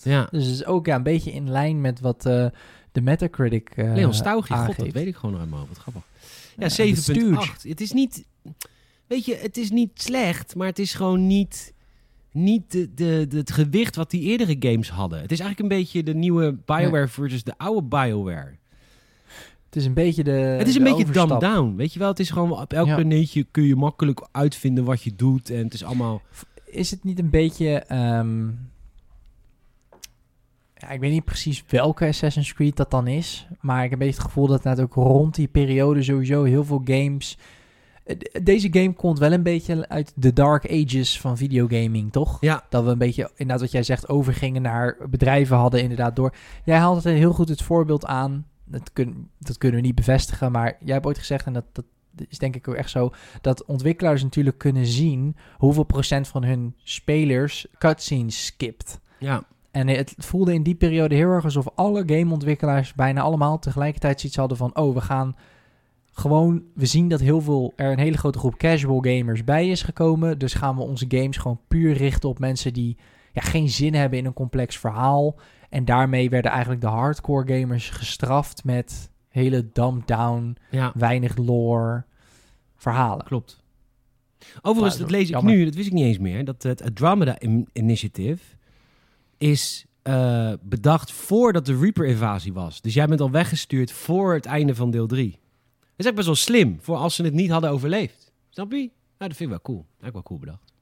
Ja, 0.03 0.29
Dus 0.31 0.45
het 0.45 0.55
is 0.55 0.65
ook 0.65 0.87
ja, 0.87 0.97
een 0.97 1.03
beetje 1.03 1.33
in 1.33 1.51
lijn 1.51 1.81
met 1.81 2.01
wat 2.01 2.27
eh, 2.27 2.47
de 2.93 3.01
Metacritic 3.01 3.71
Leon 3.77 4.15
Stauchi, 4.15 4.55
god, 4.55 4.77
dat 4.77 4.93
weet 4.93 5.07
ik 5.07 5.17
gewoon 5.17 5.41
nog 5.41 5.59
hoofd. 5.59 5.69
Wat 5.69 5.79
grappig. 5.79 6.03
Ja, 6.57 6.69
Ja, 6.77 6.85
de 6.95 6.95
Stooge. 6.97 7.51
7,8. 7.57 7.69
Het 7.69 7.81
is 7.81 7.93
niet... 7.93 8.25
Weet 9.07 9.25
je, 9.25 9.35
het 9.37 9.57
is 9.57 9.71
niet 9.71 9.91
slecht, 10.03 10.55
maar 10.55 10.67
het 10.67 10.79
is 10.79 10.95
gewoon 10.95 11.27
niet... 11.27 11.73
Niet 12.33 12.71
de, 12.73 12.95
de, 12.95 13.27
de- 13.29 13.37
het 13.37 13.51
gewicht 13.53 13.97
wat 13.97 14.11
die 14.11 14.23
eerdere 14.23 14.57
games 14.59 14.91
hadden. 14.91 15.21
Het 15.21 15.33
is 15.33 15.41
eigenlijk 15.41 15.73
een 15.73 15.79
beetje 15.79 16.03
de 16.03 16.15
nieuwe 16.15 16.53
BioWare 16.65 17.09
versus 17.09 17.45
de 17.45 17.59
oude 17.59 17.83
BioWare. 17.83 18.55
Het 19.75 19.83
is 19.83 19.89
een 19.89 19.95
beetje 19.95 20.25
de 20.25 20.31
het 20.31 20.69
is 20.69 20.75
een 20.77 20.83
beetje 20.85 21.05
dumbed 21.13 21.41
down. 21.41 21.75
Weet 21.77 21.93
je 21.93 21.99
wel, 21.99 22.09
het 22.09 22.19
is 22.21 22.31
gewoon 22.31 22.61
op 22.61 22.73
elk 22.73 22.87
Ja. 22.87 22.95
planeetje 22.95 23.47
kun 23.51 23.63
je 23.65 23.77
makkelijk 23.77 24.27
uitvinden 24.33 24.85
wat 24.85 25.03
je 25.03 25.13
doet. 25.17 25.51
En 25.51 25.65
het 25.65 25.75
is 25.75 25.85
allemaal... 25.85 26.23
Is 26.65 26.91
het 26.91 27.05
niet 27.05 27.19
een 27.19 27.31
beetje... 27.31 27.69
ehm, 27.79 28.47
ja, 30.77 30.91
ik 30.91 31.01
weet 31.01 31.11
niet 31.13 31.25
precies 31.25 31.65
welke 31.69 32.07
Assassin's 32.07 32.53
Creed 32.55 32.77
dat 32.77 32.91
dan 32.91 33.07
is. 33.07 33.47
Maar 33.61 33.85
ik 33.85 33.91
heb 33.91 34.01
een 34.01 34.07
beetje 34.07 34.23
het 34.23 34.31
gevoel 34.31 34.47
dat 34.47 34.65
net 34.65 34.81
ook 34.81 34.95
rond 34.95 35.35
die 35.35 35.49
periode 35.49 36.03
sowieso 36.03 36.43
heel 36.45 36.65
veel 36.65 36.83
games... 36.85 37.39
Eh, 38.05 38.19
de- 38.19 38.41
Deze 38.43 38.69
game 38.73 38.93
komt 38.93 39.19
wel 39.19 39.33
een 39.33 39.43
beetje 39.43 39.89
uit 39.89 40.13
de 40.17 40.33
dark 40.33 40.65
ages 40.71 41.21
van 41.21 41.37
videogaming, 41.37 42.13
toch? 42.13 42.37
Ja, 42.41 42.65
Dat 42.69 42.85
we 42.85 42.91
een 42.91 42.99
beetje, 42.99 43.31
inderdaad 43.31 43.61
wat 43.61 43.71
jij 43.73 43.83
zegt, 43.83 44.09
overgingen 44.09 44.63
naar 44.63 44.97
bedrijven 45.11 45.57
hadden 45.57 45.83
inderdaad 45.83 46.17
door. 46.17 46.35
Jij 46.65 46.79
haalt 46.79 47.05
het 47.05 47.15
heel 47.15 47.33
goed 47.33 47.49
het 47.49 47.63
voorbeeld 47.63 48.07
aan. 48.07 48.47
Dat, 48.65 48.93
kun, 48.93 49.31
dat 49.39 49.59
kunnen 49.59 49.81
we 49.81 49.87
niet 49.87 49.95
bevestigen, 49.95 50.53
maar 50.53 50.77
jij 50.81 50.95
hebt 50.95 51.07
ooit 51.07 51.19
gezegd, 51.19 51.47
en 51.47 51.53
dat, 51.53 51.65
dat 51.73 51.85
is 52.29 52.39
denk 52.39 52.55
ik 52.57 52.69
ook 52.69 52.75
echt 52.75 52.91
zo, 52.91 53.13
dat 53.41 53.65
ontwikkelaars 53.65 54.23
natuurlijk 54.23 54.59
kunnen 54.59 54.87
zien 54.87 55.37
hoeveel 55.57 55.85
procent 55.85 56.29
van 56.29 56.45
hun 56.45 56.75
spelers 56.83 57.67
cutscenes 57.79 58.47
skipt. 58.47 59.01
ja. 59.19 59.45
En 59.71 59.89
het 59.89 60.15
voelde 60.19 60.55
in 60.55 60.63
die 60.63 60.75
periode 60.75 61.15
heel 61.15 61.31
erg 61.31 61.45
alsof 61.45 61.69
alle 61.75 62.03
gameontwikkelaars 62.07 62.95
bijna 62.95 63.21
allemaal 63.21 63.59
tegelijkertijd 63.59 64.21
zoiets 64.21 64.39
hadden 64.39 64.57
van, 64.57 64.77
oh, 64.77 64.95
we 64.95 65.01
gaan 65.01 65.37
gewoon, 66.13 66.63
we 66.75 66.87
zien 66.87 67.09
dat 67.09 67.21
heel 67.21 67.41
veel, 67.41 67.73
er 67.77 67.93
een 67.93 67.99
hele 67.99 68.17
grote 68.17 68.39
groep 68.39 68.57
casual 68.57 69.01
gamers 69.01 69.45
bij 69.45 69.69
is 69.69 69.83
gekomen. 69.83 70.39
Dus 70.39 70.55
gaan 70.55 70.77
we 70.77 70.83
onze 70.83 71.05
games 71.09 71.37
gewoon 71.37 71.61
puur 71.69 71.93
richten 71.93 72.29
op 72.29 72.39
mensen 72.39 72.73
die 72.73 72.97
ja, 73.33 73.41
geen 73.41 73.69
zin 73.69 73.95
hebben 73.95 74.19
in 74.19 74.27
een 74.27 74.33
complex 74.33 74.79
verhaal. 74.79 75.37
En 75.75 75.85
daarmee 75.85 76.31
werden 76.31 76.51
eigenlijk 76.51 76.81
de 76.81 76.87
hardcore 76.87 77.59
gamers 77.61 77.91
gestraft 77.91 78.65
met 78.65 79.11
hele 79.29 79.71
dumbed 79.73 80.07
down, 80.07 80.57
ja. 80.71 80.93
weinig 80.95 81.37
lore 81.37 82.05
verhalen. 82.77 83.25
Klopt. 83.25 83.63
Overigens, 84.63 84.99
dat 84.99 85.11
lees 85.11 85.23
ik 85.29 85.29
jammer. 85.35 85.55
nu, 85.55 85.65
dat 85.65 85.75
wist 85.75 85.87
ik 85.87 85.93
niet 85.93 86.05
eens 86.05 86.19
meer. 86.19 86.45
Dat 86.45 86.63
het 86.63 86.83
Andromeda 86.83 87.39
in- 87.39 87.69
Initiative 87.73 88.45
is 89.39 89.87
eh, 90.03 90.53
bedacht 90.63 91.13
voordat 91.13 91.67
de 91.67 91.79
Reaper-invasie 91.79 92.53
was. 92.53 92.81
Dus 92.81 92.95
jij 92.95 93.07
bent 93.07 93.21
al 93.21 93.31
weggestuurd 93.31 93.93
voor 93.93 94.35
het 94.35 94.47
einde 94.47 94.75
van 94.75 94.91
deel 94.91 95.07
3. 95.07 95.31
Dat 95.31 95.41
is 95.97 96.07
echt 96.07 96.15
best 96.15 96.27
wel 96.27 96.37
slim, 96.37 96.79
voor 96.81 96.97
als 96.97 97.15
ze 97.15 97.23
het 97.25 97.35
niet 97.35 97.51
hadden 97.51 97.71
overleefd. 97.71 98.33
Snap 98.51 98.71
je? 98.73 98.77
Nou, 98.79 98.91
dat 99.19 99.37
vind 99.37 99.41
ik 99.41 99.49
wel 99.49 99.61
cool. 99.61 99.87
Eigenlijk 100.01 100.13
wel 100.13 100.23
cool 100.23 100.39
bedacht. 100.39 100.73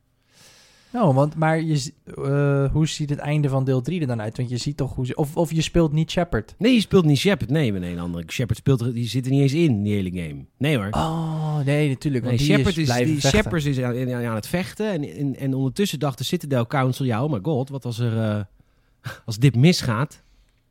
Nou, 0.92 1.14
want 1.14 1.34
maar 1.34 1.60
je, 1.62 1.92
eh, 2.16 2.72
hoe 2.72 2.86
ziet 2.88 3.10
het 3.10 3.18
einde 3.18 3.48
van 3.48 3.64
deel 3.64 3.80
3 3.80 4.00
er 4.00 4.06
dan 4.06 4.20
uit? 4.20 4.36
Want 4.36 4.48
je 4.48 4.56
ziet 4.56 4.76
toch 4.76 4.94
hoe 4.94 5.06
ze, 5.06 5.14
of, 5.14 5.36
of 5.36 5.52
je 5.52 5.60
speelt 5.62 5.92
niet 5.92 6.10
Shepard. 6.10 6.54
Nee, 6.58 6.74
je 6.74 6.80
speelt 6.80 7.04
niet 7.04 7.18
Shepard. 7.18 7.50
Nee, 7.50 7.72
met 7.72 7.82
een 7.82 7.98
andere. 7.98 8.24
Shepard 8.30 8.58
speelt 8.58 8.80
er, 8.80 8.92
die 8.92 9.08
zit 9.08 9.24
er 9.24 9.30
niet 9.30 9.40
eens 9.40 9.52
in, 9.52 9.82
die 9.82 9.94
hele 9.94 10.10
game. 10.22 10.44
Nee 10.58 10.76
hoor. 10.76 10.88
Oh, 10.90 11.58
nee, 11.64 11.88
natuurlijk. 11.88 12.24
Nee, 12.24 12.36
Want 12.36 12.46
die 12.46 12.56
Shepard 12.56 12.76
is, 12.76 12.92
die. 12.92 13.20
Shepard 13.20 13.64
is 13.64 13.80
aan, 13.80 14.24
aan- 14.24 14.34
het 14.34 14.46
vechten. 14.46 14.90
En, 14.92 15.04
en, 15.16 15.36
en 15.36 15.54
ondertussen 15.54 15.98
dacht 15.98 16.18
de 16.18 16.24
Citadel 16.24 16.66
Council... 16.66 17.04
Ja, 17.04 17.24
oh 17.24 17.32
my 17.32 17.38
god, 17.42 17.68
wat 17.68 17.84
als 17.84 17.98
er... 17.98 18.18
eh, 18.18 18.42
als 19.26 19.36
dit 19.38 19.56
misgaat... 19.56 20.22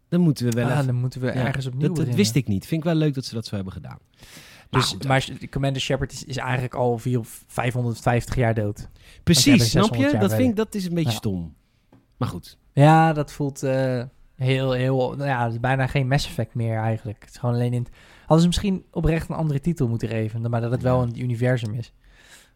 Dan 0.09 0.21
moeten 0.21 0.45
we 0.45 0.51
wel 0.51 0.65
Ah, 0.65 0.71
even... 0.73 0.85
dan 0.85 0.95
moeten 0.95 1.21
we 1.21 1.27
Ja, 1.27 1.33
ergens 1.33 1.65
opnieuw 1.65 1.93
dat, 1.93 2.15
wist 2.15 2.35
ik 2.35 2.47
niet. 2.47 2.65
Vind 2.67 2.81
ik 2.81 2.87
wel 2.87 2.95
leuk 2.97 3.13
dat 3.13 3.25
ze 3.25 3.33
dat 3.33 3.45
zo 3.45 3.55
hebben 3.55 3.73
gedaan. 3.73 3.97
Maar 4.71 4.81
Dus, 4.81 4.89
goed, 4.89 5.07
maar 5.07 5.27
Commander 5.49 5.81
Shepard 5.81 6.11
is, 6.11 6.23
is 6.23 6.37
eigenlijk 6.37 6.73
al 6.73 6.97
4 6.97 7.19
550 7.47 8.35
jaar 8.35 8.53
dood. 8.53 8.89
Precies, 9.23 9.69
snap 9.69 9.83
600 9.83 10.11
je? 10.11 10.17
Dat 10.17 10.33
vind 10.33 10.49
ik, 10.49 10.55
dat 10.55 10.75
is 10.75 10.85
een 10.85 10.93
beetje 10.93 11.09
Ja. 11.09 11.15
stom. 11.15 11.55
Maar 12.17 12.27
goed. 12.29 12.57
Ja, 12.73 13.13
dat 13.13 13.31
voelt 13.31 13.63
eh, 13.63 14.03
heel, 14.35 14.71
heel... 14.71 14.97
Nou 15.15 15.29
ja, 15.29 15.43
het 15.43 15.53
is 15.53 15.59
bijna 15.59 15.87
geen 15.87 16.07
Mass 16.07 16.25
Effect 16.27 16.53
meer 16.55 16.77
eigenlijk. 16.77 17.19
Het 17.21 17.29
is 17.29 17.37
gewoon 17.37 17.55
alleen 17.55 17.73
in... 17.73 17.87
Hadden 18.19 18.39
ze 18.39 18.47
misschien 18.47 18.85
oprecht 18.91 19.29
een 19.29 19.35
andere 19.35 19.59
titel 19.59 19.87
moeten 19.87 20.07
geven, 20.07 20.49
maar 20.49 20.61
dat 20.61 20.71
het 20.71 20.81
wel 20.81 21.01
een 21.01 21.21
universum 21.21 21.73
is. 21.73 21.93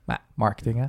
Maar 0.03 0.21
marketing, 0.33 0.77
hè? 0.79 0.85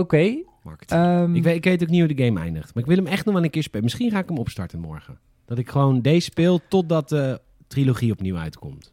Oké. 0.00 0.42
Marketing. 0.62 1.00
ehm, 1.00 1.34
ik, 1.34 1.42
weet, 1.42 1.56
ik 1.56 1.64
weet 1.64 1.82
ook 1.82 1.88
niet 1.88 2.04
hoe 2.04 2.14
de 2.14 2.24
game 2.24 2.40
eindigt. 2.40 2.74
Maar 2.74 2.82
ik 2.82 2.88
wil 2.88 2.98
hem 2.98 3.06
echt 3.06 3.24
nog 3.24 3.34
wel 3.34 3.44
een 3.44 3.50
keer 3.50 3.62
spelen. 3.62 3.84
Misschien 3.84 4.10
ga 4.10 4.18
ik 4.18 4.28
hem 4.28 4.38
opstarten 4.38 4.78
morgen. 4.80 5.18
Dat 5.44 5.58
ik 5.58 5.68
gewoon 5.70 6.00
deze 6.00 6.20
speel 6.24 6.60
totdat 6.68 7.08
de 7.08 7.40
trilogie 7.66 8.12
opnieuw 8.12 8.36
uitkomt. 8.36 8.92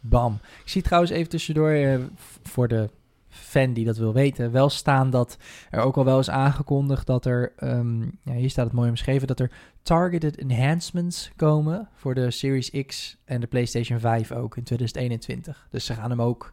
Bam. 0.00 0.38
Ik 0.62 0.68
zie 0.68 0.82
trouwens 0.82 1.12
even 1.12 1.30
tussendoor, 1.30 1.70
eh, 1.70 1.98
voor 2.42 2.68
de 2.68 2.90
fan 3.28 3.72
die 3.72 3.84
dat 3.84 3.96
wil 3.96 4.12
weten, 4.12 4.52
wel 4.52 4.68
staan 4.68 5.10
dat 5.10 5.36
er 5.70 5.80
ook 5.80 5.96
al 5.96 6.04
wel 6.04 6.18
is 6.18 6.30
aangekondigd 6.30 7.06
dat 7.06 7.24
er, 7.24 7.52
ehm, 7.56 8.02
ja, 8.02 8.32
hier 8.32 8.50
staat 8.50 8.64
het 8.64 8.74
mooi 8.74 8.88
omschreven, 8.88 9.26
dat 9.26 9.40
er 9.40 9.50
targeted 9.82 10.36
enhancements 10.36 11.30
komen 11.36 11.88
voor 11.94 12.14
de 12.14 12.30
Series 12.30 12.70
X 12.86 13.16
en 13.24 13.40
de 13.40 13.46
PlayStation 13.46 13.98
5 13.98 14.32
ook 14.32 14.56
in 14.56 14.64
2021. 14.64 15.66
Dus 15.70 15.84
ze 15.84 15.94
gaan 15.94 16.10
hem 16.10 16.22
ook 16.22 16.52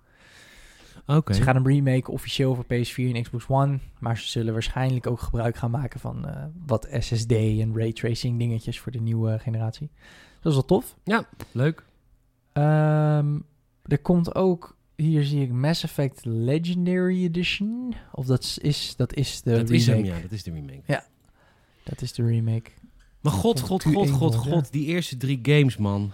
Oké. 1.08 1.34
Ze 1.34 1.42
gaan 1.42 1.56
hem 1.56 1.68
remaken 1.68 2.14
officieel 2.14 2.56
voor 2.56 2.66
PS4 2.66 3.16
en 3.16 3.22
Xbox 3.22 3.46
One. 3.48 3.80
Maar 4.00 4.18
ze 4.18 4.28
zullen 4.28 4.54
waarschijnlijk 4.54 5.08
ook 5.08 5.20
gebruik 5.20 5.56
gaan 5.56 5.72
maken 5.72 6.00
van 6.00 6.28
eh, 6.28 6.44
wat 6.66 6.88
SSD 7.00 7.32
en 7.32 7.78
raytracing 7.78 8.40
dingetjes 8.40 8.80
voor 8.80 8.92
de 8.92 9.00
nieuwe 9.00 9.40
generatie. 9.40 9.90
Dat 10.42 10.52
is 10.52 10.54
wel 10.54 10.66
tof. 10.66 10.96
Leuk. 11.52 11.84
Ehm, 12.62 13.40
er 13.86 14.00
komt 14.00 14.36
ook, 14.36 14.78
hier 14.96 15.24
zie 15.24 15.42
ik 15.42 15.52
Mass 15.52 15.84
Effect 15.84 16.26
Legendary 16.26 17.24
Edition. 17.24 17.94
Of 18.12 18.26
dat 18.26 18.58
is- 18.62 18.94
dat 18.96 19.14
is 19.14 19.42
de 19.42 19.50
dat 19.50 19.58
remake. 19.60 19.76
is 19.76 19.88
hem, 19.88 20.06
ja. 20.06 20.20
Dat 20.22 20.32
is 20.32 20.44
de 20.44 20.52
remake. 20.52 21.04
Dat 21.84 22.02
is 22.02 22.14
de 22.14 22.26
remake. 22.26 22.72
Maar 23.22 23.32
god, 23.32 23.60
god, 23.60 23.84
Q1 23.88 23.92
god, 23.92 24.10
god, 24.10 24.36
god. 24.36 24.72
Die 24.72 24.86
eerste 24.86 25.18
drie 25.18 25.40
games, 25.42 25.78
man. 25.78 26.12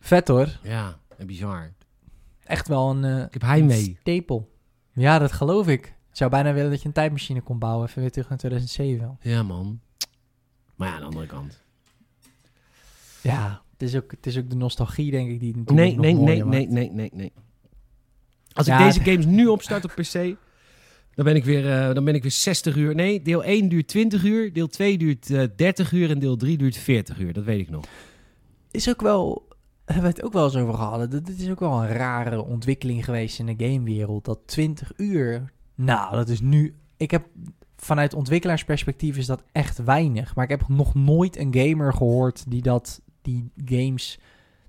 Vet 0.00 0.28
hoor. 0.28 0.58
Ja, 0.62 0.98
en 1.16 1.26
bizar. 1.26 1.72
Echt 2.44 2.68
wel 2.68 2.90
een, 2.90 3.04
eh 3.04 3.22
Ik 3.24 3.32
heb 3.32 3.42
heimwee. 3.42 3.88
een 3.88 3.96
stapel. 4.00 4.50
Ja, 4.92 5.18
dat 5.18 5.32
geloof 5.32 5.68
ik. 5.68 5.86
Ik 5.86 6.16
zou 6.24 6.30
bijna 6.30 6.52
willen 6.52 6.70
dat 6.70 6.80
je 6.80 6.86
een 6.86 6.92
tijdmachine 6.94 7.40
kon 7.40 7.58
bouwen. 7.58 7.88
Even 7.88 8.00
weer 8.00 8.10
terug 8.10 8.28
naar 8.28 8.38
2007. 8.38 9.18
Ja, 9.20 9.42
man. 9.42 9.80
Maar 10.74 10.88
ja, 10.88 10.94
aan 10.94 11.00
de 11.00 11.06
andere 11.06 11.26
kant. 11.26 11.60
Ja, 13.22 13.62
het 13.78 13.88
is 13.88 13.96
ook, 13.96 14.10
het 14.10 14.26
is 14.26 14.38
ook 14.38 14.50
de 14.50 14.56
nostalgie, 14.56 15.10
denk 15.10 15.30
ik, 15.30 15.40
die 15.40 15.48
het 15.48 15.56
natuurlijk 15.58 15.96
Nee, 15.96 16.14
nog 16.14 16.24
nee, 16.26 16.42
nee, 16.42 16.44
nee, 16.44 16.66
nee, 16.68 16.90
nee, 16.92 17.10
nee. 17.14 17.32
Als 18.52 18.66
Ja, 18.66 18.78
ik 18.78 18.84
deze 18.84 19.00
games 19.10 19.26
nu 19.26 19.46
opstart 19.46 19.84
op 19.84 19.90
PC, 19.94 20.36
dan 21.14 21.24
ben 21.24 21.36
ik 21.36 21.44
weer, 21.44 21.72
eh, 21.72 21.94
dan 21.94 22.04
ben 22.04 22.14
ik 22.14 22.22
weer 22.22 22.30
60 22.30 22.76
uur. 22.76 22.94
Nee, 22.94 23.22
deel 23.22 23.44
1 23.44 23.68
duurt 23.68 23.88
20 23.88 24.24
uur, 24.24 24.52
deel 24.52 24.66
2 24.68 24.98
duurt 24.98 25.30
eh, 25.30 25.42
30 25.56 25.92
uur 25.92 26.10
en 26.10 26.18
deel 26.18 26.36
3 26.36 26.56
duurt 26.58 26.76
40 26.76 27.18
uur. 27.18 27.32
Dat 27.32 27.44
weet 27.44 27.60
ik 27.60 27.70
nog. 27.70 27.84
Is 28.70 28.88
ook 28.88 29.00
wel, 29.00 29.48
hebben 29.84 30.04
we 30.04 30.10
het 30.10 30.22
ook 30.22 30.32
wel 30.32 30.44
eens 30.44 30.56
over 30.56 30.74
gehad. 30.74 31.10
Dit 31.10 31.28
is 31.28 31.50
ook 31.50 31.60
wel 31.60 31.82
een 31.82 31.88
rare 31.88 32.44
ontwikkeling 32.44 33.04
geweest 33.04 33.38
in 33.38 33.46
de 33.46 33.66
gamewereld. 33.66 34.24
Dat 34.24 34.38
20 34.46 34.92
uur, 34.96 35.52
nou, 35.74 36.14
dat 36.14 36.28
is 36.28 36.40
nu... 36.40 36.74
Ik 36.96 37.10
heb 37.10 37.26
vanuit 37.76 38.14
ontwikkelaarsperspectief 38.14 39.16
is 39.16 39.26
dat 39.26 39.42
echt 39.52 39.84
weinig. 39.84 40.34
Maar 40.34 40.44
ik 40.44 40.50
heb 40.50 40.68
nog 40.68 40.94
nooit 40.94 41.36
een 41.36 41.54
gamer 41.54 41.92
gehoord 41.94 42.44
die 42.50 42.62
dat, 42.62 43.00
die 43.28 43.50
games 43.64 44.18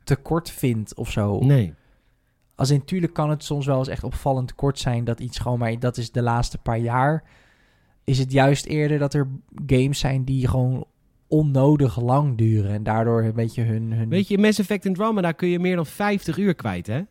te 0.03 0.16
kort 0.16 0.51
vindt 0.51 0.95
of 0.95 1.12
zo. 1.12 1.39
Nee. 1.39 1.74
Als 2.55 2.70
in, 2.70 2.78
natuurlijk 2.78 3.14
kan 3.14 3.30
het 3.30 3.43
soms 3.43 3.66
wel 3.66 3.78
eens 3.78 3.88
echt 3.88 4.03
opvallend 4.03 4.55
kort 4.55 4.80
zijn 4.80 5.03
dat 5.03 5.20
iets 5.20 5.38
gewoon, 5.38 5.60
maar 5.60 5.80
dat 5.80 5.97
is 5.97 6.12
de 6.12 6.22
laatste 6.22 6.57
paar 6.57 6.80
jaar. 6.80 7.24
Is 8.03 8.20
het 8.20 8.32
juist 8.32 8.66
eerder 8.66 8.99
dat 8.99 9.14
er 9.14 9.28
games 9.66 9.99
zijn 9.99 10.24
die 10.24 10.47
gewoon 10.47 10.86
onnodig 11.28 12.01
lang 12.01 12.38
duren 12.38 12.72
en 12.72 12.84
daardoor 12.84 13.24
een 13.24 13.34
beetje 13.34 13.64
hun... 13.64 13.93
hun 13.93 14.10
Weet 14.10 14.28
je, 14.28 14.36
in 14.36 14.41
Mass 14.41 14.60
Effect 14.60 14.86
Andromeda 14.86 15.32
kun 15.32 15.47
je 15.47 15.60
meer 15.60 15.76
dan 15.76 15.86
50 15.86 16.38
uur 16.38 16.55
kwijt, 16.55 16.88
hè? 16.88 17.01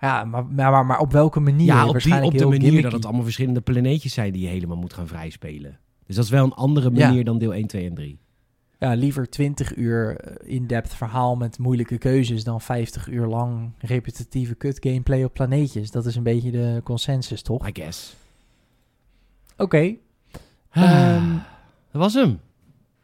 Ja, 0.00 0.24
maar, 0.24 0.46
maar, 0.46 0.86
maar, 0.86 0.98
op 0.98 1.12
welke 1.12 1.40
manier? 1.40 1.66
Ja, 1.66 1.86
op, 1.86 1.98
die, 1.98 2.22
op 2.22 2.38
de 2.38 2.44
manier 2.44 2.60
gimmicky. 2.60 2.82
dat 2.82 2.92
het 2.92 3.04
allemaal 3.04 3.22
verschillende 3.22 3.60
planeetjes 3.60 4.14
zijn 4.14 4.32
die 4.32 4.42
je 4.42 4.48
helemaal 4.48 4.76
moet 4.76 4.92
gaan 4.92 5.06
vrijspelen. 5.06 5.78
Dus 6.06 6.16
dat 6.16 6.24
is 6.24 6.30
wel 6.30 6.44
een 6.44 6.52
andere 6.52 6.90
Ja. 6.94 7.06
manier 7.06 7.24
dan 7.24 7.38
deel 7.38 7.54
1, 7.54 7.66
2 7.66 7.86
en 7.86 7.94
3. 7.94 8.18
Ja, 8.82 8.92
liever 8.94 9.30
20 9.30 9.76
uur 9.76 10.16
eh, 10.16 10.54
in-depth 10.54 10.94
verhaal 10.94 11.36
met 11.36 11.58
moeilijke 11.58 11.98
keuzes 11.98 12.44
dan 12.44 12.60
50 12.60 13.08
uur 13.08 13.26
lang 13.26 13.70
repetitieve 13.78 14.54
kut 14.54 14.78
gameplay 14.80 15.24
op 15.24 15.32
planeetjes. 15.34 15.90
Dat 15.90 16.06
is 16.06 16.16
een 16.16 16.22
beetje 16.22 16.50
de 16.50 16.80
consensus, 16.84 17.42
toch? 17.42 17.68
I 17.68 17.70
guess. 17.72 18.14
Oké, 19.56 19.94
Ah, 20.70 20.82
Ehm, 20.82 21.32
dat 21.90 22.00
was 22.02 22.14
hem. 22.14 22.40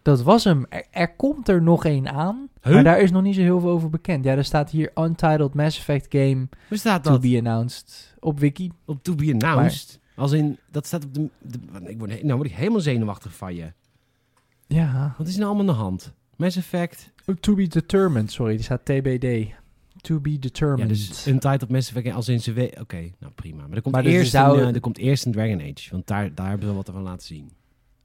dat 0.02 0.22
was 0.22 0.44
hem. 0.44 0.66
Er, 0.68 0.84
er 0.90 1.14
komt 1.16 1.48
er 1.48 1.62
nog 1.62 1.84
één 1.84 2.08
aan, 2.12 2.48
Huh? 2.62 2.72
maar 2.74 2.84
daar 2.84 3.00
is 3.00 3.10
nog 3.10 3.22
niet 3.22 3.34
zo 3.34 3.40
heel 3.40 3.60
veel 3.60 3.70
over 3.70 3.90
bekend. 3.90 4.24
Ja, 4.24 4.36
er 4.36 4.44
staat 4.44 4.70
hier 4.70 4.90
Untitled 4.94 5.54
Mass 5.54 5.78
Effect 5.78 6.06
Game 6.08 6.48
staat 6.70 7.04
to 7.04 7.18
be 7.18 7.36
announced 7.38 8.14
op 8.20 8.38
wiki. 8.38 8.72
Op 8.84 9.02
to 9.02 9.14
be 9.14 9.32
announced. 9.32 10.00
Als 10.16 10.32
in, 10.32 10.58
dat 10.70 10.86
staat 10.86 11.04
op 11.04 11.14
de... 11.14 11.28
de 11.40 11.58
ik 11.86 11.98
word, 11.98 12.22
nou 12.22 12.36
word 12.36 12.48
ik 12.48 12.54
helemaal 12.56 12.80
zenuwachtig 12.80 13.34
van 13.34 13.54
je. 13.54 13.72
Ja, 14.68 15.14
Wat 15.18 15.26
is 15.26 15.36
nou 15.36 15.46
allemaal 15.46 15.68
aan 15.68 15.74
de 15.74 15.82
hand? 15.82 16.12
Mass 16.36 16.56
Effect. 16.56 17.12
to 17.40 17.54
be 17.54 17.66
determined, 17.66 18.32
sorry, 18.32 18.54
die 18.54 18.64
staat 18.64 18.84
TBD. 18.84 19.54
To 20.00 20.20
be 20.20 20.38
determined. 20.38 20.80
Ja, 20.90 21.06
dus 21.08 21.26
Untitled 21.26 21.68
Mass 21.70 21.88
Effect 21.92 22.14
als 22.14 22.28
in 22.28 22.40
ze 22.40 22.52
we- 22.52 22.76
Oké, 22.80 23.10
nou 23.18 23.32
prima. 23.34 23.66
Maar 23.66 23.76
er 23.76 23.82
komt, 23.82 23.94
Maar 23.94 24.02
dus 24.02 24.12
eerst 24.12 24.34
er 24.34 24.40
zou- 24.40 24.60
een, 24.60 24.68
eh, 24.68 24.74
er 24.74 24.80
komt 24.80 24.98
eerst 24.98 25.26
een 25.26 25.32
Dragon 25.32 25.60
Age. 25.60 25.88
Want 25.90 26.06
daar, 26.06 26.34
daar 26.34 26.48
hebben 26.48 26.68
we 26.68 26.74
wat 26.74 26.90
van 26.92 27.02
laten 27.02 27.26
zien. 27.26 27.50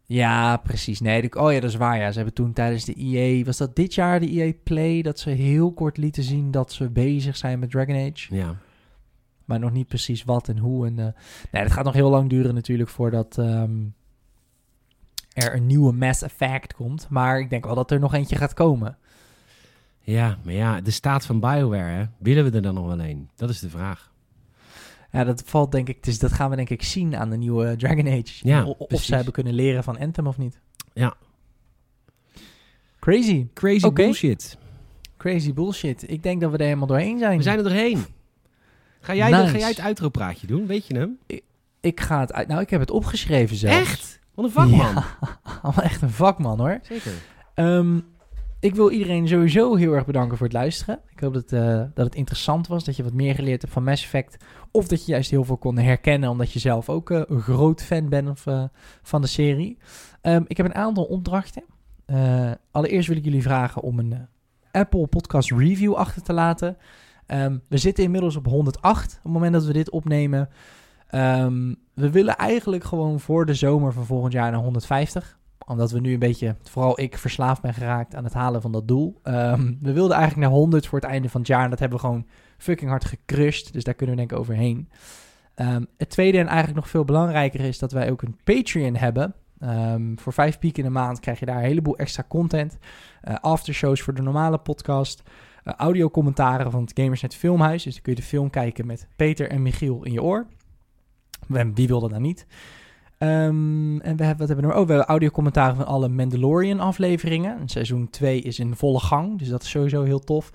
Ja, 0.05 0.57
precies. 0.57 0.99
Nee, 1.01 1.22
de- 1.22 1.39
oh 1.39 1.51
ja, 1.53 1.59
dat 1.59 1.70
is 1.70 1.76
waar. 1.76 1.97
Ja. 1.97 2.09
Ze 2.09 2.16
hebben 2.16 2.34
toen 2.34 2.53
tijdens 2.53 2.86
de 2.86 2.93
EA, 2.97 3.43
was 3.43 3.57
dat 3.57 3.76
dit 3.76 3.93
jaar 3.93 4.20
de 4.20 4.30
EA 4.30 4.53
Play, 4.64 5.01
dat 5.01 5.20
ze 5.20 5.30
heel 5.30 5.72
kort 5.74 5.97
lieten 5.97 6.24
zien 6.24 6.51
dat 6.51 6.72
ze 6.72 6.89
bezig 6.89 7.38
zijn 7.38 7.59
met 7.59 7.72
Dragon 7.72 7.95
Age. 7.95 8.36
Ja. 8.36 8.55
Maar 9.45 9.59
nog 9.59 9.72
niet 9.72 9.88
precies 9.88 10.24
wat 10.24 10.47
en 10.49 10.57
hoe. 10.57 10.86
En, 10.86 10.99
eh, 10.99 11.05
nee, 11.51 11.64
het 11.64 11.72
gaat 11.72 11.86
nog 11.86 11.93
heel 11.93 12.09
lang 12.09 12.30
duren 12.30 12.53
natuurlijk 12.53 12.89
voordat 12.89 13.38
ehm, 13.38 13.72
er 15.34 15.56
een 15.56 15.66
nieuwe 15.68 15.94
Mass 15.94 16.22
Effect 16.22 16.74
komt. 16.74 17.08
Maar 17.10 17.40
ik 17.40 17.50
denk 17.50 17.66
wel 17.66 17.76
dat 17.76 17.92
er 17.92 18.00
nog 18.00 18.14
eentje 18.14 18.36
gaat 18.36 18.54
komen. 18.54 18.98
Ja, 20.00 20.38
maar 20.44 20.54
ja, 20.54 20.82
de 20.82 20.92
staat 20.92 21.26
van 21.26 21.40
BioWare, 21.40 21.92
hè? 21.92 22.06
Willen 22.18 22.44
we 22.44 22.52
er 22.52 22.62
dan 22.62 22.74
nog 22.74 22.86
wel 22.88 23.00
een? 23.00 23.30
Dat 23.36 23.50
is 23.50 23.60
de 23.60 23.70
vraag. 23.70 24.12
Ja, 25.12 25.24
dat 25.24 25.44
valt 25.46 25.72
denk 25.72 25.90
ik, 25.90 26.04
dus 26.04 26.20
dat 26.20 26.32
gaan 26.32 26.50
we 26.50 26.56
denk 26.56 26.70
ik 26.70 26.84
zien 26.84 27.16
aan 27.16 27.30
de 27.30 27.38
nieuwe 27.38 27.76
Dragon 27.76 28.08
Age. 28.08 28.48
Ja, 28.48 28.64
O- 28.64 28.76
of 28.78 29.02
ze 29.04 29.16
hebben 29.16 29.34
kunnen 29.34 29.54
leren 29.54 29.84
van 29.84 30.00
Anthem 30.00 30.28
of 30.28 30.38
niet. 30.38 30.60
Ja. 30.94 31.14
Crazy. 33.00 33.48
Crazy 33.54 33.92
bullshit. 33.92 34.58
Crazy 35.18 35.54
bullshit. 35.54 36.10
Ik 36.12 36.24
denk 36.24 36.42
dat 36.42 36.52
we 36.52 36.58
er 36.58 36.64
helemaal 36.64 36.88
doorheen 36.88 37.20
zijn. 37.20 37.38
We 37.38 37.44
zijn 37.44 37.58
er 37.58 37.64
doorheen. 37.64 38.06
Ga 39.00 39.16
jij, 39.16 39.30
Nice. 39.32 39.48
ga 39.48 39.58
jij 39.58 39.70
het 39.70 39.80
uitroepraatje 39.80 40.48
doen? 40.48 40.66
Weet 40.68 40.88
je 40.88 40.98
hem? 40.98 41.18
Ik 41.80 42.00
ga 42.02 42.20
het 42.20 42.34
uit. 42.34 42.48
Nou, 42.48 42.62
ik 42.62 42.70
heb 42.70 42.80
het 42.80 42.92
opgeschreven 42.92 43.56
zelfs. 43.56 43.78
Echt? 43.78 44.20
Wat 44.34 44.46
een 44.46 44.52
vakman. 44.52 44.78
Ja, 44.78 45.06
allemaal 45.62 45.84
echt 45.84 46.02
een 46.02 46.10
vakman 46.10 46.60
hoor. 46.60 46.80
Zeker. 46.82 47.12
Ehm, 47.54 48.00
ik 48.64 48.76
wil 48.76 48.92
iedereen 48.92 49.28
sowieso 49.28 49.76
heel 49.76 49.94
erg 49.94 50.06
bedanken 50.06 50.38
voor 50.38 50.46
het 50.46 50.56
luisteren. 50.56 51.00
Ik 51.10 51.20
hoop 51.20 51.34
dat, 51.34 51.52
eh, 51.52 51.84
dat 51.94 52.06
het 52.06 52.16
interessant 52.16 52.68
was, 52.68 52.84
dat 52.84 52.96
je 52.96 53.04
wat 53.04 53.14
meer 53.14 53.36
geleerd 53.36 53.62
hebt 53.62 53.74
van 53.74 53.84
Mass 53.84 54.04
Effect. 54.04 54.44
Of 54.72 54.88
dat 54.88 55.06
je 55.06 55.12
juist 55.12 55.30
heel 55.30 55.44
veel 55.44 55.58
kon 55.58 55.78
herkennen, 55.78 56.30
omdat 56.30 56.52
je 56.52 56.60
zelf 56.60 56.90
ook 56.90 57.12
eh, 57.12 57.22
een 57.26 57.42
groot 57.42 57.84
fan 57.84 58.10
bent 58.10 58.30
of, 58.30 58.48
eh, 58.48 58.64
van 59.02 59.22
de 59.22 59.28
serie. 59.28 59.78
Ehm, 60.22 60.44
ik 60.48 60.58
heb 60.58 60.66
een 60.66 60.76
aantal 60.76 61.04
opdrachten. 61.04 61.64
Allereerst 62.72 63.08
wil 63.08 63.18
ik 63.18 63.24
jullie 63.24 63.42
vragen 63.42 63.82
om 63.82 64.00
een 64.00 64.28
Apple 64.72 65.08
Podcast 65.08 65.52
Review 65.52 65.94
achter 65.94 66.22
te 66.22 66.34
laten. 66.34 66.78
Ehm, 67.26 67.58
we 67.68 67.78
zitten 67.78 68.04
inmiddels 68.04 68.36
op 68.36 68.46
108 68.46 69.18
op 69.18 69.24
het 69.24 69.32
moment 69.32 69.54
dat 69.54 69.66
we 69.66 69.74
dit 69.74 69.90
opnemen. 69.90 70.50
Ehm, 71.14 71.74
we 71.93 72.11
willen 72.11 72.38
eigenlijk 72.38 72.84
gewoon 72.84 73.20
voor 73.20 73.45
de 73.45 73.53
zomer 73.53 73.93
van 73.93 74.05
volgend 74.05 74.34
jaar 74.34 74.51
naar 74.51 74.59
150 74.59 75.38
omdat 75.68 75.91
we 75.91 75.99
nu 75.99 76.14
een 76.14 76.20
beetje, 76.20 76.55
vooral 76.64 76.99
ik, 76.99 77.18
verslaafd 77.18 77.61
ben 77.61 77.74
geraakt 77.74 78.16
aan 78.16 78.24
het 78.24 78.34
halen 78.34 78.61
van 78.61 78.72
dat 78.72 78.88
doel. 78.88 79.20
Ehm, 79.24 79.74
we 79.80 79.93
wilden 79.93 80.18
eigenlijk 80.18 80.47
naar 80.47 80.57
100 80.57 80.88
voor 80.88 80.99
het 80.99 81.09
einde 81.09 81.30
van 81.30 81.39
het 81.39 81.49
jaar. 81.49 81.64
En 81.64 81.70
dat 81.70 81.80
hebben 81.80 81.97
we 81.97 82.05
gewoon 82.05 82.26
fucking 82.57 82.89
hard 82.89 83.05
gecrushed. 83.05 83.74
Dus 83.74 83.84
daar 83.84 83.93
kunnen 83.93 84.16
we 84.16 84.22
denk 84.22 84.32
ik 84.32 84.39
overheen. 84.39 84.89
Ehm, 85.55 85.84
het 85.97 86.09
tweede 86.09 86.38
en 86.38 86.47
eigenlijk 86.47 86.76
nog 86.76 86.89
veel 86.89 87.05
belangrijker 87.05 87.59
is 87.59 87.80
dat 87.80 87.91
wij 87.91 88.11
ook 88.11 88.22
een 88.22 88.38
Patreon 88.43 88.95
hebben. 88.95 89.34
Voor 90.16 90.34
vijf 90.34 90.59
piek 90.59 90.78
in 90.78 90.84
de 90.84 90.89
maand 90.89 91.20
krijg 91.20 91.39
je 91.39 91.45
daar 91.45 91.57
een 91.57 91.64
heleboel 91.64 91.97
extra 91.97 92.24
content. 92.28 92.78
Eh, 93.22 93.36
aftershows 93.41 94.01
voor 94.01 94.14
de 94.14 94.22
normale 94.22 94.57
podcast. 94.57 95.24
Uh, 95.64 95.74
audiocommentaren 95.74 96.72
van 96.72 96.82
het 96.82 96.91
Gamersnet 96.95 97.36
Filmhuis. 97.36 97.84
Dus 97.84 97.93
dan 97.93 98.01
kun 98.01 98.14
je 98.14 98.20
de 98.20 98.26
film 98.26 98.49
kijken 98.49 98.86
met 98.86 99.07
Peter 99.16 99.49
en 99.49 99.61
Michiel 99.61 100.03
in 100.03 100.11
je 100.11 100.24
oor. 100.24 100.45
Wie 101.48 101.88
wil 101.88 102.00
dat 102.00 102.20
niet? 102.20 102.46
Ehm, 103.18 104.00
en 104.00 104.18
we 104.18 104.24
hebben, 104.24 104.38
wat 104.38 104.48
hebben 104.48 104.68
we? 104.68 104.76
Oh, 104.76 104.86
we 104.86 104.91
hebben 104.91 105.06
audiocommentaren 105.06 105.76
van 105.76 105.86
alle 105.86 106.08
Mandalorian 106.08 106.80
afleveringen. 106.80 107.60
En 107.60 107.68
seizoen 107.68 108.10
2 108.10 108.41
is 108.41 108.60
in 108.60 108.76
volle 108.76 109.00
gang, 109.00 109.39
dus 109.39 109.48
dat 109.48 109.64
is 109.64 109.70
sowieso 109.70 110.04
heel 110.04 110.20
tof. 110.20 110.52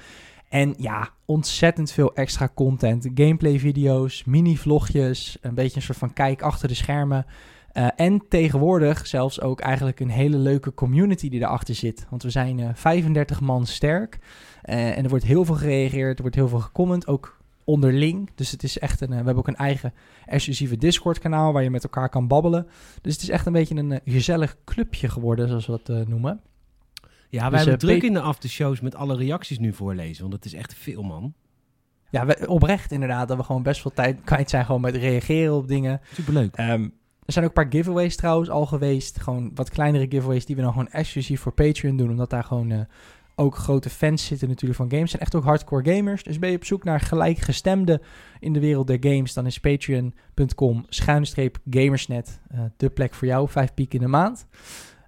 En 0.48 0.74
ja, 0.78 1.08
ontzettend 1.24 1.92
veel 1.92 2.14
extra 2.14 2.48
content. 2.54 3.08
Gameplay 3.14 3.58
video's, 3.58 4.24
mini-vlogjes, 4.24 5.38
een 5.40 5.54
beetje 5.54 5.76
een 5.76 5.82
soort 5.82 5.98
van 5.98 6.12
kijk 6.12 6.42
achter 6.42 6.68
de 6.68 6.74
schermen. 6.74 7.26
Uh, 7.72 7.86
en 7.96 8.22
tegenwoordig 8.28 9.06
zelfs 9.06 9.40
ook 9.40 9.60
eigenlijk 9.60 10.00
een 10.00 10.10
hele 10.10 10.36
leuke 10.36 10.74
community 10.74 11.28
die 11.28 11.40
erachter 11.40 11.74
zit. 11.74 12.06
Want 12.10 12.22
we 12.22 12.30
zijn 12.30 12.58
uh, 12.58 12.68
35 12.74 13.40
man 13.40 13.66
sterk. 13.66 14.18
Uh, 14.64 14.96
en 14.96 15.04
er 15.04 15.08
wordt 15.08 15.24
heel 15.24 15.44
veel 15.44 15.54
gereageerd, 15.54 16.16
er 16.16 16.22
wordt 16.22 16.36
heel 16.36 16.48
veel 16.48 16.60
gecomment, 16.60 17.06
ook 17.06 17.37
onderling. 17.68 18.30
Dus 18.34 18.50
het 18.50 18.62
is 18.62 18.78
echt 18.78 19.00
een. 19.00 19.10
Uh, 19.10 19.18
we 19.18 19.24
hebben 19.24 19.36
ook 19.36 19.48
een 19.48 19.56
eigen 19.56 19.94
exclusieve 20.26 20.76
Discord-kanaal 20.76 21.52
waar 21.52 21.62
je 21.62 21.70
met 21.70 21.82
elkaar 21.82 22.08
kan 22.08 22.28
babbelen. 22.28 22.66
Dus 23.02 23.12
het 23.12 23.22
is 23.22 23.28
echt 23.28 23.46
een 23.46 23.52
beetje 23.52 23.74
een 23.74 23.90
uh, 23.90 23.98
gezellig 24.04 24.56
clubje 24.64 25.08
geworden, 25.08 25.48
zoals 25.48 25.66
we 25.66 25.80
dat 25.84 25.96
uh, 25.96 26.06
noemen. 26.06 26.40
Ja, 27.28 27.40
wij 27.40 27.50
dus, 27.50 27.68
hebben 27.68 27.88
druk 27.88 28.02
in 28.02 28.12
de 28.12 28.20
aftershows 28.20 28.80
met 28.80 28.94
alle 28.94 29.16
reacties 29.16 29.58
nu 29.58 29.72
voorlezen, 29.72 30.22
want 30.22 30.34
het 30.34 30.44
is 30.44 30.54
echt 30.54 30.74
veel, 30.74 31.02
man. 31.02 31.34
Ja, 32.10 32.26
we, 32.26 32.46
oprecht 32.46 32.92
inderdaad, 32.92 33.28
dat 33.28 33.36
we 33.36 33.42
gewoon 33.42 33.62
best 33.62 33.80
veel 33.80 33.92
tijd 33.92 34.18
kwijt 34.24 34.50
zijn 34.50 34.64
gewoon 34.64 34.80
met 34.80 34.96
reageren 34.96 35.54
op 35.54 35.68
dingen. 35.68 36.00
Superleuk. 36.12 36.58
Um, 36.58 36.92
er 37.28 37.34
zijn 37.34 37.44
ook 37.44 37.56
een 37.56 37.64
paar 37.64 37.72
giveaways 37.72 38.16
trouwens 38.16 38.50
al 38.50 38.66
geweest. 38.66 39.20
Gewoon 39.20 39.50
wat 39.54 39.70
kleinere 39.70 40.06
giveaways 40.08 40.46
die 40.46 40.56
we 40.56 40.62
dan 40.62 40.70
gewoon 40.70 40.88
exclusief 40.88 41.40
voor 41.40 41.52
Patreon 41.52 41.96
doen. 41.96 42.10
Omdat 42.10 42.30
daar 42.30 42.44
gewoon 42.44 42.70
uh, 42.70 42.80
ook 43.38 43.56
grote 43.56 43.90
fans 43.90 44.24
zitten 44.24 44.48
natuurlijk 44.48 44.80
van 44.80 44.90
games. 44.90 45.10
Zijn 45.10 45.22
echt 45.22 45.34
ook 45.34 45.44
hardcore 45.44 45.94
gamers. 45.94 46.22
Dus 46.22 46.38
ben 46.38 46.50
je 46.50 46.56
op 46.56 46.64
zoek 46.64 46.84
naar 46.84 47.00
gelijkgestemden 47.00 48.00
in 48.40 48.52
de 48.52 48.60
wereld 48.60 48.86
der 48.86 48.98
games, 49.00 49.34
dan 49.34 49.46
is 49.46 49.60
patreon.com 49.60 50.84
schuinstreep 50.88 51.58
gamersnet 51.70 52.40
uh, 52.54 52.60
de 52.76 52.90
plek 52.90 53.14
voor 53.14 53.26
jou. 53.26 53.48
Vijf 53.48 53.74
piek 53.74 53.94
in 53.94 54.00
de 54.00 54.06
maand. 54.06 54.46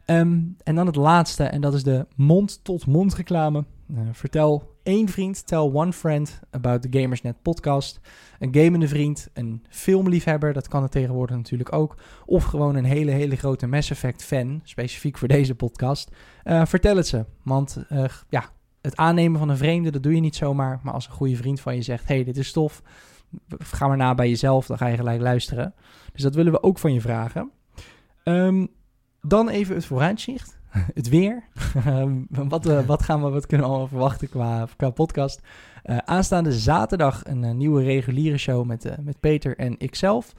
Ehm, 0.05 0.41
en 0.62 0.74
dan 0.74 0.87
het 0.87 0.97
laatste, 0.97 1.45
en 1.45 1.61
dat 1.61 1.74
is 1.74 1.83
de 1.83 2.07
mond-tot-mond 2.16 3.14
reclame. 3.14 3.64
Uh, 3.91 4.01
vertel 4.12 4.76
één 4.83 5.09
vriend, 5.09 5.47
tell 5.47 5.59
one 5.72 5.93
friend 5.93 6.41
about 6.51 6.83
the 6.83 6.99
Gamersnet 7.01 7.43
podcast. 7.43 8.01
Een 8.41 8.55
gamende 8.55 8.88
vriend, 8.88 9.28
een 9.32 9.64
filmliefhebber, 9.68 10.53
dat 10.53 10.68
kan 10.68 10.82
het 10.82 10.91
tegenwoordig 10.91 11.36
natuurlijk 11.36 11.72
ook. 11.72 11.97
Of 12.26 12.45
gewoon 12.45 12.76
een 12.76 12.84
hele, 12.84 13.11
hele 13.11 13.36
grote 13.36 13.66
Mass 13.66 13.91
Effect 13.91 14.24
fan, 14.24 14.61
specifiek 14.64 15.18
voor 15.18 15.28
deze 15.28 15.55
podcast. 15.55 16.11
Uh, 16.45 16.64
vertel 16.64 16.97
het 16.97 17.07
ze, 17.07 17.24
want 17.43 17.84
uh, 17.93 18.05
ja, 18.28 18.45
het 18.80 18.97
aannemen 18.97 19.38
van 19.38 19.49
een 19.49 19.57
vreemde, 19.57 19.91
dat 19.91 20.03
doe 20.03 20.14
je 20.14 20.20
niet 20.20 20.36
zomaar. 20.36 20.80
Maar 20.82 20.95
als 20.95 21.07
een 21.07 21.12
goede 21.12 21.36
vriend 21.36 21.61
van 21.61 21.74
je 21.74 21.82
zegt, 21.82 22.09
hey, 22.09 22.24
dit 22.24 22.36
is 22.36 22.53
tof, 22.53 22.82
ga 23.59 23.88
maar 23.88 23.97
na 23.97 24.14
bij 24.14 24.28
jezelf, 24.28 24.66
dan 24.66 24.78
ga 24.78 24.86
je 24.86 24.97
gelijk 24.97 25.20
luisteren. 25.20 25.74
Dus 26.12 26.22
dat 26.22 26.34
willen 26.34 26.53
we 26.53 26.62
ook 26.62 26.78
van 26.78 26.93
je 26.93 27.01
vragen. 27.01 27.51
Um, 28.24 28.68
dan 29.20 29.49
even 29.49 29.74
het 29.74 29.84
vooruitzicht. 29.84 30.60
het 30.95 31.09
weer. 31.09 31.43
Ehm, 31.75 32.14
wat, 32.29 32.66
uh, 32.66 32.87
wat, 32.87 33.03
gaan 33.03 33.23
we, 33.23 33.31
wat 33.31 33.47
kunnen 33.47 33.66
we 33.66 33.73
allemaal 33.73 33.91
verwachten 33.91 34.29
qua, 34.29 34.66
qua 34.77 34.91
podcast? 34.91 35.41
Uh, 35.85 35.97
aanstaande 35.97 36.53
zaterdag 36.53 37.23
een 37.25 37.43
uh, 37.43 37.51
nieuwe 37.51 37.83
reguliere 37.83 38.39
show 38.39 38.66
met, 38.66 38.97
met 39.03 39.21
Peter 39.21 39.59
en 39.59 39.79
ikzelf. 39.79 40.33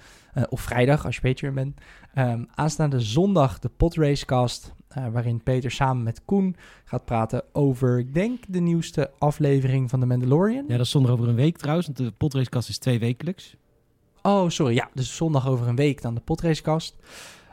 of 0.50 0.62
vrijdag 0.62 1.06
als 1.06 1.16
je 1.16 1.22
Peter 1.22 1.54
bent. 1.54 1.80
Um, 2.16 2.48
aanstaande 2.56 3.00
zondag 3.00 3.60
de 3.60 3.70
Podracecast. 3.78 4.74
waarin 5.12 5.44
Peter 5.44 5.72
samen 5.72 6.04
met 6.04 6.22
Koen 6.26 6.56
gaat 6.84 7.06
praten 7.06 7.44
over, 7.52 8.00
ik 8.00 8.14
denk, 8.14 8.44
de 8.48 8.60
nieuwste 8.60 9.12
aflevering 9.18 9.90
van 9.90 10.00
The 10.00 10.06
Mandalorian. 10.06 10.66
Ja, 10.68 10.78
dat 10.78 10.86
is 10.86 10.92
zondag 10.92 11.12
over 11.12 11.28
een 11.28 11.36
week 11.36 11.58
trouwens. 11.58 11.88
Want 11.88 11.98
de 11.98 12.12
Podracecast 12.18 12.70
is 12.70 12.78
twee 12.78 13.00
wekelijks. 13.00 13.56
Oh, 14.22 14.50
sorry. 14.50 14.74
Ja, 14.76 14.90
dus 14.94 15.16
zondag 15.16 15.48
over 15.48 15.68
een 15.68 15.76
week 15.76 16.02
dan 16.02 16.14
de 16.14 16.22
Podracecast. 16.22 16.96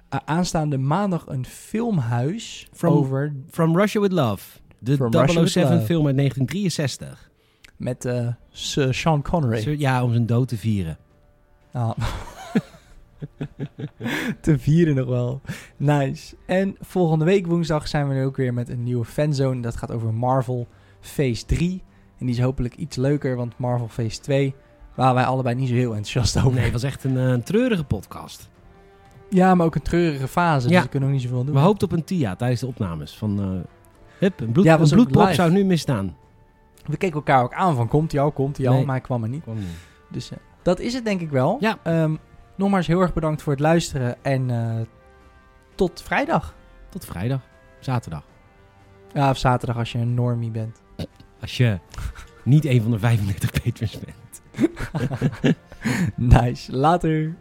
Aanstaande 0.08 0.78
maandag 0.78 1.26
een 1.26 1.46
filmhuis 1.46 2.68
From, 2.72 2.92
over... 2.92 3.34
From 3.50 3.76
Russia 3.76 4.00
With 4.00 4.12
Love. 4.12 4.58
De 4.78 4.96
From 4.96 5.12
007 5.46 5.82
film 5.82 6.06
uit 6.06 6.16
1963. 6.16 7.30
Met 7.76 8.04
uh, 8.04 8.28
Sir 8.50 8.94
Sean 8.94 9.22
Connery. 9.22 9.78
Ja, 9.78 10.02
om 10.02 10.10
zijn 10.10 10.26
dood 10.26 10.48
te 10.48 10.56
vieren. 10.56 10.98
Ah. 11.72 11.90
te 14.40 14.58
vieren 14.58 14.94
nog 14.94 15.06
wel. 15.06 15.40
Nice. 15.76 16.36
En 16.46 16.76
volgende 16.80 17.24
week 17.24 17.46
woensdag 17.46 17.88
zijn 17.88 18.08
we 18.08 18.14
er 18.14 18.26
ook 18.26 18.36
weer 18.36 18.54
met 18.54 18.68
een 18.68 18.82
nieuwe 18.82 19.04
fanzone. 19.04 19.60
Dat 19.60 19.76
gaat 19.76 19.92
over 19.92 20.14
Marvel 20.14 20.68
Phase 21.00 21.46
3. 21.46 21.82
En 22.18 22.26
die 22.26 22.34
is 22.34 22.40
hopelijk 22.40 22.76
iets 22.76 22.96
leuker, 22.96 23.36
want 23.36 23.58
Marvel 23.58 23.88
Phase 23.88 24.20
2... 24.20 24.54
waren 24.94 25.14
wij 25.14 25.24
allebei 25.24 25.54
niet 25.54 25.68
zo 25.68 25.74
heel 25.74 25.94
enthousiast 25.94 26.38
over. 26.38 26.52
Nee, 26.52 26.64
het 26.64 26.72
was 26.72 26.82
echt 26.82 27.04
een, 27.04 27.14
uh, 27.14 27.28
een 27.28 27.42
treurige 27.42 27.84
podcast. 27.84 28.50
Ja, 29.28 29.54
maar 29.54 29.66
ook 29.66 29.74
een 29.74 29.82
treurige 29.82 30.28
fase. 30.28 30.68
Ja. 30.68 30.74
Dus 30.74 30.82
we 30.82 30.88
kunnen 30.88 31.08
ook 31.08 31.14
niet 31.14 31.24
zoveel 31.24 31.44
doen. 31.44 31.54
We 31.54 31.60
hoopten 31.60 31.88
op 31.90 31.96
een 31.96 32.04
TIA 32.04 32.36
tijdens 32.36 32.60
de 32.60 32.66
opnames. 32.66 33.16
Van, 33.16 33.40
uh, 33.40 33.60
hup, 34.18 34.40
een, 34.40 34.52
bloed, 34.52 34.64
ja, 34.64 34.78
een 34.78 34.88
bloedprop 34.88 35.28
zou 35.28 35.50
nu 35.50 35.64
misstaan. 35.64 36.16
We 36.84 36.96
keken 36.96 37.16
elkaar 37.16 37.42
ook 37.42 37.52
aan 37.52 37.76
van 37.76 37.88
komt 37.88 38.12
hij 38.12 38.20
al, 38.20 38.30
komt 38.30 38.56
hij 38.56 38.68
al, 38.68 38.84
maar 38.84 38.94
hij 38.94 39.00
kwam 39.00 39.22
er 39.22 39.28
niet. 39.28 39.42
Kwam 39.42 39.56
niet. 39.56 39.66
Dus 40.08 40.30
uh, 40.30 40.38
dat 40.62 40.80
is 40.80 40.94
het 40.94 41.04
denk 41.04 41.20
ik 41.20 41.30
wel. 41.30 41.56
Ja. 41.60 41.78
Um, 42.02 42.18
nogmaals 42.56 42.86
heel 42.86 43.00
erg 43.00 43.12
bedankt 43.12 43.42
voor 43.42 43.52
het 43.52 43.60
luisteren 43.60 44.24
en 44.24 44.48
uh, 44.48 44.74
tot 45.74 46.02
vrijdag. 46.02 46.54
Tot 46.88 47.04
vrijdag. 47.04 47.40
Zaterdag. 47.80 48.22
Ja, 49.12 49.30
of 49.30 49.38
zaterdag 49.38 49.76
als 49.76 49.92
je 49.92 49.98
een 49.98 50.14
normie 50.14 50.50
bent. 50.50 50.82
Als 51.40 51.56
je 51.56 51.78
niet 52.44 52.64
een 52.64 52.82
van 52.82 52.90
de 52.90 52.98
35 52.98 53.50
patrons 53.62 53.98
bent. 53.98 54.42
nice. 56.42 56.76
Later. 56.76 57.34